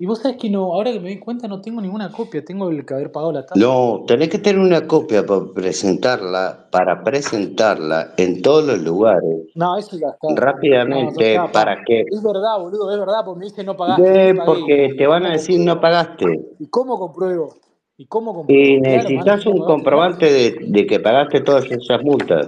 Y 0.00 0.06
vos 0.06 0.18
sabés 0.20 0.38
que 0.38 0.48
no, 0.48 0.72
ahora 0.72 0.92
que 0.92 0.98
me 0.98 1.10
doy 1.10 1.18
cuenta, 1.18 1.46
no 1.46 1.60
tengo 1.60 1.78
ninguna 1.82 2.10
copia, 2.10 2.42
tengo 2.42 2.70
el 2.70 2.86
que 2.86 2.94
haber 2.94 3.12
pagado 3.12 3.32
la 3.32 3.44
tasa. 3.44 3.60
No, 3.60 4.02
tenés 4.06 4.30
que 4.30 4.38
tener 4.38 4.58
una 4.58 4.86
copia 4.86 5.26
para 5.26 5.42
presentarla, 5.54 6.68
para 6.72 7.04
presentarla 7.04 8.14
en 8.16 8.40
todos 8.40 8.64
los 8.64 8.78
lugares, 8.78 9.50
No, 9.54 9.76
eso 9.76 9.98
ya 9.98 10.06
está. 10.08 10.26
No, 10.30 10.36
rápidamente, 10.36 11.38
para 11.52 11.84
que, 11.84 12.00
Es 12.10 12.22
verdad, 12.22 12.58
boludo, 12.58 12.90
es 12.90 12.98
verdad, 12.98 13.18
porque 13.26 13.40
me 13.40 13.44
dice 13.44 13.62
no 13.62 13.76
pagaste, 13.76 14.02
de, 14.10 14.34
pagué. 14.36 14.46
porque 14.46 14.86
¿Y 14.86 14.96
te 14.96 15.06
van 15.06 15.26
a 15.26 15.32
decir 15.32 15.60
no 15.60 15.78
pagaste. 15.78 16.24
¿Y 16.58 16.66
cómo 16.68 16.98
compruebo? 16.98 17.56
¿Y 17.98 18.06
cómo 18.06 18.32
compruebo? 18.32 18.58
Y 18.58 18.80
necesitas 18.80 19.44
no 19.44 19.52
un 19.52 19.58
comprobante 19.66 20.32
de, 20.32 20.56
de 20.66 20.86
que 20.86 20.98
pagaste 20.98 21.42
todas 21.42 21.66
esas 21.70 22.02
multas. 22.02 22.46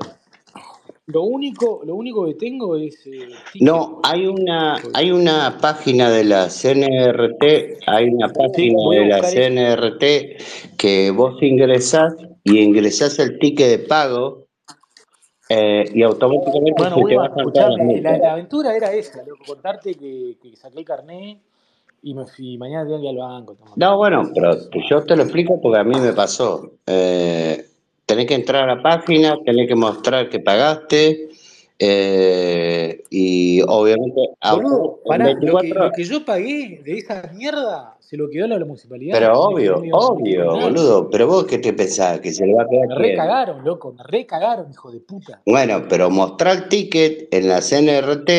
Lo 1.07 1.23
único, 1.23 1.83
lo 1.85 1.97
único 1.97 2.24
que 2.27 2.35
tengo 2.35 2.77
es 2.77 3.05
eh, 3.07 3.29
No, 3.61 4.01
hay 4.05 4.27
una, 4.27 4.81
hay 4.95 5.11
una 5.11 5.59
página 5.61 6.09
de 6.09 6.24
la 6.24 6.49
CNRT, 6.49 7.83
hay 7.89 8.09
una 8.09 8.29
página 8.29 8.79
a 8.79 8.95
de 8.95 9.07
la 9.07 9.19
eso. 9.19 9.29
CNRT 9.33 10.77
que 10.79 11.11
vos 11.11 11.43
ingresás 11.43 12.15
y 12.45 12.61
ingresás 12.61 13.19
el 13.19 13.39
ticket 13.41 13.69
de 13.69 13.79
pago 13.81 14.47
eh, 15.49 15.85
y 15.93 16.03
automáticamente 16.03 16.73
Bueno, 16.79 16.97
se 16.97 17.05
te 17.05 17.15
las 17.16 17.37
escuchame, 17.37 18.01
la, 18.01 18.19
la 18.19 18.33
aventura 18.35 18.77
era 18.77 18.93
esa, 18.93 19.24
loco, 19.24 19.45
contarte 19.45 19.97
que, 19.97 20.39
que 20.41 20.57
saqué 20.57 20.79
el 20.79 20.85
carnet 20.85 21.39
y 22.05 22.15
me 22.15 22.27
fui, 22.27 22.57
mañana 22.59 22.85
tengo 22.85 23.01
que 23.01 23.05
ir 23.05 23.11
al 23.11 23.16
banco, 23.16 23.57
No, 23.77 23.97
bueno, 23.97 24.31
pero 24.35 24.57
yo 24.89 25.05
te 25.05 25.16
lo 25.16 25.23
explico 25.23 25.61
porque 25.61 25.79
a 25.79 25.85
mí 25.85 25.99
me 26.01 26.12
pasó. 26.12 26.73
Eh, 26.87 27.65
tenés 28.07 28.27
que 28.27 28.35
entrar 28.35 28.69
a 28.69 28.74
la 28.74 28.83
página, 28.83 29.37
tenés 29.45 29.69
que 29.69 29.74
mostrar 29.74 30.29
que 30.29 30.41
pagaste 30.41 31.29
eh, 31.79 33.03
y 33.11 33.61
obviamente 33.66 34.20
Boludo, 34.53 35.01
pará, 35.05 35.33
lo 35.33 35.41
que, 35.41 35.47
24 35.47 35.85
lo 35.87 35.91
que 35.91 36.05
yo 36.05 36.24
pagué 36.24 36.81
de 36.85 36.99
esa 36.99 37.29
mierda 37.35 37.97
se 37.99 38.16
lo 38.16 38.29
quedó 38.31 38.45
a 38.45 38.49
la 38.49 38.65
municipalidad, 38.65 39.19
Pero 39.19 39.41
obvio, 39.41 39.83
obvio, 39.91 40.55
boludo. 40.55 41.09
Pero 41.11 41.27
vos 41.27 41.45
qué 41.45 41.57
te 41.59 41.73
pensás, 41.73 42.20
que 42.20 42.31
se 42.31 42.47
le 42.47 42.55
va 42.55 42.62
a 42.62 42.69
quedar 42.69 42.87
Me 42.87 42.95
recagaron, 42.95 43.65
loco, 43.65 43.95
me 43.97 44.05
recagaron, 44.05 44.70
hijo 44.70 44.93
de 44.93 45.01
puta. 45.01 45.41
Bueno, 45.47 45.87
pero 45.89 46.11
mostrar 46.11 46.57
el 46.57 46.69
ticket 46.69 47.33
en 47.33 47.49
la 47.49 47.62
CNRT 47.62 48.31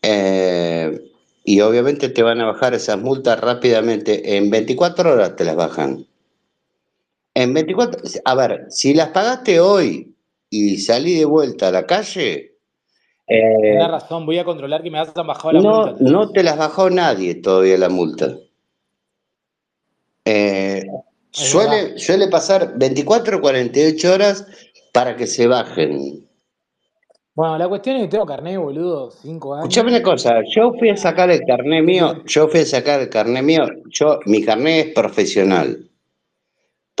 eh, 0.00 1.00
y 1.44 1.60
obviamente 1.60 2.08
te 2.08 2.22
van 2.22 2.40
a 2.40 2.46
bajar 2.46 2.72
esas 2.72 2.98
multas 2.98 3.38
rápidamente. 3.38 4.36
En 4.36 4.50
24 4.50 5.12
horas 5.12 5.36
te 5.36 5.44
las 5.44 5.54
bajan. 5.54 6.06
En 7.34 7.54
24, 7.54 8.02
a 8.24 8.34
ver, 8.34 8.66
si 8.68 8.94
las 8.94 9.08
pagaste 9.08 9.58
hoy 9.60 10.14
y 10.50 10.76
salí 10.78 11.14
de 11.14 11.24
vuelta 11.24 11.68
a 11.68 11.72
la 11.72 11.86
calle, 11.86 12.52
eh, 13.26 13.88
razón, 13.88 14.26
voy 14.26 14.38
a 14.38 14.44
controlar 14.44 14.82
que 14.82 14.90
me 14.90 14.98
hayan 14.98 15.26
bajado 15.26 15.52
la 15.52 15.60
no, 15.60 15.86
multa, 15.86 15.96
no 16.00 16.30
te 16.30 16.42
las 16.42 16.58
bajó 16.58 16.90
nadie 16.90 17.36
todavía 17.36 17.78
la 17.78 17.88
multa. 17.88 18.36
Eh, 20.24 20.84
suele, 21.30 21.98
suele 21.98 22.28
pasar 22.28 22.74
24 22.76 23.38
o 23.38 23.40
48 23.40 24.12
horas 24.12 24.46
para 24.92 25.16
que 25.16 25.26
se 25.26 25.46
bajen. 25.46 26.28
Bueno, 27.34 27.56
la 27.56 27.68
cuestión 27.68 27.96
es 27.96 28.02
que 28.02 28.08
tengo 28.08 28.26
carnet, 28.26 28.58
boludo, 28.58 29.10
cinco 29.10 29.56
Escuchame 29.56 29.88
años. 29.88 30.00
una 30.00 30.12
cosa, 30.12 30.34
yo 30.54 30.74
fui 30.78 30.90
a 30.90 30.96
sacar 30.98 31.30
el 31.30 31.40
carnet 31.46 31.80
¿Qué 31.80 31.86
mío, 31.86 32.22
yo 32.26 32.48
fui 32.48 32.60
a 32.60 32.66
sacar 32.66 33.00
el 33.00 33.08
carnet 33.08 33.42
mío, 33.42 33.64
yo, 33.88 34.20
mi 34.26 34.44
carnet 34.44 34.88
es 34.88 34.94
profesional. 34.94 35.88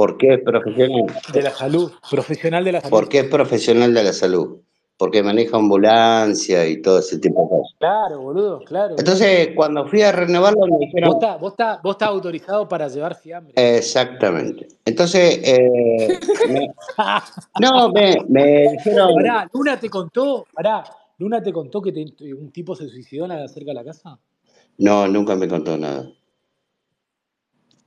¿Por 0.02 0.16
qué 0.18 0.34
es 0.34 0.40
profesional? 0.40 1.14
De 1.32 1.42
la 1.44 1.52
salud, 1.52 1.92
profesional 2.10 2.64
de 2.64 2.72
la 2.72 2.80
salud. 2.80 2.90
Porque 2.90 3.20
es 3.20 3.26
profesional 3.26 3.94
de 3.94 4.02
la 4.02 4.12
salud, 4.12 4.58
porque 4.96 5.22
maneja 5.22 5.56
ambulancia 5.56 6.66
y 6.66 6.82
todo 6.82 6.98
ese 6.98 7.20
tipo 7.20 7.42
de 7.44 7.48
cosas. 7.50 7.76
Claro, 7.78 8.20
boludo, 8.20 8.64
claro. 8.64 8.96
Entonces, 8.98 9.50
cuando 9.54 9.86
fui 9.86 10.02
a 10.02 10.10
renovarlo 10.10 10.66
me 10.66 10.70
Vos 10.72 10.80
dijeron, 10.80 11.12
estás 11.12 11.40
vos 11.40 11.52
está, 11.52 11.80
vos 11.84 11.92
está 11.92 12.06
autorizado 12.06 12.68
para 12.68 12.88
llevar 12.88 13.14
fiambre. 13.14 13.54
exactamente. 13.54 14.66
Entonces, 14.84 15.38
eh, 15.44 16.08
me- 16.48 16.74
no, 17.60 17.92
me, 17.92 18.16
me 18.28 18.72
dijeron, 18.72 19.14
Pará, 19.14 19.48
Luna 19.54 19.78
te 19.78 19.88
contó, 19.88 20.44
pará, 20.52 20.82
Luna 21.18 21.40
te 21.40 21.52
contó 21.52 21.80
que 21.80 21.92
te- 21.92 22.34
un 22.34 22.50
tipo 22.50 22.74
se 22.74 22.88
suicidó 22.88 23.28
cerca 23.46 23.70
de 23.70 23.74
la 23.74 23.84
casa. 23.84 24.18
no, 24.78 25.06
nunca 25.06 25.36
me 25.36 25.46
contó 25.46 25.78
nada. 25.78 26.10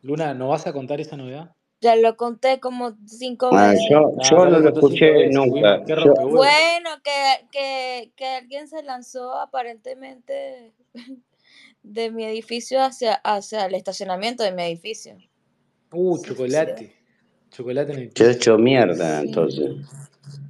Luna, 0.01 0.33
¿no 0.33 0.47
vas 0.47 0.65
a 0.65 0.71
contar 0.71 1.01
esa 1.01 1.17
novedad? 1.17 1.51
Ya 1.81 1.95
lo 1.95 2.15
conté 2.17 2.59
como 2.59 2.95
cinco 3.05 3.49
Ah, 3.51 3.67
veces. 3.71 3.85
yo, 3.89 4.13
Ah, 4.17 4.27
yo 4.29 4.45
no 4.45 4.59
lo 4.59 4.69
escuché 4.69 5.29
nunca. 5.29 5.83
Yo. 5.85 6.13
Bueno, 6.29 6.89
que, 7.03 7.47
que, 7.51 8.11
que 8.15 8.25
alguien 8.27 8.67
se 8.67 8.81
lanzó 8.81 9.33
aparentemente 9.37 10.73
de 11.83 12.11
mi 12.11 12.25
edificio 12.25 12.81
hacia, 12.81 13.15
hacia 13.15 13.65
el 13.65 13.75
estacionamiento 13.75 14.43
de 14.43 14.51
mi 14.53 14.63
edificio. 14.63 15.17
Uh, 15.91 16.17
chocolate. 16.23 16.95
Chocolate 17.51 17.93
en 17.93 17.99
el 17.99 18.13
Quedó 18.13 18.27
piso. 18.29 18.39
hecho 18.39 18.57
mierda, 18.57 19.21
Sí. 19.21 19.27
entonces. 19.27 19.71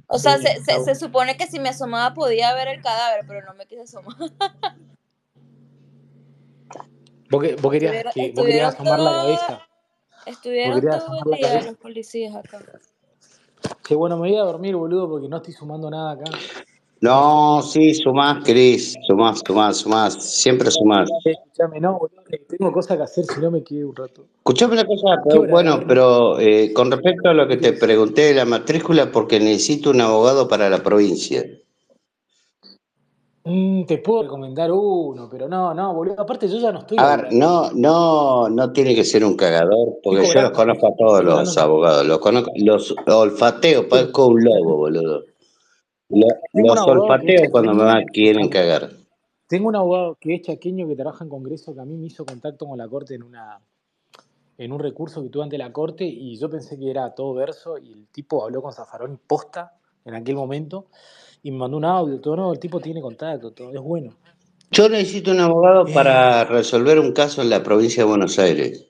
O 0.08 0.18
sea, 0.18 0.38
Sí, 0.38 0.46
se, 0.64 0.84
se, 0.84 0.94
supone 0.94 1.36
que 1.36 1.46
si 1.46 1.58
me 1.58 1.68
asomaba 1.68 2.14
podía 2.14 2.54
ver 2.54 2.68
el 2.68 2.80
cadáver, 2.80 3.24
pero 3.26 3.44
no 3.44 3.54
me 3.54 3.66
quise 3.66 3.82
asomar. 3.82 4.16
Vos, 7.28 7.42
que- 7.42 7.56
vos 7.56 7.72
querías, 7.72 8.14
que, 8.14 8.32
vos 8.32 8.44
querías 8.46 8.74
asomar 8.74 9.00
la 9.00 9.10
cabeza. 9.10 9.65
Estuvieron 10.26 10.80
todo 10.80 11.20
el 11.32 11.38
día 11.38 11.62
los 11.62 11.76
policías 11.76 12.34
acá. 12.34 12.60
Qué 13.86 13.94
bueno, 13.94 14.16
me 14.16 14.28
voy 14.28 14.36
a 14.36 14.42
dormir, 14.42 14.74
boludo, 14.74 15.08
porque 15.08 15.28
no 15.28 15.36
estoy 15.36 15.52
sumando 15.54 15.88
nada 15.88 16.12
acá. 16.12 16.24
No, 17.00 17.62
sí, 17.62 17.94
sumás, 17.94 18.42
Cris, 18.44 18.96
sumás, 19.06 19.42
sumás, 19.46 19.76
sumás, 19.76 20.14
siempre 20.14 20.70
sumás. 20.70 21.08
Eh, 21.24 21.32
escuchame, 21.32 21.78
no, 21.78 21.98
boludo, 21.98 22.22
tengo 22.48 22.72
cosas 22.72 22.96
que 22.96 23.02
hacer, 23.04 23.24
si 23.24 23.40
no 23.40 23.50
me 23.50 23.62
quedo 23.62 23.90
un 23.90 23.96
rato. 23.96 24.26
Escuchame 24.38 24.72
una 24.72 24.84
cosa, 24.84 25.16
¿Qué 25.22 25.28
pero, 25.28 25.40
hora? 25.42 25.50
Bueno, 25.52 25.80
pero 25.86 26.40
eh, 26.40 26.72
con 26.72 26.90
respecto 26.90 27.28
a 27.28 27.34
lo 27.34 27.46
que 27.46 27.58
¿qué 27.58 27.72
te 27.72 27.78
pregunté 27.78 28.22
de 28.22 28.34
la 28.34 28.44
matrícula, 28.44 29.12
porque 29.12 29.38
necesito 29.38 29.90
un 29.90 30.00
abogado 30.00 30.48
para 30.48 30.68
la 30.68 30.82
provincia. 30.82 31.44
Mm, 33.48 33.84
te 33.84 33.98
puedo 33.98 34.24
recomendar 34.24 34.72
uno, 34.72 35.28
pero 35.30 35.46
no, 35.48 35.72
no, 35.72 35.94
boludo. 35.94 36.20
Aparte, 36.20 36.48
yo 36.48 36.58
ya 36.58 36.72
no 36.72 36.80
estoy 36.80 36.98
A 36.98 37.16
ver, 37.16 37.32
no, 37.32 37.70
no, 37.70 38.48
no 38.48 38.72
tiene 38.72 38.92
que 38.92 39.04
ser 39.04 39.24
un 39.24 39.36
cagador, 39.36 40.00
porque 40.02 40.26
yo 40.26 40.42
los 40.42 40.50
conozco 40.50 40.88
a 40.88 40.96
todos 40.96 41.22
los 41.22 41.56
abogados, 41.56 42.04
los 42.04 42.18
conozco, 42.18 42.50
los 42.56 42.92
olfateo, 43.06 43.88
parezco 43.88 44.26
un 44.26 44.42
lobo, 44.42 44.76
boludo. 44.78 45.24
Los 46.08 46.80
olfateo 46.86 47.48
cuando 47.52 47.72
me 47.72 48.04
quieren 48.06 48.48
cagar. 48.48 48.90
Tengo 49.46 49.68
un 49.68 49.76
abogado 49.76 50.16
que 50.20 50.34
es 50.34 50.42
chaqueño 50.42 50.88
que 50.88 50.96
trabaja 50.96 51.22
en 51.22 51.30
Congreso 51.30 51.72
que 51.72 51.80
a 51.80 51.84
mí 51.84 51.96
me 51.96 52.06
hizo 52.06 52.26
contacto 52.26 52.66
con 52.66 52.76
la 52.76 52.88
corte 52.88 53.14
en 53.14 53.22
una 53.22 53.60
en 54.58 54.72
un 54.72 54.80
recurso 54.80 55.22
que 55.22 55.28
tuve 55.28 55.44
ante 55.44 55.58
la 55.58 55.70
corte 55.70 56.04
y 56.04 56.36
yo 56.36 56.50
pensé 56.50 56.76
que 56.78 56.90
era 56.90 57.14
todo 57.14 57.34
verso 57.34 57.78
y 57.78 57.92
el 57.92 58.08
tipo 58.08 58.42
habló 58.42 58.60
con 58.60 58.72
Zaffaroni 58.72 59.18
posta 59.24 59.74
en 60.04 60.14
aquel 60.14 60.34
momento 60.34 60.86
y 61.42 61.50
me 61.50 61.58
mandó 61.58 61.76
un 61.76 61.84
audio, 61.84 62.20
todo 62.20 62.36
no, 62.36 62.52
el 62.52 62.58
tipo 62.58 62.80
tiene 62.80 63.00
contacto, 63.00 63.52
todo 63.52 63.72
es 63.72 63.80
bueno. 63.80 64.14
Yo 64.70 64.88
necesito 64.88 65.30
un 65.30 65.40
abogado 65.40 65.86
Eh, 65.86 65.92
para 65.94 66.44
resolver 66.44 66.98
un 66.98 67.12
caso 67.12 67.42
en 67.42 67.50
la 67.50 67.62
provincia 67.62 68.02
de 68.02 68.08
Buenos 68.08 68.38
Aires. 68.38 68.84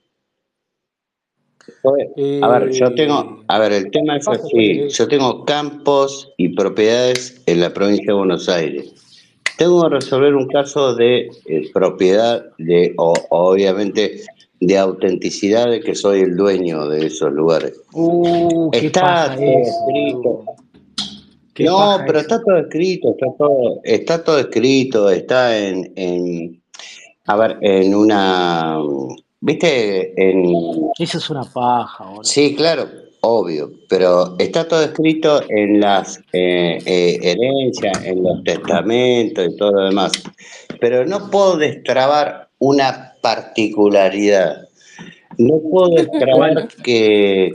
A 2.42 2.48
ver, 2.48 2.70
yo 2.72 2.94
tengo, 2.94 3.20
eh, 3.20 3.44
a 3.48 3.58
ver, 3.58 3.72
el 3.72 3.90
tema 3.90 4.14
¿qué 4.14 4.18
es 4.18 4.28
así, 4.28 4.88
yo 4.88 5.08
tengo 5.08 5.44
campos 5.44 6.32
y 6.36 6.48
propiedades 6.50 7.42
en 7.46 7.60
la 7.60 7.72
provincia 7.72 8.06
de 8.06 8.12
Buenos 8.18 8.48
Aires. 8.48 8.92
Tengo 9.58 9.82
que 9.82 9.88
resolver 9.90 10.34
un 10.34 10.48
caso 10.48 10.94
de 10.94 11.28
eh, 11.46 11.70
propiedad, 11.72 12.44
de, 12.58 12.94
o, 12.98 13.14
obviamente, 13.30 14.20
de 14.60 14.78
autenticidad 14.78 15.70
de 15.70 15.80
que 15.80 15.94
soy 15.94 16.20
el 16.20 16.36
dueño 16.36 16.88
de 16.88 17.06
esos 17.06 17.32
lugares. 17.32 17.80
Uh, 17.92 18.70
qué 18.70 18.86
Está 18.86 19.34
escrito. 19.34 20.44
No, 21.64 21.98
pero 22.06 22.18
eso. 22.18 22.28
está 22.28 22.42
todo 22.42 22.58
escrito, 22.58 23.10
está 23.10 23.26
todo, 23.38 23.80
está 23.84 24.24
todo 24.24 24.38
escrito, 24.38 25.10
está 25.10 25.56
en, 25.56 25.92
en, 25.96 26.62
a 27.26 27.36
ver, 27.36 27.58
en 27.60 27.94
una, 27.94 28.78
viste, 29.40 30.12
en, 30.16 30.90
Eso 30.98 31.18
es 31.18 31.30
una 31.30 31.44
paja, 31.44 32.04
boludo. 32.04 32.24
sí, 32.24 32.54
claro, 32.54 32.88
obvio, 33.20 33.70
pero 33.88 34.36
está 34.38 34.68
todo 34.68 34.82
escrito 34.82 35.42
en 35.48 35.80
las 35.80 36.18
eh, 36.32 36.78
eh, 36.84 37.18
herencias, 37.22 38.04
en 38.04 38.22
los 38.22 38.42
testamentos 38.44 39.46
y 39.48 39.56
todo 39.56 39.72
lo 39.72 39.84
demás. 39.86 40.12
Pero 40.80 41.04
no 41.06 41.30
puedo 41.30 41.56
destrabar 41.56 42.48
una 42.58 43.14
particularidad. 43.22 44.68
No 45.38 45.60
puedo 45.70 45.94
destrabar 45.94 46.68
que, 46.84 47.52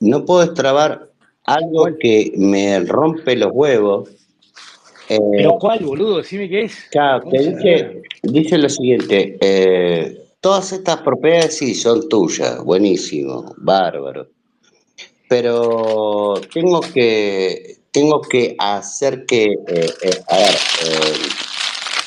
no 0.00 0.24
puedo 0.24 0.46
destrabar 0.46 1.10
algo 1.44 1.88
que 1.98 2.32
me 2.36 2.80
rompe 2.80 3.36
los 3.36 3.50
huevos. 3.52 4.08
Eh, 5.08 5.18
¿Pero 5.36 5.58
cuál, 5.58 5.84
boludo? 5.84 6.18
Decime 6.18 6.48
qué 6.48 6.62
es. 6.62 6.74
claro, 6.90 7.24
La 7.26 7.30
que 7.30 7.38
dice, 7.38 8.02
dice 8.22 8.58
lo 8.58 8.68
siguiente, 8.68 9.36
eh, 9.40 10.18
todas 10.40 10.72
estas 10.72 10.98
propiedades 11.02 11.58
sí 11.58 11.74
son 11.74 12.08
tuyas, 12.08 12.62
buenísimo, 12.64 13.54
bárbaro, 13.58 14.28
pero 15.28 16.40
tengo 16.52 16.80
que, 16.80 17.76
tengo 17.90 18.20
que 18.22 18.56
hacer 18.58 19.26
que, 19.26 19.44
eh, 19.44 19.90
eh, 20.02 20.20
a 20.28 20.36
ver, 20.36 20.56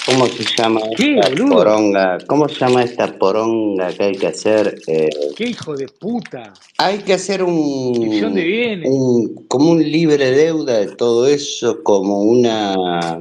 ¿cómo 0.07 0.25
se 0.27 0.43
llama 0.57 0.81
¿Qué, 0.95 1.19
esta 1.19 1.29
boludo? 1.29 1.55
poronga? 1.57 2.17
¿Cómo 2.27 2.47
se 2.47 2.55
llama 2.55 2.83
esta 2.83 3.19
poronga 3.19 3.89
que 3.93 4.03
hay 4.03 4.15
que 4.15 4.27
hacer? 4.27 4.79
Eh, 4.87 5.09
¿Qué 5.35 5.49
hijo 5.49 5.75
de 5.75 5.87
puta? 5.87 6.53
hay 6.77 6.99
que 6.99 7.13
hacer 7.13 7.39
de 7.39 7.45
un, 7.45 8.33
bienes. 8.33 8.89
un, 8.89 9.45
como 9.47 9.71
un 9.71 9.83
libre 9.83 10.31
deuda 10.31 10.79
de 10.79 10.95
todo 10.95 11.27
eso, 11.27 11.83
como 11.83 12.21
una, 12.21 13.19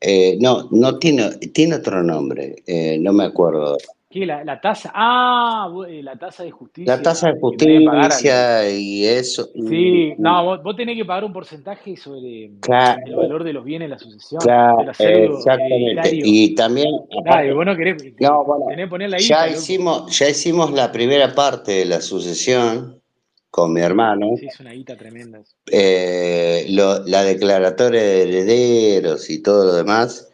eh, 0.00 0.36
no, 0.40 0.68
no 0.70 0.98
tiene, 0.98 1.30
tiene 1.52 1.76
otro 1.76 2.02
nombre, 2.02 2.56
eh, 2.66 2.98
no 3.00 3.12
me 3.12 3.24
acuerdo. 3.24 3.78
¿Qué? 4.10 4.24
La, 4.24 4.42
la 4.42 4.58
tasa. 4.58 4.90
Ah, 4.94 5.70
eh, 5.86 6.02
la 6.02 6.16
tasa 6.16 6.42
de 6.42 6.50
La 6.50 6.56
justicia 6.56 7.02
tasa 7.02 7.26
de 7.26 7.32
al. 7.34 7.40
justicia 7.40 8.70
y 8.70 9.04
eso. 9.06 9.50
y- 9.54 9.68
Sí, 9.68 10.14
no, 10.16 10.44
vos, 10.44 10.62
vos 10.62 10.76
tenés 10.76 10.96
que 10.96 11.04
pagar 11.04 11.24
un 11.24 11.32
porcentaje 11.32 11.94
sobre 11.94 12.52
cla- 12.60 13.02
el 13.04 13.14
valor 13.14 13.44
de 13.44 13.52
los 13.52 13.64
bienes 13.64 13.86
de 13.86 13.90
la 13.90 13.98
sucesión, 13.98 14.40
cla- 14.40 14.78
de 14.78 14.84
los 14.86 14.96
pseudo 14.96 15.38
exactamente. 15.38 16.10
Y 16.24 16.54
también, 16.54 16.88
aparte, 17.20 17.52
vos 17.52 17.66
no 17.66 17.76
querés. 17.76 18.02
no, 18.18 18.44
bueno, 18.44 18.64
Tenés 18.68 18.88
poner 18.88 19.10
la 19.10 19.18
ya 19.18 19.46
guita, 19.46 19.58
hicimos, 19.58 20.18
ya 20.18 20.28
hicimos 20.30 20.72
la 20.72 20.90
primera 20.90 21.34
parte 21.34 21.72
de 21.72 21.84
la 21.84 22.00
sucesión 22.00 23.02
con 23.50 23.74
mi 23.74 23.82
hermano. 23.82 24.36
Sí, 24.38 24.46
es 24.46 24.58
una 24.60 24.72
guita 24.72 24.96
tremenda. 24.96 25.40
eh, 25.70 26.64
lo- 26.70 27.04
la 27.06 27.24
declaratoria 27.24 28.00
de 28.00 28.22
herederos 28.22 29.28
y 29.28 29.42
todo 29.42 29.66
lo 29.66 29.74
demás, 29.74 30.27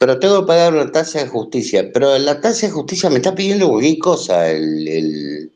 pero 0.00 0.18
tengo 0.18 0.40
que 0.42 0.48
pagar 0.48 0.74
una 0.74 0.90
tasa 0.92 1.20
de 1.20 1.28
justicia. 1.28 1.90
Pero 1.94 2.18
la 2.18 2.40
tasa 2.40 2.66
de 2.68 2.72
justicia 2.72 3.10
me 3.10 3.18
está 3.18 3.34
pidiendo 3.36 3.68
cualquier 3.70 3.98
cosa. 4.00 4.50
El, 4.50 4.88
el... 4.88 5.52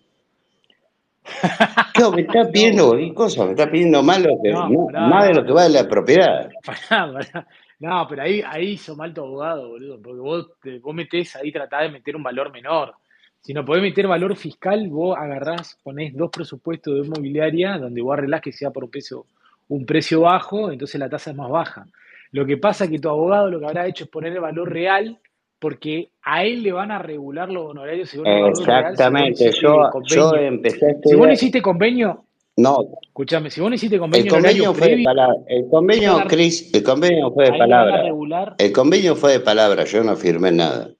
Claro, 1.92 2.12
me 2.12 2.22
está 2.22 2.44
No, 2.44 2.50
pidiendo 2.52 2.88
cualquier 2.88 3.14
cosa, 3.14 3.44
me 3.44 3.50
está 3.52 3.70
pidiendo 3.70 4.02
más, 4.02 4.20
lo 4.20 4.30
que, 4.42 4.52
No, 4.52 4.68
no, 4.68 4.90
más 4.96 5.26
de 5.28 5.34
no, 5.34 5.40
lo 5.40 5.44
que 5.46 5.52
vale 5.52 5.74
la 5.74 5.88
propiedad. 5.88 6.50
pará, 6.64 7.12
pará. 7.12 7.48
No, 7.80 8.06
pero 8.08 8.22
ahí, 8.22 8.42
ahí 8.46 8.72
hizo 8.72 8.96
mal 8.96 9.12
tu 9.12 9.22
abogado, 9.22 9.68
boludo, 9.68 10.00
porque 10.02 10.20
vos, 10.20 10.46
te- 10.62 10.78
vos 10.78 10.94
metés 10.94 11.36
ahí, 11.36 11.52
tratás 11.52 11.82
de 11.82 11.90
meter 11.90 12.16
un 12.16 12.22
valor 12.22 12.52
menor. 12.52 12.94
Si 13.40 13.52
no 13.52 13.64
podés 13.64 13.82
meter 13.82 14.06
valor 14.06 14.36
fiscal, 14.36 14.88
vos 14.88 15.16
agarrás, 15.18 15.78
ponés 15.82 16.16
dos 16.16 16.30
presupuestos 16.30 16.94
de 16.94 17.06
inmobiliaria 17.06 17.78
donde 17.78 18.00
vos 18.00 18.14
arreglás 18.14 18.40
que 18.40 18.52
sea 18.52 18.70
por 18.70 18.84
un 18.84 18.90
precio, 18.90 19.26
un 19.68 19.84
precio 19.84 20.22
bajo, 20.22 20.70
entonces 20.72 20.98
la 20.98 21.10
tasa 21.10 21.30
es 21.30 21.36
más 21.36 21.50
baja. 21.50 21.86
Lo 22.34 22.44
que 22.44 22.56
pasa 22.56 22.84
es 22.84 22.90
que 22.90 22.98
tu 22.98 23.08
abogado 23.08 23.48
lo 23.48 23.60
que 23.60 23.66
habrá 23.66 23.86
hecho 23.86 24.02
es 24.02 24.10
poner 24.10 24.32
el 24.32 24.40
valor 24.40 24.68
real, 24.68 25.20
porque 25.60 26.10
a 26.20 26.44
él 26.44 26.64
le 26.64 26.72
van 26.72 26.90
a 26.90 26.98
regular 26.98 27.48
los 27.48 27.70
honorarios 27.70 28.10
según 28.10 28.26
el 28.26 28.42
valor 28.42 28.66
real 28.66 28.90
Exactamente, 28.90 29.44
hiciste 29.44 29.60
yo, 29.62 29.76
yo 30.04 30.30
convenio. 30.30 30.48
empecé 30.48 30.84
a 30.84 30.88
Si 30.88 30.94
vos 30.94 31.02
no 31.04 31.10
estudiar, 31.10 31.32
hiciste 31.32 31.62
convenio, 31.62 32.24
no, 32.56 32.78
escúchame, 33.02 33.50
si 33.50 33.60
vos 33.60 33.70
no 33.70 33.76
hiciste 33.76 33.94
el 33.94 34.00
convenio 34.00 34.34
honorario 34.34 34.64
convenio 34.64 34.74
fue 34.74 34.96
de 34.96 35.04
palabra, 35.04 35.36
el 35.46 35.68
convenio, 35.70 36.16
a, 36.18 36.26
Cris, 36.26 36.74
el 36.74 36.82
convenio 36.82 37.30
fue 37.30 37.44
de 37.44 37.56
palabra, 37.56 38.02
regular. 38.02 38.56
el 38.58 38.72
convenio 38.72 39.14
fue 39.14 39.32
de 39.34 39.40
palabra, 39.40 39.84
yo 39.84 40.02
no 40.02 40.16
firmé 40.16 40.50
nada. 40.50 40.90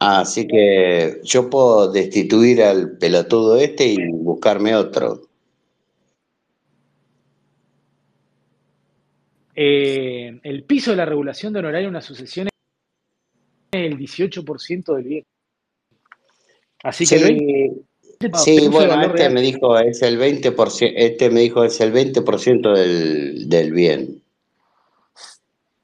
Así 0.00 0.46
que 0.46 1.20
yo 1.24 1.48
puedo 1.48 1.90
destituir 1.90 2.62
al 2.62 2.98
pelotudo 2.98 3.56
este 3.56 3.86
y 3.86 3.96
buscarme 4.12 4.74
otro. 4.74 5.31
Eh, 9.54 10.40
el 10.42 10.64
piso 10.64 10.90
de 10.92 10.96
la 10.96 11.04
regulación 11.04 11.52
de 11.52 11.58
honorario 11.60 11.88
en 11.88 11.94
una 11.94 12.00
sucesión 12.00 12.48
es 12.48 12.52
el 13.72 13.98
18% 13.98 14.94
del 14.96 15.04
bien. 15.04 15.24
Así 16.82 17.06
que 17.06 17.16
el 17.16 17.22
Sí, 17.24 17.38
20% 18.20 18.38
sí, 18.38 18.58
según 18.58 18.72
su 18.78 18.86
bueno, 18.86 19.00
este 19.00 19.08
real. 19.08 19.32
me 19.32 19.40
dijo 19.42 19.78
es 19.78 20.02
el 20.02 20.18
20%, 20.18 20.92
este 20.96 21.30
me 21.30 21.40
dijo 21.40 21.64
es 21.64 21.80
el 21.80 21.92
20% 21.92 22.72
del, 22.74 23.48
del 23.48 23.72
bien. 23.72 24.22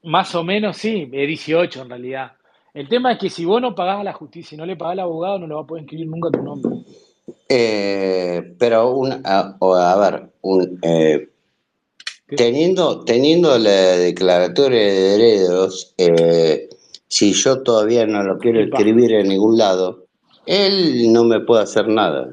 Más 0.03 0.33
o 0.35 0.43
menos, 0.43 0.77
sí, 0.77 1.09
es 1.11 1.27
18 1.27 1.81
en 1.83 1.89
realidad. 1.89 2.31
El 2.73 2.87
tema 2.87 3.11
es 3.13 3.19
que 3.19 3.29
si 3.29 3.45
vos 3.45 3.61
no 3.61 3.75
pagás 3.75 3.99
a 3.99 4.03
la 4.03 4.13
justicia 4.13 4.55
y 4.55 4.57
no 4.57 4.65
le 4.65 4.75
pagás 4.77 4.93
al 4.93 4.99
abogado, 5.01 5.39
no 5.39 5.47
lo 5.47 5.55
va 5.57 5.61
a 5.63 5.67
poder 5.67 5.83
escribir 5.83 6.07
nunca 6.07 6.29
tu 6.31 6.41
nombre. 6.43 6.71
Eh, 7.49 8.55
pero 8.57 8.91
un, 8.91 9.21
a, 9.23 9.57
ver, 9.99 10.29
un, 10.41 10.79
eh. 10.81 11.29
Teniendo, 12.35 13.03
teniendo 13.03 13.57
la 13.57 13.97
declaratoria 13.97 14.79
de 14.79 15.15
herederos, 15.15 15.93
eh, 15.97 16.69
si 17.07 17.33
yo 17.33 17.63
todavía 17.63 18.05
no 18.05 18.23
lo 18.23 18.37
quiero 18.37 18.61
escribir 18.61 19.13
en 19.13 19.29
ningún 19.29 19.57
lado, 19.57 20.05
él 20.45 21.11
no 21.11 21.23
me 21.23 21.39
puede 21.39 21.63
hacer 21.63 21.87
nada. 21.87 22.29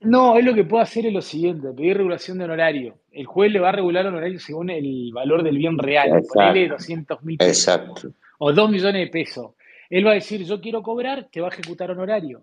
No, 0.00 0.36
él 0.36 0.44
lo 0.44 0.54
que 0.54 0.64
puede 0.64 0.82
hacer 0.82 1.06
es 1.06 1.12
lo 1.12 1.22
siguiente, 1.22 1.68
pedir 1.72 1.96
regulación 1.96 2.38
de 2.38 2.44
honorario. 2.44 2.96
El 3.12 3.26
juez 3.26 3.52
le 3.52 3.60
va 3.60 3.68
a 3.68 3.72
regular 3.72 4.06
honorario 4.06 4.40
según 4.40 4.70
el 4.70 5.10
valor 5.12 5.42
del 5.42 5.58
bien 5.58 5.78
real. 5.78 6.22
Ponele 6.32 6.64
Exacto, 6.64 6.76
200 6.76 7.22
mil 7.22 7.38
pesos 7.38 7.68
exacto. 7.68 8.08
o 8.38 8.52
2 8.52 8.70
millones 8.70 9.04
de 9.04 9.06
pesos. 9.06 9.52
Él 9.88 10.06
va 10.06 10.12
a 10.12 10.14
decir, 10.14 10.44
yo 10.44 10.60
quiero 10.60 10.82
cobrar, 10.82 11.28
te 11.30 11.40
va 11.40 11.48
a 11.48 11.50
ejecutar 11.50 11.90
honorario. 11.90 12.42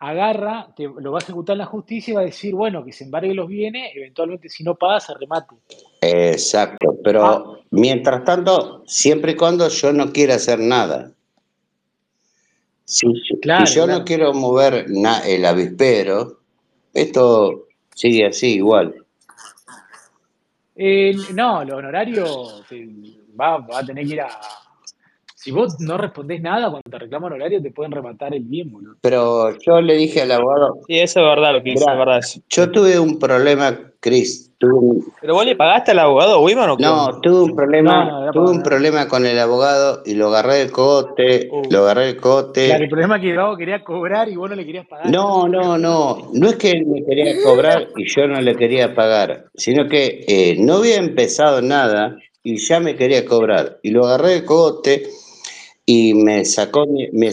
Agarra, 0.00 0.72
te, 0.74 0.84
lo 0.84 1.12
va 1.12 1.18
a 1.18 1.22
ejecutar 1.22 1.56
la 1.56 1.66
justicia 1.66 2.12
y 2.12 2.14
va 2.14 2.22
a 2.22 2.24
decir, 2.24 2.54
bueno, 2.54 2.82
que 2.84 2.92
se 2.92 3.04
embargue 3.04 3.34
los 3.34 3.46
bienes, 3.46 3.92
eventualmente 3.94 4.48
si 4.48 4.64
no 4.64 4.74
paga 4.74 4.98
se 4.98 5.14
remate. 5.14 5.54
Exacto, 6.00 6.90
Ah, 6.90 7.00
pero 7.04 7.58
mientras 7.70 8.24
tanto, 8.24 8.82
siempre 8.86 9.32
y 9.32 9.36
cuando 9.36 9.68
yo 9.68 9.92
no 9.92 10.10
quiera 10.10 10.36
hacer 10.36 10.58
nada. 10.58 11.12
Si, 12.84 13.06
si 13.28 13.36
claro, 13.40 13.70
yo 13.70 13.86
no 13.86 14.04
quiero 14.04 14.32
mover 14.32 14.86
na- 14.88 15.20
el 15.20 15.44
avispero, 15.44 16.40
esto 16.94 17.68
sigue 17.94 18.26
así 18.26 18.54
igual. 18.54 18.94
Eh, 20.74 21.14
no, 21.34 21.62
los 21.62 21.76
honorarios 21.76 22.64
va, 23.38 23.58
va 23.58 23.80
a 23.80 23.84
tener 23.84 24.06
que 24.06 24.14
ir 24.14 24.20
a... 24.22 24.30
Si 25.42 25.50
vos 25.52 25.80
no 25.80 25.96
respondés 25.96 26.42
nada 26.42 26.64
cuando 26.70 26.82
te 26.90 26.98
reclaman 26.98 27.32
horario, 27.32 27.62
te 27.62 27.70
pueden 27.70 27.92
rematar 27.92 28.34
el 28.34 28.42
bien, 28.42 28.70
boludo. 28.70 28.96
Pero 29.00 29.56
yo 29.60 29.80
le 29.80 29.94
dije 29.96 30.20
al 30.20 30.32
abogado, 30.32 30.80
Sí, 30.86 30.98
eso 30.98 31.20
es 31.20 31.26
verdad 31.26 31.54
lo 31.54 31.62
que 31.62 31.70
dice, 31.70 31.84
es 31.90 31.96
verdad 31.98 32.20
yo 32.50 32.70
tuve 32.70 32.98
un 32.98 33.18
problema, 33.18 33.74
Chris, 34.00 34.52
tuve 34.58 34.74
un- 34.74 35.04
¿Pero 35.18 35.32
vos 35.32 35.46
le 35.46 35.56
pagaste 35.56 35.92
al 35.92 36.00
abogado 36.00 36.42
Wiman 36.42 36.68
o 36.68 36.76
qué 36.76 36.82
no, 36.84 37.20
tuve 37.22 37.40
un 37.44 37.56
problema, 37.56 38.04
no, 38.04 38.26
no 38.26 38.32
tuve 38.32 38.50
un 38.50 38.56
nada. 38.58 38.62
problema 38.64 39.08
con 39.08 39.24
el 39.24 39.38
abogado 39.38 40.02
y 40.04 40.12
lo 40.12 40.28
agarré 40.28 40.56
del 40.56 40.70
cote, 40.72 41.48
Uh, 41.50 41.62
lo 41.70 41.78
agarré 41.84 42.04
del 42.08 42.16
Claro, 42.18 42.36
cote. 42.42 42.74
el 42.76 42.88
problema 42.90 43.16
es 43.16 43.22
que 43.22 43.32
Gabo 43.32 43.56
quería 43.56 43.82
cobrar 43.82 44.28
y 44.28 44.36
vos 44.36 44.50
no 44.50 44.56
le 44.56 44.66
querías 44.66 44.86
pagar. 44.88 45.10
No, 45.10 45.48
no, 45.48 45.78
no, 45.78 46.28
no 46.34 46.48
es 46.50 46.56
que 46.56 46.72
él 46.72 46.84
me 46.84 47.02
quería 47.02 47.42
cobrar 47.42 47.88
y 47.96 48.06
yo 48.06 48.26
no 48.26 48.38
le 48.42 48.54
quería 48.56 48.94
pagar, 48.94 49.46
sino 49.54 49.88
que 49.88 50.22
eh, 50.28 50.56
no 50.58 50.74
había 50.74 50.96
empezado 50.96 51.62
nada 51.62 52.18
y 52.42 52.58
ya 52.58 52.78
me 52.78 52.94
quería 52.94 53.24
cobrar. 53.24 53.78
Y 53.82 53.90
lo 53.90 54.04
agarré 54.04 54.32
del 54.32 54.44
cote 54.44 55.04
y 55.92 56.14
me 56.14 56.44
sacó, 56.44 56.86
me 56.86 57.32